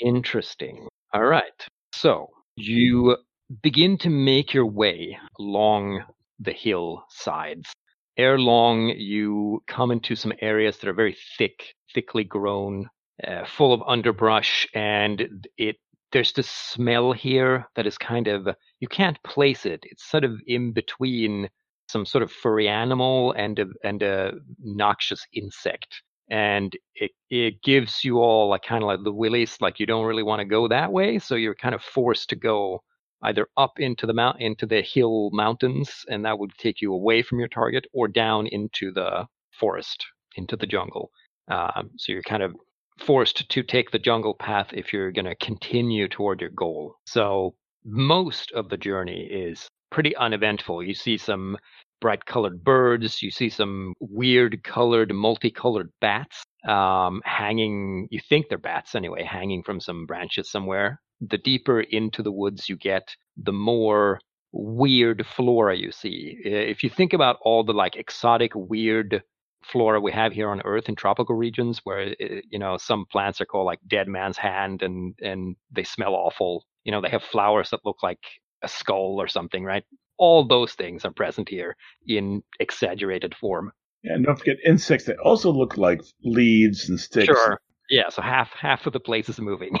Interesting. 0.00 0.88
All 1.12 1.24
right. 1.24 1.66
So 1.92 2.28
you 2.56 3.16
begin 3.62 3.98
to 3.98 4.10
make 4.10 4.54
your 4.54 4.66
way 4.66 5.18
along 5.38 6.04
the 6.38 6.52
hill 6.52 7.04
sides. 7.08 7.72
Ere 8.16 8.38
long, 8.38 8.88
you 8.88 9.62
come 9.66 9.90
into 9.90 10.14
some 10.16 10.32
areas 10.40 10.78
that 10.78 10.88
are 10.88 10.94
very 10.94 11.16
thick, 11.38 11.74
thickly 11.94 12.24
grown, 12.24 12.88
uh, 13.26 13.44
full 13.46 13.72
of 13.72 13.82
underbrush, 13.86 14.66
and 14.74 15.46
it 15.56 15.76
there's 16.12 16.32
this 16.32 16.50
smell 16.50 17.12
here 17.12 17.66
that 17.76 17.86
is 17.86 17.96
kind 17.96 18.26
of 18.26 18.48
you 18.80 18.88
can't 18.88 19.22
place 19.22 19.64
it. 19.64 19.80
It's 19.84 20.10
sort 20.10 20.24
of 20.24 20.32
in 20.46 20.72
between 20.72 21.48
some 21.88 22.04
sort 22.04 22.22
of 22.22 22.32
furry 22.32 22.68
animal 22.68 23.32
and 23.32 23.58
a, 23.58 23.66
and 23.84 24.02
a 24.02 24.32
noxious 24.58 25.24
insect 25.32 26.02
and 26.30 26.76
it 26.94 27.10
it 27.28 27.62
gives 27.62 28.04
you 28.04 28.18
all 28.18 28.48
like 28.48 28.62
kind 28.62 28.82
of 28.82 28.86
like 28.86 29.02
the 29.04 29.12
willies 29.12 29.56
like 29.60 29.80
you 29.80 29.86
don't 29.86 30.06
really 30.06 30.22
want 30.22 30.40
to 30.40 30.44
go 30.44 30.68
that 30.68 30.92
way 30.92 31.18
so 31.18 31.34
you're 31.34 31.54
kind 31.54 31.74
of 31.74 31.82
forced 31.82 32.28
to 32.30 32.36
go 32.36 32.80
either 33.22 33.46
up 33.56 33.72
into 33.78 34.06
the 34.06 34.14
mount 34.14 34.40
into 34.40 34.66
the 34.66 34.80
hill 34.80 35.30
mountains 35.32 36.04
and 36.08 36.24
that 36.24 36.38
would 36.38 36.52
take 36.56 36.80
you 36.80 36.92
away 36.92 37.22
from 37.22 37.38
your 37.38 37.48
target 37.48 37.86
or 37.92 38.08
down 38.08 38.46
into 38.46 38.92
the 38.92 39.26
forest 39.52 40.06
into 40.36 40.56
the 40.56 40.66
jungle. 40.66 41.10
Um, 41.48 41.90
so 41.96 42.12
you're 42.12 42.22
kind 42.22 42.42
of 42.42 42.54
forced 42.98 43.50
to 43.50 43.62
take 43.62 43.90
the 43.90 43.98
jungle 43.98 44.34
path 44.34 44.68
if 44.72 44.92
you're 44.92 45.12
going 45.12 45.24
to 45.24 45.34
continue 45.36 46.08
toward 46.08 46.40
your 46.40 46.50
goal. 46.50 46.96
So 47.06 47.54
most 47.84 48.52
of 48.52 48.68
the 48.68 48.76
journey 48.76 49.22
is 49.22 49.68
pretty 49.90 50.14
uneventful. 50.16 50.82
You 50.82 50.94
see 50.94 51.16
some 51.16 51.56
bright 52.00 52.24
colored 52.26 52.64
birds. 52.64 53.22
You 53.22 53.30
see 53.30 53.48
some 53.48 53.94
weird 54.00 54.62
colored, 54.64 55.12
multicolored 55.14 55.90
bats 56.00 56.42
um, 56.66 57.22
hanging. 57.24 58.08
You 58.10 58.20
think 58.28 58.48
they're 58.48 58.58
bats 58.58 58.94
anyway, 58.94 59.24
hanging 59.24 59.62
from 59.62 59.80
some 59.80 60.06
branches 60.06 60.50
somewhere. 60.50 61.00
The 61.20 61.38
deeper 61.38 61.80
into 61.80 62.22
the 62.22 62.32
woods 62.32 62.68
you 62.68 62.76
get, 62.76 63.14
the 63.36 63.52
more 63.52 64.20
weird 64.52 65.24
flora 65.26 65.76
you 65.76 65.92
see. 65.92 66.38
If 66.44 66.82
you 66.82 66.90
think 66.90 67.12
about 67.12 67.36
all 67.42 67.64
the 67.64 67.72
like 67.72 67.96
exotic, 67.96 68.52
weird 68.54 69.22
flora 69.62 70.00
we 70.00 70.12
have 70.12 70.32
here 70.32 70.50
on 70.50 70.62
Earth 70.64 70.88
in 70.88 70.96
tropical 70.96 71.36
regions, 71.36 71.80
where 71.84 72.14
you 72.18 72.58
know 72.58 72.76
some 72.78 73.04
plants 73.10 73.40
are 73.40 73.46
called 73.46 73.66
like 73.66 73.80
dead 73.86 74.08
man's 74.08 74.38
hand, 74.38 74.82
and 74.82 75.14
and 75.22 75.56
they 75.70 75.84
smell 75.84 76.14
awful. 76.14 76.64
You 76.84 76.92
know, 76.92 77.00
they 77.00 77.10
have 77.10 77.22
flowers 77.22 77.70
that 77.70 77.84
look 77.84 78.02
like 78.02 78.20
a 78.62 78.68
skull 78.68 79.20
or 79.20 79.28
something, 79.28 79.64
right? 79.64 79.84
All 80.20 80.44
those 80.44 80.74
things 80.74 81.04
are 81.04 81.10
present 81.10 81.48
here 81.48 81.74
in 82.06 82.42
exaggerated 82.60 83.34
form. 83.34 83.72
Yeah, 84.04 84.14
and 84.14 84.24
don't 84.24 84.38
forget 84.38 84.58
insects 84.64 85.06
that 85.06 85.18
also 85.18 85.50
look 85.50 85.76
like 85.76 86.02
leaves 86.22 86.88
and 86.88 87.00
sticks. 87.00 87.26
Sure. 87.26 87.58
Yeah, 87.88 88.08
so 88.10 88.22
half 88.22 88.52
half 88.52 88.86
of 88.86 88.92
the 88.92 89.00
place 89.00 89.28
is 89.28 89.40
moving. 89.40 89.76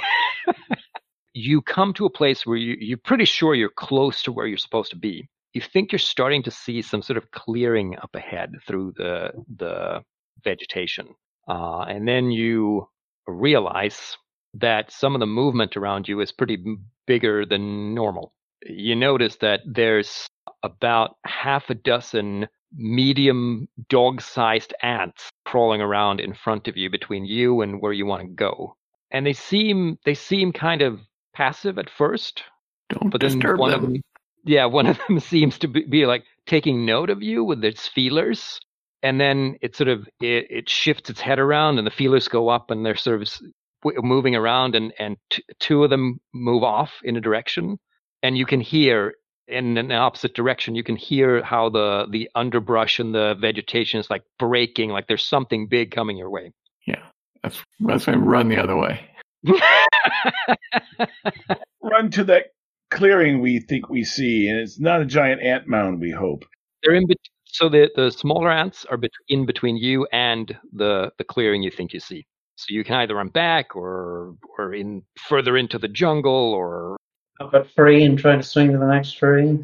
you 1.34 1.62
come 1.62 1.92
to 1.94 2.06
a 2.06 2.10
place 2.10 2.44
where 2.44 2.56
you, 2.56 2.76
you're 2.80 2.98
pretty 2.98 3.26
sure 3.26 3.54
you're 3.54 3.70
close 3.70 4.22
to 4.22 4.32
where 4.32 4.46
you're 4.46 4.58
supposed 4.58 4.90
to 4.90 4.96
be. 4.96 5.28
You 5.52 5.60
think 5.60 5.92
you're 5.92 5.98
starting 5.98 6.42
to 6.44 6.50
see 6.50 6.82
some 6.82 7.02
sort 7.02 7.18
of 7.18 7.30
clearing 7.30 7.96
up 8.02 8.14
ahead 8.14 8.52
through 8.66 8.94
the 8.96 9.30
the 9.56 10.02
vegetation, 10.42 11.08
uh, 11.48 11.82
and 11.82 12.08
then 12.08 12.30
you 12.30 12.88
realize 13.26 14.16
that 14.54 14.90
some 14.90 15.14
of 15.14 15.20
the 15.20 15.26
movement 15.26 15.76
around 15.76 16.08
you 16.08 16.20
is 16.20 16.32
pretty 16.32 16.58
bigger 17.06 17.46
than 17.46 17.94
normal 17.94 18.32
you 18.66 18.94
notice 18.94 19.36
that 19.36 19.60
there's 19.66 20.28
about 20.62 21.16
half 21.24 21.70
a 21.70 21.74
dozen 21.74 22.48
medium 22.72 23.68
dog 23.88 24.20
sized 24.20 24.74
ants 24.82 25.30
crawling 25.44 25.80
around 25.80 26.20
in 26.20 26.34
front 26.34 26.68
of 26.68 26.76
you 26.76 26.90
between 26.90 27.24
you 27.24 27.62
and 27.62 27.80
where 27.80 27.92
you 27.92 28.06
want 28.06 28.22
to 28.22 28.28
go. 28.28 28.76
And 29.10 29.26
they 29.26 29.32
seem 29.32 29.98
they 30.04 30.14
seem 30.14 30.52
kind 30.52 30.82
of 30.82 31.00
passive 31.34 31.78
at 31.78 31.90
first. 31.90 32.42
Don't 32.90 33.10
but 33.10 33.20
then 33.20 33.38
disturb 33.38 33.58
one 33.58 33.70
them. 33.70 33.84
Of 33.84 33.92
them. 33.92 34.02
Yeah, 34.42 34.64
one 34.64 34.86
of 34.86 34.98
them 35.06 35.20
seems 35.20 35.58
to 35.58 35.68
be, 35.68 35.84
be 35.84 36.06
like 36.06 36.24
taking 36.46 36.86
note 36.86 37.10
of 37.10 37.22
you 37.22 37.44
with 37.44 37.62
its 37.62 37.86
feelers. 37.86 38.58
And 39.02 39.20
then 39.20 39.56
it 39.60 39.76
sort 39.76 39.88
of 39.88 40.08
it, 40.18 40.46
it 40.48 40.68
shifts 40.70 41.10
its 41.10 41.20
head 41.20 41.38
around 41.38 41.76
and 41.76 41.86
the 41.86 41.90
feelers 41.90 42.26
go 42.26 42.48
up 42.48 42.70
and 42.70 42.84
they're 42.84 42.96
sort 42.96 43.20
of 43.20 43.28
moving 44.02 44.34
around 44.34 44.76
and, 44.76 44.94
and 44.98 45.18
t- 45.28 45.44
two 45.58 45.84
of 45.84 45.90
them 45.90 46.20
move 46.32 46.62
off 46.62 46.92
in 47.04 47.18
a 47.18 47.20
direction 47.20 47.78
and 48.22 48.36
you 48.36 48.46
can 48.46 48.60
hear 48.60 49.14
in 49.48 49.76
an 49.76 49.90
opposite 49.90 50.34
direction 50.34 50.74
you 50.74 50.84
can 50.84 50.96
hear 50.96 51.42
how 51.42 51.68
the 51.68 52.06
the 52.10 52.30
underbrush 52.34 52.98
and 53.00 53.14
the 53.14 53.34
vegetation 53.40 53.98
is 54.00 54.08
like 54.08 54.22
breaking 54.38 54.90
like 54.90 55.06
there's 55.08 55.26
something 55.26 55.66
big 55.66 55.90
coming 55.90 56.16
your 56.16 56.30
way. 56.30 56.52
Yeah. 56.86 57.02
That's 57.42 57.62
that's 57.80 58.06
why 58.06 58.12
I 58.14 58.16
run 58.16 58.48
the 58.48 58.62
other 58.62 58.76
way. 58.76 59.00
Run 61.82 62.10
to 62.10 62.24
that 62.24 62.48
clearing 62.90 63.40
we 63.40 63.60
think 63.60 63.88
we 63.88 64.04
see 64.04 64.48
and 64.48 64.58
it's 64.60 64.78
not 64.78 65.00
a 65.00 65.06
giant 65.06 65.42
ant 65.42 65.66
mound 65.66 66.00
we 66.00 66.10
hope. 66.10 66.44
They're 66.82 66.94
in 66.94 67.06
be- 67.06 67.16
so 67.46 67.68
the 67.68 67.90
the 67.96 68.10
smaller 68.10 68.50
ants 68.50 68.84
are 68.84 68.96
bet- 68.96 69.10
in 69.28 69.46
between 69.46 69.76
you 69.76 70.06
and 70.12 70.56
the 70.72 71.10
the 71.18 71.24
clearing 71.24 71.62
you 71.62 71.70
think 71.70 71.92
you 71.92 72.00
see. 72.00 72.26
So 72.56 72.66
you 72.68 72.84
can 72.84 72.96
either 72.96 73.14
run 73.16 73.28
back 73.28 73.74
or 73.74 74.34
or 74.58 74.74
in 74.74 75.02
further 75.18 75.56
into 75.56 75.78
the 75.78 75.88
jungle 75.88 76.52
or 76.52 76.96
up 77.40 77.54
at 77.54 77.70
free 77.74 78.04
and 78.04 78.18
try 78.18 78.36
to 78.36 78.42
swing 78.42 78.72
to 78.72 78.78
the 78.78 78.86
next 78.86 79.12
tree. 79.12 79.58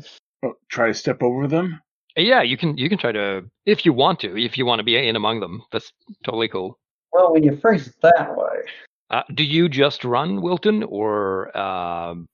Oh, 0.45 0.55
try 0.69 0.89
to 0.89 0.95
step 0.95 1.23
over 1.23 1.47
them. 1.47 1.81
Yeah, 2.17 2.43
you 2.43 2.57
can. 2.57 2.77
You 2.79 2.89
can 2.89 2.99
try 2.99 3.13
to 3.13 3.45
if 3.67 3.85
you 3.85 3.93
want 3.93 4.21
to. 4.21 4.43
If 4.43 4.57
you 4.57 4.65
want 4.65 4.81
to 4.81 4.85
be 4.85 4.97
in 4.97 5.17
among 5.17 5.41
them, 5.41 5.63
that's 5.71 5.93
totally 6.25 6.49
cool. 6.49 6.79
Well, 7.13 7.33
when 7.33 7.43
you 7.43 7.57
phrase 7.57 7.87
it 7.87 7.95
that 8.03 8.37
way. 8.37 8.57
Uh, 9.11 9.23
do 9.35 9.45
you 9.45 9.69
just 9.69 10.05
run, 10.05 10.41
Wilton, 10.41 10.83
or? 10.83 11.57
Um... 11.57 12.27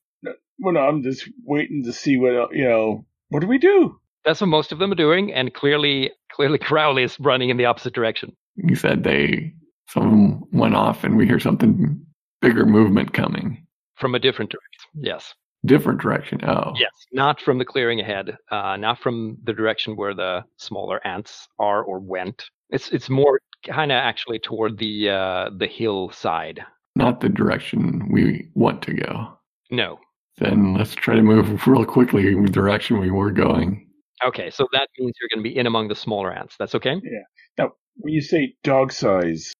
Well, 0.59 0.75
no, 0.75 0.81
I'm 0.81 1.03
just 1.03 1.29
waiting 1.45 1.85
to 1.85 1.93
see 1.93 2.17
what 2.17 2.55
you 2.55 2.65
know. 2.65 3.05
What 3.31 3.41
do 3.41 3.49
we 3.49 3.59
do? 3.59 3.99
That's 4.25 4.41
what 4.41 4.47
most 4.47 4.71
of 4.71 4.79
them 4.79 4.93
are 4.93 4.97
doing, 4.97 5.33
and 5.33 5.53
clearly, 5.53 6.13
clearly, 6.31 6.59
Crowley 6.59 7.03
is 7.03 7.19
running 7.19 7.51
in 7.51 7.57
the 7.57 7.65
opposite 7.65 7.93
direction. 7.93 8.37
You 8.55 8.77
said 8.77 9.03
they 9.03 9.53
some 9.89 10.05
of 10.05 10.11
them 10.11 10.45
went 10.53 10.77
off, 10.77 11.03
and 11.03 11.17
we 11.17 11.27
hear 11.27 11.41
something 11.41 12.01
bigger 12.41 12.65
movement 12.65 13.13
coming 13.13 13.67
from 13.97 14.15
a 14.15 14.19
different 14.19 14.51
direction. 14.51 14.91
Yes. 14.95 15.35
Different 15.65 16.01
direction. 16.01 16.41
Oh. 16.45 16.73
Yes, 16.77 16.91
not 17.13 17.41
from 17.41 17.59
the 17.59 17.65
clearing 17.65 18.01
ahead, 18.01 18.37
uh, 18.51 18.77
not 18.77 18.99
from 18.99 19.39
the 19.45 19.53
direction 19.53 19.95
where 19.95 20.13
the 20.13 20.45
smaller 20.57 21.05
ants 21.07 21.47
are 21.59 21.85
or 21.85 22.01
went. 22.01 22.45
It's 22.71 22.91
it's 22.91 23.09
more 23.09 23.41
kind 23.65 23.93
of 23.93 23.97
actually 23.97 24.41
toward 24.41 24.77
the 24.79 25.11
uh, 25.11 25.51
the 25.57 25.69
hillside. 25.69 26.65
Not 26.97 27.21
the 27.21 27.29
direction 27.29 28.09
we 28.11 28.49
want 28.55 28.83
to 28.83 28.95
go. 28.95 29.39
No. 29.71 30.01
Then 30.39 30.75
let's 30.75 30.97
try 30.97 31.15
to 31.15 31.23
move 31.23 31.65
real 31.67 31.85
quickly 31.85 32.27
in 32.29 32.45
the 32.45 32.51
direction 32.51 32.99
we 32.99 33.11
were 33.11 33.31
going. 33.31 33.89
Okay, 34.25 34.51
so 34.51 34.67
that 34.73 34.89
means 34.99 35.13
you're 35.21 35.29
going 35.33 35.45
to 35.45 35.49
be 35.49 35.57
in 35.57 35.67
among 35.67 35.89
the 35.89 35.95
smaller 35.95 36.33
ants. 36.33 36.57
That's 36.59 36.75
okay. 36.75 36.95
Yeah. 36.95 37.23
Now, 37.59 37.73
when 37.97 38.13
you 38.15 38.21
say 38.21 38.55
dog 38.65 38.93
size, 38.93 39.53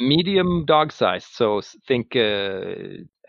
medium 0.00 0.64
dog 0.64 0.92
size. 0.92 1.26
So 1.26 1.60
think 1.86 2.16
uh, 2.16 2.72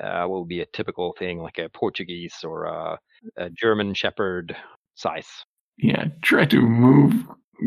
uh, 0.01 0.27
will 0.27 0.45
be 0.45 0.61
a 0.61 0.65
typical 0.67 1.13
thing 1.17 1.39
like 1.39 1.57
a 1.57 1.69
Portuguese 1.69 2.35
or 2.43 2.65
a, 2.65 2.99
a 3.37 3.49
German 3.49 3.93
Shepherd 3.93 4.55
size. 4.95 5.27
Yeah, 5.77 6.05
try 6.21 6.45
to 6.45 6.61
move 6.61 7.13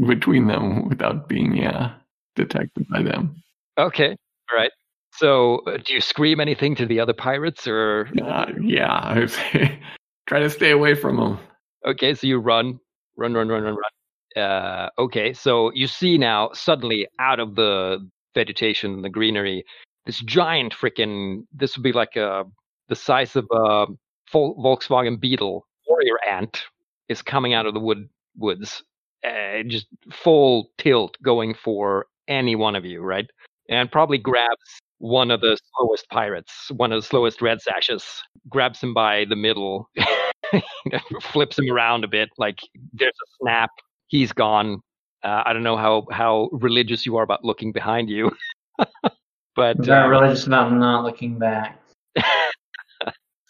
between 0.06 0.46
them 0.46 0.88
without 0.88 1.28
being 1.28 1.56
yeah 1.56 1.94
detected 2.36 2.86
by 2.88 3.02
them. 3.02 3.42
Okay, 3.78 4.10
all 4.10 4.58
right. 4.58 4.70
So, 5.12 5.58
uh, 5.66 5.78
do 5.84 5.94
you 5.94 6.00
scream 6.00 6.40
anything 6.40 6.74
to 6.76 6.86
the 6.86 6.98
other 6.98 7.12
pirates, 7.12 7.68
or? 7.68 8.08
Uh, 8.20 8.46
yeah, 8.60 9.26
try 10.26 10.40
to 10.40 10.50
stay 10.50 10.72
away 10.72 10.94
from 10.94 11.16
them. 11.16 11.38
Okay, 11.86 12.14
so 12.14 12.26
you 12.26 12.38
run, 12.38 12.78
run, 13.16 13.34
run, 13.34 13.48
run, 13.48 13.62
run, 13.62 13.76
run. 13.76 14.42
Uh, 14.44 14.90
okay, 14.98 15.32
so 15.32 15.70
you 15.74 15.86
see 15.86 16.18
now 16.18 16.50
suddenly 16.52 17.06
out 17.20 17.38
of 17.38 17.54
the 17.54 17.98
vegetation, 18.34 19.02
the 19.02 19.08
greenery, 19.08 19.64
this 20.06 20.20
giant 20.20 20.74
freaking 20.74 21.44
this 21.52 21.76
would 21.76 21.82
be 21.82 21.92
like 21.92 22.16
a 22.16 22.44
the 22.88 22.96
size 22.96 23.36
of 23.36 23.46
a 23.52 23.86
Volkswagen 24.32 25.18
Beetle 25.20 25.66
warrior 25.88 26.16
ant 26.30 26.64
is 27.08 27.22
coming 27.22 27.54
out 27.54 27.66
of 27.66 27.74
the 27.74 27.80
wood 27.80 28.08
woods, 28.36 28.82
uh, 29.26 29.62
just 29.66 29.86
full 30.12 30.70
tilt, 30.78 31.16
going 31.22 31.54
for 31.54 32.06
any 32.28 32.56
one 32.56 32.76
of 32.76 32.84
you, 32.84 33.02
right? 33.02 33.26
And 33.68 33.90
probably 33.90 34.18
grabs 34.18 34.80
one 34.98 35.30
of 35.30 35.40
the 35.40 35.58
slowest 35.76 36.08
pirates, 36.10 36.70
one 36.76 36.92
of 36.92 37.00
the 37.02 37.06
slowest 37.06 37.40
red 37.42 37.60
sashes, 37.60 38.04
grabs 38.48 38.82
him 38.82 38.94
by 38.94 39.24
the 39.26 39.36
middle, 39.36 39.88
flips 41.22 41.58
him 41.58 41.70
around 41.70 42.04
a 42.04 42.08
bit. 42.08 42.28
Like 42.38 42.58
there's 42.92 43.12
a 43.12 43.28
snap. 43.40 43.70
He's 44.08 44.32
gone. 44.32 44.80
Uh, 45.22 45.42
I 45.46 45.52
don't 45.52 45.62
know 45.62 45.76
how 45.76 46.06
how 46.10 46.48
religious 46.52 47.06
you 47.06 47.16
are 47.16 47.22
about 47.22 47.44
looking 47.44 47.72
behind 47.72 48.10
you, 48.10 48.30
but 49.56 49.76
I'm 49.78 49.84
very 49.84 50.04
um, 50.04 50.10
religious 50.10 50.46
about 50.46 50.72
not 50.72 51.04
looking 51.04 51.38
back. 51.38 51.80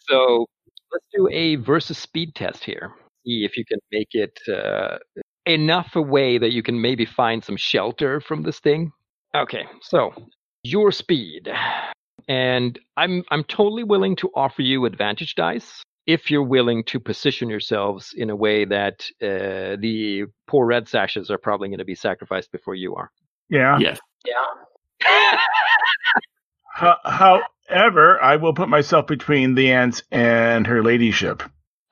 so 0.09 0.47
let's 0.93 1.07
do 1.15 1.29
a 1.31 1.57
versus 1.57 1.99
speed 1.99 2.35
test 2.35 2.65
here. 2.65 2.93
See 3.27 3.45
if 3.45 3.57
you 3.57 3.65
can 3.65 3.79
make 3.91 4.09
it 4.13 4.39
uh, 4.49 4.99
enough 5.47 5.97
away 5.97 6.39
that 6.39 6.53
you 6.53 6.63
can 6.63 6.81
maybe 6.81 7.05
find 7.05 7.43
some 7.43 7.57
shelter 7.57 8.21
from 8.21 8.43
this 8.43 8.61
thing. 8.61 8.93
Okay, 9.35 9.65
so 9.83 10.13
your 10.63 10.93
speed, 10.93 11.51
and 12.29 12.79
I'm 12.97 13.25
I'm 13.31 13.45
totally 13.45 13.85
willing 13.85 14.17
to 14.17 14.31
offer 14.35 14.63
you 14.63 14.85
advantage 14.85 15.35
dice 15.35 15.83
if 16.07 16.31
you're 16.31 16.43
willing 16.43 16.85
to 16.85 17.01
position 17.01 17.49
yourselves 17.49 18.13
in 18.17 18.31
a 18.31 18.37
way 18.37 18.65
that 18.67 19.07
uh, 19.23 19.77
the 19.81 20.25
poor 20.47 20.67
red 20.67 20.87
sashes 20.89 21.31
are 21.31 21.39
probably 21.39 21.69
going 21.69 21.79
to 21.79 21.85
be 21.85 21.95
sacrificed 21.95 22.53
before 22.53 22.75
you 22.75 22.95
are. 22.95 23.11
Yeah. 23.49 23.79
Yes. 23.79 23.99
Yeah. 24.27 25.39
Ho- 26.75 26.97
however, 27.05 28.23
I 28.23 28.37
will 28.37 28.55
put 28.55 28.69
myself 28.69 29.07
between 29.07 29.55
the 29.55 29.73
ants 29.73 30.03
and 30.11 30.67
her 30.67 30.83
ladyship. 30.83 31.43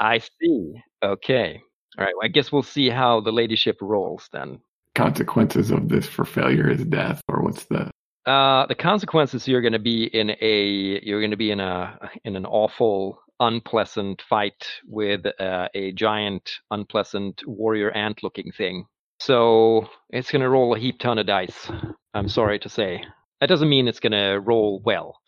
I 0.00 0.18
see. 0.18 0.74
Okay. 1.02 1.60
All 1.98 2.04
right. 2.04 2.14
Well, 2.16 2.24
I 2.24 2.28
guess 2.28 2.50
we'll 2.50 2.62
see 2.62 2.90
how 2.90 3.20
the 3.20 3.32
ladyship 3.32 3.78
rolls 3.80 4.28
then. 4.32 4.60
Consequences 4.94 5.70
of 5.70 5.88
this 5.88 6.06
for 6.06 6.24
failure 6.24 6.68
is 6.68 6.84
death, 6.84 7.22
or 7.28 7.42
what's 7.42 7.64
the? 7.64 7.90
Uh, 8.26 8.66
the 8.66 8.74
consequences 8.74 9.48
you're 9.48 9.62
going 9.62 9.72
to 9.72 9.78
be 9.78 10.04
in 10.04 10.30
a 10.40 11.00
you're 11.02 11.20
going 11.20 11.32
to 11.32 11.36
be 11.36 11.50
in 11.50 11.60
a 11.60 11.98
in 12.24 12.36
an 12.36 12.46
awful 12.46 13.20
unpleasant 13.40 14.22
fight 14.28 14.66
with 14.86 15.26
uh, 15.40 15.68
a 15.74 15.92
giant 15.92 16.50
unpleasant 16.70 17.42
warrior 17.46 17.90
ant 17.90 18.22
looking 18.22 18.52
thing. 18.52 18.86
So 19.20 19.88
it's 20.10 20.30
going 20.30 20.42
to 20.42 20.48
roll 20.48 20.74
a 20.74 20.78
heap 20.78 20.98
ton 20.98 21.18
of 21.18 21.26
dice. 21.26 21.70
I'm 22.14 22.28
sorry 22.28 22.58
to 22.60 22.68
say. 22.68 23.02
That 23.42 23.48
doesn't 23.48 23.68
mean 23.68 23.88
it's 23.88 23.98
going 23.98 24.12
to 24.12 24.38
roll 24.38 24.80
well. 24.84 25.20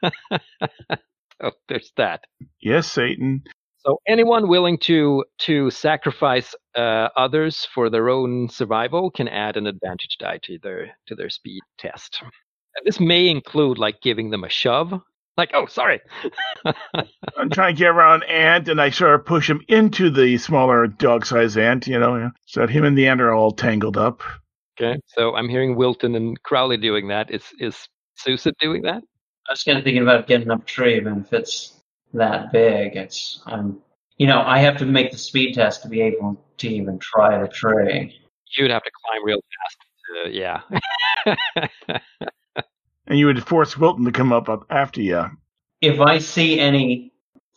so 0.04 1.50
there's 1.68 1.90
that. 1.96 2.20
Yes, 2.60 2.88
Satan. 2.88 3.42
So 3.78 3.98
anyone 4.06 4.46
willing 4.46 4.78
to 4.82 5.24
to 5.38 5.68
sacrifice 5.70 6.54
uh, 6.76 7.08
others 7.16 7.66
for 7.74 7.90
their 7.90 8.10
own 8.10 8.48
survival 8.48 9.10
can 9.10 9.26
add 9.26 9.56
an 9.56 9.66
advantage 9.66 10.18
die 10.20 10.38
to 10.44 10.60
their 10.62 10.96
to 11.08 11.16
their 11.16 11.30
speed 11.30 11.62
test. 11.78 12.22
And 12.22 12.86
this 12.86 13.00
may 13.00 13.26
include 13.26 13.76
like 13.76 14.00
giving 14.02 14.30
them 14.30 14.44
a 14.44 14.48
shove, 14.48 14.94
like 15.36 15.50
oh 15.52 15.66
sorry. 15.66 16.00
I'm 17.36 17.50
trying 17.50 17.74
to 17.74 17.78
get 17.78 17.88
around 17.88 18.22
ant, 18.22 18.68
and 18.68 18.80
I 18.80 18.90
sort 18.90 19.16
of 19.16 19.26
push 19.26 19.50
him 19.50 19.62
into 19.66 20.10
the 20.10 20.38
smaller 20.38 20.86
dog-sized 20.86 21.58
ant. 21.58 21.88
You 21.88 21.98
know, 21.98 22.30
so 22.46 22.60
that 22.60 22.70
him 22.70 22.84
and 22.84 22.96
the 22.96 23.08
ant 23.08 23.20
are 23.20 23.34
all 23.34 23.50
tangled 23.50 23.96
up. 23.96 24.22
Okay, 24.80 25.00
so 25.06 25.34
I'm 25.34 25.48
hearing 25.48 25.76
Wilton 25.76 26.14
and 26.14 26.40
Crowley 26.42 26.76
doing 26.76 27.08
that. 27.08 27.30
Is 27.30 27.44
is 27.58 27.88
Sousa 28.16 28.52
doing 28.60 28.82
that? 28.82 29.02
I 29.48 29.52
was 29.52 29.62
kind 29.62 29.78
of 29.78 29.84
thinking 29.84 30.02
about 30.02 30.26
getting 30.26 30.50
up 30.50 30.66
tree, 30.66 31.00
but 31.00 31.16
if 31.16 31.32
it's 31.32 31.80
that 32.14 32.52
big, 32.52 32.96
it's 32.96 33.42
I'm. 33.46 33.80
You 34.16 34.26
know, 34.26 34.42
I 34.44 34.58
have 34.58 34.76
to 34.78 34.84
make 34.84 35.12
the 35.12 35.18
speed 35.18 35.54
test 35.54 35.82
to 35.82 35.88
be 35.88 36.00
able 36.00 36.44
to 36.56 36.68
even 36.68 36.98
try 36.98 37.40
the 37.40 37.46
tree. 37.46 38.20
You'd 38.56 38.72
have 38.72 38.82
to 38.82 38.90
climb 39.04 39.24
real 39.24 39.40
fast. 39.62 39.76
To, 40.24 40.30
yeah. 40.34 41.98
And 43.08 43.18
you 43.18 43.26
would 43.26 43.46
force 43.46 43.76
Wilton 43.76 44.04
to 44.04 44.12
come 44.12 44.32
up, 44.32 44.48
up 44.48 44.66
after 44.68 45.00
you. 45.00 45.24
If 45.80 45.98
I 45.98 46.18
see 46.18 46.60
any 46.60 47.12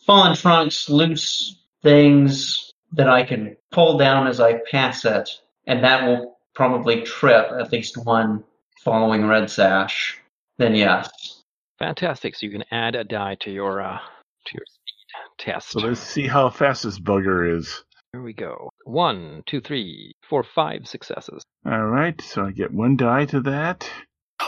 fallen 0.06 0.34
trunks, 0.34 0.88
loose 0.88 1.62
things 1.82 2.72
that 2.92 3.08
I 3.08 3.22
can 3.22 3.56
pull 3.70 3.98
down 3.98 4.26
as 4.26 4.40
I 4.40 4.60
pass 4.70 5.04
it, 5.04 5.28
and 5.66 5.84
that 5.84 6.06
will 6.06 6.31
probably 6.54 7.02
trip 7.02 7.50
at 7.52 7.72
least 7.72 7.96
one 8.04 8.44
following 8.82 9.26
red 9.26 9.50
sash, 9.50 10.18
then 10.58 10.74
yes. 10.74 11.40
Fantastic. 11.78 12.36
So 12.36 12.46
you 12.46 12.52
can 12.52 12.64
add 12.70 12.94
a 12.94 13.04
die 13.04 13.36
to 13.40 13.50
your 13.50 13.80
uh, 13.80 13.98
to 13.98 14.54
your 14.54 14.64
speed 14.66 15.36
test. 15.38 15.70
So 15.70 15.80
let's 15.80 16.00
see 16.00 16.26
how 16.26 16.50
fast 16.50 16.84
this 16.84 16.98
bugger 16.98 17.58
is. 17.58 17.82
Here 18.12 18.22
we 18.22 18.34
go. 18.34 18.68
One, 18.84 19.42
two, 19.46 19.60
three, 19.60 20.12
four, 20.28 20.42
five 20.44 20.86
successes. 20.86 21.42
All 21.64 21.86
right, 21.86 22.20
so 22.20 22.44
I 22.44 22.50
get 22.50 22.72
one 22.72 22.96
die 22.96 23.24
to 23.26 23.40
that. 23.42 23.88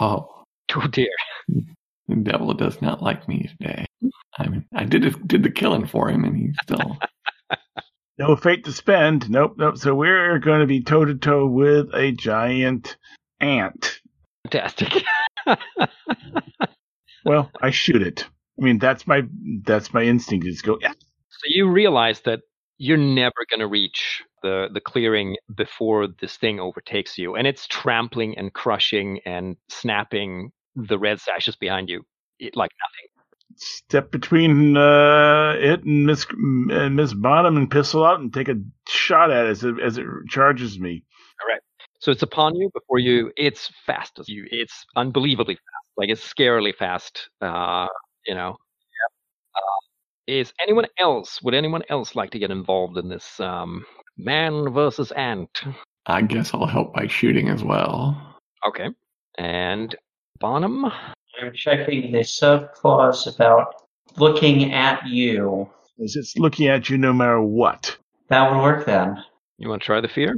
Oh, 0.01 0.43
Oh 0.76 0.86
dear. 0.89 1.09
the 1.48 2.16
devil 2.16 2.52
does 2.55 2.82
not 2.82 3.02
like 3.02 3.26
me 3.28 3.48
today. 3.59 3.86
I 4.36 4.48
mean, 4.48 4.64
I 4.74 4.85
did 4.85 5.26
did 5.26 5.43
the 5.43 5.51
killing 5.51 5.86
for 5.86 6.10
him, 6.10 6.24
and 6.24 6.36
he's 6.36 6.56
still. 6.62 6.98
No 8.19 8.36
fate 8.36 8.65
to 8.65 8.73
spend. 8.73 9.28
Nope, 9.28 9.55
nope. 9.59 9.77
So 9.77 9.95
we're 9.95 10.39
going 10.39 10.61
to 10.61 10.66
be 10.66 10.82
toe 10.82 11.05
to 11.05 11.15
toe 11.15 11.47
with 11.47 11.93
a 11.95 12.12
giant 12.12 12.97
ant. 13.41 14.01
Fantastic. 14.45 15.03
Well, 17.24 17.51
I 17.61 17.70
shoot 17.70 18.03
it. 18.03 18.27
I 18.59 18.65
mean, 18.65 18.78
that's 18.78 19.07
my 19.07 19.23
that's 19.65 19.93
my 19.93 20.03
instinct. 20.03 20.47
Is 20.47 20.62
go. 20.62 20.78
Yeah. 20.81 20.93
So 20.93 21.47
you 21.47 21.69
realize 21.69 22.20
that 22.23 22.41
you're 22.77 22.97
never 22.97 23.35
going 23.51 23.61
to 23.61 23.66
reach 23.66 24.23
the 24.43 24.69
the 24.73 24.81
clearing 24.81 25.36
before 25.55 26.07
this 26.20 26.36
thing 26.36 26.61
overtakes 26.61 27.19
you, 27.19 27.35
and 27.35 27.47
it's 27.47 27.66
trampling 27.66 28.36
and 28.39 28.53
crushing 28.53 29.20
and 29.24 29.57
snapping 29.69 30.51
the 30.77 30.99
red 30.99 31.20
sashes 31.20 31.57
behind 31.57 31.89
you 31.89 32.03
it, 32.39 32.57
like 32.57 32.70
nothing. 32.82 33.14
Step 33.56 34.10
between 34.10 34.76
uh, 34.76 35.55
it 35.59 35.85
and 35.85 36.06
Miss 36.06 36.26
uh, 36.26 36.89
Miss 36.89 37.12
Bonham 37.14 37.56
and 37.56 37.70
pistol 37.70 38.05
out 38.05 38.20
and 38.20 38.32
take 38.32 38.48
a 38.48 38.56
shot 38.89 39.31
at 39.31 39.47
it 39.47 39.51
as 39.51 39.64
it, 39.64 39.74
as 39.81 39.98
it 39.98 40.06
charges 40.28 40.78
me. 40.78 41.05
All 41.43 41.48
right. 41.48 41.60
So 42.01 42.10
it's 42.10 42.22
upon 42.22 42.56
you 42.56 42.70
before 42.74 42.98
you. 42.98 43.32
It's 43.36 43.70
fast 43.86 44.18
as 44.18 44.28
you. 44.28 44.47
It's 44.51 44.85
unbelievably 44.97 45.55
fast. 45.55 45.86
Like 45.97 46.09
it's 46.10 46.22
scarily 46.22 46.74
fast. 46.74 47.31
Uh, 47.40 47.86
you 48.26 48.35
know. 48.35 48.51
Uh, 48.51 49.81
is 50.26 50.52
anyone 50.62 50.86
else? 50.98 51.40
Would 51.43 51.55
anyone 51.55 51.82
else 51.89 52.14
like 52.14 52.31
to 52.31 52.39
get 52.39 52.51
involved 52.51 52.98
in 52.98 53.09
this 53.09 53.39
um, 53.40 53.85
man 54.16 54.72
versus 54.72 55.12
ant? 55.12 55.62
I 56.06 56.22
guess 56.22 56.52
I'll 56.52 56.66
help 56.66 56.94
by 56.94 57.06
shooting 57.06 57.48
as 57.48 57.62
well. 57.62 58.36
Okay. 58.66 58.89
And 59.39 59.94
Bonham. 60.40 60.90
I'm 61.40 61.52
checking 61.52 62.12
the 62.12 62.23
sub 62.23 62.73
clause 62.73 63.27
about 63.27 63.74
looking 64.16 64.73
at 64.73 65.06
you. 65.06 65.70
Is 65.98 66.16
it's 66.16 66.36
looking 66.36 66.69
at 66.69 66.90
you 66.90 66.98
no 66.98 67.12
matter 67.12 67.40
what. 67.40 67.97
That 68.28 68.51
would 68.51 68.62
work 68.62 68.86
then. 68.86 69.23
You 69.59 69.69
want 69.69 69.82
to 69.82 69.86
try 69.86 70.01
the 70.01 70.09
fear? 70.09 70.36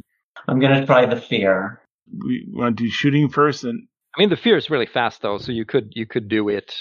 I'm 0.48 0.60
going 0.60 0.78
to 0.78 0.86
try 0.86 1.06
the 1.06 1.20
fear. 1.20 1.80
We 2.24 2.46
want 2.52 2.76
to 2.76 2.84
do 2.84 2.90
shooting 2.90 3.28
first, 3.28 3.64
and 3.64 3.88
I 4.16 4.20
mean, 4.20 4.30
the 4.30 4.36
fear 4.36 4.56
is 4.56 4.70
really 4.70 4.86
fast 4.86 5.22
though, 5.22 5.38
so 5.38 5.52
you 5.52 5.64
could 5.64 5.92
you 5.94 6.06
could 6.06 6.28
do 6.28 6.48
it. 6.48 6.74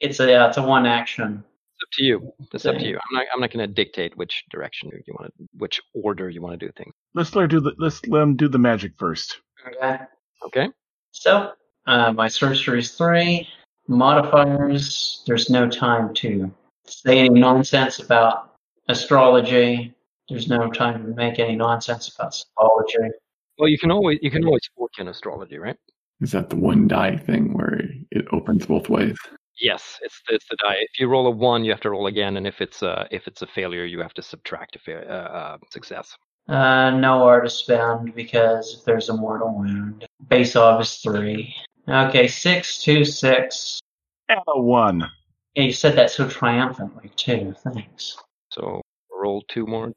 It's 0.00 0.20
a 0.20 0.46
it's 0.46 0.56
a 0.56 0.62
one 0.62 0.86
action. 0.86 1.44
It's 1.74 1.82
up 1.82 1.88
to 1.92 2.04
you. 2.04 2.32
It's 2.52 2.66
up 2.66 2.76
to 2.76 2.84
you. 2.84 2.96
I'm 2.96 3.16
not 3.16 3.26
I'm 3.34 3.40
not 3.40 3.52
going 3.52 3.66
to 3.66 3.72
dictate 3.72 4.16
which 4.16 4.44
direction 4.50 4.90
you 5.06 5.14
want 5.18 5.34
to, 5.36 5.48
which 5.56 5.80
order 5.94 6.30
you 6.30 6.40
want 6.40 6.58
to 6.58 6.66
do 6.66 6.72
things. 6.76 6.94
let's 7.14 7.34
let 7.34 7.42
her 7.42 7.48
do 7.48 7.60
the 7.60 7.72
let's 7.78 8.04
let 8.06 8.22
him 8.22 8.36
do 8.36 8.48
the 8.48 8.58
magic 8.58 8.92
first. 8.98 9.40
Okay. 9.66 9.98
Okay. 10.46 10.68
So 11.12 11.52
uh, 11.86 12.12
my 12.12 12.28
sorcery 12.28 12.78
is 12.78 12.92
three 12.92 13.48
modifiers. 13.88 15.22
There's 15.26 15.50
no 15.50 15.68
time 15.68 16.14
to 16.14 16.52
say 16.86 17.18
any 17.20 17.28
nonsense 17.40 17.98
about 17.98 18.54
astrology. 18.88 19.94
There's 20.28 20.48
no 20.48 20.70
time 20.70 21.06
to 21.06 21.14
make 21.14 21.38
any 21.38 21.56
nonsense 21.56 22.14
about 22.14 22.34
astrology. 22.34 23.12
Well, 23.58 23.68
you 23.68 23.78
can 23.78 23.90
always 23.90 24.18
you 24.22 24.30
can 24.30 24.44
always 24.44 24.68
fork 24.76 24.92
in 24.98 25.08
astrology, 25.08 25.58
right? 25.58 25.76
Is 26.20 26.32
that 26.32 26.50
the 26.50 26.56
one 26.56 26.88
die 26.88 27.16
thing 27.16 27.52
where 27.52 27.82
it 28.10 28.26
opens 28.32 28.66
both 28.66 28.88
ways? 28.88 29.16
Yes, 29.58 29.98
it's 30.02 30.20
it's 30.28 30.46
the 30.48 30.56
die. 30.56 30.76
If 30.78 30.98
you 30.98 31.08
roll 31.08 31.26
a 31.26 31.30
one, 31.30 31.64
you 31.64 31.70
have 31.70 31.80
to 31.80 31.90
roll 31.90 32.06
again, 32.06 32.36
and 32.36 32.46
if 32.46 32.60
it's 32.60 32.82
a 32.82 33.06
if 33.10 33.26
it's 33.26 33.42
a 33.42 33.46
failure, 33.46 33.84
you 33.84 34.00
have 34.00 34.14
to 34.14 34.22
subtract 34.22 34.76
a 34.76 34.78
fa- 34.78 35.08
uh, 35.08 35.36
uh, 35.36 35.58
success. 35.70 36.16
Uh, 36.48 36.90
nowhere 36.90 37.42
to 37.42 37.50
spend 37.50 38.14
because 38.14 38.76
if 38.78 38.84
there's 38.84 39.08
a 39.08 39.16
mortal 39.16 39.54
wound, 39.54 40.06
base 40.28 40.56
of 40.56 40.80
is 40.80 40.96
three. 40.96 41.54
Okay, 41.88 42.28
six, 42.28 42.82
two, 42.82 43.04
six. 43.04 43.80
And 44.28 44.40
a 44.48 44.60
one. 44.60 45.08
Yeah, 45.54 45.64
you 45.64 45.72
said 45.72 45.96
that 45.96 46.10
so 46.10 46.28
triumphantly 46.28 47.10
too. 47.16 47.54
Thanks. 47.64 48.16
So 48.50 48.80
roll 49.12 49.42
two 49.48 49.66
more. 49.66 49.92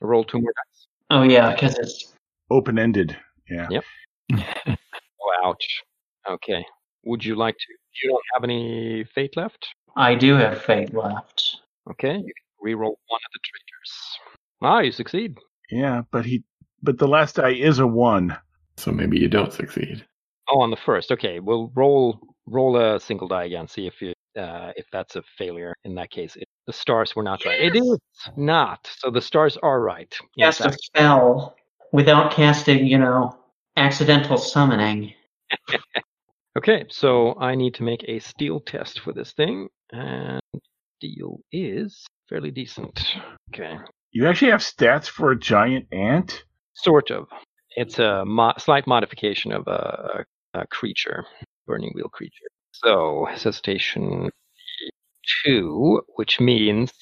Roll 0.00 0.24
two 0.24 0.40
more 0.40 0.52
dice. 0.52 0.86
Oh 1.10 1.22
yeah, 1.22 1.52
because 1.52 1.78
it's 1.78 2.12
Open 2.50 2.78
ended. 2.78 3.16
Yeah. 3.48 3.68
Yep. 3.70 3.84
Oh, 5.26 5.48
ouch. 5.48 5.82
Okay. 6.30 6.64
Would 7.04 7.24
you 7.24 7.34
like 7.34 7.56
to? 7.56 7.64
You 8.02 8.10
don't 8.10 8.22
have 8.34 8.44
any 8.44 9.04
fate 9.12 9.36
left. 9.36 9.66
I 9.96 10.14
do 10.14 10.34
have 10.34 10.62
fate 10.62 10.94
left. 10.94 11.56
Okay. 11.90 12.12
You 12.12 12.22
can 12.22 12.32
re-roll 12.60 12.98
one 13.08 13.20
of 13.24 13.32
the 13.32 13.40
traitors. 13.42 14.18
Ah, 14.62 14.80
you 14.80 14.92
succeed. 14.92 15.36
Yeah, 15.70 16.02
but 16.12 16.24
he 16.24 16.44
but 16.82 16.98
the 16.98 17.08
last 17.08 17.36
die 17.36 17.54
is 17.54 17.78
a 17.80 17.86
one. 17.86 18.36
So 18.76 18.92
maybe 18.92 19.18
you 19.18 19.28
don't 19.28 19.52
succeed. 19.52 20.04
Oh, 20.48 20.60
on 20.60 20.70
the 20.70 20.76
first. 20.76 21.10
Okay, 21.12 21.40
we'll 21.40 21.70
roll 21.74 22.20
roll 22.46 22.76
a 22.76 23.00
single 23.00 23.26
die 23.28 23.44
again. 23.44 23.66
See 23.68 23.86
if 23.86 24.00
you 24.00 24.12
uh, 24.40 24.72
if 24.76 24.86
that's 24.92 25.16
a 25.16 25.22
failure. 25.38 25.74
In 25.84 25.94
that 25.96 26.10
case, 26.10 26.36
it 26.36 26.44
The 26.66 26.72
stars 26.72 27.16
were 27.16 27.22
not 27.22 27.44
right. 27.44 27.60
It 27.60 27.74
is 27.76 27.98
not. 28.36 28.88
So 28.98 29.10
the 29.10 29.20
stars 29.20 29.56
are 29.62 29.80
right. 29.80 30.14
in 30.36 30.44
Cast 30.44 30.60
a 30.60 30.72
spell 30.72 31.56
without 31.92 32.32
casting, 32.32 32.86
you 32.86 32.98
know, 32.98 33.36
accidental 33.76 34.36
summoning. 34.36 35.12
Okay, 36.58 36.86
so 36.88 37.38
I 37.38 37.54
need 37.54 37.74
to 37.74 37.82
make 37.82 38.02
a 38.08 38.18
steel 38.18 38.60
test 38.60 39.00
for 39.00 39.12
this 39.12 39.32
thing, 39.32 39.68
and 39.92 40.40
steel 40.98 41.40
is 41.52 42.06
fairly 42.30 42.50
decent. 42.50 42.98
Okay, 43.52 43.76
You 44.12 44.26
actually 44.26 44.52
have 44.52 44.62
stats 44.62 45.06
for 45.06 45.32
a 45.32 45.38
giant 45.38 45.86
ant? 45.92 46.44
sort 46.72 47.10
of. 47.10 47.26
It's 47.76 47.98
a 47.98 48.24
mo- 48.24 48.54
slight 48.56 48.86
modification 48.86 49.52
of 49.52 49.66
a, 49.66 50.24
a 50.60 50.66
creature, 50.68 51.24
burning 51.66 51.92
wheel 51.94 52.08
creature. 52.08 52.46
So 52.72 53.26
hesitation 53.30 54.30
two, 55.44 56.02
which 56.16 56.40
means 56.40 56.92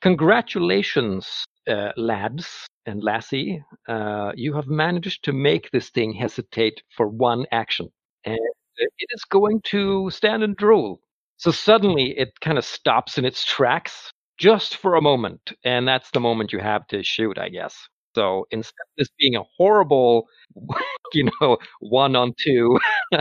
congratulations, 0.00 1.44
uh, 1.68 1.92
lads 1.96 2.66
and 2.86 3.02
lassie. 3.02 3.62
Uh, 3.88 4.32
you 4.34 4.54
have 4.54 4.66
managed 4.68 5.24
to 5.24 5.32
make 5.32 5.70
this 5.70 5.90
thing 5.90 6.12
hesitate 6.12 6.82
for 6.96 7.08
one 7.08 7.46
action, 7.52 7.88
and 8.24 8.38
it 8.76 9.08
is 9.10 9.24
going 9.24 9.60
to 9.64 10.10
stand 10.10 10.42
and 10.42 10.56
drool. 10.56 11.00
So 11.36 11.50
suddenly 11.50 12.18
it 12.18 12.40
kind 12.40 12.58
of 12.58 12.64
stops 12.64 13.18
in 13.18 13.24
its 13.24 13.44
tracks 13.44 14.12
just 14.38 14.76
for 14.76 14.94
a 14.94 15.02
moment, 15.02 15.52
and 15.64 15.86
that's 15.86 16.10
the 16.10 16.20
moment 16.20 16.52
you 16.52 16.60
have 16.60 16.86
to 16.88 17.02
shoot, 17.02 17.38
I 17.38 17.48
guess. 17.48 17.88
So 18.18 18.48
instead 18.50 18.72
of 18.80 18.96
this 18.96 19.08
being 19.16 19.36
a 19.36 19.44
horrible, 19.56 20.26
you 21.12 21.30
know, 21.40 21.56
one 21.78 22.16
on 22.16 22.34
two 22.36 22.76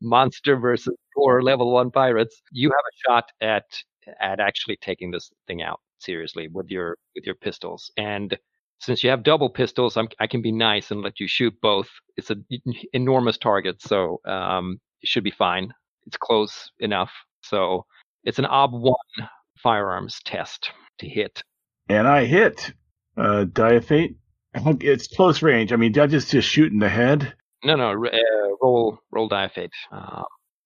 monster 0.00 0.56
versus 0.56 0.94
four 1.12 1.42
level 1.42 1.72
one 1.72 1.90
pirates, 1.90 2.40
you 2.52 2.68
have 2.68 2.76
a 2.76 2.96
shot 3.04 3.24
at 3.40 3.64
at 4.20 4.38
actually 4.38 4.76
taking 4.80 5.10
this 5.10 5.28
thing 5.48 5.60
out 5.60 5.80
seriously 5.98 6.46
with 6.46 6.70
your 6.70 6.96
with 7.16 7.26
your 7.26 7.34
pistols. 7.34 7.90
And 7.96 8.38
since 8.78 9.02
you 9.02 9.10
have 9.10 9.24
double 9.24 9.50
pistols, 9.50 9.96
I'm, 9.96 10.06
I 10.20 10.28
can 10.28 10.40
be 10.40 10.52
nice 10.52 10.92
and 10.92 11.02
let 11.02 11.18
you 11.18 11.26
shoot 11.26 11.52
both. 11.60 11.88
It's 12.16 12.30
an 12.30 12.44
enormous 12.92 13.38
target, 13.38 13.82
so 13.82 14.20
um, 14.24 14.78
it 15.02 15.08
should 15.08 15.24
be 15.24 15.32
fine. 15.32 15.72
It's 16.06 16.16
close 16.16 16.70
enough. 16.78 17.10
So 17.42 17.86
it's 18.22 18.38
an 18.38 18.46
OB 18.46 18.70
one 18.72 19.28
firearms 19.60 20.20
test 20.24 20.70
to 21.00 21.08
hit. 21.08 21.42
And 21.88 22.06
I 22.06 22.24
hit. 22.24 22.72
Uh, 23.16 23.44
Die 23.44 23.72
of 23.72 23.84
Fate. 23.84 24.16
It's 24.54 25.06
close 25.08 25.42
range. 25.42 25.72
I 25.72 25.76
mean, 25.76 25.92
did 25.92 26.02
I 26.02 26.06
just, 26.06 26.30
just 26.30 26.48
shoot 26.48 26.72
in 26.72 26.78
the 26.78 26.88
head? 26.88 27.34
No, 27.64 27.76
no, 27.76 27.88
r- 27.88 28.06
uh, 28.06 28.56
roll 28.62 28.98
roll 29.10 29.28
die 29.28 29.44
of 29.44 29.52
fate. 29.52 29.72
Uh, 29.92 30.22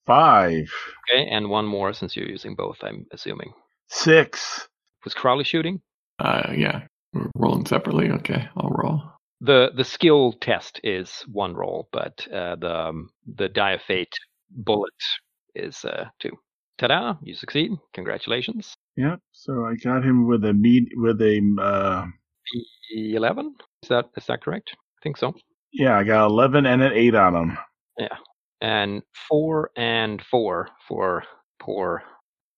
Five. 0.07 0.71
okay, 1.13 1.27
and 1.29 1.49
one 1.51 1.67
more 1.67 1.93
since 1.93 2.17
you're 2.17 2.29
using 2.29 2.55
both. 2.55 2.79
I'm 2.83 3.07
assuming. 3.13 3.53
Six. 3.89 4.69
Was 5.05 5.15
Crowley 5.15 5.45
shooting? 5.45 5.81
Uh, 6.19 6.53
yeah, 6.57 6.83
we're 7.13 7.31
rolling 7.37 7.67
separately. 7.67 8.11
Okay, 8.11 8.49
I'll 8.57 8.71
roll. 8.71 9.03
The 9.41 9.71
the 9.75 9.85
skill 9.85 10.33
test 10.33 10.81
is 10.85 11.25
one 11.27 11.55
roll, 11.55 11.89
but 11.93 12.27
uh, 12.33 12.57
the 12.57 12.75
um, 12.89 13.11
the 13.37 13.49
die 13.49 13.73
of 13.73 13.83
fate 13.83 14.13
bullet 14.51 14.93
is 15.55 15.85
uh, 15.85 16.07
two. 16.21 16.33
Ta-da! 16.79 17.15
You 17.23 17.35
succeed. 17.35 17.73
Congratulations. 17.95 18.75
Yep. 18.97 19.21
So 19.33 19.65
I 19.65 19.75
got 19.77 20.05
him 20.05 20.27
with 20.27 20.45
a 20.45 20.53
med 20.53 20.89
with 20.97 21.21
a 21.23 21.41
uh 21.61 22.07
Eleven. 22.95 23.55
Is 23.83 23.89
that 23.89 24.07
is 24.17 24.27
that 24.27 24.43
correct? 24.43 24.71
I 24.75 24.99
think 25.03 25.17
so. 25.17 25.35
yeah, 25.73 25.97
I 25.97 26.05
got 26.05 26.27
eleven 26.27 26.67
and 26.67 26.83
an 26.83 26.93
eight 26.93 27.15
on 27.15 27.33
them. 27.35 27.59
Yeah. 27.99 28.17
And 28.61 29.03
four 29.29 29.71
and 29.77 30.21
four 30.23 30.69
for 30.89 31.25
poor 31.61 32.03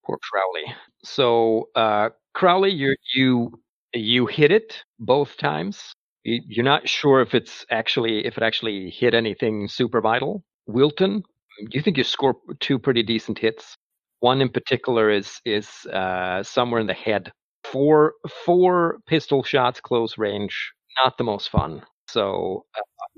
poor 0.05 0.17
Crowley. 0.29 0.75
So 1.03 1.69
uh, 1.75 2.09
Crowley, 2.33 2.71
you 2.71 2.95
you 3.15 3.59
you 3.93 4.25
hit 4.27 4.51
it 4.51 4.83
both 4.99 5.37
times. 5.37 5.93
You- 6.23 6.41
You're 6.47 6.65
not 6.65 6.89
sure 6.89 7.21
if 7.21 7.33
it's 7.33 7.65
actually 7.69 8.25
if 8.25 8.37
it 8.37 8.43
actually 8.43 8.89
hit 8.89 9.13
anything 9.13 9.67
super 9.67 10.01
vital. 10.01 10.43
Wilton, 10.67 11.23
you 11.71 11.81
think 11.81 11.97
you 11.97 12.03
score 12.03 12.35
two 12.59 12.79
pretty 12.79 13.03
decent 13.03 13.37
hits. 13.39 13.75
One 14.19 14.41
in 14.41 14.49
particular 14.49 15.09
is 15.09 15.39
is 15.45 15.67
uh, 15.93 16.43
somewhere 16.43 16.81
in 16.81 16.87
the 16.87 16.93
head. 16.93 17.31
Four 17.73 18.13
four 18.45 18.99
pistol 19.07 19.43
shots 19.43 19.81
close 19.81 20.17
range, 20.17 20.71
not 21.03 21.17
the 21.17 21.25
most 21.25 21.49
fun. 21.49 21.83
So 22.07 22.65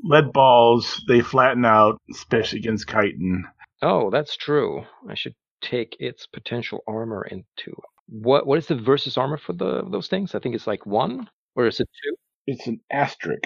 Lead 0.03 0.31
balls, 0.33 1.03
they 1.07 1.21
flatten 1.21 1.65
out, 1.65 1.99
especially 2.09 2.59
against 2.59 2.87
chitin. 2.87 3.45
Oh, 3.81 4.09
that's 4.09 4.35
true. 4.37 4.85
I 5.09 5.15
should 5.15 5.35
take 5.61 5.97
its 5.99 6.25
potential 6.27 6.83
armor 6.87 7.23
into 7.29 7.75
what? 8.07 8.47
What 8.47 8.57
is 8.57 8.67
the 8.67 8.75
versus 8.75 9.17
armor 9.17 9.37
for 9.37 9.53
the 9.53 9.83
those 9.91 10.07
things? 10.07 10.33
I 10.35 10.39
think 10.39 10.55
it's 10.55 10.67
like 10.67 10.85
one, 10.85 11.29
or 11.55 11.67
is 11.67 11.79
it 11.81 11.89
two? 12.03 12.15
It's 12.47 12.65
an 12.67 12.79
asterisk. 12.91 13.43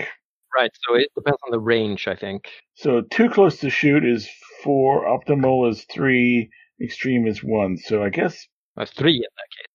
Right. 0.56 0.72
So 0.88 0.96
it 0.96 1.10
depends 1.16 1.40
on 1.46 1.52
the 1.52 1.60
range. 1.60 2.08
I 2.08 2.16
think. 2.16 2.50
So 2.76 3.02
too 3.12 3.30
close 3.30 3.58
to 3.62 3.70
shoot 3.72 4.06
is 4.06 4.30
four, 4.64 5.06
optimal 5.06 5.70
is 5.72 5.86
three, 5.92 6.50
extreme 6.82 7.26
is 7.28 7.44
one. 7.44 7.78
So 7.78 8.04
I 8.04 8.10
guess 8.10 8.46
Uh, 8.78 8.86
three 8.86 9.16
in 9.16 9.22
that 9.22 9.50
case. 9.58 9.69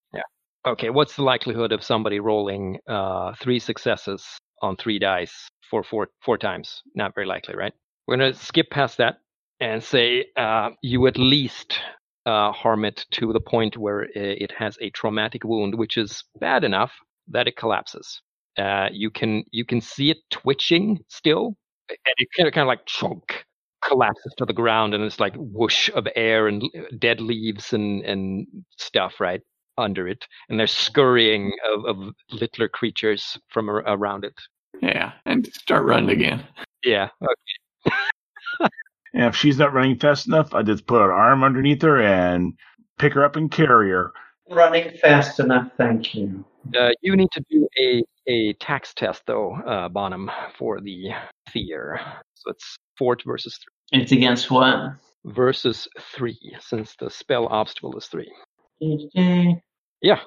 Okay. 0.66 0.90
What's 0.90 1.16
the 1.16 1.22
likelihood 1.22 1.72
of 1.72 1.84
somebody 1.84 2.20
rolling 2.20 2.78
uh, 2.88 3.34
three 3.40 3.58
successes 3.58 4.24
on 4.62 4.76
three 4.76 4.98
dice 4.98 5.48
for 5.70 5.82
four 5.82 6.08
four 6.24 6.38
times? 6.38 6.82
Not 6.94 7.14
very 7.14 7.26
likely, 7.26 7.54
right? 7.54 7.72
We're 8.06 8.16
gonna 8.16 8.34
skip 8.34 8.70
past 8.70 8.96
that 8.98 9.18
and 9.60 9.82
say 9.82 10.26
uh, 10.36 10.70
you 10.82 11.06
at 11.06 11.18
least 11.18 11.78
uh, 12.26 12.52
harm 12.52 12.84
it 12.86 13.04
to 13.12 13.32
the 13.32 13.40
point 13.40 13.76
where 13.76 14.02
it 14.14 14.52
has 14.58 14.78
a 14.80 14.90
traumatic 14.90 15.44
wound, 15.44 15.74
which 15.74 15.96
is 15.98 16.24
bad 16.40 16.64
enough 16.64 16.92
that 17.28 17.46
it 17.46 17.56
collapses. 17.56 18.20
Uh, 18.58 18.88
you 18.90 19.10
can 19.10 19.44
you 19.50 19.64
can 19.66 19.80
see 19.82 20.10
it 20.10 20.18
twitching 20.30 20.98
still, 21.08 21.56
and 21.90 22.14
it 22.16 22.28
kind 22.36 22.46
of 22.48 22.54
kind 22.54 22.62
of 22.62 22.68
like 22.68 22.86
chunk 22.86 23.44
collapses 23.82 24.32
to 24.38 24.46
the 24.46 24.52
ground, 24.54 24.94
and 24.94 25.04
it's 25.04 25.20
like 25.20 25.34
whoosh 25.36 25.90
of 25.94 26.06
air 26.16 26.48
and 26.48 26.62
dead 26.98 27.20
leaves 27.20 27.74
and 27.74 28.02
and 28.04 28.46
stuff 28.78 29.20
right 29.20 29.42
under 29.78 30.08
it, 30.08 30.26
and 30.48 30.58
there's 30.58 30.72
scurrying 30.72 31.52
of, 31.74 31.84
of 31.84 32.14
littler 32.30 32.68
creatures 32.68 33.38
from 33.48 33.68
ar- 33.68 33.84
around 33.86 34.24
it. 34.24 34.34
Yeah, 34.82 35.12
and 35.26 35.46
start 35.46 35.84
running 35.84 36.10
again. 36.10 36.44
Yeah, 36.82 37.08
and 39.14 39.24
if 39.24 39.36
she's 39.36 39.58
not 39.58 39.72
running 39.72 39.98
fast 39.98 40.26
enough, 40.26 40.54
I 40.54 40.62
just 40.62 40.86
put 40.86 41.02
an 41.02 41.10
arm 41.10 41.44
underneath 41.44 41.82
her 41.82 42.00
and 42.00 42.54
pick 42.98 43.14
her 43.14 43.24
up 43.24 43.36
and 43.36 43.50
carry 43.50 43.90
her. 43.90 44.12
Running 44.50 44.90
fast 44.98 45.40
enough, 45.40 45.70
thank 45.78 46.14
you. 46.14 46.44
Uh, 46.78 46.90
you 47.02 47.16
need 47.16 47.30
to 47.32 47.44
do 47.50 47.68
a, 47.80 48.02
a 48.26 48.52
tax 48.54 48.94
test, 48.94 49.22
though, 49.26 49.54
uh, 49.54 49.88
Bonham, 49.88 50.30
for 50.58 50.80
the 50.80 51.10
fear. 51.50 52.00
So 52.34 52.50
it's 52.50 52.76
Forte 52.98 53.24
versus 53.26 53.58
three. 53.90 54.00
It's 54.00 54.12
against 54.12 54.50
what? 54.50 54.94
Versus 55.24 55.88
three, 56.14 56.38
since 56.60 56.94
the 56.98 57.10
spell 57.10 57.46
obstacle 57.46 57.96
is 57.96 58.06
three. 58.06 58.30
Okay. 58.82 59.60
Yeah, 60.02 60.20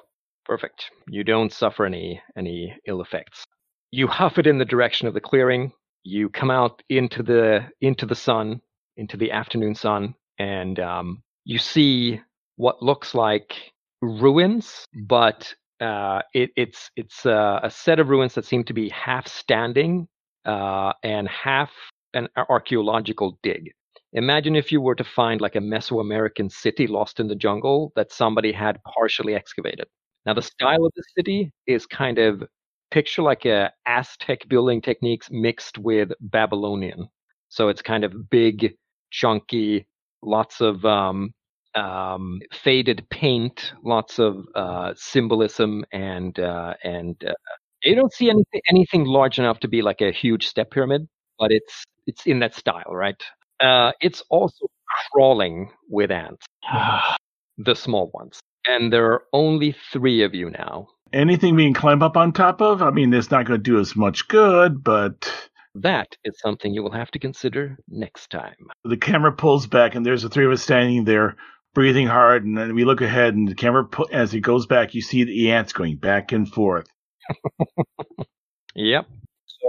perfect. 0.44 0.90
You 1.08 1.24
don't 1.24 1.52
suffer 1.52 1.86
any 1.86 2.20
any 2.36 2.76
ill 2.86 3.00
effects. 3.00 3.44
You 3.90 4.06
huff 4.06 4.38
it 4.38 4.46
in 4.46 4.58
the 4.58 4.64
direction 4.64 5.08
of 5.08 5.14
the 5.14 5.20
clearing. 5.20 5.72
You 6.04 6.28
come 6.28 6.50
out 6.50 6.82
into 6.88 7.22
the 7.22 7.68
into 7.80 8.06
the 8.06 8.14
sun, 8.14 8.60
into 8.96 9.16
the 9.16 9.32
afternoon 9.32 9.74
sun, 9.74 10.14
and 10.38 10.78
um, 10.80 11.22
you 11.44 11.58
see 11.58 12.20
what 12.56 12.82
looks 12.82 13.14
like 13.14 13.54
ruins, 14.02 14.84
but 15.06 15.54
uh, 15.80 16.22
it, 16.34 16.50
it's 16.56 16.90
it's 16.96 17.24
a 17.26 17.70
set 17.70 18.00
of 18.00 18.08
ruins 18.08 18.34
that 18.34 18.44
seem 18.44 18.64
to 18.64 18.72
be 18.72 18.88
half 18.88 19.28
standing 19.28 20.08
uh, 20.44 20.92
and 21.02 21.28
half 21.28 21.70
an 22.14 22.28
archaeological 22.48 23.38
dig. 23.42 23.72
Imagine 24.14 24.56
if 24.56 24.72
you 24.72 24.80
were 24.80 24.94
to 24.94 25.04
find 25.04 25.40
like 25.40 25.56
a 25.56 25.60
Mesoamerican 25.60 26.50
city 26.50 26.86
lost 26.86 27.20
in 27.20 27.28
the 27.28 27.34
jungle 27.34 27.92
that 27.94 28.10
somebody 28.12 28.52
had 28.52 28.80
partially 28.84 29.34
excavated. 29.34 29.86
Now 30.24 30.34
the 30.34 30.42
style 30.42 30.84
of 30.84 30.92
the 30.96 31.04
city 31.16 31.52
is 31.66 31.86
kind 31.86 32.18
of 32.18 32.42
picture 32.90 33.22
like 33.22 33.44
a 33.44 33.70
Aztec 33.86 34.48
building 34.48 34.80
techniques 34.80 35.28
mixed 35.30 35.76
with 35.78 36.10
Babylonian. 36.20 37.08
So 37.50 37.68
it's 37.68 37.82
kind 37.82 38.02
of 38.04 38.30
big, 38.30 38.74
chunky, 39.10 39.86
lots 40.22 40.60
of 40.62 40.84
um, 40.86 41.32
um, 41.74 42.40
faded 42.52 43.06
paint, 43.10 43.72
lots 43.84 44.18
of 44.18 44.44
uh, 44.54 44.94
symbolism, 44.96 45.84
and 45.92 46.38
uh, 46.40 46.74
and 46.82 47.22
uh, 47.26 47.32
you 47.84 47.94
don't 47.94 48.12
see 48.12 48.30
anything 48.30 48.60
anything 48.70 49.04
large 49.04 49.38
enough 49.38 49.60
to 49.60 49.68
be 49.68 49.82
like 49.82 50.00
a 50.00 50.12
huge 50.12 50.46
step 50.46 50.70
pyramid, 50.70 51.08
but 51.38 51.52
it's 51.52 51.84
it's 52.06 52.26
in 52.26 52.38
that 52.40 52.54
style, 52.54 52.90
right? 52.94 53.22
Uh, 53.60 53.92
it's 54.00 54.22
also 54.30 54.66
crawling 55.12 55.70
with 55.88 56.10
ants, 56.10 56.46
the 57.58 57.74
small 57.74 58.10
ones, 58.14 58.40
and 58.66 58.92
there 58.92 59.06
are 59.12 59.22
only 59.32 59.74
three 59.92 60.22
of 60.22 60.34
you 60.34 60.50
now. 60.50 60.88
Anything 61.12 61.54
we 61.56 61.64
can 61.64 61.74
climb 61.74 62.02
up 62.02 62.16
on 62.16 62.32
top 62.32 62.60
of? 62.60 62.82
I 62.82 62.90
mean, 62.90 63.12
it's 63.14 63.30
not 63.30 63.46
going 63.46 63.58
to 63.58 63.62
do 63.62 63.80
us 63.80 63.96
much 63.96 64.28
good, 64.28 64.84
but 64.84 65.32
That 65.74 66.08
is 66.24 66.38
something 66.40 66.72
you 66.74 66.82
will 66.82 66.92
have 66.92 67.10
to 67.12 67.18
consider 67.18 67.78
next 67.88 68.30
time. 68.30 68.54
the 68.84 68.96
camera 68.96 69.32
pulls 69.32 69.66
back 69.66 69.94
and 69.94 70.04
there's 70.04 70.22
the 70.22 70.28
three 70.28 70.44
of 70.46 70.52
us 70.52 70.62
standing 70.62 71.04
there 71.04 71.36
breathing 71.74 72.06
hard, 72.06 72.44
and 72.44 72.56
then 72.58 72.74
we 72.74 72.84
look 72.84 73.00
ahead, 73.00 73.34
and 73.34 73.46
the 73.48 73.54
camera, 73.54 73.84
pu- 73.84 74.08
as 74.12 74.34
it 74.34 74.40
goes 74.40 74.66
back, 74.66 74.94
you 74.94 75.00
see 75.02 75.24
the 75.24 75.50
ants 75.52 75.72
going 75.72 75.96
back 75.96 76.32
and 76.32 76.48
forth. 76.48 76.86
Yep. 78.74 79.06
So, 79.46 79.68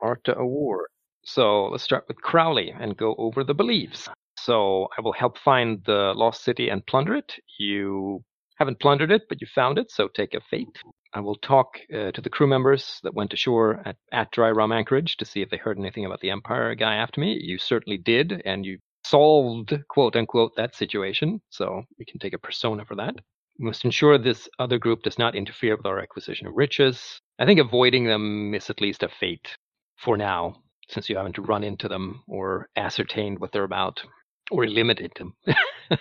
Artha 0.00 0.34
Award. 0.34 0.86
So 1.26 1.66
let's 1.66 1.82
start 1.82 2.04
with 2.06 2.22
Crowley 2.22 2.72
and 2.78 2.96
go 2.96 3.14
over 3.18 3.42
the 3.42 3.52
beliefs. 3.54 4.08
So 4.38 4.88
I 4.96 5.00
will 5.00 5.12
help 5.12 5.38
find 5.38 5.82
the 5.84 6.12
lost 6.14 6.44
city 6.44 6.68
and 6.68 6.86
plunder 6.86 7.16
it. 7.16 7.34
You 7.58 8.22
haven't 8.58 8.78
plundered 8.80 9.10
it, 9.10 9.22
but 9.28 9.40
you 9.40 9.48
found 9.52 9.76
it, 9.76 9.90
so 9.90 10.08
take 10.08 10.34
a 10.34 10.40
fate. 10.40 10.78
I 11.12 11.20
will 11.20 11.34
talk 11.36 11.78
uh, 11.92 12.12
to 12.12 12.20
the 12.20 12.30
crew 12.30 12.46
members 12.46 13.00
that 13.02 13.14
went 13.14 13.32
ashore 13.32 13.82
at, 13.84 13.96
at 14.12 14.30
Dry 14.30 14.50
Rum 14.50 14.70
Anchorage 14.70 15.16
to 15.16 15.24
see 15.24 15.42
if 15.42 15.50
they 15.50 15.56
heard 15.56 15.78
anything 15.78 16.04
about 16.04 16.20
the 16.20 16.30
Empire 16.30 16.74
guy 16.76 16.94
after 16.94 17.20
me. 17.20 17.38
You 17.40 17.58
certainly 17.58 17.98
did, 17.98 18.42
and 18.44 18.64
you 18.64 18.78
solved, 19.04 19.74
quote 19.88 20.14
unquote, 20.14 20.52
that 20.56 20.76
situation, 20.76 21.40
so 21.50 21.82
we 21.98 22.04
can 22.04 22.20
take 22.20 22.34
a 22.34 22.38
persona 22.38 22.84
for 22.84 22.94
that. 22.96 23.14
We 23.58 23.64
must 23.64 23.84
ensure 23.84 24.16
this 24.16 24.48
other 24.58 24.78
group 24.78 25.02
does 25.02 25.18
not 25.18 25.34
interfere 25.34 25.76
with 25.76 25.86
our 25.86 25.98
acquisition 25.98 26.46
of 26.46 26.54
riches. 26.54 27.20
I 27.38 27.46
think 27.46 27.58
avoiding 27.58 28.04
them 28.04 28.54
is 28.54 28.70
at 28.70 28.80
least 28.80 29.02
a 29.02 29.08
fate 29.08 29.56
for 29.96 30.16
now, 30.16 30.62
since 30.88 31.08
you 31.08 31.16
haven't 31.16 31.38
run 31.38 31.64
into 31.64 31.88
them 31.88 32.22
or 32.26 32.68
ascertained 32.76 33.38
what 33.38 33.52
they're 33.52 33.64
about 33.64 34.02
or 34.50 34.64
eliminated 34.64 35.12
them. 35.16 35.34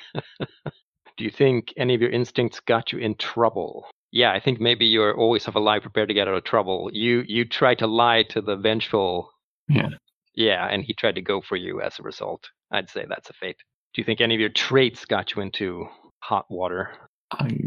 Do 1.18 1.24
you 1.24 1.32
think 1.32 1.74
any 1.78 1.96
of 1.96 2.02
your 2.02 2.12
instincts 2.12 2.60
got 2.60 2.92
you 2.92 3.00
in 3.00 3.16
trouble? 3.16 3.88
Yeah, 4.12 4.32
I 4.32 4.40
think 4.40 4.60
maybe 4.60 4.86
you're 4.86 5.16
always 5.16 5.46
have 5.46 5.56
a 5.56 5.60
lie 5.60 5.80
prepared 5.80 6.10
to 6.10 6.14
get 6.14 6.28
out 6.28 6.36
of 6.36 6.44
trouble. 6.44 6.90
You 6.94 7.24
you 7.28 7.46
tried 7.46 7.80
to 7.80 7.88
lie 7.88 8.24
to 8.30 8.42
the 8.42 8.56
vengeful. 8.56 9.32
Yeah. 9.68 9.90
Yeah, 10.36 10.68
and 10.68 10.84
he 10.84 10.94
tried 10.94 11.16
to 11.16 11.22
go 11.22 11.42
for 11.42 11.56
you 11.56 11.82
as 11.82 11.98
a 12.00 12.04
result. 12.04 12.50
I'd 12.72 12.90
say 12.90 13.06
that's 13.08 13.30
a 13.30 13.34
fate. 13.34 13.58
Do 13.94 14.02
you 14.02 14.06
think 14.06 14.20
any 14.20 14.36
of 14.36 14.42
your 14.42 14.50
traits 14.50 15.06
got 15.06 15.34
you 15.34 15.42
into 15.42 15.88
hot 16.20 16.46
water? 16.50 16.92
I 17.32 17.58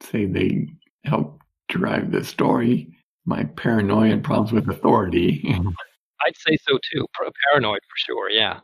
say 0.00 0.26
they 0.26 0.68
help 1.04 1.40
drive 1.68 2.10
the 2.10 2.24
story. 2.24 2.88
My 3.24 3.44
paranoia 3.44 4.10
and 4.10 4.24
problems 4.24 4.52
with 4.52 4.68
authority. 4.68 5.48
I'd 6.24 6.36
say 6.36 6.56
so 6.68 6.78
too. 6.92 7.06
Paranoid 7.50 7.80
for 7.80 7.96
sure. 7.96 8.30
Yeah. 8.30 8.60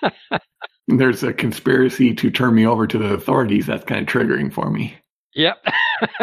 There's 0.88 1.22
a 1.22 1.32
conspiracy 1.32 2.12
to 2.14 2.30
turn 2.30 2.54
me 2.54 2.66
over 2.66 2.86
to 2.86 2.98
the 2.98 3.14
authorities. 3.14 3.66
That's 3.66 3.84
kind 3.84 4.00
of 4.02 4.06
triggering 4.12 4.52
for 4.52 4.70
me. 4.70 4.96
Yep. 5.34 5.64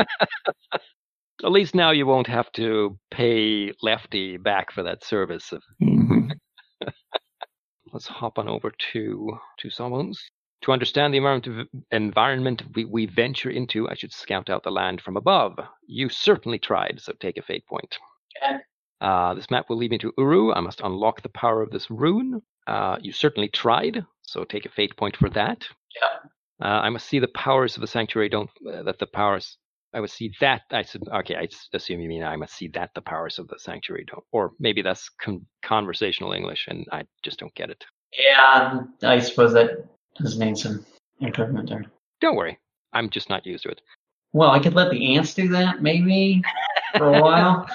At 1.43 1.51
least 1.51 1.73
now 1.73 1.91
you 1.91 2.05
won't 2.05 2.27
have 2.27 2.51
to 2.53 2.97
pay 3.11 3.71
Lefty 3.81 4.37
back 4.37 4.71
for 4.71 4.83
that 4.83 5.03
service. 5.05 5.53
Mhm. 5.81 6.31
Let's 7.93 8.07
hop 8.07 8.37
on 8.37 8.47
over 8.47 8.71
to 8.91 9.37
to 9.59 9.69
Sawbones. 9.69 10.19
To 10.63 10.73
understand 10.73 11.13
the 11.13 11.17
environment, 11.17 11.69
environment 11.91 12.63
we, 12.75 12.83
we 12.83 13.05
venture 13.05 13.49
into, 13.49 13.87
I 13.89 13.93
should 13.95 14.11
scout 14.11 14.49
out 14.49 14.63
the 14.63 14.71
land 14.71 14.99
from 15.01 15.15
above. 15.15 15.57
You 15.87 16.09
certainly 16.09 16.59
tried, 16.59 16.99
so 16.99 17.13
take 17.13 17.37
a 17.37 17.41
fate 17.41 17.65
point. 17.65 17.97
Okay. 18.43 18.57
Uh, 19.01 19.33
this 19.33 19.49
map 19.49 19.69
will 19.69 19.77
lead 19.77 19.91
me 19.91 19.97
to 19.99 20.13
Uru. 20.17 20.51
I 20.53 20.59
must 20.59 20.81
unlock 20.81 21.21
the 21.21 21.29
power 21.29 21.61
of 21.61 21.71
this 21.71 21.89
rune. 21.89 22.41
Uh, 22.67 22.97
you 23.01 23.11
certainly 23.11 23.49
tried, 23.49 24.05
so 24.21 24.43
take 24.43 24.65
a 24.65 24.69
fate 24.69 24.95
point 24.97 25.15
for 25.15 25.29
that. 25.31 25.65
Yeah. 25.95 26.29
Uh, 26.61 26.81
I 26.81 26.89
must 26.89 27.07
see 27.07 27.19
the 27.19 27.29
powers 27.29 27.75
of 27.75 27.81
the 27.81 27.87
sanctuary. 27.87 28.29
Don't 28.29 28.49
uh, 28.71 28.83
that 28.83 28.99
the 28.99 29.07
powers. 29.07 29.57
I 29.93 30.01
would 30.01 30.11
see 30.11 30.31
that. 30.39 30.61
I 30.71 30.83
said, 30.83 31.01
okay. 31.11 31.35
I 31.35 31.47
assume 31.73 31.99
you 31.99 32.09
mean 32.09 32.23
I 32.23 32.35
must 32.35 32.53
see 32.53 32.67
that 32.69 32.91
the 32.93 33.01
powers 33.01 33.39
of 33.39 33.47
the 33.47 33.57
sanctuary 33.57 34.05
don't, 34.05 34.23
or 34.31 34.51
maybe 34.59 34.83
that's 34.83 35.09
con- 35.09 35.45
conversational 35.63 36.33
English, 36.33 36.67
and 36.67 36.85
I 36.91 37.05
just 37.23 37.39
don't 37.39 37.55
get 37.55 37.71
it. 37.71 37.83
Yeah, 38.15 38.81
I 39.01 39.19
suppose 39.19 39.53
that 39.53 39.85
does 40.15 40.37
need 40.37 40.57
some 40.57 40.85
improvement 41.21 41.69
there. 41.69 41.85
Don't 42.21 42.35
worry, 42.35 42.59
I'm 42.93 43.09
just 43.09 43.29
not 43.29 43.45
used 43.47 43.63
to 43.63 43.69
it. 43.69 43.81
Well, 44.33 44.51
I 44.51 44.59
could 44.59 44.75
let 44.75 44.91
the 44.91 45.15
ants 45.15 45.33
do 45.33 45.47
that 45.49 45.81
maybe 45.81 46.41
for 46.97 47.13
a 47.13 47.21
while, 47.21 47.67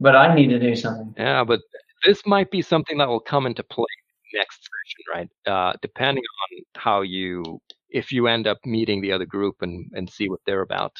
but 0.00 0.16
I 0.16 0.34
need 0.34 0.48
to 0.48 0.58
do 0.58 0.74
something. 0.74 1.14
Yeah, 1.16 1.44
but 1.44 1.60
this 2.04 2.22
might 2.26 2.50
be 2.50 2.62
something 2.62 2.98
that 2.98 3.08
will 3.08 3.20
come 3.20 3.46
into 3.46 3.62
play 3.62 3.86
next 4.34 4.60
session, 4.60 5.28
right? 5.46 5.52
Uh, 5.52 5.72
depending 5.82 6.24
on 6.24 6.64
how 6.76 7.02
you, 7.02 7.60
if 7.90 8.10
you 8.10 8.26
end 8.26 8.46
up 8.46 8.58
meeting 8.64 9.00
the 9.00 9.12
other 9.12 9.26
group 9.26 9.56
and 9.60 9.90
and 9.94 10.10
see 10.10 10.28
what 10.28 10.40
they're 10.46 10.62
about. 10.62 10.92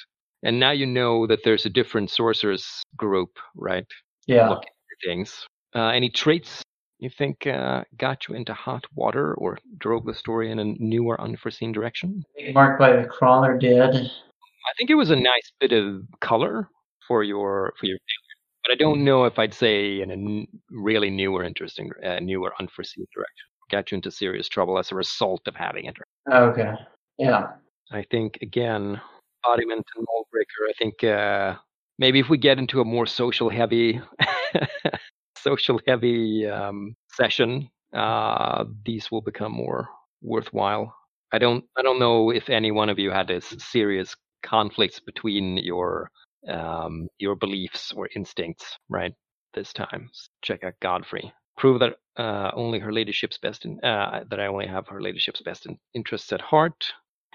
And 0.44 0.58
now 0.58 0.72
you 0.72 0.86
know 0.86 1.26
that 1.26 1.40
there's 1.44 1.66
a 1.66 1.70
different 1.70 2.10
sorcerers 2.10 2.82
group, 2.96 3.30
right? 3.54 3.86
Yeah. 4.26 4.48
looking 4.48 4.70
things. 5.04 5.46
Uh, 5.74 5.88
any 5.88 6.10
traits 6.10 6.62
you 7.02 7.10
think 7.10 7.46
uh, 7.46 7.82
got 7.98 8.28
you 8.28 8.34
into 8.34 8.54
hot 8.54 8.84
water 8.94 9.34
or 9.34 9.58
drove 9.78 10.04
the 10.04 10.14
story 10.14 10.50
in 10.50 10.58
a 10.58 10.64
new 10.64 11.04
or 11.04 11.20
unforeseen 11.20 11.72
direction? 11.72 12.24
Marked 12.52 12.78
by 12.78 12.94
the 12.96 13.04
crawler 13.04 13.58
did. 13.58 13.94
I 13.94 14.72
think 14.78 14.90
it 14.90 14.94
was 14.94 15.10
a 15.10 15.16
nice 15.16 15.52
bit 15.60 15.72
of 15.72 16.02
color 16.20 16.68
for 17.08 17.24
your 17.24 17.74
for 17.78 17.86
your 17.86 17.98
failure, 17.98 18.62
but 18.64 18.72
I 18.72 18.76
don't 18.76 19.04
know 19.04 19.24
if 19.24 19.38
I'd 19.38 19.52
say 19.52 20.00
in 20.00 20.10
a 20.10 20.14
n- 20.14 20.46
really 20.70 21.10
new 21.10 21.34
or 21.34 21.42
interesting, 21.42 21.90
uh, 22.04 22.20
new 22.20 22.44
or 22.44 22.52
unforeseen 22.60 23.04
direction. 23.12 23.46
Got 23.70 23.90
you 23.90 23.96
into 23.96 24.10
serious 24.12 24.48
trouble 24.48 24.78
as 24.78 24.92
a 24.92 24.94
result 24.94 25.42
of 25.48 25.56
having 25.56 25.86
it. 25.86 25.96
Okay. 26.30 26.74
Yeah. 27.18 27.48
I 27.90 28.04
think 28.10 28.38
again, 28.42 29.00
embodiment 29.44 29.84
and 29.96 30.06
mold 30.08 30.26
breaker. 30.30 30.68
I 30.68 30.72
think 30.78 31.02
uh, 31.04 31.56
maybe 31.98 32.20
if 32.20 32.28
we 32.28 32.38
get 32.38 32.58
into 32.58 32.80
a 32.80 32.84
more 32.84 33.06
social 33.06 33.50
heavy, 33.50 34.00
social 35.36 35.80
heavy 35.86 36.46
um, 36.46 36.94
session, 37.12 37.68
uh, 37.94 38.64
these 38.84 39.10
will 39.10 39.20
become 39.22 39.52
more 39.52 39.88
worthwhile. 40.22 40.94
I 41.32 41.38
don't, 41.38 41.64
I 41.76 41.82
don't 41.82 41.98
know 41.98 42.30
if 42.30 42.50
any 42.50 42.70
one 42.70 42.88
of 42.88 42.98
you 42.98 43.10
had 43.10 43.28
this 43.28 43.54
serious 43.58 44.14
conflicts 44.42 45.00
between 45.00 45.56
your 45.58 46.10
um, 46.48 47.08
your 47.18 47.36
beliefs 47.36 47.92
or 47.96 48.08
instincts, 48.16 48.76
right? 48.88 49.14
This 49.54 49.72
time, 49.72 50.10
check 50.42 50.64
out 50.64 50.74
Godfrey. 50.80 51.32
Prove 51.58 51.80
that 51.80 51.96
uh, 52.16 52.50
only 52.54 52.78
her 52.78 52.92
ladyship's 52.92 53.38
best 53.38 53.64
in, 53.64 53.78
uh, 53.84 54.24
that 54.28 54.40
I 54.40 54.46
only 54.46 54.66
have 54.66 54.88
her 54.88 55.00
ladyship's 55.00 55.42
best 55.42 55.66
in, 55.66 55.78
interests 55.94 56.32
at 56.32 56.40
heart. 56.40 56.84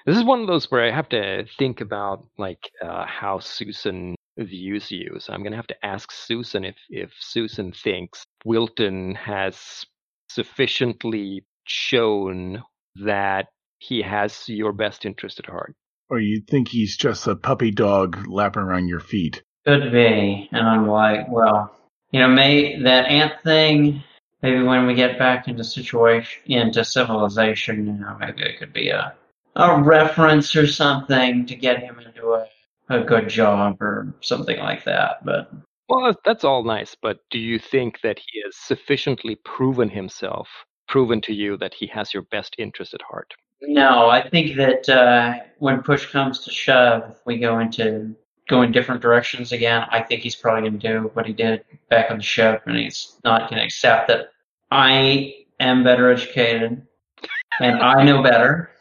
This 0.05 0.17
is 0.17 0.23
one 0.23 0.41
of 0.41 0.47
those 0.47 0.69
where 0.71 0.83
I 0.83 0.91
have 0.91 1.09
to 1.09 1.45
think 1.57 1.81
about 1.81 2.25
like 2.37 2.71
uh, 2.83 3.05
how 3.05 3.39
Susan 3.39 4.16
views 4.37 4.91
you. 4.91 5.17
So 5.19 5.33
I'm 5.33 5.43
gonna 5.43 5.55
have 5.55 5.67
to 5.67 5.85
ask 5.85 6.11
Susan 6.11 6.63
if 6.63 6.75
if 6.89 7.11
Susan 7.19 7.71
thinks 7.71 8.25
Wilton 8.45 9.15
has 9.15 9.85
sufficiently 10.29 11.45
shown 11.65 12.63
that 12.95 13.47
he 13.79 14.01
has 14.01 14.47
your 14.47 14.73
best 14.73 15.05
interest 15.05 15.39
at 15.39 15.45
heart. 15.45 15.75
Or 16.09 16.19
you 16.19 16.41
think 16.49 16.69
he's 16.69 16.95
just 16.95 17.27
a 17.27 17.35
puppy 17.35 17.71
dog 17.71 18.27
lapping 18.27 18.63
around 18.63 18.87
your 18.87 18.99
feet. 18.99 19.43
Could 19.65 19.91
be. 19.91 20.47
And 20.51 20.67
I'm 20.67 20.87
like, 20.87 21.29
well, 21.29 21.75
you 22.11 22.19
know, 22.19 22.29
may 22.29 22.81
that 22.83 23.07
ant 23.07 23.33
thing. 23.43 24.03
Maybe 24.41 24.61
when 24.61 24.85
we 24.85 24.93
get 24.93 25.17
back 25.17 25.47
into 25.47 25.63
situation 25.63 26.41
into 26.45 26.85
civilization, 26.85 27.87
you 27.87 27.93
know, 27.93 28.15
maybe 28.19 28.43
it 28.43 28.59
could 28.59 28.71
be 28.71 28.89
a 28.89 29.13
a 29.55 29.81
reference 29.81 30.55
or 30.55 30.67
something 30.67 31.47
to 31.47 31.55
get 31.55 31.79
him 31.79 31.99
into 31.99 32.33
a 32.33 32.45
a 32.89 33.01
good 33.01 33.29
job 33.29 33.81
or 33.81 34.13
something 34.21 34.59
like 34.59 34.83
that. 34.85 35.23
But 35.25 35.51
Well, 35.89 36.15
that's 36.25 36.43
all 36.43 36.63
nice, 36.63 36.95
but 37.01 37.19
do 37.29 37.39
you 37.39 37.59
think 37.59 38.01
that 38.01 38.19
he 38.19 38.41
has 38.45 38.55
sufficiently 38.55 39.35
proven 39.43 39.89
himself, 39.89 40.47
proven 40.87 41.21
to 41.21 41.33
you 41.33 41.57
that 41.57 41.73
he 41.73 41.87
has 41.87 42.13
your 42.13 42.23
best 42.23 42.55
interest 42.57 42.93
at 42.93 43.01
heart? 43.01 43.33
no, 43.61 44.07
I 44.07 44.29
think 44.29 44.55
that 44.57 44.87
uh, 44.87 45.33
when 45.57 45.81
push 45.81 46.11
comes 46.11 46.39
to 46.45 46.51
shove, 46.51 47.09
if 47.09 47.17
we 47.25 47.39
go 47.39 47.59
into 47.59 48.15
go 48.47 48.61
in 48.61 48.71
different 48.71 49.01
directions 49.01 49.51
again. 49.51 49.85
I 49.91 50.01
think 50.01 50.21
he's 50.21 50.35
probably 50.35 50.69
going 50.69 50.79
to 50.79 50.87
do 50.87 51.11
what 51.13 51.25
he 51.25 51.33
did 51.33 51.63
back 51.89 52.09
on 52.11 52.17
the 52.17 52.23
ship, 52.23 52.63
and 52.65 52.77
he's 52.77 53.17
not 53.23 53.49
going 53.49 53.59
to 53.59 53.65
accept 53.65 54.07
that 54.07 54.29
I 54.71 55.45
am 55.59 55.83
better 55.83 56.11
educated 56.11 56.85
and 57.59 57.79
I 57.79 58.03
know 58.03 58.23
better. 58.23 58.71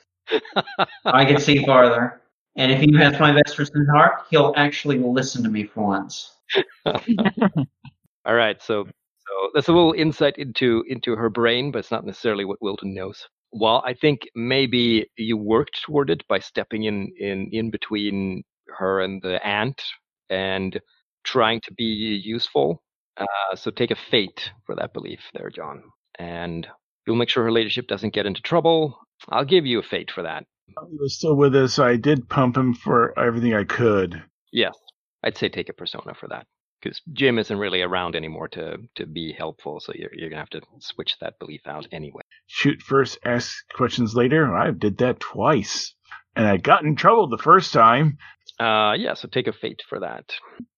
I 1.05 1.25
can 1.25 1.39
see 1.39 1.65
farther. 1.65 2.21
And 2.57 2.73
if 2.73 2.81
he 2.81 2.97
has 2.97 3.19
my 3.21 3.33
best 3.33 3.51
interest 3.51 3.73
in 3.75 3.87
heart, 3.87 4.23
he'll 4.31 4.55
actually 4.57 4.99
listen 4.99 5.43
to 5.43 5.51
me 5.51 5.65
for 5.65 5.87
once. 5.87 6.37
All 6.87 8.35
right, 8.35 8.61
so 8.63 8.85
so 8.85 9.51
that's 9.55 9.69
a 9.69 9.73
little 9.73 9.93
insight 9.93 10.39
into 10.39 10.85
into 10.89 11.17
her 11.17 11.29
brain, 11.29 11.71
but 11.71 11.81
it's 11.81 11.91
not 11.91 12.07
necessarily 12.07 12.45
what 12.45 12.63
Wilton 12.63 12.95
knows. 12.95 13.27
Well, 13.53 13.83
I 13.85 13.95
think 13.95 14.21
maybe 14.35 15.07
you 15.17 15.37
worked 15.37 15.83
toward 15.83 16.11
it 16.11 16.27
by 16.29 16.39
stepping 16.39 16.85
in 16.85 17.13
in 17.19 17.49
in 17.53 17.71
between 17.71 18.43
her 18.79 19.01
and 19.01 19.21
the 19.23 19.45
ant 19.47 19.83
and 20.31 20.81
trying 21.25 21.61
to 21.63 21.73
be 21.75 21.85
useful. 21.85 22.83
Uh, 23.17 23.55
so 23.55 23.71
take 23.71 23.91
a 23.91 23.97
fate 24.11 24.51
for 24.65 24.75
that 24.77 24.93
belief 24.93 25.21
there, 25.35 25.51
John, 25.51 25.83
and 26.19 26.67
you'll 27.07 27.17
make 27.17 27.29
sure 27.29 27.45
her 27.45 27.53
ladyship 27.53 27.87
doesn't 27.87 28.15
get 28.15 28.27
into 28.27 28.43
trouble. 28.43 28.99
I'll 29.31 29.45
give 29.45 29.67
you 29.67 29.79
a 29.79 29.83
fate 29.83 30.11
for 30.11 30.23
that. 30.23 30.45
He 30.69 30.97
was 30.99 31.17
still 31.17 31.35
with 31.37 31.55
us. 31.57 31.79
I 31.79 31.97
did 31.97 32.29
pump 32.29 32.57
him 32.57 32.75
for 32.75 33.19
everything 33.19 33.55
I 33.55 33.65
could. 33.65 34.23
Yes, 34.53 34.75
I'd 35.23 35.37
say 35.37 35.49
take 35.49 35.69
a 35.69 35.73
persona 35.73 36.15
for 36.15 36.29
that. 36.29 36.47
because 36.83 37.01
Jim 37.13 37.39
isn't 37.39 37.59
really 37.59 37.83
around 37.83 38.15
anymore 38.15 38.49
to 38.49 38.77
to 38.97 39.07
be 39.07 39.33
helpful. 39.33 39.81
So 39.81 39.93
you're 39.95 40.11
you're 40.15 40.29
gonna 40.31 40.43
have 40.43 40.51
to 40.51 40.61
switch 40.81 41.17
that 41.21 41.39
belief 41.39 41.63
out 41.67 41.87
anyway. 41.93 42.23
Shoot 42.47 42.83
first, 42.83 43.19
ask 43.25 43.55
questions 43.75 44.15
later. 44.15 44.55
I 44.55 44.71
did 44.71 44.99
that 44.99 45.21
twice, 45.21 45.95
and 46.35 46.47
I 46.47 46.57
got 46.59 46.85
in 46.85 46.97
trouble 46.97 47.29
the 47.29 47.39
first 47.39 47.73
time. 47.73 48.19
Uh, 48.61 48.95
yeah. 48.97 49.15
So 49.15 49.29
take 49.29 49.47
a 49.49 49.53
fate 49.53 49.83
for 49.89 50.01
that. 50.01 50.25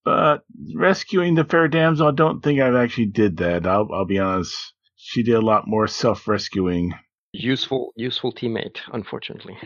But 0.04 0.42
rescuing 0.74 1.34
the 1.34 1.44
fair 1.44 1.68
damsel, 1.68 2.08
I 2.08 2.12
don't 2.12 2.40
think 2.42 2.60
I've 2.60 2.74
actually 2.74 3.06
did 3.06 3.36
that. 3.38 3.66
I'll 3.66 3.88
I'll 3.92 4.04
be 4.06 4.18
honest. 4.18 4.54
She 4.96 5.22
did 5.22 5.34
a 5.34 5.40
lot 5.40 5.66
more 5.66 5.86
self 5.86 6.26
rescuing. 6.28 6.94
Useful 7.32 7.92
useful 7.96 8.32
teammate, 8.32 8.78
unfortunately, 8.92 9.56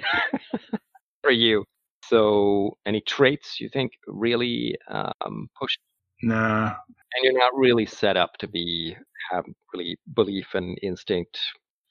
for 1.22 1.30
you. 1.30 1.64
So 2.05 2.76
any 2.84 3.01
traits 3.01 3.60
you 3.60 3.68
think 3.68 3.93
really 4.06 4.76
um, 4.89 5.48
push 5.59 5.76
Nah, 6.22 6.66
and 6.66 7.24
you're 7.24 7.39
not 7.39 7.52
really 7.55 7.86
set 7.86 8.16
up 8.16 8.36
to 8.39 8.48
be 8.48 8.97
have 9.30 9.44
really 9.72 9.97
belief 10.14 10.47
and 10.55 10.78
instinct 10.82 11.39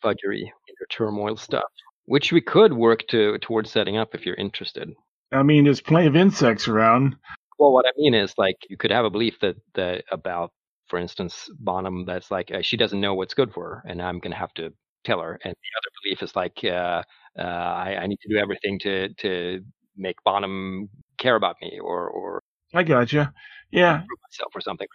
fudgery 0.01 0.41
in 0.41 0.75
your 0.79 0.87
turmoil 0.89 1.35
stuff, 1.35 1.69
which 2.05 2.31
we 2.31 2.41
could 2.41 2.73
work 2.73 3.07
to 3.09 3.37
towards 3.39 3.69
setting 3.71 3.97
up 3.97 4.15
if 4.15 4.25
you're 4.25 4.35
interested. 4.35 4.93
I 5.31 5.43
mean, 5.43 5.65
there's 5.65 5.81
plenty 5.81 6.07
of 6.07 6.15
insects 6.15 6.67
around. 6.67 7.15
Well, 7.59 7.73
what 7.73 7.85
I 7.85 7.91
mean 7.97 8.13
is 8.13 8.33
like 8.37 8.57
you 8.69 8.77
could 8.77 8.91
have 8.91 9.05
a 9.05 9.09
belief 9.09 9.39
that 9.41 9.55
that 9.75 10.05
about, 10.11 10.51
for 10.87 10.97
instance, 10.97 11.49
Bonham 11.59 12.05
that's 12.05 12.31
like 12.31 12.51
uh, 12.51 12.61
she 12.61 12.77
doesn't 12.77 13.01
know 13.01 13.13
what's 13.13 13.33
good 13.33 13.53
for 13.53 13.63
her, 13.63 13.83
and 13.85 14.01
I'm 14.01 14.19
gonna 14.19 14.35
have 14.35 14.53
to 14.55 14.73
tell 15.03 15.21
her. 15.21 15.39
And 15.43 15.53
the 15.53 15.77
other 15.77 15.91
belief 16.03 16.23
is 16.23 16.35
like 16.35 16.59
uh, 16.63 17.03
uh, 17.37 17.41
I, 17.41 17.97
I 18.01 18.07
need 18.07 18.19
to 18.21 18.29
do 18.29 18.37
everything 18.37 18.79
to 18.79 19.13
to 19.15 19.61
make 19.97 20.17
Bonham 20.23 20.89
care 21.17 21.35
about 21.35 21.55
me 21.61 21.79
or 21.81 22.09
or 22.09 22.43
I 22.73 22.83
gotcha. 22.83 23.33
Yeah, 23.71 24.03
myself 24.29 24.51
or 24.55 24.61
something. 24.61 24.87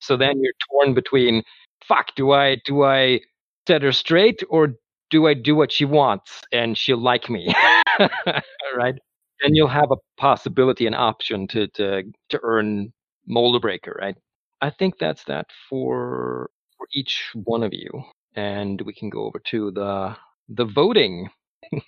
So 0.00 0.16
then 0.16 0.40
you're 0.40 0.52
torn 0.70 0.94
between 0.94 1.42
fuck, 1.86 2.14
do 2.16 2.32
I 2.32 2.56
do 2.64 2.84
I 2.84 3.20
set 3.66 3.82
her 3.82 3.92
straight 3.92 4.42
or 4.50 4.74
do 5.10 5.26
I 5.26 5.34
do 5.34 5.54
what 5.54 5.72
she 5.72 5.84
wants 5.84 6.42
and 6.52 6.76
she'll 6.76 6.98
like 7.02 7.28
me? 7.30 7.54
right? 8.76 8.94
Then 9.42 9.54
you'll 9.54 9.68
have 9.68 9.90
a 9.90 9.96
possibility, 10.18 10.86
an 10.86 10.94
option 10.94 11.46
to 11.48 11.68
to 11.68 12.02
to 12.30 12.40
earn 12.42 12.92
Moldbreaker, 13.28 13.94
right? 13.96 14.16
I 14.60 14.70
think 14.70 14.98
that's 14.98 15.24
that 15.24 15.46
for 15.68 16.50
for 16.78 16.86
each 16.94 17.30
one 17.34 17.62
of 17.62 17.72
you. 17.72 17.90
And 18.34 18.80
we 18.82 18.92
can 18.92 19.10
go 19.10 19.24
over 19.24 19.40
to 19.50 19.70
the 19.70 20.16
the 20.48 20.64
voting. 20.64 21.30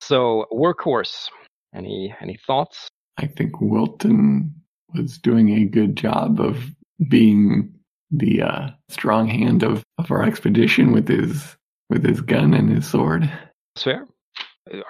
so 0.00 0.46
workhorse. 0.52 1.28
Any 1.74 2.14
any 2.20 2.38
thoughts? 2.46 2.88
I 3.18 3.26
think 3.26 3.60
Wilton 3.60 4.54
was 4.94 5.18
doing 5.18 5.50
a 5.50 5.64
good 5.64 5.96
job 5.96 6.40
of 6.40 6.64
being 7.08 7.72
the 8.10 8.42
uh, 8.42 8.68
strong 8.88 9.28
hand 9.28 9.62
of, 9.62 9.82
of 9.98 10.10
our 10.10 10.22
expedition 10.22 10.92
with 10.92 11.08
his 11.08 11.56
with 11.90 12.04
his 12.04 12.20
gun 12.20 12.54
and 12.54 12.70
his 12.70 12.86
sword. 12.86 13.30
Fair. 13.76 14.06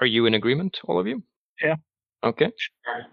Are 0.00 0.06
you 0.06 0.26
in 0.26 0.34
agreement, 0.34 0.78
all 0.84 0.98
of 0.98 1.06
you? 1.06 1.22
Yeah. 1.62 1.76
Okay. 2.24 2.50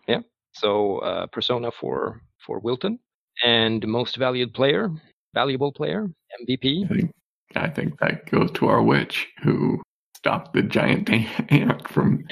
Yeah. 0.08 0.22
So 0.54 1.00
uh, 1.00 1.28
persona 1.28 1.72
for 1.72 2.22
for 2.46 2.60
Wilton 2.60 3.00
and 3.44 3.86
most 3.88 4.16
valued 4.16 4.54
player, 4.54 4.90
valuable 5.36 5.72
player, 5.72 6.08
MVP. 6.42 6.86
I 6.86 6.88
think 6.88 7.12
I 7.56 7.70
think 7.70 8.00
that 8.00 8.30
goes 8.32 8.50
to 8.54 8.68
our 8.68 8.82
witch 8.82 9.28
who 9.44 9.82
stopped 10.16 10.54
the 10.54 10.64
giant 10.64 11.10
ant 11.50 11.88
from. 11.88 12.26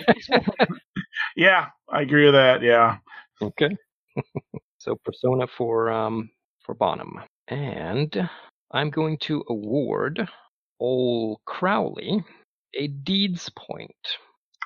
yeah, 1.36 1.68
I 1.90 2.02
agree 2.02 2.26
with 2.26 2.34
that. 2.34 2.64
Yeah. 2.64 2.98
Okay. 3.42 3.70
so 4.80 4.98
persona 5.06 5.46
for 5.46 5.92
um 5.92 6.30
for 6.66 6.74
Bonham, 6.74 7.20
and 7.50 8.30
I'm 8.72 8.90
going 8.90 9.18
to 9.20 9.44
award 9.50 10.28
Ol 10.80 11.40
Crowley 11.46 12.24
a 12.76 12.88
deeds 12.88 13.52
point. 13.56 13.92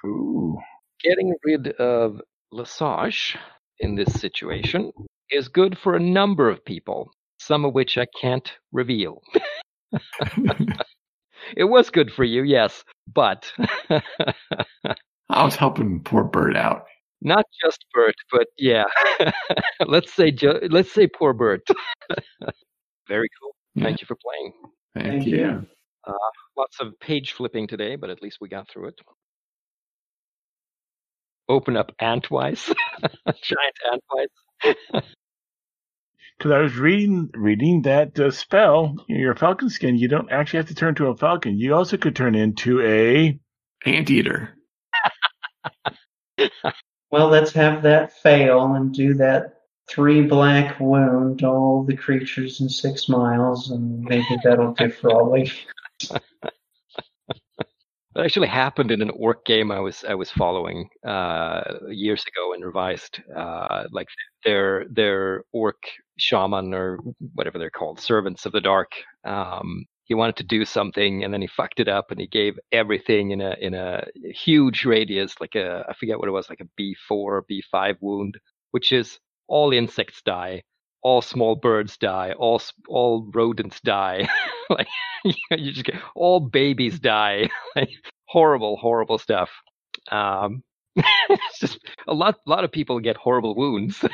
Ooh. 0.05 0.57
Getting 1.03 1.35
rid 1.43 1.69
of 1.73 2.21
Lesage 2.51 3.37
in 3.79 3.95
this 3.95 4.13
situation 4.13 4.91
is 5.29 5.47
good 5.49 5.77
for 5.77 5.95
a 5.95 5.99
number 5.99 6.49
of 6.49 6.63
people, 6.63 7.11
some 7.47 7.63
of 7.65 7.73
which 7.73 7.97
I 7.97 8.05
can't 8.19 8.51
reveal. 8.73 9.21
it 11.55 11.63
was 11.63 11.89
good 11.89 12.11
for 12.11 12.25
you, 12.25 12.43
yes, 12.43 12.83
but 13.13 13.49
I 13.89 15.43
was 15.45 15.55
helping 15.55 16.01
poor 16.03 16.25
Bert 16.25 16.57
out. 16.57 16.83
not 17.21 17.45
just 17.63 17.85
Bert, 17.93 18.15
but 18.31 18.47
yeah, 18.57 18.83
let's 19.87 20.13
say 20.13 20.29
jo- 20.29 20.59
let's 20.69 20.91
say 20.91 21.07
poor 21.07 21.31
Bert. 21.33 21.65
Very 23.07 23.29
cool. 23.41 23.55
Yeah. 23.75 23.83
Thank 23.85 24.01
you 24.01 24.07
for 24.07 24.17
playing. 24.21 24.53
Thank, 24.93 25.07
Thank 25.07 25.25
you. 25.27 25.37
you. 25.37 25.65
Uh, 26.05 26.13
lots 26.57 26.81
of 26.81 26.99
page 26.99 27.31
flipping 27.31 27.65
today, 27.67 27.95
but 27.95 28.09
at 28.09 28.21
least 28.21 28.39
we 28.41 28.49
got 28.49 28.69
through 28.69 28.89
it. 28.89 28.99
Open 31.47 31.77
up 31.77 31.93
Antwise, 32.01 32.73
giant 33.41 33.77
Antwise. 33.93 35.03
Because 36.37 36.51
I 36.51 36.59
was 36.59 36.75
reading 36.75 37.29
reading 37.33 37.81
that 37.83 38.19
uh, 38.19 38.31
spell, 38.31 38.95
your 39.07 39.35
falcon 39.35 39.69
skin. 39.69 39.97
You 39.97 40.07
don't 40.07 40.31
actually 40.31 40.57
have 40.57 40.67
to 40.67 40.75
turn 40.75 40.95
to 40.95 41.07
a 41.07 41.17
falcon. 41.17 41.57
You 41.57 41.73
also 41.75 41.97
could 41.97 42.15
turn 42.15 42.35
into 42.35 42.81
a. 42.81 43.39
Anteater. 43.85 44.55
Well, 47.09 47.29
let's 47.29 47.53
have 47.53 47.83
that 47.83 48.11
fail 48.11 48.73
and 48.73 48.93
do 48.93 49.13
that 49.15 49.61
three 49.89 50.21
black 50.23 50.79
wound 50.79 51.43
all 51.43 51.83
the 51.83 51.95
creatures 51.95 52.59
in 52.59 52.67
six 52.67 53.07
miles, 53.07 53.71
and 53.71 54.01
maybe 54.01 54.37
that'll 54.43 54.73
do 54.73 54.89
for 54.89 55.11
all 55.11 55.31
we. 55.31 55.51
That 58.17 58.25
actually 58.25 58.47
happened 58.47 58.89
in 58.89 59.03
an 59.03 59.11
orc 59.11 59.45
game 59.45 59.71
I 59.71 59.79
was 59.79 60.03
I 60.03 60.15
was 60.15 60.31
following 60.31 60.89
uh, 61.07 61.61
years 61.89 62.23
ago 62.25 62.53
and 62.53 62.65
revised. 62.65 63.21
Uh, 63.35 63.85
like 63.91 64.07
their 64.43 64.85
their 64.89 65.43
orc 65.53 65.77
shaman 66.17 66.73
or 66.73 66.97
whatever 67.35 67.59
they're 67.59 67.69
called, 67.69 67.99
servants 67.99 68.47
of 68.47 68.53
the 68.53 68.61
dark. 68.61 68.91
Um, 69.23 69.85
he 70.05 70.15
wanted 70.15 70.35
to 70.37 70.43
do 70.45 70.65
something 70.65 71.23
and 71.23 71.31
then 71.31 71.41
he 71.41 71.47
fucked 71.47 71.79
it 71.79 71.87
up 71.87 72.09
and 72.09 72.19
he 72.19 72.25
gave 72.25 72.57
everything 72.71 73.31
in 73.31 73.41
a 73.41 73.55
in 73.61 73.75
a 73.75 74.03
huge 74.33 74.83
radius, 74.83 75.35
like 75.39 75.53
a 75.53 75.85
I 75.87 75.93
forget 75.93 76.17
what 76.17 76.27
it 76.27 76.31
was, 76.31 76.49
like 76.49 76.61
a 76.61 76.69
B 76.75 76.95
four 77.07 77.45
B 77.47 77.61
five 77.71 77.97
wound, 78.01 78.35
which 78.71 78.91
is 78.91 79.19
all 79.47 79.71
insects 79.73 80.23
die, 80.23 80.63
all 81.01 81.21
small 81.21 81.55
birds 81.55 81.97
die, 81.97 82.33
all 82.37 82.61
all 82.87 83.29
rodents 83.33 83.81
die, 83.81 84.29
like 84.69 84.87
you 85.51 85.71
just 85.71 85.85
get 85.85 85.95
all 86.15 86.39
babies 86.39 86.99
die, 86.99 87.49
like 87.75 87.89
horrible, 88.25 88.77
horrible 88.77 89.17
stuff. 89.17 89.49
Um, 90.11 90.63
it's 90.95 91.59
just 91.59 91.79
a 92.07 92.13
lot, 92.13 92.37
lot 92.45 92.63
of 92.63 92.71
people 92.71 92.99
get 92.99 93.17
horrible 93.17 93.55
wounds. 93.55 94.05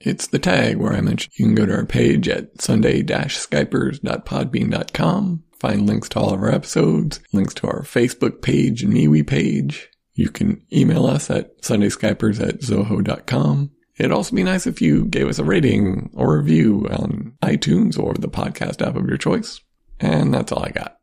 It's 0.00 0.28
the 0.28 0.38
tag 0.38 0.76
where 0.76 0.92
I 0.92 1.00
mentioned 1.00 1.32
you 1.36 1.46
can 1.46 1.56
go 1.56 1.66
to 1.66 1.74
our 1.74 1.84
page 1.84 2.28
at 2.28 2.62
sunday-skypers.podbean.com, 2.62 5.42
find 5.58 5.88
links 5.88 6.08
to 6.10 6.20
all 6.20 6.32
of 6.32 6.40
our 6.40 6.54
episodes, 6.54 7.18
links 7.32 7.54
to 7.54 7.66
our 7.66 7.82
Facebook 7.82 8.42
page 8.42 8.84
and 8.84 8.94
MeWe 8.94 9.26
page. 9.26 9.88
You 10.14 10.30
can 10.30 10.64
email 10.72 11.04
us 11.06 11.28
at 11.30 11.60
sundayskypers 11.62 12.40
at 12.40 12.60
zoho.com. 12.60 13.72
It'd 13.98 14.12
also 14.12 14.34
be 14.34 14.44
nice 14.44 14.66
if 14.66 14.80
you 14.80 15.04
gave 15.06 15.28
us 15.28 15.38
a 15.38 15.44
rating 15.44 16.10
or 16.14 16.38
review 16.38 16.86
on 16.90 17.34
iTunes 17.42 17.98
or 17.98 18.14
the 18.14 18.28
podcast 18.28 18.86
app 18.86 18.96
of 18.96 19.08
your 19.08 19.16
choice. 19.16 19.60
And 20.00 20.32
that's 20.32 20.52
all 20.52 20.64
I 20.64 20.70
got. 20.70 20.97